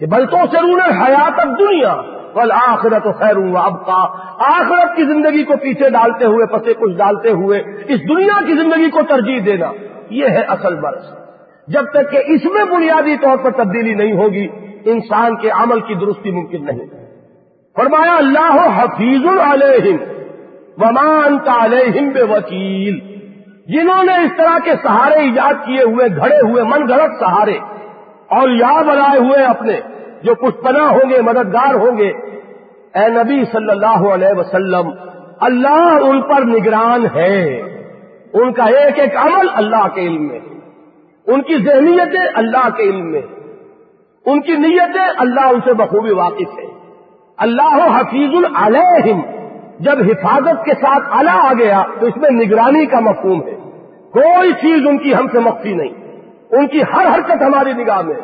کہ 0.00 0.06
بلکوں 0.06 0.40
سے 0.50 0.56
رونے 0.62 1.06
حیات 1.06 1.40
اب 1.40 1.58
دنیا 1.58 1.96
بل 2.34 2.52
آخرت 2.52 3.06
خیر 3.18 3.36
ہوں 3.36 3.56
اب 3.56 3.86
کا 3.86 4.00
آخرت 4.46 4.96
کی 4.96 5.04
زندگی 5.04 5.44
کو 5.44 5.56
پیچھے 5.56 5.90
ڈالتے 5.90 6.24
ہوئے، 6.24 6.46
پسے 6.46 6.74
کچھ 6.74 6.96
ڈالتے 6.96 7.30
ہوئے، 7.30 7.58
اس 7.88 8.08
دنیا 8.08 8.38
کی 8.46 8.54
زندگی 8.54 8.90
کو 8.90 9.02
ترجیح 9.08 9.40
دینا، 9.46 9.70
یہ 10.10 10.28
ہے 10.28 10.42
اصل 10.48 10.74
برس 10.74 11.10
جب 11.68 11.90
تک 11.90 12.10
کہ 12.10 12.22
اس 12.26 12.44
میں 12.44 12.64
بنیادی 12.64 13.16
طور 13.16 13.36
پر 13.36 13.50
تبدیلی 13.50 13.94
نہیں 13.94 14.12
ہوگی، 14.12 14.46
انسان 14.84 15.36
کے 15.36 15.50
عمل 15.50 15.80
کی 15.80 15.94
درستی 15.94 16.30
ممکن 16.30 16.64
نہیں۔ 16.64 16.86
فرمایا، 17.76 18.16
اللہ 18.16 18.56
حفیظ 18.76 19.26
علیہم 19.42 19.96
ومان 20.82 21.36
علیہم 21.48 22.08
بے 22.08 22.22
وکیل 22.22 22.98
جنہوں 23.68 24.02
نے 24.04 24.16
اس 24.24 24.32
طرح 24.36 24.58
کے 24.64 24.72
سہارے 24.82 25.18
ایجاد 25.20 25.64
کیے 25.66 25.82
ہوئے، 25.82 26.06
گھڑے 26.16 26.40
ہوئے، 26.42 26.62
من 26.64 26.88
گھڑت 26.88 27.18
سہارے 27.20 27.58
اور 28.30 28.48
یا 28.48 28.72
بنائے 28.82 29.18
ہوئے 29.18 29.44
اپنے 29.44 29.80
جو 30.24 30.34
کچھ 30.34 30.56
پناہ 30.56 30.92
ہوں 30.92 31.10
گے، 31.10 31.20
مددگار 31.20 31.74
ہوں 31.74 31.98
گے۔ 31.98 32.12
اے 32.94 33.08
نبی 33.08 33.44
صلی 33.44 33.70
اللہ 33.70 34.08
علیہ 34.14 34.38
وسلم، 34.38 34.90
اللہ 35.40 35.98
ان 36.02 36.22
پر 36.22 36.40
نگران 36.40 37.06
ہے۔ 37.14 37.62
ان 38.32 38.52
کا 38.52 38.64
ایک 38.64 38.98
ایک 38.98 39.16
عمل 39.16 39.46
اللہ 39.54 39.88
کے 39.94 40.00
علم 40.00 40.28
میں۔ 40.28 40.38
ان 41.26 41.42
کی 41.42 41.56
ذہنیتیں 41.56 42.26
اللہ 42.34 42.68
کے 42.76 42.82
علم 42.82 43.10
میں۔ 43.10 43.22
ان 44.26 44.40
کی 44.40 44.56
نیتیں 44.56 45.08
اللہ 45.16 45.40
ان 45.40 45.60
سے 45.64 45.72
بخوبی 45.72 46.12
واقف 46.12 46.58
ہے 46.58 46.66
اللہ 47.36 47.98
حفیظ 47.98 48.44
العلیہم 48.44 49.20
جب 49.80 49.98
حفاظت 49.98 50.64
کے 50.64 50.72
ساتھ 50.74 51.08
اللہ 51.10 51.30
آ 51.30 51.52
گیا، 51.58 51.82
تو 52.00 52.06
اس 52.06 52.16
میں 52.16 52.30
نگرانی 52.30 52.86
کا 52.86 53.00
مفہوم 53.00 53.42
ہے۔ 53.42 53.54
کوئی 54.12 54.52
چیز 54.52 54.86
ان 54.86 54.98
کی 54.98 55.14
ہم 55.14 55.26
سے 55.32 55.38
مخفی 55.38 55.72
نہیں۔ 55.72 56.22
ان 56.50 56.66
کی 56.66 56.82
ہر 56.82 57.06
حرکت 57.14 57.42
ہماری 57.42 57.72
نگاہ 57.72 58.02
میں 58.02 58.14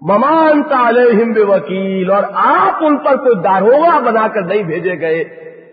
ممان 0.00 0.62
علیہم 0.72 1.32
بے 1.32 1.42
وکیل 1.42 2.10
اور 2.10 2.22
آپ 2.32 2.84
ان 2.84 2.96
پر 2.96 3.16
کوئی 3.16 3.42
داروغہ 3.42 4.00
بنا 4.00 4.28
کر 4.28 4.42
نہیں 4.42 4.62
بھیجے 4.62 5.00
گئے۔ 5.00 5.24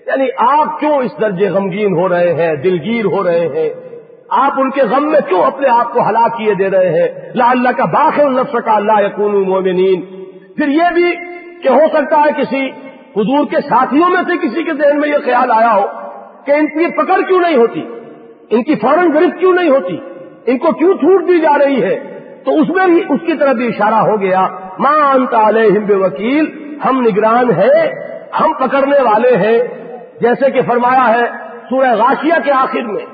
یعنی 0.07 0.25
آپ 0.37 0.79
کیوں 0.79 0.91
اس 0.91 1.11
درجے 1.21 1.49
غمگین 1.49 1.93
ہو 1.93 2.09
رہے 2.09 2.33
ہیں، 2.33 2.55
دلگیر 2.55 3.05
ہو 3.05 3.23
رہے 3.23 3.47
ہیں؟ 3.47 3.69
آپ 4.29 4.51
ان 4.57 4.71
کے 4.71 4.81
غم 4.81 5.11
میں 5.11 5.19
کیوں 5.27 5.43
اپنے 5.43 5.67
آپ 5.69 5.93
کو 5.93 6.09
ہلاک 6.09 6.37
کیے 6.37 6.53
دے 6.53 6.69
رہے 6.69 7.01
ہیں؟ 7.01 7.07
لا 7.35 7.51
اللہ 7.51 7.69
کا 7.69 7.85
باخر 7.85 8.29
نفس 8.29 8.55
کا 8.65 8.75
اللہ 8.75 9.01
یقون 9.01 9.49
مومنین۔ 9.49 10.01
پھر 10.57 10.67
یہ 10.67 10.93
بھی 10.93 11.15
کہ 11.63 11.67
ہو 11.67 11.87
سکتا 11.93 12.17
ہے 12.17 12.41
کسی 12.41 12.69
حضور 13.15 13.45
کے 13.45 13.57
ساتھیوں 13.69 14.09
میں 14.09 14.21
سے 14.27 14.47
کسی 14.47 14.63
کے 14.63 14.73
ذہن 14.73 14.99
میں 14.99 15.09
یہ 15.09 15.17
خیال 15.25 15.51
آیا 15.51 15.75
ہو 15.75 15.85
کہ 16.45 16.51
ان 16.51 16.67
کی 16.67 16.91
پکڑ 16.91 17.21
کیوں 17.27 17.41
نہیں 17.41 17.55
ہوتی؟ 17.55 17.81
ان 18.49 18.63
کی 18.63 18.75
فوراً 18.75 19.13
گرفت 19.13 19.39
کیوں 19.39 19.53
نہیں 19.53 19.69
ہوتی؟ 19.69 19.97
ان 20.45 20.57
کو 20.57 20.71
کیوں 20.71 20.93
چھوٹ 20.93 21.27
دی 21.27 21.39
جا 21.39 21.57
رہی 21.65 21.83
ہے؟ 21.83 22.16
تو 22.47 22.59
اس 22.61 22.69
میں 22.69 22.85
بھی 22.85 23.03
اس 23.09 23.19
کی 23.25 23.33
طرف 23.33 23.55
بھی 23.55 23.67
اشارہ 23.67 23.95
ہو 23.95 24.21
گیا 24.21 24.47
ماں 24.79 25.13
علیہم 25.47 25.85
بے 25.85 25.95
وکیل 25.95 26.77
ہم 26.85 27.01
نگران 27.01 27.51
ہیں، 27.51 27.91
ہم 28.39 28.53
پکڑنے 28.53 29.01
والے 29.01 29.37
ہیں۔ 29.37 29.57
جیسے 30.21 30.51
کہ 30.51 30.61
فرمایا 30.61 31.13
ہے 31.13 31.25
سورہ 31.69 31.95
غاشیہ 31.95 32.33
کے 32.45 32.51
آخر 32.51 32.81
میں 32.81 33.05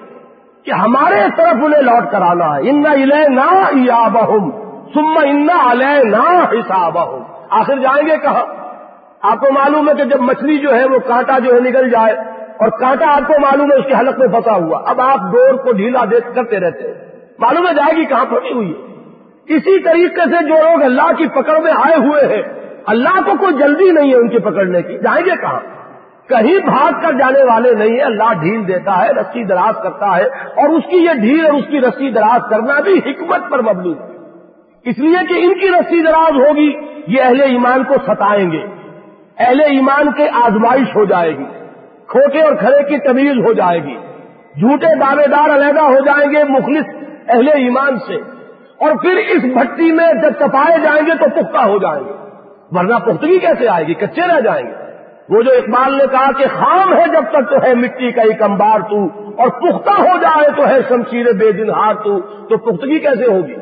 کہ 0.65 0.71
ہمارے 0.71 1.15
طرف 1.38 1.55
انہیں 1.63 1.81
لوٹ 1.81 2.11
کر 2.11 2.21
آنا 2.21 2.45
ہے۔ 2.45 2.69
ان 2.69 2.86
الے 2.86 3.27
نہ 3.27 4.09
بہم 4.09 4.51
سم 4.93 5.17
ان 5.17 5.47
علیہ 5.71 6.03
نہ 6.03 6.45
حساب 6.51 6.97
آخر 7.49 7.77
جائیں 7.77 8.07
گے 8.07 8.17
کہاں؟ 8.21 8.45
آپ 9.21 9.39
کو 9.39 9.51
معلوم 9.51 9.89
ہے 9.89 9.93
کہ 9.95 10.03
جب 10.03 10.21
مچھلی 10.21 10.57
جو 10.57 10.75
ہے 10.75 10.86
وہ 10.86 10.99
کانٹا 11.07 11.39
جو 11.39 11.55
ہے 11.55 11.59
نکل 11.59 11.89
جائے 11.89 12.13
اور 12.59 12.69
کانٹا 12.69 13.15
آپ 13.15 13.27
کو 13.27 13.34
معلوم 13.39 13.71
ہے 13.71 13.79
اس 13.79 13.86
کی 13.86 13.93
حلق 13.93 14.19
میں 14.19 14.27
پھنسا 14.27 14.55
ہوا۔ 14.55 14.81
اب 14.86 15.01
آپ 15.01 15.19
ڈور 15.31 15.53
کو 15.53 15.71
ڈھیلا 15.71 16.05
دیکھ 16.11 16.36
کرتے 16.36 16.59
رہتے 16.59 16.88
ہیں۔ 16.88 16.93
معلوم 17.39 17.67
ہے 17.67 17.73
جائے 17.73 17.95
گی 17.95 18.05
کہاں 18.05 18.25
پھنسی 18.25 18.53
ہوئی 18.53 18.71
ہے۔ 18.71 18.93
اسی 19.48 19.80
طریقے 19.80 20.22
سے 20.22 20.44
جو 20.46 20.56
لوگ 20.56 20.84
اللہ 20.84 21.14
کی 21.18 21.28
پکڑ 21.28 21.62
میں 21.62 21.72
آئے 21.72 21.96
ہوئے 21.96 22.36
ہیں، 22.36 22.41
اللہ 22.86 23.22
کو 23.26 23.32
کوئی 23.39 23.54
جلدی 23.54 23.91
نہیں 23.91 24.12
ہے 24.12 24.16
ان 24.16 24.30
کی 24.30 24.39
پکڑنے 24.39 24.82
کی۔ 24.82 24.98
جائیں 24.98 25.26
گے 25.26 25.32
کہاں؟ 25.41 25.60
کہیں 26.30 26.58
بھاگ 26.58 26.91
کر 27.02 27.11
جانے 27.11 27.44
والے 27.44 27.74
نہیں 27.74 27.91
ہیں، 27.91 28.03
اللہ 28.03 28.34
ڈھیل 28.34 28.68
دیتا 28.68 29.06
ہے، 29.06 29.11
رسی 29.11 29.44
دراز 29.44 29.84
کرتا 29.84 30.18
ہے 30.18 30.24
اور 30.26 30.70
اس 30.70 30.84
کی 30.90 30.98
یہ 30.98 31.14
ڈھیل 31.14 31.45
اور 31.45 31.53
اس 31.53 31.65
کی 31.68 31.82
رسی 31.82 32.10
دراز 32.11 32.49
کرنا 32.49 32.80
بھی 32.80 32.98
حکمت 32.98 33.52
پر 33.52 33.61
مبنی۔ 33.61 33.94
ہے 33.94 34.14
اس 34.84 34.98
لیے 34.98 35.18
کہ 35.30 35.45
ان 35.45 35.60
کی 35.60 35.70
رسی 35.70 36.02
دراز 36.02 36.32
ہوگی، 36.32 36.74
یہ 37.07 37.22
اہل 37.22 37.41
ایمان 37.41 37.84
کو 37.84 37.94
ستائیں 37.94 38.52
گے۔ 38.52 38.65
اہل 39.38 39.60
ایمان 39.60 40.11
کے 40.11 40.30
آزمائش 40.30 40.95
ہو 40.95 41.06
جائے 41.06 41.38
گی۔ 41.38 41.45
کھوٹے 42.07 42.41
اور 42.41 42.56
کھڑے 42.56 42.84
کی 42.84 42.98
تمیز 42.98 43.34
ہو 43.45 43.53
جائے 43.53 43.84
گی۔ 43.84 43.95
جھوٹے 44.60 44.99
دعوے 44.99 45.28
دار 45.28 45.56
علیحدہ 45.56 45.82
ہو 45.82 45.99
جائیں 46.06 46.32
گے 46.32 46.44
مخلص 46.44 46.86
اہل 47.30 47.48
ایمان 47.48 47.95
سے۔ 47.95 48.32
اور 48.80 48.91
پھر 49.02 49.18
اس 49.18 49.44
بھٹی 49.44 49.91
میں 49.91 50.14
جب 50.14 50.32
تپائے 50.40 50.80
جائیں 50.84 51.02
گے 51.08 51.12
تو 51.20 51.26
پختہ 51.30 51.58
ہو 51.58 51.78
جائیں 51.78 52.04
گے۔ 52.04 52.14
ورنہ 52.72 52.95
پختگی 52.95 53.40
کیسے 53.40 53.68
آئے 53.68 53.88
گی؟ 53.88 53.94
کچے 53.94 54.22
رہ 54.22 54.40
جائیں 54.40 54.66
گے۔ 54.66 54.84
وہ 55.30 55.41
جو 55.41 55.52
اقبال 55.52 55.98
نے 55.98 56.04
کہا 56.12 56.32
کہ 56.38 56.45
خام 56.54 56.94
ہے 56.94 57.04
جب 57.14 57.24
تک 57.32 57.50
تو 57.50 57.56
ہے 57.64 57.74
مٹی 57.74 58.12
کا 58.12 58.22
ایک 58.22 58.41
امبار 58.41 58.80
تو، 58.80 59.08
اور 59.38 59.50
پختہ 59.50 60.02
ہو 60.02 60.18
جائے 60.22 60.50
تو 60.58 60.68
ہے 60.68 60.80
شمشیر 60.90 61.26
بے 61.32 61.52
دن 61.52 61.70
ہار 61.70 61.94
تو 61.94 62.20
تو 62.20 62.58
پختگی 62.58 63.00
کیسے 63.00 63.26
ہوگی؟ 63.26 63.56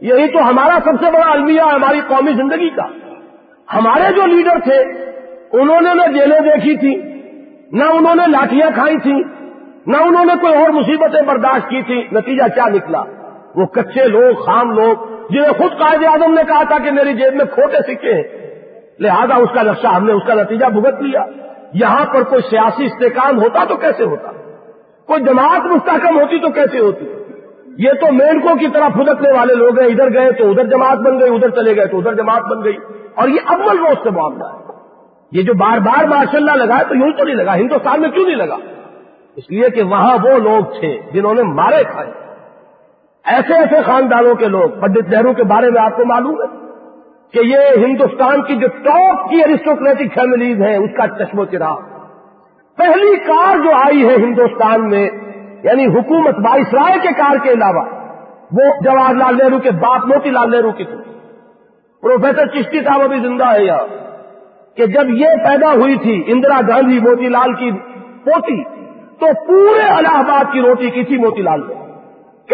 یہی 0.00 0.26
تو 0.26 0.48
ہمارا 0.48 0.78
سب 0.84 1.04
سے 1.04 1.10
بڑا 1.12 1.32
المیہ 1.32 1.60
ہے، 1.60 1.74
ہماری 1.74 2.00
قومی 2.08 2.32
زندگی 2.32 2.70
کا۔ 2.70 2.86
ہمارے 3.74 4.12
جو 4.14 4.26
لیڈر 4.26 4.58
تھے، 4.64 4.78
انہوں 5.52 5.80
نے 5.80 5.90
نہ 5.94 6.12
جیلیں 6.12 6.40
دیکھی 6.40 6.76
تھی 6.76 6.94
نہ 7.72 7.84
انہوں 7.84 8.14
نے 8.14 8.22
لاٹیاں 8.26 8.70
کھائی 8.74 8.98
تھی 8.98 9.22
نہ 9.86 9.96
انہوں 9.96 10.24
نے 10.24 10.32
کوئی 10.40 10.54
اور 10.54 10.70
مصیبتیں 10.70 11.22
برداشت 11.22 11.68
کی 11.68 11.82
تھی 11.82 12.02
نتیجہ 12.12 12.42
کیا 12.54 12.68
نکلا؟ 12.68 13.02
وہ 13.56 13.66
کچے 13.66 14.08
لوگ، 14.08 14.34
خام 14.34 14.70
لوگ، 14.70 15.06
جنہیں 15.30 15.52
خود 15.52 15.78
قائد 15.78 16.04
اعظم 16.04 16.34
نے 16.34 16.42
کہا 16.48 16.62
تھا 16.62 16.78
کہ 16.78 16.90
میری 16.90 17.12
جیب 17.12 17.34
میں 17.34 17.44
کھوٹے 17.44 17.94
سکے 17.94 18.14
ہیں۔ 18.14 18.52
لہذا 18.98 19.34
اس 19.34 19.48
کا 19.54 19.62
نقشہ 19.62 19.86
ہم 19.86 20.06
نے 20.06 20.12
اس 20.12 20.22
کا 20.26 20.34
نتیجہ 20.34 20.66
بھگت 20.66 21.02
لیا۔ 21.02 21.24
یہاں 21.74 22.04
پر 22.04 22.22
کوئی 22.22 22.42
سیاسی 22.50 22.84
استحکام 22.84 23.42
ہوتا 23.42 23.64
تو 23.64 23.76
کیسے 23.76 24.04
ہوتا؟ 24.04 24.32
کوئی 25.06 25.24
جماعت 25.24 25.66
مستحکم 25.66 26.20
ہوتی 26.20 26.38
تو 26.38 26.48
کیسے 26.50 26.78
ہوتی؟ 26.78 27.06
یہ 27.78 27.92
تو 27.92 28.12
مینکوں 28.12 28.54
کی 28.54 28.66
طرح 28.68 28.88
پھدکنے 28.88 29.32
والے 29.32 29.54
لوگ 29.54 29.80
ہیں۔ 29.80 29.88
ادھر 29.88 30.14
گئے 30.14 30.32
تو 30.32 30.50
ادھر 30.50 30.64
جماعت 30.64 30.98
بن 30.98 31.20
گئی، 31.20 31.34
ادھر 31.34 31.48
چلے 31.48 31.76
گئے 31.76 31.86
تو 31.86 31.98
ادھر 31.98 32.14
جماعت 32.14 32.42
بن 32.42 32.64
گئی۔ 32.64 32.76
اور 33.14 33.28
یہ 33.28 33.40
اول 33.46 33.78
روز 33.78 34.04
سے 34.04 34.10
معاملہ 34.10 34.44
ہے۔ 34.44 34.72
یہ 35.32 35.42
جو 35.42 35.54
بار 35.54 35.78
بار 35.78 36.04
ماشاء 36.04 36.38
اللہ 36.38 36.64
لگا 36.64 36.78
ہے 36.78 36.84
تو 36.88 36.94
یوں 36.94 37.12
تو 37.12 37.24
نہیں 37.24 37.36
لگا، 37.36 37.54
ہندوستان 37.54 38.00
میں 38.00 38.08
کیوں 38.08 38.26
نہیں 38.26 38.36
لگا؟ 38.36 38.56
اس 39.36 39.50
لیے 39.50 39.70
کہ 39.70 39.82
وہاں 39.82 40.18
وہ 40.22 40.38
لوگ 40.38 40.64
تھے 40.80 41.00
جنہوں 41.12 41.34
نے 41.34 41.42
مارے 41.42 41.84
کھائے۔ 41.84 42.21
ایسے 43.24 43.54
ایسے 43.54 43.76
خاندانوں 43.86 44.34
کے 44.34 44.48
لوگ، 44.48 44.80
پنڈت 44.80 45.08
نہرو 45.08 45.32
کے 45.32 45.44
بارے 45.44 45.70
میں 45.70 45.82
آپ 45.82 45.96
کو 45.96 46.04
معلوم 46.04 46.42
ہے 46.42 46.72
کہ 47.32 47.40
یہ 47.46 47.86
ہندوستان 47.86 48.42
کی 48.42 48.56
جو 48.56 48.66
ٹاپ 48.66 49.30
کی 49.30 49.42
ارسٹوکریٹک 49.42 50.14
فیملیز 50.14 50.60
ہیں، 50.60 50.76
اس 50.76 50.90
کا 50.96 51.06
چشم 51.06 51.38
و 51.38 51.44
چراغ۔ 51.44 51.80
پہلی 52.76 53.16
کار 53.16 53.56
جو 53.56 53.70
آئی 53.74 54.08
ہے 54.08 54.14
ہندوستان 54.14 54.88
میں 54.88 55.10
یعنی 55.62 55.86
حکومت 55.86 56.34
بائیسرائے 56.34 56.98
کے 57.02 57.08
کار 57.08 57.36
کے 57.42 57.50
علاوہ، 57.50 57.84
وہ 58.52 58.80
جواہر 58.84 59.14
لال 59.14 59.36
نہرو 59.36 59.58
کے 59.58 59.70
باپ 59.70 60.04
موتی 60.04 60.30
لال 60.30 60.50
نہرو 60.50 60.72
کی 60.72 60.84
تھی۔ 60.84 61.12
پروفیسر 62.02 62.46
چشتی 62.46 62.80
صاحب 62.80 63.00
ابھی 63.00 63.18
زندہ 63.18 63.52
ہے 63.52 63.64
یہاں۔ 63.64 63.86
کہ 64.76 64.86
جب 64.86 65.08
یہ 65.08 65.26
پیدا 65.26 65.72
ہوئی 65.72 65.96
تھی 65.96 66.24
اندرا 66.26 66.60
گاندھی 66.68 67.00
موتی 67.00 67.28
لال 67.28 67.54
کی 67.54 67.70
پوتی، 68.24 68.64
تو 69.18 69.26
پورے 69.46 69.82
الہ 69.82 70.08
آباد 70.08 70.52
کی 70.52 70.60
روٹی 70.60 70.90
کی 70.90 71.04
تھی 71.04 71.18
موتی 71.18 71.42
لال 71.42 71.62
میں 71.62 71.81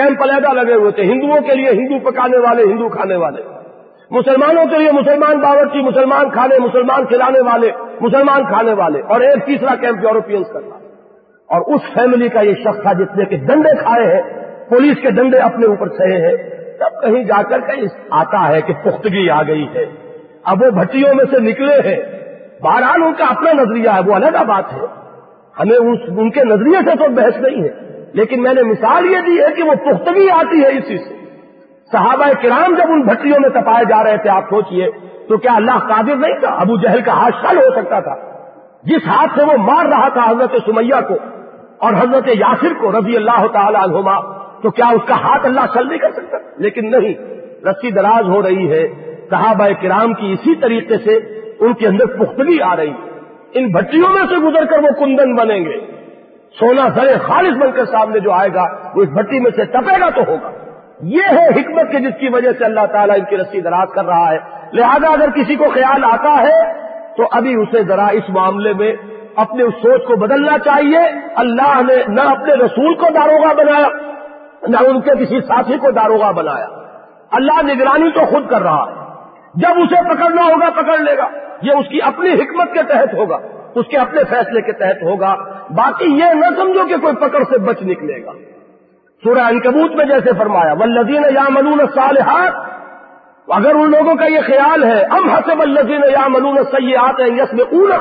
کیمپ 0.00 0.22
علیحدہ 0.22 0.52
لگے 0.52 0.74
ہوئے 0.74 0.92
تھے۔ 0.92 1.02
ہندوؤں 1.02 1.40
کے 1.40 1.54
لیے 1.54 1.70
ہندو 1.70 2.10
پکانے 2.10 2.38
والے، 2.38 2.62
ہندو 2.62 2.88
کھانے 2.88 3.16
والے۔ 3.16 3.42
مسلمانوں 4.10 4.64
کے 4.64 4.78
لیے 4.78 4.92
مسلمان 4.92 5.38
باورچی، 5.40 5.80
مسلمان 5.80 6.30
کھانے، 6.30 6.58
مسلمان 6.58 7.04
کھلانے 7.04 7.40
والے، 7.40 7.70
مسلمان 8.00 8.44
کھانے 8.44 8.72
والے۔ 8.72 9.00
اور 9.00 9.20
ایک 9.20 9.46
تیسرا 9.46 9.74
کیمپ 9.74 10.04
یورپینس 10.04 10.46
کا 10.52 10.60
تھا۔ 10.60 10.78
اور 11.46 11.74
اس 11.74 11.80
فیملی 11.94 12.28
کا 12.28 12.40
یہ 12.40 12.52
شخص 12.52 12.82
تھا 12.82 12.92
جس 12.92 13.16
نے 13.16 13.24
کہ 13.24 13.36
ڈنڈے 13.36 13.76
کھائے 13.82 14.14
ہیں۔ 14.14 14.22
پولیس 14.68 14.96
کے 15.02 15.10
ڈنڈے 15.10 15.38
اپنے 15.38 15.66
اوپر 15.66 15.88
سہے 15.88 16.28
ہیں۔ 16.28 16.36
تب 16.78 17.02
کہیں 17.02 17.24
جا 17.24 17.42
کر 17.42 17.60
کہیں 17.60 17.86
آتا 18.10 18.48
ہے 18.48 18.60
کہ 18.60 18.74
پختگی 18.84 19.30
آ 19.30 19.42
گئی 19.42 19.66
ہے۔ 19.76 19.86
اب 20.44 20.62
وہ 20.62 20.70
بھٹیوں 20.70 21.14
میں 21.14 21.24
سے 21.30 21.38
نکلے 21.38 21.74
ہیں۔ 21.74 22.02
بہرحال 22.62 23.02
ان 23.02 23.14
کا 23.14 23.24
اپنا 23.24 23.52
نظریہ 23.52 23.88
ہے، 23.88 24.00
وہ 24.06 24.16
علیحدہ 24.16 24.44
بات 24.44 24.72
ہے۔ 24.72 24.86
ہمیں 25.60 25.76
ان 25.76 26.30
کے 26.30 26.44
نظریے 26.44 26.90
سے 26.90 26.96
تو 26.96 27.08
بحث 27.08 27.40
نہیں 27.40 27.64
ہے۔ 27.64 27.87
لیکن 28.12 28.42
میں 28.42 28.54
نے 28.54 28.62
مثال 28.62 29.06
یہ 29.06 29.18
دی 29.26 29.40
ہے 29.40 29.54
کہ 29.56 29.62
وہ 29.62 29.74
پختگی 29.74 30.30
آتی 30.30 30.62
ہے 30.62 30.68
اسی 30.68 30.98
سے۔ 30.98 31.14
صحابہ 31.92 32.26
کرام 32.42 32.74
جب 32.74 32.84
ان 32.88 33.02
بھٹیوں 33.02 33.40
میں 33.40 33.48
تپائے 33.48 33.84
جا 33.84 34.04
رہے 34.04 34.16
تھے، 34.16 34.30
آپ 34.30 34.44
سوچئے، 34.50 34.90
تو 35.28 35.36
کیا 35.36 35.52
اللہ 35.56 35.78
قادر 35.78 36.16
نہیں 36.16 36.40
تھا؟ 36.40 36.48
ابو 36.48 36.76
جہل 36.76 37.00
کا 37.00 37.12
ہاتھ 37.12 37.34
شل 37.40 37.58
ہو 37.58 37.70
سکتا 37.70 38.00
تھا۔ 38.00 38.14
جس 38.82 39.06
ہاتھ 39.06 39.38
سے 39.38 39.44
وہ 39.44 39.56
مار 39.56 39.86
رہا 39.86 40.08
تھا 40.08 40.30
حضرت 40.30 40.50
سمیہ 40.66 41.00
کو 41.08 41.14
اور 41.78 41.92
حضرت 41.92 42.28
یاسر 42.28 42.74
کو 42.80 42.92
رضی 42.92 43.16
اللہ 43.16 43.46
تعالی 43.46 43.76
عنہما، 43.76 44.20
تو 44.62 44.70
کیا 44.70 44.86
اس 44.86 45.08
کا 45.08 45.14
ہاتھ 45.14 45.46
اللہ 45.46 45.60
چل 45.74 45.88
نہیں 45.88 45.98
کر 45.98 46.10
سکتا؟ 46.10 46.38
لیکن 46.56 46.90
نہیں، 46.90 47.14
رسی 47.64 47.90
دراز 47.90 48.24
ہو 48.28 48.42
رہی 48.42 48.72
ہے۔ 48.72 48.88
صحابہ 49.30 49.66
کرام 49.82 50.14
کی 50.14 50.32
اسی 50.32 50.54
طریقے 50.54 50.96
سے 50.96 51.16
ان 51.60 51.72
کے 51.72 51.86
اندر 51.86 52.06
پختگی 52.06 52.60
آ 52.60 52.76
رہی۔ 52.76 52.90
ہے 52.90 53.08
ان 53.54 53.66
بھٹیوں 53.66 54.08
میں 54.08 54.26
سے 54.28 54.36
گزر 54.36 54.64
کر 54.64 54.78
وہ 54.78 54.88
کندن 54.98 55.34
بنیں 55.34 55.64
گے۔ 55.64 55.97
سونا 56.60 56.88
سرے 56.94 57.14
خالص 57.18 57.56
بن 57.56 57.72
کر 57.72 57.84
سامنے 57.84 58.20
جو 58.20 58.32
آئے 58.32 58.54
گا، 58.54 58.62
وہ 58.94 59.02
اس 59.02 59.08
بھٹی 59.08 59.40
میں 59.40 59.50
سے 59.56 59.64
ٹپے 59.64 60.00
گا 60.00 60.10
تو 60.10 60.20
ہوگا۔ 60.28 60.50
یہ 61.00 61.22
ہے 61.30 61.48
حکمت 61.48 61.92
کے 61.92 61.98
جس 61.98 62.20
کی 62.20 62.28
وجہ 62.28 62.52
سے 62.58 62.64
اللہ 62.64 62.86
تعالیٰ 62.92 63.16
ان 63.18 63.24
کی 63.24 63.36
رسی 63.36 63.60
دراز 63.60 63.88
کر 63.94 64.04
رہا 64.04 64.32
ہے۔ 64.32 64.38
لہذا 64.72 65.12
اگر 65.12 65.30
کسی 65.30 65.56
کو 65.56 65.64
خیال 65.74 66.04
آتا 66.04 66.42
ہے، 66.42 66.72
تو 67.16 67.22
ابھی 67.32 67.54
اسے 67.54 67.82
ذرا 67.82 68.06
اس 68.06 68.22
معاملے 68.28 68.72
میں 68.72 68.92
اپنے 69.36 69.62
اس 69.62 69.74
سوچ 69.74 70.00
کو 70.04 70.16
بدلنا 70.16 70.58
چاہیے۔ 70.58 70.98
اللہ 71.36 71.82
نے 71.82 71.94
نہ 72.08 72.20
اپنے 72.20 72.54
رسول 72.54 72.94
کو 72.94 73.06
داروگا 73.14 73.52
بنایا، 73.52 73.88
نہ 74.68 74.76
ان 74.88 75.00
کے 75.00 75.24
کسی 75.24 75.40
ساتھی 75.40 75.78
کو 75.78 75.90
داروگا 75.90 76.30
بنایا۔ 76.30 76.66
اللہ 77.32 77.62
نگرانی 77.62 78.10
تو 78.10 78.20
خود 78.20 78.50
کر 78.50 78.62
رہا 78.62 78.84
ہے۔ 78.88 78.94
جب 79.54 79.70
اسے 79.76 80.14
پکڑنا 80.14 80.42
ہوگا، 80.42 80.70
پکڑ 80.70 80.98
لے 80.98 81.16
گا۔ 81.16 81.28
یہ 81.62 81.72
اس 81.72 81.88
کی 81.88 82.02
اپنی 82.02 82.30
حکمت 82.30 82.72
کے 82.72 82.82
تحت 82.82 83.14
ہوگا، 83.14 83.38
اس 83.74 83.86
کے 83.86 83.98
اپنے 83.98 84.24
فیصلے 84.24 84.60
کے 84.60 84.72
تحت 84.72 85.02
ہوگا۔ 85.02 85.34
باقی 85.70 86.04
یہ 86.04 86.34
نہ 86.34 86.46
سمجھو 86.56 86.86
کہ 86.88 86.96
کوئی 86.96 87.16
پکڑ 87.16 87.42
سے 87.42 87.58
بچ 87.58 87.82
نکلے 87.82 88.24
گا۔ 88.24 88.32
سورہ 89.24 89.38
انکبوت 89.38 89.94
میں 89.94 90.04
جیسے 90.04 90.30
فرمایا 90.38 90.72
ولزین 90.72 91.22
یا 91.30 91.44
ملون 91.48 91.78
صالحات 91.94 92.68
اگر 93.48 93.74
ان 93.74 93.90
لوگوں 93.90 94.14
کا 94.14 94.26
یہ 94.26 94.38
خیال 94.46 94.84
ہے، 94.84 95.02
ام 95.10 95.28
حسب 95.28 95.62
الزین 95.62 96.00
یا 96.04 96.28
ملون 96.28 96.56
سیاحت 96.70 97.20
ہیں 97.20 97.36
یس 97.36 97.52
میں 97.52 97.64
اولا 97.64 97.96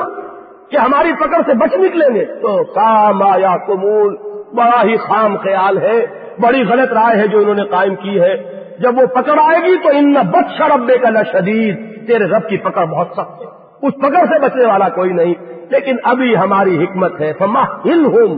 کہ 0.70 0.76
ہماری 0.76 1.12
پکڑ 1.12 1.40
سے 1.46 1.54
بچ 1.54 1.74
نکلیں 1.74 2.14
گے، 2.14 2.24
تو 2.24 2.64
سام 2.74 3.22
یا 3.40 3.56
کمول 3.56 4.16
بڑا 4.54 4.82
ہی 4.84 4.96
خام 4.96 5.36
خیال 5.36 5.78
ہے، 5.78 6.06
بڑی 6.40 6.62
غلط 6.62 6.92
رائے 6.92 7.16
ہے 7.16 7.26
جو 7.26 7.38
انہوں 7.38 7.54
نے 7.54 7.64
قائم 7.64 7.94
کی 7.94 8.20
ہے۔ 8.20 8.58
جب 8.78 8.98
وہ 8.98 9.06
پکڑ 9.06 9.38
آئے 9.38 9.70
گی 9.70 9.76
تو 9.76 9.88
ان 9.88 10.12
بد 10.12 10.58
شربے 10.58 10.98
کا 10.98 11.10
نہ 11.10 11.18
شدید 11.32 12.06
تیرے 12.06 12.24
رب 12.24 12.48
کی 12.48 12.56
پکڑ 12.56 12.84
بہت 12.84 13.06
سخت 13.12 13.42
ہے۔ 13.42 13.46
اس 13.82 13.94
پکڑ 13.94 14.24
سے 14.24 14.40
بچنے 14.40 14.66
والا 14.66 14.88
کوئی 14.88 15.12
نہیں۔ 15.12 15.34
لیکن 15.70 15.96
ابھی 16.04 16.36
ہماری 16.36 16.84
حکمت 16.84 17.20
ہے 17.20 17.32
فما 17.38 17.62
ہل 17.62 18.04
ہوں 18.04 18.36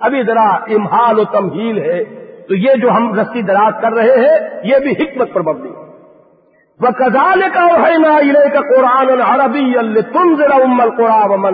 ابھی 0.00 0.22
ذرا 0.22 0.48
امہال 0.76 1.18
و 1.18 1.24
تمہیل 1.24 1.78
ہے۔ 1.78 2.04
تو 2.48 2.54
یہ 2.54 2.74
جو 2.74 2.90
ہم 2.90 3.14
رسی 3.14 3.42
دراز 3.42 3.72
کر 3.82 3.92
رہے 3.92 4.16
ہیں، 4.16 4.38
یہ 4.64 4.78
بھی 4.78 4.92
حکمت 4.92 5.32
پر 5.32 5.40
مبنی 5.40 5.70
وہ 6.80 6.90
کزال 6.90 7.42
کا 7.54 7.64
ہے 7.64 8.48
کا 8.48 8.60
قرآن 8.60 9.10
العربی 9.10 9.74
تم 10.12 10.34
ذرا 10.36 10.54
امل 10.54 10.90
قرآن 10.90 11.40
من 11.40 11.52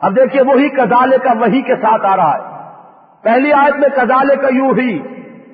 اب 0.00 0.16
دیکھیے، 0.16 0.42
وہی 0.42 0.68
کزال 0.68 1.10
کا 1.24 1.32
وہی 1.40 1.62
کے 1.62 1.76
ساتھ 1.76 2.06
آ 2.06 2.16
رہا 2.16 2.34
ہے۔ 2.34 2.42
پہلی 3.22 3.52
آیت 3.52 3.76
میں 3.76 3.88
کزال 3.88 4.28
کا 4.36 4.48
یوں 4.48 4.70
ہی 4.78 4.98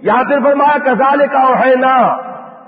یہاں 0.02 0.24
پھر 0.24 0.40
فرمایا 0.42 0.78
کزال 0.84 1.26
کا 1.26 1.66
ہے 1.66 1.74
نا 1.76 1.96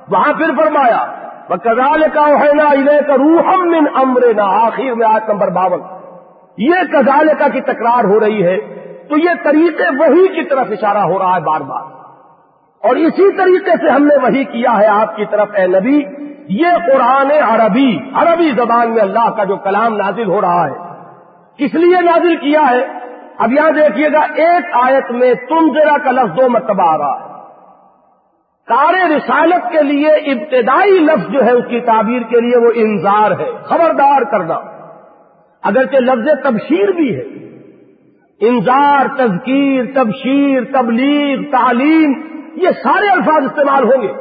وہاں 0.09 0.33
پھر 0.33 0.51
فرمایا 0.57 1.16
کزال 1.55 2.03
کا 2.15 2.27
ہے 2.27 2.53
نا 2.55 3.01
کا 3.07 3.17
روحم 3.17 3.71
من 3.71 3.85
امر 3.95 4.21
نا 4.37 4.45
آخر 4.45 4.95
میں 4.95 5.07
آیت 5.07 5.29
نمبر 5.29 5.49
باون. 5.49 5.81
یہ 6.59 6.75
کزال 6.93 7.29
کا 7.39 7.49
کی 7.49 7.61
تکرار 7.61 8.05
ہو 8.05 8.21
رہی 8.21 8.47
ہے، 8.47 8.57
تو 9.09 9.19
یہ 9.19 9.31
طریقے 9.43 9.85
وہی 9.99 10.29
کی 10.29 10.43
طرف 10.43 10.67
اشارہ 10.71 10.99
ہو 10.99 11.19
رہا 11.19 11.37
ہے 11.37 11.41
بار 11.41 11.61
بار. 11.61 11.83
اور 12.83 12.97
اسی 12.97 13.33
طریقے 13.37 13.71
سے 13.81 13.91
ہم 13.91 14.07
نے 14.07 14.15
وہی 14.23 14.45
کیا 14.45 14.79
ہے 14.79 14.87
آپ 14.87 15.17
کی 15.17 15.25
طرف، 15.31 15.49
اے 15.55 15.67
نبی، 15.67 16.05
یہ 16.49 16.67
قرآن 16.93 17.31
عربی 17.31 17.99
عربی 18.15 18.51
زبان 18.51 18.91
میں 18.91 19.03
اللہ 19.03 19.31
کا 19.31 19.45
جو 19.45 19.57
کلام 19.57 19.97
نازل 19.97 20.27
ہو 20.27 20.41
رہا 20.41 20.67
ہے. 20.67 20.75
کس 21.59 21.75
لیے 21.75 22.01
نازل 22.01 22.37
کیا 22.37 22.61
ہے؟ 22.71 22.87
اب 23.39 23.53
یہاں 23.53 23.71
دیکھیے 23.71 24.13
گا، 24.13 24.21
ایک 24.35 24.65
آیت 24.73 25.11
میں 25.11 25.35
تم 25.35 25.75
ذرا 25.75 25.99
کا 26.05 26.11
لفظ 26.11 26.37
دو 26.37 26.49
مرتبہ 26.49 26.83
آ 26.83 26.99
رہا 26.99 27.15
ہے۔ 27.21 27.36
کار 28.69 29.11
رسالت 29.11 29.73
کے 29.73 29.83
لیے 29.83 30.09
ابتدائی 30.09 30.91
لفظ 30.91 31.33
جو 31.33 31.45
ہے 31.45 31.51
اس 31.51 31.65
کی 31.69 31.81
تعبیر 31.81 32.23
کے 32.23 32.41
لیے 32.41 32.57
وہ 32.57 32.71
انذار 32.75 33.31
ہے، 33.31 33.51
خبردار 33.63 34.23
کرنا۔ 34.23 34.55
اگرچہ 35.63 35.97
لفظ 35.97 36.43
تبشیر 36.45 36.89
بھی 36.93 37.17
ہے۔ 37.17 37.23
انذار، 38.41 39.07
تذکیر، 39.17 39.85
تبشیر، 39.95 40.63
تبلیغ، 40.73 41.51
تعلیم، 41.51 42.13
یہ 42.57 42.69
سارے 42.69 43.09
الفاظ 43.09 43.45
استعمال 43.45 43.85
ہوں 43.85 44.03
گے۔ 44.03 44.13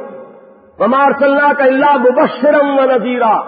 ہمار 0.84 1.10
صلاح 1.18 1.52
کا 1.52 1.64
اللہ 1.64 1.96
مبشرم 1.96 2.78
و 2.78 2.84
نذیرہ 2.84 3.38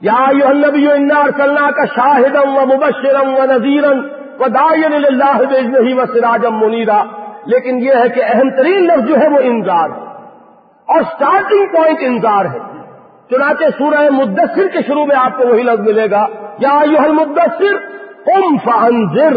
یا 0.00 0.52
نبی 0.52 0.92
انار 0.92 1.28
صلاح 1.36 1.70
کا 1.70 1.84
شاہدم 1.84 2.56
و 2.56 2.66
مبشرم 2.66 3.34
و 3.34 3.44
نذیرن 3.44 4.00
و 4.40 4.48
دائن 4.48 4.92
اللہ 4.92 5.38
بجنہی 5.38 5.92
و 5.92 6.02
سراجم 6.14 6.60
منیرا 6.60 7.04
لیکن 7.46 7.78
یہ 7.78 7.92
ہے 7.94 8.08
کہ 8.08 8.22
اہم 8.24 8.50
ترین 8.56 8.86
لفظ 8.86 9.08
جو 9.08 9.18
ہے 9.18 9.28
وہ 9.28 9.38
انذار 9.42 9.90
ہے۔ 9.90 10.07
اور 10.88 11.02
سٹارٹنگ 11.02 11.66
پوائنٹ 11.66 11.98
انذار 12.00 12.44
ہے۔ 12.44 12.58
چنانچہ 13.30 13.64
سورہ 13.78 14.10
مدثر 14.10 14.68
کے 14.68 14.78
شروع 14.86 15.06
میں 15.06 15.16
آپ 15.16 15.38
کو 15.38 15.46
وہی 15.46 15.62
لفظ 15.62 15.80
ملے 15.80 16.10
گا۔ 16.10 16.26
یا 16.58 16.74
مدثر 17.08 17.98
ام 18.26 18.58
فانذر 18.58 19.36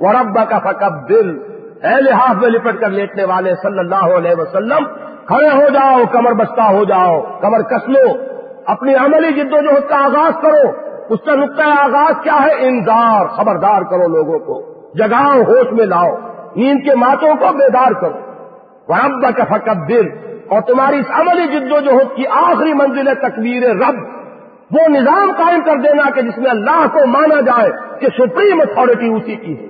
وربا 0.00 0.44
کا 0.44 0.58
فکب 0.58 1.08
دل 1.08 1.38
اے 1.82 2.02
لحاظ 2.02 2.36
میں 2.36 2.50
لپٹ 2.50 2.80
کر 2.80 2.88
لیٹنے 2.88 3.24
والے 3.24 3.54
صلی 3.62 3.78
اللہ 3.78 4.16
علیہ 4.16 4.30
وسلم، 4.38 4.84
کھڑے 5.26 5.48
ہو 5.48 5.68
جاؤ، 5.68 5.98
کمر 6.12 6.32
بستہ 6.32 6.60
ہو 6.60 6.84
جاؤ، 6.84 7.20
کمر 7.40 7.62
کس 7.62 7.88
لو۔ 7.88 8.16
اپنی 8.66 8.94
عملی 8.94 9.32
جد 9.32 9.52
و 9.52 9.60
جہد 9.60 9.88
کا 9.88 10.04
آغاز 10.04 10.32
کرو، 10.42 10.70
اس 11.08 11.20
کا 11.24 11.34
نقطۂ 11.34 11.62
آغاز 11.62 12.14
کیا 12.22 12.38
ہے؟ 12.46 12.68
انذار، 12.68 13.26
خبردار 13.26 13.82
کرو 13.82 14.08
لوگوں 14.08 14.38
کو۔ 14.38 14.62
جگاؤ، 14.94 15.42
ہوش 15.42 15.72
میں 15.72 15.86
لاؤ۔ 15.86 16.16
نیند 16.56 16.88
کے 16.88 16.94
ماتوں 16.94 17.34
کو 17.34 17.52
بیدار 17.52 17.92
کرو۔ 17.92 18.25
وربا 18.88 19.30
کا 19.30 19.44
فکب 19.44 19.88
دل 19.88 20.08
اور 20.48 20.60
تمہاری 20.60 20.98
اس 20.98 21.06
عملی 21.10 21.46
جد 21.46 21.72
و 21.72 21.80
جہد 21.80 22.16
کی 22.16 22.26
آخری 22.26 22.72
منزل 22.72 23.14
تکبیر 23.14 23.62
رب۔ 23.62 23.94
وہ 24.70 24.88
نظام 24.88 25.32
قائم 25.36 25.60
کر 25.64 25.76
دینا 25.76 26.10
کہ 26.10 26.22
جس 26.22 26.38
میں 26.38 26.50
اللہ 26.50 26.86
کو 26.92 27.06
مانا 27.06 27.40
جائے 27.40 27.70
کہ 28.00 28.06
سپریم 28.18 28.60
اتارٹی 28.60 29.08
اسی 29.08 29.36
کی 29.36 29.58
ہے۔ 29.58 29.66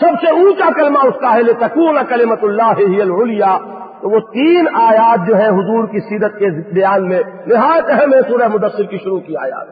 سب 0.00 0.20
سے 0.20 0.30
اونچا 0.30 0.68
کلمہ 0.76 0.98
اس 0.98 1.14
کا 1.20 1.34
ہے 1.34 1.42
تکون 1.42 1.98
کلمت 2.08 2.38
اللہ 2.42 3.02
الولیا 3.02 3.58
تو 4.00 4.10
وہ 4.10 4.18
تین 4.18 4.68
آیات 4.74 5.26
جو 5.26 5.38
ہے 5.38 5.48
حضور 5.48 5.84
کی 5.84 6.00
سیرت 6.00 6.38
کے 6.38 6.74
بیان 6.74 7.08
میں 7.08 7.22
نہایت 7.46 7.84
اہم 7.88 8.14
ہے 8.14 8.20
سورہ 8.28 8.48
مدثر 8.48 8.82
کی 8.82 8.98
شروع 8.98 9.20
کی 9.20 9.36
آیات۔ 9.36 9.66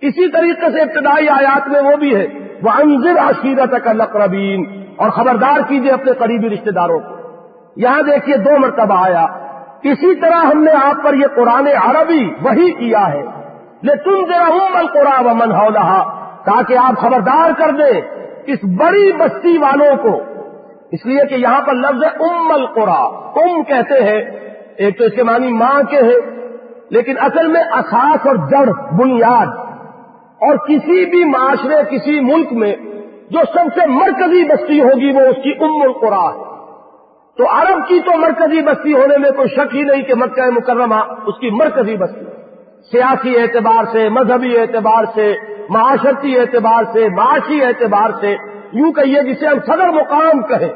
اسی 0.00 0.30
طریقے 0.30 0.70
سے 0.72 0.80
ابتدائی 0.80 1.28
آیات 1.28 1.68
میں 1.68 1.80
وہ 1.80 1.96
بھی 1.96 2.16
ہے۔ 2.16 2.26
وہ 2.62 2.70
انضر 2.70 3.18
عشیرت 3.18 3.84
کا 3.84 3.92
اور 4.96 5.10
خبردار 5.10 5.60
کیجیے 5.68 5.92
اپنے 5.92 6.12
قریبی 6.12 6.54
رشتے 6.54 6.70
داروں 6.70 7.00
کو۔ 7.00 7.19
یہاں 7.76 8.02
دیکھیے 8.02 8.36
دو 8.36 8.58
مرتبہ 8.58 8.94
آیا۔ 9.04 9.26
اسی 9.82 10.14
طرح 10.14 10.46
ہم 10.46 10.64
نے 10.64 10.70
آپ 10.70 11.04
پر 11.04 11.14
یہ 11.14 11.26
قرآن 11.34 11.66
عربی 11.66 12.34
وہی 12.42 12.72
کیا 12.72 13.12
ہے۔ 13.12 13.22
لیکن 13.82 14.26
ذرا 14.26 14.44
امن 14.44 14.86
قرآن 14.86 15.26
و 15.26 15.34
من 15.34 15.52
تاکہ 16.44 16.76
آپ 16.76 17.00
خبردار 17.00 17.50
کر 17.58 17.70
دیں 17.70 18.00
اس 18.46 18.58
بڑی 18.78 19.12
بستی 19.12 19.58
والوں 19.58 19.96
کو۔ 19.96 20.20
اس 20.90 21.06
لیے 21.06 21.26
کہ 21.28 21.34
یہاں 21.34 21.60
پر 21.60 21.72
لفظ 21.72 22.04
ہے 22.04 22.08
ام 22.08 22.52
القرا 22.52 23.04
ام 23.36 23.62
کہتے 23.62 24.04
ہیں۔ 24.04 24.50
ایک 24.76 24.98
تو 24.98 25.04
اس 25.04 25.12
کے 25.12 25.22
معنی 25.22 25.52
ماں 25.52 25.82
کے 25.90 25.96
ہے 25.96 26.40
لیکن 26.90 27.14
اصل 27.20 27.46
میں 27.46 27.60
اساس 27.60 28.26
اور 28.26 28.36
جڑ، 28.36 28.70
بنیاد۔ 28.92 29.46
اور 30.40 30.56
کسی 30.56 31.10
بھی 31.10 31.24
معاشرے، 31.24 31.74
کسی 31.90 32.20
ملک 32.20 32.52
میں 32.52 32.76
جو 33.30 33.40
سب 33.52 33.80
سے 33.80 33.86
مرکزی 33.86 34.44
بستی 34.44 34.80
ہوگی 34.80 35.10
وہ 35.14 35.20
اس 35.20 35.36
کی 35.42 35.52
ام 35.60 35.82
القرا 35.82 36.28
ہے۔ 36.34 36.49
تو 37.40 37.46
عرب 37.50 37.88
کی 37.88 38.00
تو 38.00 38.18
مرکزی 38.18 38.62
بستی 38.62 38.92
ہونے 38.92 39.18
میں 39.18 39.30
کوئی 39.30 39.48
شک 39.48 39.74
ہی 39.74 39.82
نہیں 39.82 40.02
کہ 40.02 40.14
مکہ 40.14 40.50
مکرمہ 40.50 40.94
اس 41.26 41.38
کی 41.40 41.50
مرکزی 41.50 41.96
بستی 41.96 42.24
سیاسی 42.90 43.38
اعتبار 43.38 43.84
سے، 43.92 44.08
مذہبی 44.08 44.58
اعتبار 44.58 45.04
سے، 45.14 45.34
معاشرتی 45.70 46.38
اعتبار 46.38 46.84
سے، 46.92 47.08
معاشی 47.08 47.64
اعتبار 47.64 48.10
سے 48.20 48.36
یوں 48.72 48.92
کہیے 48.92 49.22
جسے 49.22 49.46
ہم 49.46 49.58
صدر 49.66 49.88
مقام 49.88 50.42
کہیں 50.42 50.68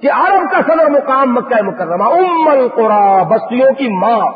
کہ 0.00 0.10
عرب 0.12 0.50
کا 0.50 0.58
صدر 0.66 0.90
مقام 0.90 1.34
مکہ 1.34 1.62
مکرمہ۔ 1.62 2.04
ام 2.04 2.48
القرا، 2.48 3.22
بستیوں 3.22 3.72
کی 3.72 3.88
ماں 3.88 4.26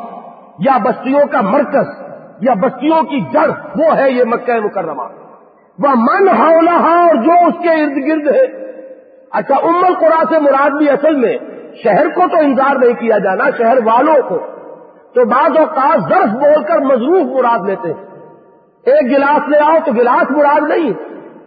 یا 0.59 0.77
بستیوں 0.83 1.25
کا 1.31 1.41
مرکز 1.41 1.87
یا 2.41 2.53
بستیوں 2.53 3.03
کی 3.03 3.19
جڑ، 3.19 3.49
وہ 3.75 3.97
ہے 3.97 4.11
یہ 4.11 4.23
مکہ 4.23 4.59
مکرمہ۔ 4.63 5.03
وہ 5.79 5.95
من 5.95 6.29
ہاؤلہ 6.29 6.69
اور 6.69 7.15
جو 7.15 7.47
اس 7.47 7.63
کے 7.63 7.69
ارد 7.69 8.07
گرد 8.07 8.35
ہے۔ 8.35 8.61
اچھا 9.31 9.55
ام 9.55 9.85
القرا 9.85 10.23
سے 10.29 10.39
مراد 10.39 10.69
بھی 10.69 10.89
اصل 10.89 11.15
میں 11.15 11.37
شہر 11.83 12.07
کو 12.07 12.27
تو 12.27 12.37
انتظار 12.37 12.75
نہیں 12.75 12.93
کیا 12.93 13.17
جانا، 13.17 13.43
شہر 13.57 13.77
والوں 13.83 14.29
کو۔ 14.29 14.37
تو 15.13 15.25
بعض 15.25 15.57
اوقات 15.57 15.99
ظرف 16.09 16.29
بول 16.29 16.63
کر 16.63 16.79
مضروف 16.79 17.45
مراد 17.45 17.69
لیتے 17.69 17.87
ہیں۔ 17.87 18.05
ایک 18.85 19.11
گلاس 19.11 19.49
لے 19.49 19.57
آؤ 19.57 19.77
تو 19.85 19.91
گلاس 19.91 20.31
مراد 20.31 20.69
نہیں، 20.69 20.91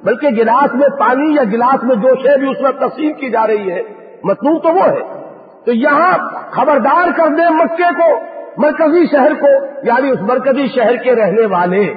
بلکہ 0.04 0.28
گلاس 0.28 0.74
میں 0.74 0.88
پانی 0.98 1.34
یا 1.34 1.42
گلاس 1.52 1.84
میں 1.84 1.96
جو 1.96 2.08
شے 2.14 2.38
بھی 2.38 2.50
اس 2.50 2.60
میں 2.60 2.70
تقسیم 2.70 3.12
کی 3.12 3.30
جا 3.30 3.46
رہی 3.46 3.70
ہے، 3.70 3.82
مطلوب 4.24 4.62
تو 4.62 4.68
وہ 4.68 4.82
ہے۔ 4.82 5.24
تو 5.64 5.72
یہاں 5.72 6.18
خبردار 6.50 7.08
کر 7.16 7.28
دیں 7.28 7.50
مکے 7.50 7.94
کو، 7.96 8.20
مرکزی 8.56 9.06
شہر 9.06 9.34
کو 9.34 9.64
یعنی 9.82 10.10
اس 10.10 10.20
مرکزی 10.20 10.66
شہر 10.66 10.96
کے 10.96 11.14
رہنے 11.14 11.46
والے 11.46 11.94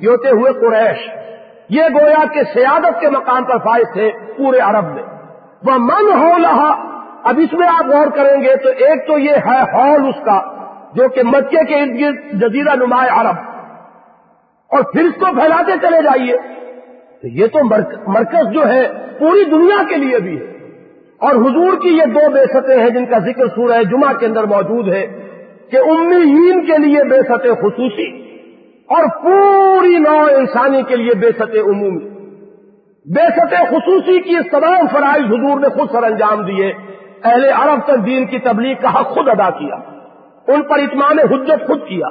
یہ 0.00 0.08
ہوتے 0.08 0.28
ہوئے 0.28 0.52
قریش۔ 0.52 1.10
یہ 1.68 1.82
گویا 1.94 2.24
کے 2.32 2.40
سیادت 2.54 3.00
کے 3.00 3.10
مقام 3.10 3.44
پر 3.44 3.58
فائز 3.58 3.92
تھے 3.92 4.10
پورے 4.36 4.58
عرب 4.58 4.84
میں۔ 4.84 5.02
وہ 5.64 5.78
من 5.78 6.22
ہو 6.22 6.32
رہا 6.42 6.97
اب 7.28 7.38
اس 7.38 7.52
میں 7.52 7.68
آپ 7.68 7.86
غور 7.86 8.06
کریں 8.06 8.42
گے 8.42 8.56
تو 8.56 8.68
ایک 8.68 9.06
تو 9.06 9.18
یہ 9.18 9.30
ہے 9.30 9.60
ہال 9.72 10.08
اس 10.08 10.24
کا، 10.24 10.42
جو 10.94 11.08
کہ 11.08 11.22
مکے 11.22 11.64
کے 11.64 11.74
ارد 11.74 12.00
گرد 12.00 12.40
جزیرہ 12.40 12.76
نمایاں 12.76 13.20
عرب۔ 13.20 13.36
اور 14.68 14.82
پھر 14.92 15.04
اس 15.04 15.14
کو 15.18 15.24
پھیلاتے 15.24 15.72
چلے 15.82 16.02
جائیے۔ 16.02 16.36
تو 17.22 17.28
یہ 17.28 17.46
تو 17.46 17.64
مرکز 18.10 18.52
جو 18.52 18.66
ہے، 18.68 18.88
پوری 19.18 19.44
دنیا 19.44 19.82
کے 19.88 19.96
لیے 19.96 20.18
بھی 20.18 20.38
ہے۔ 20.38 20.52
اور 21.18 21.34
حضور 21.34 21.80
کی 21.82 21.88
یہ 21.88 22.04
دو 22.04 22.30
بے 22.30 22.80
ہیں 22.80 22.90
جن 22.90 23.06
کا 23.06 23.18
ذکر 23.18 23.48
سورہ 23.48 23.82
جمعہ 23.82 24.12
کے 24.12 24.26
اندر 24.26 24.44
موجود 24.44 24.88
ہے، 24.88 25.06
کہ 25.70 25.76
امیین 25.76 26.66
کے 26.66 26.78
لیے 26.78 27.04
بے 27.04 27.22
خصوصی 27.54 28.28
اور 28.88 29.22
پوری 29.22 29.98
نو 29.98 30.26
انسانی 30.36 30.82
کے 30.82 30.96
لیے 30.96 31.14
بے 31.14 31.58
عمومی۔ 31.60 32.08
بے 33.14 33.54
خصوصی 33.70 34.20
کی 34.20 34.50
تمام 34.50 34.86
فرائض 34.92 35.24
حضور 35.24 35.60
نے 35.60 35.68
خود 35.68 35.90
سر 35.92 36.02
انجام 36.02 36.42
دیے۔ 36.42 36.97
اہل 37.24 37.44
عرب 37.44 37.80
تک 37.84 38.06
دین 38.06 38.26
کی 38.26 38.38
تبلیغ 38.38 38.74
کا 38.82 39.00
حق 39.00 39.08
خود 39.08 39.28
ادا 39.28 39.50
کیا۔ 39.50 39.74
ان 40.48 40.62
پر 40.62 40.78
اطمان 40.78 41.18
حجت 41.18 41.66
خود 41.66 41.86
کیا۔ 41.86 42.06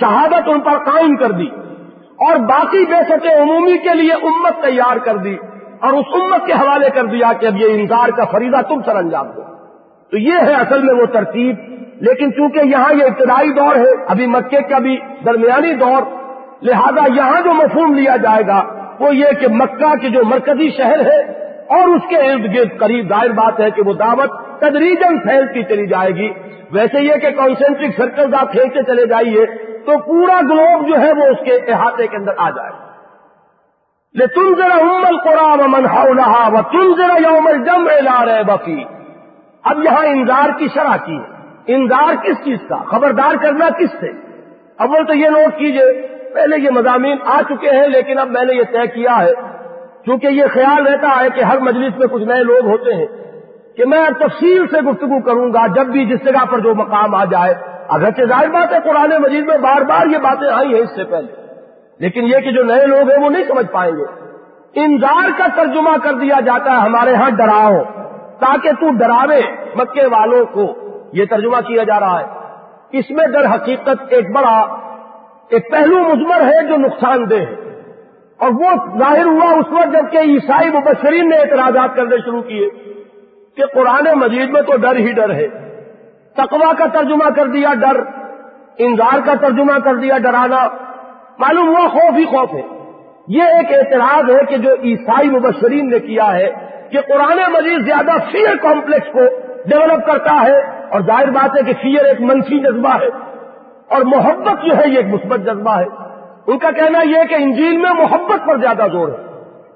شہادت 0.00 0.48
ان 0.48 0.60
پر 0.60 0.78
قائم 0.78 1.16
کر 1.16 1.30
دی۔ 1.30 1.46
اور 2.18 2.36
باقی 2.36 2.84
بے 2.84 3.42
عمومی 3.42 3.78
کے 3.78 3.94
لیے 3.94 4.12
امت 4.12 4.62
تیار 4.62 4.96
کر 4.96 5.16
دی۔ 5.16 5.36
اور 5.80 5.92
اس 5.92 6.04
امت 6.12 6.46
کے 6.46 6.52
حوالے 6.52 6.90
کر 6.90 7.04
دیا 7.04 7.32
کہ 7.40 7.46
اب 7.46 7.56
یہ 7.56 7.66
انکار 7.74 8.08
کا 8.08 8.24
فریضہ 8.24 8.62
تم 8.68 8.82
سر 8.82 8.96
انجام 8.96 9.26
دو۔ 9.26 9.42
تو 10.10 10.18
یہ 10.18 10.32
ہے 10.32 10.52
اصل 10.52 10.82
میں 10.82 10.94
وہ 10.94 11.06
ترتیب۔ 11.06 11.56
لیکن 12.00 12.32
چونکہ 12.32 12.60
یہاں 12.64 12.94
یہ 12.94 13.04
ابتدائی 13.04 13.52
دور 13.52 13.76
ہے، 13.76 14.04
ابھی 14.08 14.26
مکے 14.26 14.62
کا 14.62 14.78
بھی 14.78 14.96
درمیانی 15.24 15.74
دور، 15.74 16.02
لہذا 16.62 17.12
یہاں 17.14 17.40
جو 17.40 17.52
مفہوم 17.52 17.94
لیا 17.94 18.16
جائے 18.16 18.46
گا 18.46 18.62
وہ 19.00 19.16
یہ 19.16 19.26
کہ 19.40 19.48
مکہ 19.48 19.96
کے 19.96 20.08
جو 20.08 20.24
مرکزی 20.24 20.70
شہر 20.70 21.00
ہے 21.00 21.45
اور 21.68 21.88
اس 21.88 22.02
کے 22.08 22.16
ارد 22.16 22.54
گرد 22.54 22.80
قریب 22.80 23.08
ظاہر 23.08 23.30
بات 23.30 23.60
ہے 23.60 23.70
کہ 23.70 23.82
وہ 23.82 23.92
دعوت 23.92 24.60
تدریجن 24.60 25.18
پھیلتی 25.18 25.62
چلی 25.62 25.86
جائے 25.86 26.10
گی۔ 26.10 26.32
ویسے 26.70 27.00
یہ 27.00 27.16
کہ 27.16 27.30
کانسنٹرک 27.30 27.90
سرکل 27.96 28.34
آپ 28.34 28.52
کھینچتے 28.52 28.82
چلے 28.82 29.06
جائیے 29.06 29.46
تو 29.86 29.98
پورا 29.98 30.40
گلوب 30.40 30.88
جو 30.88 31.00
ہے 31.00 31.12
وہ 31.12 31.26
اس 31.26 31.44
کے 31.44 31.72
احاطے 31.72 32.06
کے 32.06 32.16
اندر 32.16 32.32
آ 32.36 32.50
جائے۔ 32.50 32.70
لے 34.14 34.26
تم 34.26 34.54
ذرا 34.58 34.74
امل 34.74 35.16
قرآن 35.16 35.60
امن 35.60 35.86
ہاؤ 35.86 36.50
و 36.52 36.62
تم 36.72 36.94
ذرا 36.96 37.30
یومل 37.30 37.64
جم 37.64 37.88
لا 38.00 38.24
رہے 38.24 38.44
بفی 38.44 38.84
اب 39.64 39.84
یہاں 39.84 40.06
انذار 40.06 40.58
کی 40.58 40.68
شرح 40.74 40.96
کی 40.96 41.18
ہے۔ 41.18 41.36
انذار 41.66 42.14
کس 42.24 42.44
چیز 42.44 42.58
کا؟ 42.68 42.76
خبردار 42.76 43.34
کرنا 43.42 43.68
کس 43.68 43.90
سے؟ 44.00 44.08
اول 44.78 45.06
تو 45.06 45.14
یہ 45.14 45.28
نوٹ 45.28 45.58
کیجیے، 45.58 46.06
پہلے 46.34 46.56
یہ 46.58 46.70
مضامین 46.70 47.16
آ 47.24 47.40
چکے 47.48 47.70
ہیں 47.70 47.88
لیکن 47.88 48.18
اب 48.18 48.28
میں 48.28 48.44
نے 48.44 48.54
یہ 48.54 48.62
طے 48.62 48.86
کیا 48.86 49.18
ہے۔ 49.18 49.32
کیونکہ 50.06 50.26
یہ 50.26 50.44
خیال 50.52 50.86
رہتا 50.86 51.20
ہے 51.20 51.30
کہ 51.34 51.44
ہر 51.44 51.58
مجلس 51.58 51.98
میں 51.98 52.06
کچھ 52.06 52.22
نئے 52.22 52.42
لوگ 52.42 52.66
ہوتے 52.66 52.94
ہیں 52.94 53.06
کہ 53.76 53.84
میں 53.84 54.06
تفصیل 54.18 54.66
سے 54.66 54.80
گفتگو 54.80 55.22
کروں 55.22 55.52
گا 55.54 55.66
جب 55.66 55.86
بھی 55.86 56.04
جس 56.06 56.24
جگہ 56.24 56.44
پر 56.50 56.58
جو 56.58 56.74
مقام 56.74 57.14
آ 57.14 57.24
جائے۔ 57.24 57.54
اگرچہ 57.88 58.22
ظاہر 58.22 58.50
بات 58.50 58.72
ہے 58.72 58.78
قرآن 58.84 59.10
مجید 59.22 59.46
میں 59.46 59.58
بار 59.58 59.82
بار 59.82 60.06
یہ 60.06 60.18
باتیں 60.18 60.48
آئی 60.48 60.74
ہیں 60.74 60.80
اس 60.80 60.94
سے 60.96 61.04
پہلے، 61.04 61.32
لیکن 61.98 62.24
یہ 62.24 62.38
کہ 62.38 62.50
جو 62.50 62.62
نئے 62.64 62.86
لوگ 62.86 63.10
ہیں 63.10 63.24
وہ 63.24 63.30
نہیں 63.30 63.44
سمجھ 63.48 63.66
پائیں 63.66 63.92
گے۔ 63.92 64.04
انذار 64.74 65.28
کا 65.38 65.46
ترجمہ 65.56 65.96
کر 66.02 66.12
دیا 66.12 66.40
جاتا 66.40 66.72
ہے، 66.72 66.76
ہمارے 66.76 67.14
ہاں 67.14 67.30
ڈراؤ، 67.30 67.82
تاکہ 68.40 68.72
تو 68.72 68.88
ڈراوے 68.98 69.40
مکے 69.74 70.06
والوں 70.06 70.44
کو۔ 70.44 70.74
یہ 71.12 71.24
ترجمہ 71.24 71.60
کیا 71.66 71.82
جا 71.82 72.00
رہا 72.00 72.20
ہے۔ 72.20 72.26
اس 72.92 73.10
میں 73.10 73.26
در 73.26 73.54
حقیقت 73.54 74.02
ایک 74.08 74.32
بڑا، 74.32 74.58
ایک 75.48 75.70
پہلو 75.70 75.98
مزمر 75.98 76.40
ہے 76.40 76.68
جو 76.68 76.76
نقصان 76.76 77.30
دہ 77.30 77.34
ہے۔ 77.34 77.65
اور 78.38 78.50
وہ 78.50 78.70
ظاہر 78.98 79.24
ہوا 79.24 79.50
اس 79.50 79.72
وقت 79.72 79.92
جبکہ 79.92 80.18
عیسائی 80.18 80.70
مبشرین 80.70 81.28
نے 81.28 81.36
اعتراضات 81.36 81.96
کرنے 81.96 82.16
شروع 82.16 82.42
کیے 82.42 82.68
کہ 83.56 83.66
قرآن 83.66 84.18
مجید 84.18 84.50
میں 84.50 84.62
تو 84.62 84.76
ڈر 84.76 84.96
ہی 84.96 85.12
ڈر 85.12 85.34
ہے۔ 85.34 85.46
تقوا 86.36 86.72
کا 86.78 86.86
ترجمہ 86.92 87.30
کر 87.36 87.46
دیا 87.46 87.74
ڈر، 87.74 88.00
انذار 88.78 89.18
کا 89.24 89.34
ترجمہ 89.34 89.78
کر 89.84 89.94
دیا 89.94 90.18
ڈرانا 90.18 90.68
معلوم 91.38 91.68
ہوا 91.68 91.88
خوف 91.88 92.16
ہی 92.16 92.24
خوف 92.24 92.54
ہے۔ 92.54 92.62
یہ 93.28 93.42
ایک 93.42 93.72
اعتراض 93.72 94.30
ہے 94.30 94.44
کہ 94.48 94.56
جو 94.56 94.70
عیسائی 94.84 95.30
مبشرین 95.30 95.90
نے 95.90 95.98
کیا 95.98 96.32
ہے 96.32 96.50
کہ 96.90 97.00
قرآن 97.00 97.38
مجید 97.52 97.86
زیادہ 97.86 98.10
فیئر 98.32 98.56
کمپلیکس 98.56 99.12
کو 99.12 99.20
ڈیولپ 99.66 100.06
کرتا 100.06 100.42
ہے 100.42 100.58
اور 100.88 101.00
ظاہر 101.00 101.30
بات 101.30 101.56
ہے 101.56 101.62
کہ 101.62 101.72
فیئر 101.82 102.04
ایک 102.04 102.20
منفی 102.20 102.58
جذبہ 102.58 102.94
ہے 103.00 103.08
اور 103.90 104.02
محبت 104.02 104.64
جو 104.64 104.76
ہے 104.76 104.88
یہ 104.88 104.96
ایک 104.96 105.06
مثبت 105.06 105.40
جذبہ 105.40 105.80
ہے۔ 105.80 106.05
ان 106.46 106.58
کا 106.58 106.70
کہنا 106.70 106.98
یہ 107.02 107.24
کہ 107.28 107.34
انجیل 107.34 107.76
میں 107.76 107.92
محبت 107.92 108.46
پر 108.46 108.56
زیادہ 108.56 108.86
زور 108.92 109.08
ہے، 109.08 109.24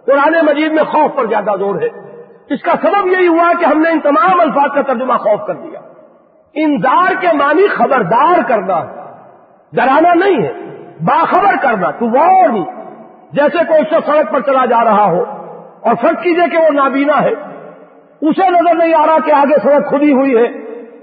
قرآن 0.06 0.34
مجید 0.46 0.72
میں 0.72 0.82
خوف 0.82 1.16
پر 1.16 1.26
زیادہ 1.26 1.56
زور 1.58 1.80
ہے۔ 1.82 1.88
اس 2.54 2.62
کا 2.62 2.72
سبب 2.82 3.06
یہی 3.06 3.26
ہوا 3.28 3.52
کہ 3.60 3.64
ہم 3.64 3.80
نے 3.80 3.90
ان 3.90 4.00
تمام 4.00 4.40
الفاظ 4.40 4.70
کا 4.74 4.82
ترجمہ 4.82 5.14
خوف 5.14 5.46
کر 5.46 5.54
دیا۔ 5.54 5.80
انذار 6.54 7.20
کے 7.20 7.36
معنی 7.36 7.66
خبردار 7.66 8.40
کرنا 8.48 8.78
ہے، 8.78 8.98
ڈرانا 9.72 10.14
نہیں 10.14 10.42
ہے، 10.42 10.52
باخبر 11.00 11.54
کرنا، 11.62 11.90
تو 11.90 12.06
نہیں 12.06 12.64
جیسے 13.32 13.64
کوئی 13.68 13.82
شخص 13.90 14.06
سڑک 14.06 14.32
پر 14.32 14.40
چلا 14.40 14.64
جا 14.64 14.84
رہا 14.84 15.04
ہو 15.04 15.24
اور 15.80 15.94
فرق 16.00 16.22
کیجیے 16.22 16.48
کہ 16.50 16.58
وہ 16.58 16.70
نابینا 16.72 17.20
ہے، 17.20 17.34
اسے 18.20 18.48
نظر 18.50 18.74
نہیں 18.74 18.94
آ 18.94 19.06
رہا 19.06 19.18
کہ 19.24 19.32
آگے 19.32 19.60
سڑک 19.62 19.88
کھدی 19.88 20.12
ہوئی 20.12 20.36
ہے۔ 20.36 20.48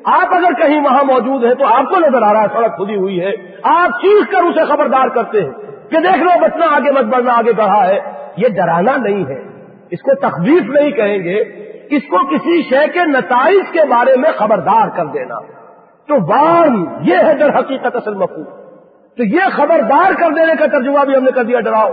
آپ 0.08 0.36
اگر 0.36 0.54
کہیں 0.54 0.82
وہاں 0.82 1.04
موجود 1.04 1.46
ہیں 1.46 1.54
تو 1.54 1.66
آپ 1.66 1.90
کو 1.90 2.00
نظر 2.00 2.22
آ 2.22 2.34
رہا 2.34 2.42
ہے، 2.42 2.48
سڑک 2.54 2.78
کھدی 2.78 2.96
ہوئی 2.96 3.22
ہے۔ 3.22 3.32
آپ 3.64 3.90
چیخ 3.90 4.32
کر 4.32 4.44
اسے 4.44 4.66
خبردار 4.66 5.08
کرتے 5.08 5.42
ہیں 5.42 5.52
کہ 5.90 6.00
دیکھ 6.00 6.18
لو 6.18 6.30
بچنا 6.42 6.66
آگے 6.76 6.92
مت 6.92 7.04
بڑھنا 7.04 7.34
آگے 7.34 7.54
بڑھا 7.54 7.88
ہے۔ 7.88 8.00
یہ 8.38 8.48
ڈرانا 8.48 8.98
نہیں 8.98 9.26
ہے۔ 9.26 9.42
اس 9.92 10.02
کو 10.02 10.16
تخلیف 10.16 10.64
نہیں 10.64 10.92
کہیں 10.92 11.18
گے۔ 11.18 11.42
اس 11.90 12.02
کو 12.10 12.28
کسی 12.28 12.62
شے 12.62 12.88
کے 12.94 13.00
نتائج 13.06 13.72
کے 13.72 13.80
بارے 13.90 14.16
میں 14.18 14.32
خبردار 14.38 14.88
کر 14.98 15.06
دینا۔ 15.06 15.36
تو 16.08 16.16
وان 16.28 16.86
یہ 17.02 17.16
ہے 17.18 17.34
در 17.34 17.60
حقیقت 17.60 17.96
اصل 17.96 18.14
مفہوم۔ 18.14 18.44
تو 19.18 19.24
یہ 19.24 19.42
خبردار 19.52 20.12
کر 20.14 20.32
دینے 20.32 20.54
کا 20.60 20.66
ترجمہ 20.66 21.06
بھی 21.06 21.18
ہم 21.18 21.24
نے 21.24 21.32
کر 21.32 21.44
دیا، 21.44 21.60
ڈراؤ۔ 21.60 21.90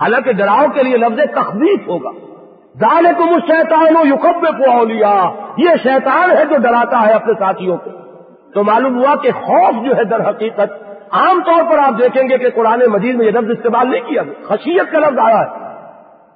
حالانکہ 0.00 0.32
ڈراؤ 0.32 0.66
کے 0.74 0.82
لیے 0.82 0.96
لفظ 0.96 1.34
تخلیف 1.34 1.88
ہوگا۔ 1.88 2.25
ڈالے 2.80 3.08
کو 3.18 3.26
مجھ 3.26 3.44
شیتان 3.46 4.08
یوکب 4.08 4.42
کو 4.42 4.84
لیا 4.84 5.30
یہ 5.56 5.68
شیطان 5.82 6.30
ہے 6.30 6.44
جو 6.44 6.56
ڈراتا 6.56 7.06
ہے 7.06 7.12
اپنے 7.12 7.32
ساتھیوں 7.38 7.76
کو۔ 7.76 7.90
تو 8.54 8.64
معلوم 8.64 8.98
ہوا 8.98 9.14
کہ 9.14 9.30
خوف 9.30 9.84
جو 9.84 9.96
ہے 9.96 10.04
در 10.04 10.30
حقیقت، 10.30 10.72
عام 11.10 11.42
طور 11.46 11.70
پر 11.70 11.78
آپ 11.78 12.02
دیکھیں 12.02 12.28
گے 12.28 12.38
کہ 12.38 12.50
قرآن 12.50 12.80
مجید 12.88 13.16
میں 13.16 13.26
یہ 13.26 13.30
لفظ 13.30 13.50
استعمال 13.50 13.90
نہیں 13.90 14.00
کیا 14.00 14.22
خشیت 14.48 14.92
کا 14.92 14.98
لفظ 14.98 15.18
آیا 15.18 15.40
ہے۔ 15.40 15.66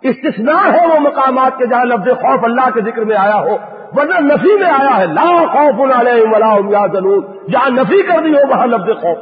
استثناء 0.08 0.72
ہے 0.72 0.86
وہ 0.86 1.00
مقامات 1.00 1.58
کے 1.58 1.66
جہاں 1.66 1.84
لفظ 1.84 2.08
خوف 2.08 2.44
اللہ 2.44 2.70
کے 2.74 2.80
ذکر 2.80 3.04
میں 3.04 3.16
آیا 3.16 3.40
ہو۔ 3.40 3.56
ورنہ 3.92 4.34
نفی 4.34 4.54
میں 4.54 4.70
آیا 4.70 4.96
ہے۔ 4.96 5.06
لا 5.06 5.44
خوف 5.52 5.80
ولا 5.80 6.10
یا 6.70 6.86
ضرور 6.92 7.22
جہاں 7.50 7.70
نفی 7.70 8.02
کر 8.02 8.18
دی 8.22 8.34
ہو، 8.34 8.50
وہاں 8.50 8.66
لفظ 8.66 9.00
خوف۔ 9.00 9.18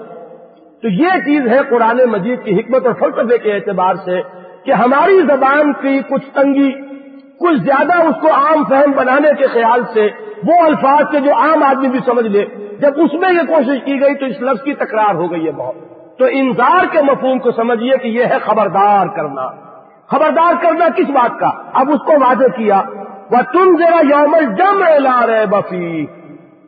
تو 0.82 0.88
یہ 0.88 1.08
چیز 1.24 1.46
ہے 1.46 1.58
قرآن 1.70 2.00
مجید 2.06 2.44
کی 2.44 2.60
حکمت 2.60 2.86
اور 2.86 2.94
فلسفے 2.94 3.38
کے 3.38 3.52
اعتبار 3.52 3.94
سے 3.94 4.20
کہ 4.64 4.72
ہماری 4.72 5.20
زبان 5.20 5.72
کی 5.72 6.00
کچھ 6.10 6.30
تنگی 6.34 6.97
کچھ 7.40 7.60
زیادہ 7.60 8.02
اس 8.02 8.14
کو 8.20 8.32
عام 8.32 8.64
فہم 8.64 8.90
بنانے 8.90 9.28
کے 9.38 9.46
خیال 9.46 9.82
سے، 9.94 10.08
وہ 10.46 10.64
الفاظ 10.64 11.04
کے 11.10 11.20
جو 11.20 11.34
عام 11.34 11.62
آدمی 11.62 11.88
بھی 11.88 11.98
سمجھ 12.04 12.26
لے، 12.26 12.44
جب 12.80 12.92
اس 12.96 13.14
میں 13.14 13.32
یہ 13.32 13.46
کوشش 13.48 13.84
کی 13.84 14.00
گئی 14.00 14.14
تو 14.14 14.26
اس 14.26 14.40
لفظ 14.40 14.62
کی 14.62 14.74
تکرار 14.74 15.14
ہو 15.14 15.32
گئی 15.32 15.46
ہے 15.46 15.52
بہت۔ 15.52 15.74
تو 16.18 16.24
انذار 16.30 16.84
کے 16.92 17.02
مفہوم 17.02 17.38
کو 17.38 17.50
سمجھیے 17.50 17.96
کہ 17.96 18.08
یہ 18.08 18.24
ہے 18.24 18.38
خبردار 18.38 19.06
کرنا۔ 19.06 19.48
خبردار 20.06 20.52
کرنا 20.62 20.88
کس 20.96 21.10
بات 21.10 21.40
کا؟ 21.40 21.50
اب 21.74 21.90
اس 21.90 22.00
کو 22.06 22.12
واضح 22.12 22.56
کیا۔ 22.56 22.82
وہ 23.30 23.36
تم 23.52 23.76
ذرا 23.78 24.18
یومل 24.18 24.54
جم 24.54 24.84
لا 24.98 25.26
رہے 25.26 25.46
بفی 25.46 26.06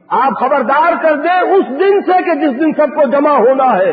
آپ 0.09 0.41
خبردار 0.41 0.93
کر 1.03 1.17
دیں 1.17 1.41
اس 1.41 1.81
دن 1.81 2.01
سے 2.01 2.23
کہ 2.25 2.35
جس 2.35 2.61
دن 2.61 2.73
سب 2.73 2.95
کو 2.95 3.03
جمع 3.05 3.31
ہونا 3.31 3.79
ہے، 3.79 3.93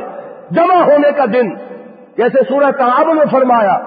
جمع 0.52 0.76
ہونے 0.76 1.12
کا 1.12 1.26
دن۔ 1.26 1.49
جیسے 2.18 2.40
سورہ 2.49 2.72
تغاب 2.72 3.08
میں 3.08 3.26
فرمایا 3.32 3.78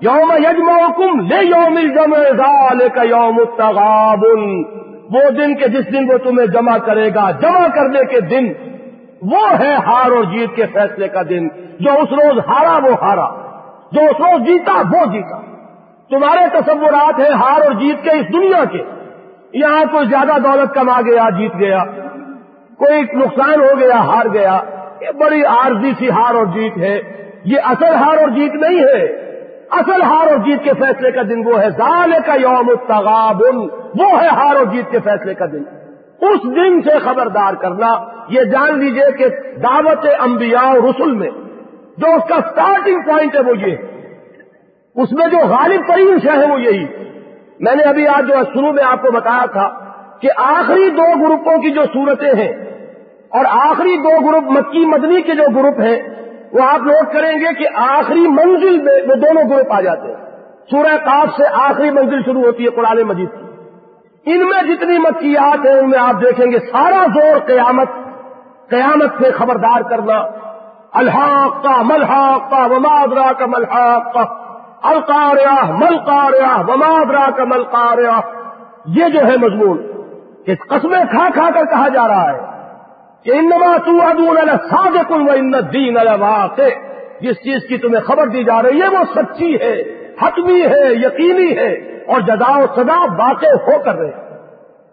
یوم 0.00 0.32
یجم 0.32 0.68
حکم 0.68 1.20
لے 1.20 1.44
یوم 1.44 1.78
جمع 1.78 2.18
کا 2.94 3.02
یوم 3.02 3.44
تغابن 3.56 4.62
وہ 5.16 5.30
دن 5.30 5.54
کے 5.54 5.68
جس 5.68 5.92
دن 5.92 6.12
وہ 6.12 6.18
تمہیں 6.18 6.46
جمع 6.46 6.78
کرے 6.78 7.14
گا، 7.14 7.30
جمع 7.30 7.68
کرنے 7.74 8.04
کے 8.04 8.20
دن 8.20 8.52
وہ 9.22 9.50
ہے 9.60 9.74
ہار 9.74 10.10
اور 10.10 10.24
جیت 10.24 10.56
کے 10.56 10.66
فیصلے 10.66 11.08
کا 11.08 11.22
دن۔ 11.22 11.48
جو 11.80 11.92
اس 11.92 12.12
روز 12.12 12.38
ہارا، 12.38 12.86
وہ 12.86 12.92
ہارا۔ 13.02 13.26
جو 13.92 14.00
اس 14.00 14.20
روز 14.20 14.46
جیتا، 14.46 14.72
وہ 14.72 15.06
جیتا۔ 15.12 15.40
تمہارے 16.10 16.60
تصورات 16.60 17.20
ہیں 17.20 17.30
ہار 17.30 17.60
اور 17.60 17.72
جیت 17.72 18.04
کے 18.04 18.10
اس 18.10 18.32
دنیا 18.32 18.64
کے۔ 18.64 18.82
یہاں 19.52 19.84
کوئی 19.92 20.06
زیادہ 20.06 20.40
دولت 20.40 20.74
کما 20.74 21.00
گیا، 21.00 21.30
جیت 21.30 21.54
گیا۔ 21.58 21.84
کوئی 22.78 23.02
نقصان 23.02 23.60
ہو 23.60 23.78
گیا، 23.78 23.98
ہار 23.98 24.26
گیا۔ 24.32 24.60
یہ 25.00 25.18
بڑی 25.20 25.44
عارضی 25.44 25.92
سی 25.98 26.10
ہار 26.10 26.34
اور 26.34 26.46
جیت 26.46 26.78
ہے۔ 26.78 27.00
یہ 27.44 27.56
اصل 27.64 27.94
ہار 27.94 28.16
اور 28.16 28.28
جیت 28.28 28.54
نہیں 28.54 28.80
ہے۔ 28.80 29.27
اصل 29.70 30.02
ہار 30.02 30.26
اور 30.26 30.36
جیت 30.36 30.64
کے 30.64 30.70
فیصلے 30.78 31.10
کا 31.10 31.22
دن 31.22 31.46
وہ 31.46 31.60
ہے۔ 31.60 31.70
زال 31.70 32.12
کا 32.26 32.34
یوم 32.34 32.68
التغابن، 32.68 33.56
وہ 34.00 34.22
ہے 34.22 34.28
ہار 34.28 34.56
اور 34.56 34.64
جیت 34.64 34.90
کے 34.90 34.98
فیصلے 35.04 35.34
کا 35.34 35.46
دن۔ 35.46 35.62
اس 36.20 36.42
دن 36.44 36.82
سے 36.82 36.98
خبردار 36.98 37.54
کرنا، 37.54 38.04
یہ 38.28 38.42
جان 38.42 38.78
لیجیے 38.78 39.12
کہ 39.18 39.28
دعوت 39.62 40.06
انبیاء 40.18 40.66
اور 40.66 40.76
رسول 40.76 41.14
میں 41.14 41.30
جو 41.98 42.06
اس 42.06 42.28
کا 42.28 42.36
سٹارٹنگ 42.50 43.00
پوائنٹ 43.00 43.34
ہے 43.34 43.40
وہ 43.40 43.58
یہ 43.58 43.76
اس 44.94 45.12
میں 45.12 45.26
جو 45.26 45.38
غالب 45.38 45.80
ترین 45.88 46.18
شہ 46.22 46.30
ہے 46.30 46.52
وہ 46.52 46.60
یہی۔ 46.60 46.86
میں 47.60 47.74
نے 47.74 47.82
ابھی 47.82 48.08
آج 48.08 48.28
جو 48.28 48.34
شروع 48.54 48.72
میں 48.72 48.84
آپ 48.84 49.02
کو 49.02 49.12
بتایا 49.12 49.46
تھا 49.46 49.68
کہ 50.20 50.28
آخری 50.36 50.90
دو 50.90 51.26
گروپوں 51.26 51.58
کی 51.58 51.70
جو 51.70 51.82
صورتیں 51.92 52.34
ہیں 52.34 52.52
اور 53.28 53.44
آخری 53.50 53.96
دو 53.96 54.30
گروپ 54.30 54.44
مکی 54.44 54.86
مدنی 54.86 55.22
کے 55.22 55.32
جو 55.34 55.42
گروپ 55.42 55.80
ہیں 55.80 56.27
وہ 56.52 56.62
آپ 56.62 56.80
نوٹ 56.80 57.12
کریں 57.12 57.40
گے 57.40 57.54
کہ 57.58 57.66
آخری 57.74 58.28
منزل 58.28 58.78
میں 58.82 59.00
وہ 59.08 59.14
دونوں 59.14 59.50
گروپ 59.50 59.72
آ 59.72 59.80
جاتے 59.80 60.08
ہیں۔ 60.08 60.26
سورہ 60.70 60.96
کاف 61.04 61.36
سے 61.36 61.42
آخری 61.52 61.90
منزل 61.90 62.22
شروع 62.22 62.42
ہوتی 62.42 62.64
ہے 62.64 62.70
قرآن 62.70 63.02
مجید 63.02 63.30
کی۔ 63.30 63.44
ان 64.26 64.38
میں 64.38 64.62
جتنی 64.62 64.98
مکیات 64.98 65.66
ہیں، 65.66 65.72
ان 65.72 65.90
میں 65.90 65.98
آپ 65.98 66.22
دیکھیں 66.22 66.46
گے 66.46 66.58
سارا 66.58 67.04
زور 67.14 67.38
قیامت 67.46 67.88
قیامت 68.70 69.22
سے 69.22 69.30
خبردار 69.30 69.80
کرنا۔ 69.80 70.18
الحاق 70.92 71.62
کا 71.62 71.82
ملحاق 71.82 72.50
کا 72.50 72.64
ومادرا 72.66 73.32
کا 73.32 73.46
ملحاق 73.46 74.12
کا 74.14 74.24
القاریا 74.82 75.54
ملکاریا 75.70 76.56
ومادرا 76.68 77.30
کا 77.36 77.44
ملکاریا 77.44 78.20
یہ 78.86 79.08
جو 79.08 79.26
ہے 79.26 79.36
مضمون، 79.36 79.78
کہ 80.46 80.54
قسمیں 80.68 81.04
کھا 81.10 81.28
کھا 81.34 81.48
کر 81.54 81.64
کہا 81.64 81.88
جا 81.88 82.08
رہا 82.08 82.30
ہے۔ 82.32 82.57
کہ 83.28 83.32
انما 83.32 83.76
تو 83.76 84.00
ادون 84.02 85.28
و 85.28 85.30
ان 85.30 85.52
دین 85.72 85.96
واقع 86.20 86.68
جس 87.20 87.36
چیز 87.36 87.68
کی 87.68 87.76
تمہیں 87.78 88.00
خبر 88.00 88.26
دی 88.26 88.44
جا 88.44 88.62
رہی 88.62 88.82
ہے 88.82 88.88
وہ 88.88 89.02
سچی 89.14 89.54
ہے، 89.54 89.74
حتمی 90.22 90.60
ہے، 90.62 90.94
یقینی 90.94 91.56
ہے 91.56 91.72
اور 92.06 92.20
جدا 92.20 92.58
و 92.58 92.66
سدا 92.76 92.98
واقع 93.04 93.46
ہو 93.46 93.78
کر 93.84 93.94
رہے۔ 93.94 94.10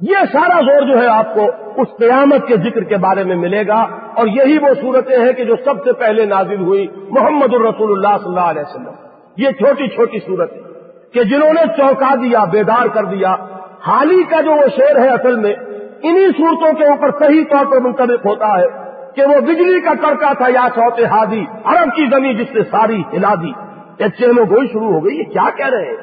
یہ 0.01 0.15
سارا 0.31 0.61
زور 0.61 0.81
جو 0.81 1.01
ہے 1.01 1.07
آپ 1.07 1.35
کو 1.35 1.45
اس 1.75 1.87
قیامت 1.97 2.47
کے 2.47 2.55
ذکر 2.55 2.83
کے 2.83 2.97
بارے 2.97 3.23
میں 3.23 3.35
ملے 3.35 3.67
گا 3.67 3.87
اور 4.15 4.27
یہی 4.27 4.57
وہ 4.57 4.73
صورتیں 4.81 5.17
ہیں 5.19 5.33
کہ 5.33 5.43
جو 5.43 5.55
سب 5.65 5.83
سے 5.83 5.93
پہلے 5.93 6.25
نازل 6.25 6.59
ہوئی 6.59 6.87
محمد 7.09 7.53
الرسول 7.53 7.91
اللہ 7.91 8.17
صلی 8.17 8.27
اللہ 8.27 8.49
علیہ 8.49 8.61
وسلم۔ 8.61 8.93
یہ 9.37 9.51
چھوٹی 9.51 9.87
چھوٹی 9.87 10.19
صورت 10.19 10.51
کہ 11.13 11.23
جنہوں 11.23 11.53
نے 11.53 11.65
چوکا 11.77 12.15
دیا، 12.15 12.43
بیدار 12.51 12.87
کر 12.87 13.05
دیا۔ 13.05 13.35
حالی 13.87 14.23
کا 14.23 14.41
جو 14.41 14.51
وہ 14.51 14.67
شعر 14.75 14.99
ہے 14.99 15.09
اصل 15.09 15.35
میں 15.35 15.53
انہی 16.09 16.27
صورتوں 16.37 16.73
کے 16.73 16.85
اوپر 16.85 17.09
صحیح 17.19 17.43
طور 17.49 17.65
پر 17.65 17.79
منتخب 17.79 18.29
ہوتا 18.29 18.47
ہے 18.47 18.65
کہ 19.15 19.21
وہ 19.21 19.41
بجلی 19.41 19.81
کا 19.81 19.93
کڑکا 20.01 20.33
تھا 20.33 20.45
یا 20.49 20.67
چوتے 20.75 21.05
ہادی 21.05 21.45
عرب 21.65 21.95
کی 21.95 22.05
زمین 22.05 22.37
جس 22.37 22.47
سے 22.47 22.59
ساری 22.63 23.03
ہلا 23.13 23.33
دی۔ 23.35 23.51
چینو 23.99 24.55
گوئی 24.55 24.67
شروع 24.67 24.93
ہو 24.93 25.05
گئی، 25.05 25.17
یہ 25.17 25.23
کیا 25.23 25.49
کہہ 25.57 25.69
رہے 25.69 25.85
ہیں؟ 25.85 25.95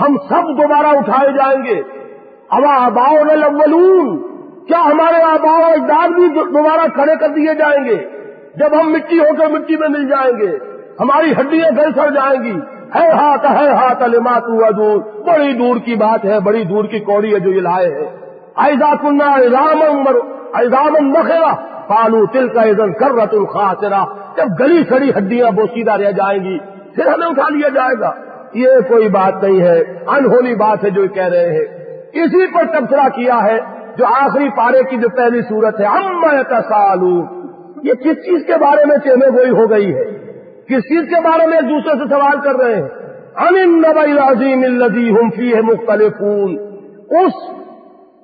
ہم 0.00 0.16
سب 0.16 0.62
دوبارہ 0.62 0.86
اٹھائے 0.86 1.32
جائیں 1.32 1.64
گے۔ 1.64 1.82
ابا 2.50 2.86
آباؤ 2.86 3.16
الاولون، 3.30 4.22
کیا 4.66 4.84
ہمارے 4.84 5.22
آباؤ 5.22 5.72
اجداد 5.72 6.08
بھی 6.08 6.28
دوبارہ 6.28 6.88
کھڑے 6.94 7.12
کر 7.20 7.28
دیے 7.28 7.54
جائیں 7.54 7.84
گے؟ 7.84 7.96
جب 8.56 8.80
ہم 8.80 8.92
مٹی 8.92 9.18
ہو 9.18 9.34
کر 9.38 9.46
مٹی 9.46 9.76
میں 9.76 9.88
مل 9.88 10.08
جائیں 10.08 10.40
گے۔ 10.40 10.58
ہماری 11.00 11.32
ہڈیاں 11.32 11.70
گل 11.76 11.92
سڑ 11.94 12.10
جائیں 12.10 12.42
گی۔ 12.42 12.60
ہے 12.94 13.08
ہاتھ 13.10 13.46
ہے 13.46 13.68
ہاتھ 13.68 14.02
المات 14.02 14.42
دور 14.76 14.98
بڑی 14.98 15.52
دور 15.52 15.76
کی 15.76 15.94
بات 15.94 16.24
ہے، 16.24 16.40
بڑی 16.40 16.64
دور 16.64 16.84
کی 16.84 16.98
کوڑی 16.98 17.34
ہے 17.34 17.40
جو 17.40 17.50
یہ 17.50 17.60
لائے 17.60 17.88
ہیں۔ 17.88 18.19
ایزا 18.56 18.94
کنہ 19.02 19.22
ایزام 19.22 20.04
ایزام 20.54 21.08
مخیرا 21.08 21.54
پالو 21.86 22.26
تل 22.26 22.48
کا 22.48 22.60
ایزن 22.60 22.92
کر 22.92 23.10
رت 23.10 23.34
الخاصرا 23.34 24.04
جب 24.36 24.46
گلی 24.60 24.84
سڑی 24.88 25.10
ہڈیاں 25.10 25.50
بوسیدہ 25.50 25.92
رہ 25.92 26.12
جائیں 26.12 26.44
گی، 26.44 26.58
پھر 26.94 27.06
ہمیں 27.06 27.26
اٹھا 27.26 27.48
لیا 27.48 27.68
جائے 27.68 28.00
گا۔ 28.00 28.12
یہ 28.54 28.68
کوئی 28.88 29.08
بات 29.08 29.44
نہیں 29.44 29.60
ہے۔ 29.60 29.80
انہونی 30.06 30.54
بات 30.54 30.84
ہے 30.84 30.90
جو 30.90 31.08
کہہ 31.08 31.28
رہے 31.28 31.52
ہیں۔ 31.52 31.64
اسی 32.12 32.46
پر 32.46 32.64
تبصرہ 32.64 33.08
کیا 33.08 33.38
ہے، 33.42 33.58
جو 33.96 34.06
آخری 34.06 34.48
پارے 34.48 34.82
کی 34.90 34.96
جو 34.96 35.08
پہلی 35.08 35.42
صورت 35.42 35.80
ہے۔ 35.80 35.84
ام 35.84 36.42
سالو 36.50 37.40
یہ 37.82 37.94
کس 37.94 38.16
چیز 38.16 38.46
کے 38.46 38.52
بارے 38.60 38.84
میں 38.84 38.96
چہمے 38.96 39.38
گوئی 39.38 39.50
ہو 39.50 39.70
گئی 39.70 39.94
ہے؟ 39.94 40.04
کس 40.68 40.82
چیز 40.82 41.08
کے 41.08 41.20
بارے 41.20 41.46
میں 41.46 41.56
ایک 41.56 41.70
دوسرے 41.70 41.98
سے 41.98 42.08
سوال 42.08 42.40
کر 42.44 42.64
رہے 42.64 42.74
ہیں؟ 42.74 42.88
ان 43.36 43.78
نبئی 43.78 44.18
عظیم 44.18 44.62
الزی 44.62 45.10
ہم 45.10 45.30
فی 45.30 45.54
ہے 45.54 45.60
مختلف 45.60 46.22
اس 47.10 47.59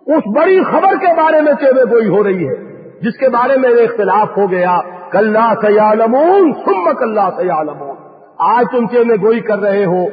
اس 0.07 0.23
بڑی 0.37 0.63
خبر 0.65 0.97
کے 1.01 1.07
بارے 1.17 1.41
میں 1.41 1.53
چیوے 1.53 1.85
گوئی 1.91 2.09
ہو 2.09 2.25
رہی 2.25 2.49
ہے، 2.49 2.55
جس 3.01 3.19
کے 3.19 3.29
بارے 3.29 3.57
میں 3.57 3.71
اختلاف 3.71 4.37
ہو 4.37 4.51
گیا، 4.51 4.81
کلّا 5.11 5.53
سیالمون 5.61 6.53
سم 6.53 6.95
کلّا 6.95 7.29
سیالمون۔ 7.37 7.97
آج 8.39 8.65
تم 8.73 8.87
چیوے 8.87 9.17
گوئی 9.23 9.41
کر 9.41 9.59
رہے 9.59 9.85
ہو، 9.85 10.07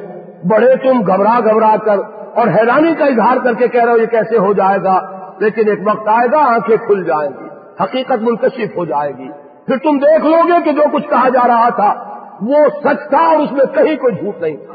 بڑے 0.50 0.76
تم 0.76 1.00
گھبرا 1.00 1.40
گھبرا 1.40 1.76
کر 1.84 1.98
اور 2.34 2.48
حیرانی 2.48 2.94
کا 2.94 3.04
اظہار 3.04 3.36
کر 3.44 3.54
کے 3.54 3.68
کہہ 3.68 3.84
رہے 3.84 3.92
ہو 3.92 3.96
یہ 3.96 4.06
کیسے 4.06 4.38
ہو 4.38 4.52
جائے 4.52 4.78
گا، 4.84 5.00
لیکن 5.38 5.68
ایک 5.68 5.78
وقت 5.86 6.08
آئے 6.08 6.28
گا، 6.32 6.38
آنکھیں 6.38 6.76
کھل 6.76 7.04
جائیں 7.04 7.30
گی، 7.30 7.48
حقیقت 7.82 8.22
منکشف 8.22 8.76
ہو 8.76 8.84
جائے 8.84 9.12
گی۔ 9.18 9.28
پھر 9.66 9.76
تم 9.76 9.98
دیکھ 9.98 10.24
لو 10.26 10.36
گے 10.48 10.62
کہ 10.64 10.72
جو 10.72 10.82
کچھ 10.92 11.08
کہا 11.08 11.28
جا 11.28 11.48
رہا 11.48 11.68
تھا، 11.68 11.94
وہ 12.42 12.56
سچ 12.84 13.08
تھا 13.10 13.18
اور 13.18 13.36
اس 13.36 13.52
میں 13.52 13.64
کہیں 13.74 13.96
کوئی 13.96 14.14
جھوٹ 14.14 14.40
نہیں 14.40 14.56
تھا۔ 14.56 14.74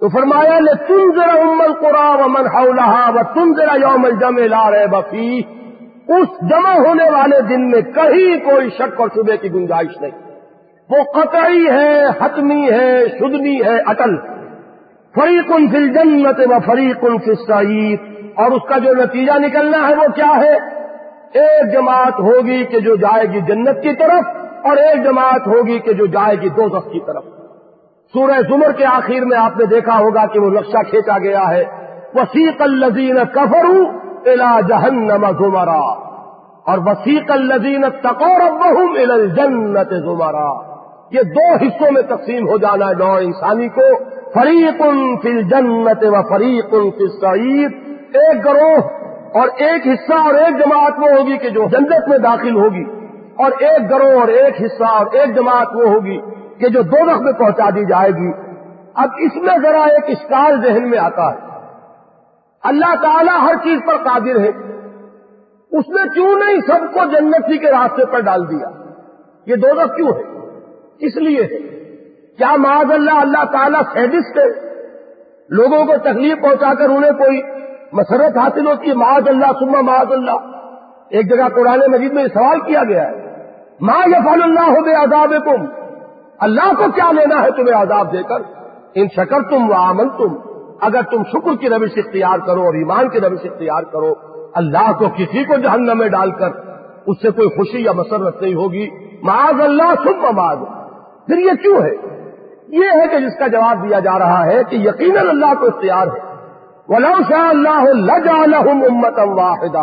تو 0.00 0.08
فرمایا 0.08 0.58
نے 0.58 0.74
تم 0.74 1.20
ذرا 1.20 1.50
امل 1.50 1.74
قرآ 1.74 2.24
و 2.24 2.28
من 2.28 2.46
و 3.08 3.22
تم 3.34 3.54
ذرا 3.56 3.74
یوم 3.74 4.04
الجم 4.04 4.38
لا 4.38 4.70
رہے 4.70 4.86
بفی 4.86 5.42
اس 6.08 6.50
جمع 6.50 6.72
ہونے 6.72 7.04
والے 7.04 7.40
دن 7.40 7.70
میں 7.70 7.80
کہیں 7.80 8.44
کوئی 8.44 8.70
شک 8.70 9.00
اور 9.00 9.08
شبے 9.14 9.36
کی 9.36 9.52
گنجائش 9.52 10.00
نہیں۔ 10.00 10.10
وہ 10.90 10.96
قطعی 11.14 11.66
ہے، 11.70 12.04
حتمی 12.20 12.70
ہے، 12.70 13.08
شدنی 13.08 13.64
ہے، 13.64 13.78
اٹل۔ 13.86 14.16
فریق 15.14 15.52
ان 15.52 15.68
فل 15.68 15.88
جنت 15.88 16.40
و 16.46 16.58
فریق 16.66 16.98
ان 17.02 17.34
سعید 17.34 17.98
اور 18.36 18.50
اس 18.50 18.62
کا 18.68 18.78
جو 18.78 18.92
نتیجہ 18.92 19.32
نکلنا 19.38 19.88
ہے 19.88 19.94
وہ 19.94 20.06
کیا 20.14 20.36
ہے؟ 20.36 20.54
ایک 21.32 21.72
جماعت 21.72 22.20
ہوگی 22.20 22.64
کہ 22.64 22.80
جو 22.80 22.96
جائے 22.96 23.26
گی 23.26 23.40
جنت 23.40 23.82
کی 23.82 23.94
طرف 23.94 24.24
اور 24.64 24.76
ایک 24.76 25.04
جماعت 25.04 25.46
ہوگی 25.46 25.78
کہ 25.78 25.92
جو 25.92 26.06
جائے 26.06 26.36
گی 26.40 26.48
دو 26.48 26.80
کی 26.80 27.00
طرف۔ 27.06 27.37
سورہ 28.12 28.40
زمر 28.48 28.72
کے 28.72 28.84
آخر 28.84 29.24
میں 29.24 29.38
آپ 29.38 29.56
نے 29.56 29.64
دیکھا 29.64 29.98
ہوگا 29.98 30.26
کہ 30.26 30.40
وہ 30.40 30.50
نقشہ 30.50 30.90
کھینچا 30.90 31.18
گیا 31.18 31.50
ہے۔ 31.50 31.64
وسیق 32.14 32.62
الزین 32.62 33.16
کفرو 33.32 33.82
الا 34.26 34.60
جہنم 34.60 35.26
زمرا۔ 35.38 36.08
اور 36.66 36.78
وسیق 36.78 37.30
الزین 37.30 37.84
تقور 38.02 39.26
جنت 39.26 39.90
زمرا۔ 39.90 40.78
یہ 41.10 41.22
دو 41.22 41.54
حصوں 41.54 41.90
میں 41.90 42.02
تقسیم 42.02 42.48
ہو 42.48 42.58
جانا 42.58 42.88
ہے 42.88 42.94
نو 42.94 43.12
انسانی 43.12 43.68
کو۔ 43.68 44.04
فریق 44.34 44.82
فی 45.22 45.28
الجنت 45.28 46.04
و 46.04 46.28
فریق 46.28 46.70
فی 46.70 47.20
سعید 47.20 47.72
ایک 48.14 48.44
گروہ 48.44 48.78
اور 49.38 49.48
ایک 49.56 49.86
حصہ 49.86 50.14
اور 50.14 50.34
ایک 50.34 50.58
جماعت 50.64 50.92
وہ 50.98 51.18
ہوگی 51.18 51.36
کہ 51.38 51.48
جو 51.48 51.64
جنت 51.70 52.08
میں 52.08 52.18
داخل 52.18 52.56
ہوگی۔ 52.56 52.84
اور 53.36 53.50
ایک 53.58 53.90
گروہ 53.90 54.20
اور 54.20 54.28
ایک 54.28 54.62
حصہ 54.62 54.84
اور 54.84 55.06
ایک 55.12 55.36
جماعت 55.36 55.68
وہ 55.74 55.84
ہوگی۔ 55.84 56.37
کہ 56.60 56.68
جو 56.68 56.82
دو 56.82 57.22
میں 57.22 57.32
پہنچا 57.32 57.70
دی 57.70 57.84
جائے 57.84 58.10
گی۔ 58.10 58.32
اب 58.94 59.08
اس 59.18 59.36
میں 59.36 59.58
ذرا 59.62 59.82
ایک 59.82 60.04
اسکال 60.06 60.60
ذہن 60.62 60.90
میں 60.90 60.98
آتا 60.98 61.32
ہے۔ 61.32 61.48
اللہ 62.62 62.94
تعالیٰ 63.02 63.40
ہر 63.40 63.54
چیز 63.64 63.80
پر 63.86 63.96
قادر 63.96 64.40
ہے۔ 64.40 64.48
اس 65.78 65.88
نے 65.88 66.08
کیوں 66.14 66.38
نہیں 66.38 66.60
سب 66.60 66.94
کو 66.94 67.00
جنتی 67.04 67.58
کے 67.58 67.70
راستے 67.70 68.04
پر 68.04 68.20
ڈال 68.20 68.50
دیا؟ 68.50 68.68
یہ 69.46 69.56
دو 69.56 69.94
کیوں 69.96 70.08
ہے؟ 70.08 70.48
اس 70.98 71.16
لیے 71.16 71.42
ہے۔ 71.42 71.58
کیا 72.38 72.56
معاذ 72.56 72.92
اللہ 72.92 73.10
اللہ 73.10 73.44
تعالیٰ 73.44 73.82
سیڈسٹ 73.92 74.38
ہے؟ 74.38 74.78
لوگوں 75.48 75.84
کو 75.84 75.92
تکلیف 75.96 76.42
پہنچا 76.42 76.74
کر 76.74 76.88
انہیں 76.88 77.12
کوئی 77.12 77.42
مسرت 77.92 78.36
حاصل 78.38 78.66
ہوتی 78.66 78.88
ہے؟ 78.88 78.94
معاذ 78.94 79.28
اللہ 79.28 79.46
سما 79.46 79.80
معاذ 79.80 80.12
اللہ۔ 80.12 80.58
ایک 81.08 81.30
جگہ 81.30 81.48
قرآن 81.48 81.80
مجید 81.92 82.12
میں 82.12 82.24
سوال 82.34 82.60
کیا 82.60 82.84
گیا 82.84 83.10
ہے۔ 83.10 83.44
ماں 83.80 84.08
یفال 84.08 84.42
اللہ 84.42 84.60
ہو 84.60 84.84
بے 84.84 84.94
عذاب 84.94 85.32
اللہ 86.40 86.72
کو 86.78 86.84
کیا 86.94 87.12
لینا 87.12 87.42
ہے 87.42 87.50
تمہیں 87.50 87.82
عذاب 87.82 88.12
دے 88.12 88.22
کر؟ 88.22 88.42
ان 88.94 89.06
شکر 89.16 89.42
تم 89.50 89.70
و 89.70 89.74
عمل 89.74 90.08
تم 90.08 90.34
اگر 90.80 91.02
تم 91.02 91.22
شکر 91.22 91.56
کی 91.60 91.68
روش 91.68 91.90
اختیار 91.96 92.38
کرو 92.38 92.60
اور 92.60 92.74
ایمان 92.74 93.08
کی 93.08 93.20
روش 93.20 93.38
اختیار 93.44 93.82
کرو، 93.82 94.12
اللہ 94.54 94.92
کو 94.98 95.08
کسی 95.08 95.44
کو 95.44 95.56
جہنم 95.56 95.98
میں 95.98 96.08
ڈال 96.08 96.30
کر 96.30 96.48
اس 97.06 97.16
سے 97.22 97.30
کوئی 97.30 97.48
خوشی 97.48 97.84
یا 97.84 97.92
مسرت 97.92 98.42
نہیں 98.42 98.54
ہوگی۔ 98.54 98.88
معاذ 99.22 99.60
اللہ 99.60 99.92
سب 100.04 100.16
مماد 100.16 100.56
پھر 101.26 101.38
یہ 101.38 101.52
کیوں 101.62 101.82
ہے؟ 101.82 101.94
یہ 102.68 102.84
ہے 102.84 103.06
کہ 103.08 103.18
جس 103.18 103.38
کا 103.38 103.46
جواب 103.46 103.88
دیا 103.88 103.98
جا 103.98 104.18
رہا 104.18 104.46
ہے 104.46 104.64
کہ 104.64 104.76
یقیناً 104.76 105.28
اللہ 105.28 105.54
کو 105.60 105.66
اختیار 105.66 106.06
ہے۔ 106.06 106.28
ولو 106.88 107.14
شاء 107.28 107.48
اللہ 107.48 108.56
امت 108.56 109.18
واحدہ 109.18 109.82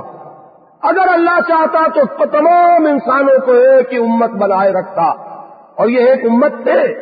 اگر 0.81 1.13
اللہ 1.13 1.39
چاہتا 1.47 1.87
تو 1.95 2.25
تمام 2.25 2.85
انسانوں 2.85 3.45
کو 3.45 3.51
ایک 3.51 3.93
ہی 3.93 3.97
امت 3.97 4.29
بنائے 4.29 4.71
رکھتا۔ 4.71 5.24
اور 5.77 5.87
یہ 5.87 5.99
ایک 5.99 6.25
امت 6.25 6.53
تھے 6.63 6.93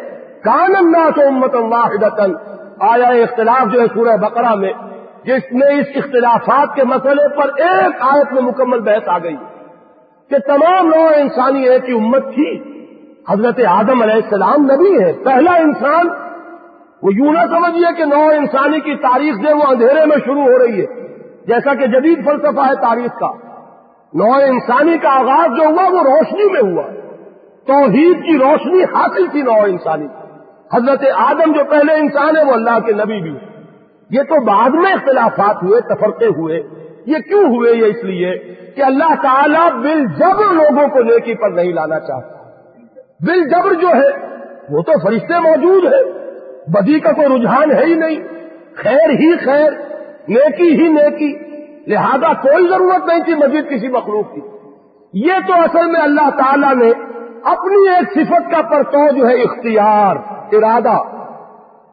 کان 0.44 0.76
اللہ 0.76 1.10
تو 1.16 1.22
امت 1.28 1.56
واحد 1.56 2.04
آیا 2.80 3.08
اختلاف 3.08 3.74
جو 3.74 3.82
ہے 3.82 3.86
سورہ 3.94 4.18
بقرہ 4.18 4.56
میں، 4.56 4.74
جس 5.24 5.52
میں 5.52 5.68
اس 5.68 5.88
اختلافات 5.96 6.76
کے 6.76 6.84
مسئلے 6.84 7.28
پر 7.36 7.62
ایک 7.62 7.94
آیت 8.00 8.34
میں 8.34 8.42
مکمل 8.42 8.80
بحث 8.80 9.08
آ 9.08 9.18
گئی 9.18 9.36
کہ 10.30 10.38
تمام 10.48 10.88
نو 10.88 11.08
انسانی 11.16 11.64
ایک 11.64 11.90
ہی 11.90 11.94
امت 11.94 12.34
تھی۔ 12.34 12.52
حضرت 13.30 13.60
آدم 13.68 14.02
علیہ 14.02 14.14
السلام 14.14 14.66
نبی 14.66 15.04
ہے 15.04 15.14
پہلا 15.14 15.56
انسان، 15.56 16.08
وہ 17.04 17.14
یوں 17.14 17.34
نہ 17.34 17.40
سمجھیے 17.50 17.94
کہ 17.98 18.06
نو 18.06 18.28
انسانی 18.28 18.80
کی 18.80 18.96
تاریخ 18.96 19.36
جو 19.36 19.58
وہ 19.58 19.64
اندھیرے 19.68 20.06
میں 20.06 20.18
شروع 20.26 20.42
ہو 20.42 20.60
رہی 20.60 20.82
ہے، 20.82 20.86
جیسا 21.48 21.74
کہ 21.74 21.88
جدید 21.88 22.26
فلسفہ 22.26 22.62
ہے 22.62 22.76
تاریخ 22.76 23.20
کا۔ 23.20 23.32
نو 24.14 24.32
انسانی 24.32 24.98
کا 24.98 25.10
آغاز 25.10 25.58
جو 25.58 25.66
ہوا 25.66 25.84
وہ 25.84 26.04
روشنی 26.04 26.52
میں 26.52 26.72
ہوا۔ 26.72 26.84
توحید 27.68 28.26
کی 28.26 28.38
روشنی 28.38 28.84
حاصل 28.84 29.28
تھی 29.28 29.42
نو 29.42 29.62
انسانی۔ 29.62 30.08
حضرت 30.74 31.04
آدم 31.16 31.52
جو 31.52 31.64
پہلے 31.64 31.94
انسان 31.94 32.38
ہے، 32.38 32.44
وہ 32.44 32.52
اللہ 32.52 32.80
کے 32.80 32.92
نبی 32.92 33.22
بھی۔ 33.22 33.38
یہ 34.10 34.22
تو 34.22 34.46
بعد 34.46 34.70
میں 34.70 34.94
اختلافات 34.94 35.64
ہوئے، 35.64 35.82
تفرقے 35.82 36.26
ہوئے۔ 36.26 36.64
یہ 37.06 37.18
کیوں 37.18 37.44
ہوئے 37.44 37.74
یہ 37.74 37.86
اس 37.86 38.04
لیے 38.04 38.56
کہ 38.76 38.82
اللہ 38.82 39.16
تعالیٰ 39.24 39.72
بل 39.72 40.06
جبر 40.06 40.54
لوگوں 40.54 40.88
کو 40.88 41.00
نیکی 41.00 41.34
پر 41.34 41.50
نہیں 41.50 41.74
لانا 41.74 42.00
چاہتا۔ 42.00 42.44
بل 43.20 43.50
جبر 43.50 43.74
جو 43.74 43.88
ہے، 43.88 44.38
وہ 44.70 44.82
تو 44.82 44.92
فرشتے 45.08 45.40
موجود 45.40 45.94
ہے 45.94 46.12
بدی 46.68 47.00
کا 47.00 47.12
کوئی 47.12 47.42
رجحان 47.42 47.72
ہے 47.72 47.86
ہی 47.86 47.94
نہیں۔ 47.94 48.18
خیر 48.76 49.10
ہی 49.10 49.38
خیر، 49.38 49.72
نیکی 50.28 50.70
ہی 50.72 50.88
نیکی۔ 50.88 51.54
لہذا 51.88 52.34
کوئی 52.34 52.68
ضرورت 52.68 53.08
نہیں 53.08 53.24
تھی 53.24 53.36
مزید 53.36 53.70
کسی 53.70 53.88
مخلوق 53.88 54.36
کی۔ 54.36 54.42
یہ 55.14 55.34
تو 55.48 55.54
اصل 55.54 55.92
میں 55.92 56.02
اللہ 56.02 56.30
تعالیٰ 56.30 56.76
نے 56.76 56.92
اپنی 57.44 57.90
ایک 57.90 58.14
صفت 58.14 58.56
کا 58.56 58.62
پرتو 58.62 59.16
جو 59.16 59.30
ہے 59.30 59.34
اختیار، 59.34 60.16
ارادہ۔ 60.52 61.04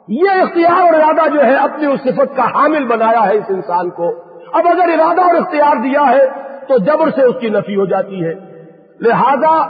یہ 0.09 0.31
اختیار 0.31 0.81
اور 0.81 0.93
ارادہ 0.93 1.29
جو 1.35 1.45
ہے 1.45 1.55
اپنی 1.55 1.87
اس 1.87 2.01
صفت 2.01 2.37
کا 2.37 2.45
حامل 2.45 2.85
بنایا 2.85 3.27
ہے 3.27 3.37
اس 3.39 3.45
انسان 3.49 3.91
کو۔ 3.91 4.09
اب 4.53 4.67
اگر 4.67 5.01
ارادہ 5.01 5.21
اور 5.21 5.35
اختیار 5.35 5.77
دیا 5.77 6.11
ہے 6.11 6.27
تو 6.69 6.79
جبر 6.79 7.11
سے 7.11 7.23
اس 7.23 7.35
کی 7.41 7.49
نفی 7.49 7.77
ہو 7.77 7.85
جاتی 7.85 8.25
ہے۔ 8.25 8.35
لہذا 9.01 9.67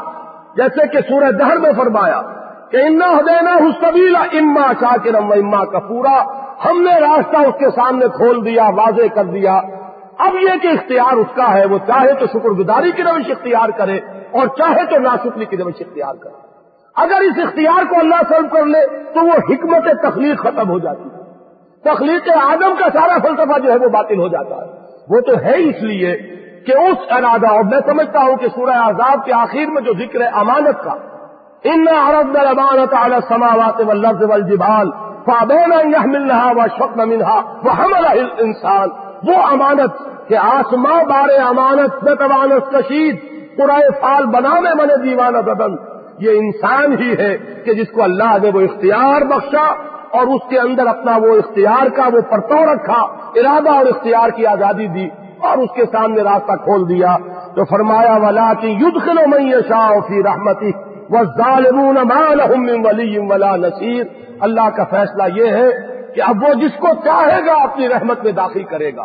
جیسے 0.56 0.86
کہ 0.86 0.98
سورہ 1.00 1.30
دہر 1.30 1.56
میں 1.56 1.72
فرمایا 1.76 2.22
کہ 2.70 2.76
انا 2.76 3.20
دینا 3.20 3.54
حسبیلا 3.54 4.22
اما 4.32 4.72
شاکرم 4.80 5.30
و 5.30 5.32
اما 5.32 5.64
کا 5.64 5.78
پورا 5.78 6.22
ہم 6.64 6.82
نے 6.82 7.00
راستہ 7.00 7.36
اس 7.36 7.54
کے 7.58 7.70
سامنے 7.70 8.06
کھول 8.08 8.44
دیا، 8.44 8.64
واضح 8.64 9.14
کر 9.14 9.24
دیا۔ 9.24 9.60
اب 10.26 10.34
یہ 10.34 10.56
کہ 10.62 10.68
اختیار 10.68 11.16
اس 11.16 11.34
کا 11.34 11.52
ہے، 11.54 11.64
وہ 11.64 11.78
چاہے 11.86 12.12
تو 12.12 12.26
شکر 12.26 12.54
گزاری 12.58 12.92
کی 12.92 13.02
روش 13.02 13.30
اختیار 13.30 13.68
کرے 13.68 13.98
اور 14.30 14.46
چاہے 14.58 14.84
تو 14.90 14.98
ناشکری 14.98 15.44
کی 15.44 15.56
روش 15.56 15.80
اختیار 15.80 16.14
کرے۔ 16.14 16.38
اگر 16.96 17.20
اس 17.20 17.38
اختیار 17.42 17.84
کو 17.90 17.98
اللہ 17.98 18.22
سرو 18.28 18.48
کر 18.52 18.66
لے 18.66 18.86
تو 19.14 19.24
وہ 19.26 19.36
حکمت 19.50 19.88
تخلیق 20.02 20.42
ختم 20.42 20.70
ہو 20.70 20.78
جاتی 20.78 21.08
ہے۔ 21.10 21.18
تخلیق 21.84 22.28
آدم 22.42 22.74
کا 22.78 22.88
سارا 22.92 23.16
فلسفہ 23.22 23.58
جو 23.58 23.72
ہے 23.72 23.76
وہ 23.76 23.88
باطل 23.88 24.18
ہو 24.18 24.28
جاتا 24.28 24.56
ہے۔ 24.56 24.68
وہ 25.08 25.20
تو 25.20 25.38
ہے 25.38 25.54
اس 25.58 25.82
لیے 25.82 26.16
کہ 26.66 26.76
اس 26.76 27.06
ارادہ، 27.10 27.50
اور 27.50 27.64
میں 27.64 27.80
سمجھتا 27.86 28.22
ہوں 28.22 28.36
کہ 28.36 28.48
سورہ 28.48 28.74
آزاد 28.78 29.24
کے 29.24 29.32
آخر 29.32 29.70
میں 29.70 29.82
جو 29.82 29.92
ذکر 29.98 30.20
ہے 30.20 30.26
امانت 30.40 30.82
کا، 30.84 30.94
ان 31.64 31.88
عرب 31.88 32.36
امانت 32.46 32.94
اعلی 32.94 33.16
سماوات 33.28 33.80
و 33.80 33.86
والجبال 34.28 34.90
فابین 35.24 35.72
منہا 36.12 36.50
و 36.56 36.66
شکن 36.76 37.08
منہا 37.08 37.40
وہ 37.64 37.70
حمل 37.78 38.06
انسان 38.38 38.88
وہ 39.28 39.42
امانت 39.46 39.98
کہ 40.30 40.36
آسماں 40.36 41.02
بارے 41.04 41.36
امانت 41.44 42.02
میں 42.04 42.14
توانت 42.14 42.72
کشید 42.72 43.16
پورائے 43.56 43.88
فال 44.00 44.26
بنانے 44.26 44.74
من 44.74 44.90
دیوانہ 45.04 45.38
بدن 45.38 45.78
یہ 46.18 46.30
انسان 46.30 46.92
ہی 46.92 47.12
ہے 47.18 47.36
کہ 47.64 47.72
جس 47.72 47.90
کو 47.94 48.02
اللہ 48.02 48.36
نے 48.42 48.50
وہ 48.54 48.60
اختیار 48.60 49.22
بخشا 49.22 49.64
اور 50.18 50.26
اس 50.26 50.48
کے 50.50 50.58
اندر 50.58 50.86
اپنا 50.86 51.16
وہ 51.16 51.34
اختیار 51.36 51.88
کا 51.88 52.06
وہ 52.12 52.20
پرتو 52.30 52.60
رکھا، 52.74 53.00
ارادہ 53.40 53.70
اور 53.70 53.86
اختیار 53.86 54.30
کی 54.30 54.46
آزادی 54.46 54.86
دی 54.86 55.08
اور 55.40 55.58
اس 55.58 55.70
کے 55.76 55.84
سامنے 55.92 56.22
راستہ 56.22 56.56
کھول 56.64 56.88
دیا۔ 56.88 57.16
تو 57.54 57.64
فرمایا 57.64 58.16
ولا 58.16 58.52
کی 58.60 58.70
یدھ 58.70 58.98
خلو 59.04 59.28
میں 59.28 59.60
شاہ 59.68 59.92
فی 60.08 60.22
رحمتی 60.22 60.72
و 61.10 61.24
ظالمون 61.38 61.96
ولی 62.86 63.18
ولا 63.18 63.56
نصیر 63.56 64.04
اللہ 64.40 64.68
کا 64.76 64.84
فیصلہ 64.84 65.22
یہ 65.34 65.46
ہے 65.46 65.70
کہ 66.14 66.20
اب 66.22 66.36
وہ 66.42 66.52
جس 66.54 66.78
کو 66.78 66.86
چاہے 67.04 67.40
گا 67.46 67.62
اپنی 67.62 67.88
رحمت 67.88 68.24
میں 68.24 68.32
داخل 68.32 68.62
کرے 68.62 68.96
گا۔ 68.96 69.04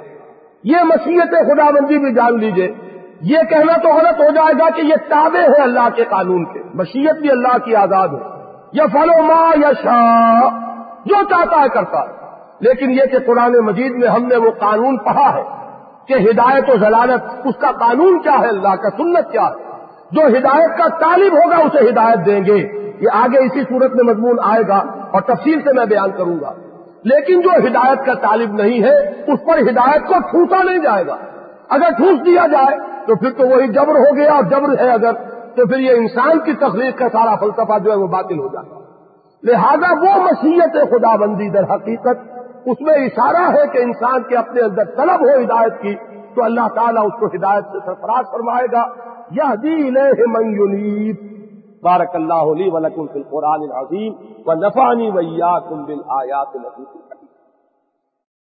یہ 0.66 0.78
مسیحت 0.84 1.30
خدا 1.30 1.72
بندی 1.72 1.98
بھی 1.98 2.14
جان 2.14 2.40
لیجیے۔ 2.40 2.74
یہ 3.22 3.38
کہنا 3.50 3.78
تو 3.78 3.90
غلط 3.90 4.20
ہو 4.20 4.32
جائے 4.36 4.54
گا 4.54 4.70
کہ 4.76 4.82
یہ 4.82 4.96
تابع 5.10 5.40
ہے 5.40 5.62
اللہ 5.62 5.88
کے 5.96 6.04
قانون 6.04 6.46
کے۔ 6.46 6.60
مشیت 6.74 7.22
بھی 7.22 7.32
اللہ 7.32 7.58
کی 7.58 7.76
آزاد 7.76 8.08
ہے۔ 8.08 8.52
یا 8.74 8.86
فلو 8.94 9.24
ماں 9.24 9.54
یا 9.62 9.72
شاہ 9.84 10.50
جو 11.06 11.16
چاہتا 11.30 11.62
ہے 11.62 11.70
کرتا 11.70 12.00
ہے۔ 12.00 12.16
لیکن 12.60 12.92
یہ 12.92 13.06
کہ 13.12 13.20
قرآن 13.20 13.52
مجید 13.52 13.92
میں 13.92 14.08
ہم 14.08 14.26
نے 14.26 14.36
وہ 14.36 14.52
قانون 14.52 14.98
پڑھا 14.98 15.34
ہے 15.34 15.44
کہ 16.08 16.14
ہدایت 16.14 16.70
و 16.70 16.78
ضلالت، 16.78 17.48
اس 17.48 17.56
کا 17.60 17.72
قانون 17.72 18.22
کیا 18.22 18.40
ہے؟ 18.42 18.48
اللہ 18.48 18.76
کا 18.76 18.90
سنت 18.90 19.32
کیا 19.32 19.44
ہے؟ 19.44 19.82
جو 20.12 20.22
ہدایت 20.28 20.78
کا 20.78 20.88
طالب 20.88 21.34
ہوگا، 21.34 21.58
اسے 21.58 21.90
ہدایت 21.90 22.26
دیں 22.26 22.42
گے۔ 22.46 22.92
یہ 23.00 23.08
آگے 23.14 23.38
اسی 23.46 23.64
صورت 23.64 23.96
میں 23.96 24.14
مضمون 24.14 24.38
آئے 24.44 24.64
گا 24.68 24.78
اور 25.12 25.22
تفصیل 25.22 25.60
سے 25.62 25.74
میں 25.74 25.86
بیان 25.86 26.12
کروں 26.12 26.40
گا۔ 26.42 26.54
لیکن 27.06 27.42
جو 27.42 27.50
ہدایت 27.68 28.06
کا 28.06 28.14
طالب 28.14 28.54
نہیں 28.54 28.84
ہے، 28.84 28.96
اس 29.34 29.40
پر 29.46 29.60
ہدایت 29.60 30.08
کو 30.08 30.20
ٹھوسا 30.20 30.64
نہیں 30.64 30.78
جائے 30.78 31.08
گا۔ 31.08 31.18
اگر 31.70 31.92
ٹھوس 31.98 32.26
دیا 32.26 32.48
جائے، 32.48 32.78
تو 33.08 33.16
پھر 33.16 33.32
تو 33.32 33.48
وہی 33.48 33.68
جبر 33.68 33.96
ہو 33.96 34.16
گیا، 34.16 34.34
اور 34.34 34.44
جبر 34.44 34.80
ہے 34.80 34.92
اگر، 34.92 35.14
تو 35.56 35.68
پھر 35.68 35.80
یہ 35.80 35.92
انسان 35.92 36.40
کی 36.40 36.54
تخلیق 36.54 36.98
کا 36.98 37.10
سارا 37.12 37.36
فلسفہ 37.36 37.80
جو 37.80 37.92
ہے 37.92 37.98
وہ 37.98 38.08
باطل 38.08 38.40
ہو 38.40 38.48
جاتا 38.48 38.80
لہذا 39.44 39.92
وہ 40.02 40.24
مسیحت 40.24 40.78
خدا 40.92 41.16
بندی 41.16 41.50
در 41.50 41.64
حقیقت، 41.64 42.24
اس 42.66 42.82
میں 42.82 42.96
اشارہ 42.96 43.46
ہے 43.58 43.68
کہ 43.74 43.78
انسان 43.78 44.24
کے 44.24 44.38
اپنے 44.38 44.62
اندر 44.62 44.84
طلب 44.84 45.22
ہو 45.22 45.40
ہدایت 45.44 45.82
کی، 45.82 45.96
تو 46.36 46.44
اللہ 46.44 46.68
تعالیٰ 46.76 47.06
اس 47.06 47.20
کو 47.20 47.26
ہدایت 47.26 47.66
سے 47.66 47.80
سرفراز 47.86 48.32
فرمائے 48.32 48.66
گا۔ 48.72 48.86
یہ 49.32 49.56
دین 49.56 49.98
منیب 50.28 51.35
بارک 51.86 52.16
اللہ 52.16 52.52
علی 52.52 52.70
ولکم 52.70 53.08
فی 53.08 53.20
القرآن 53.20 53.62
العظیم 53.62 54.14
و 54.46 54.56
نفانی 54.60 55.10
ویاکم 55.12 55.84
بالآیات 55.86 56.56
بل 56.58 57.05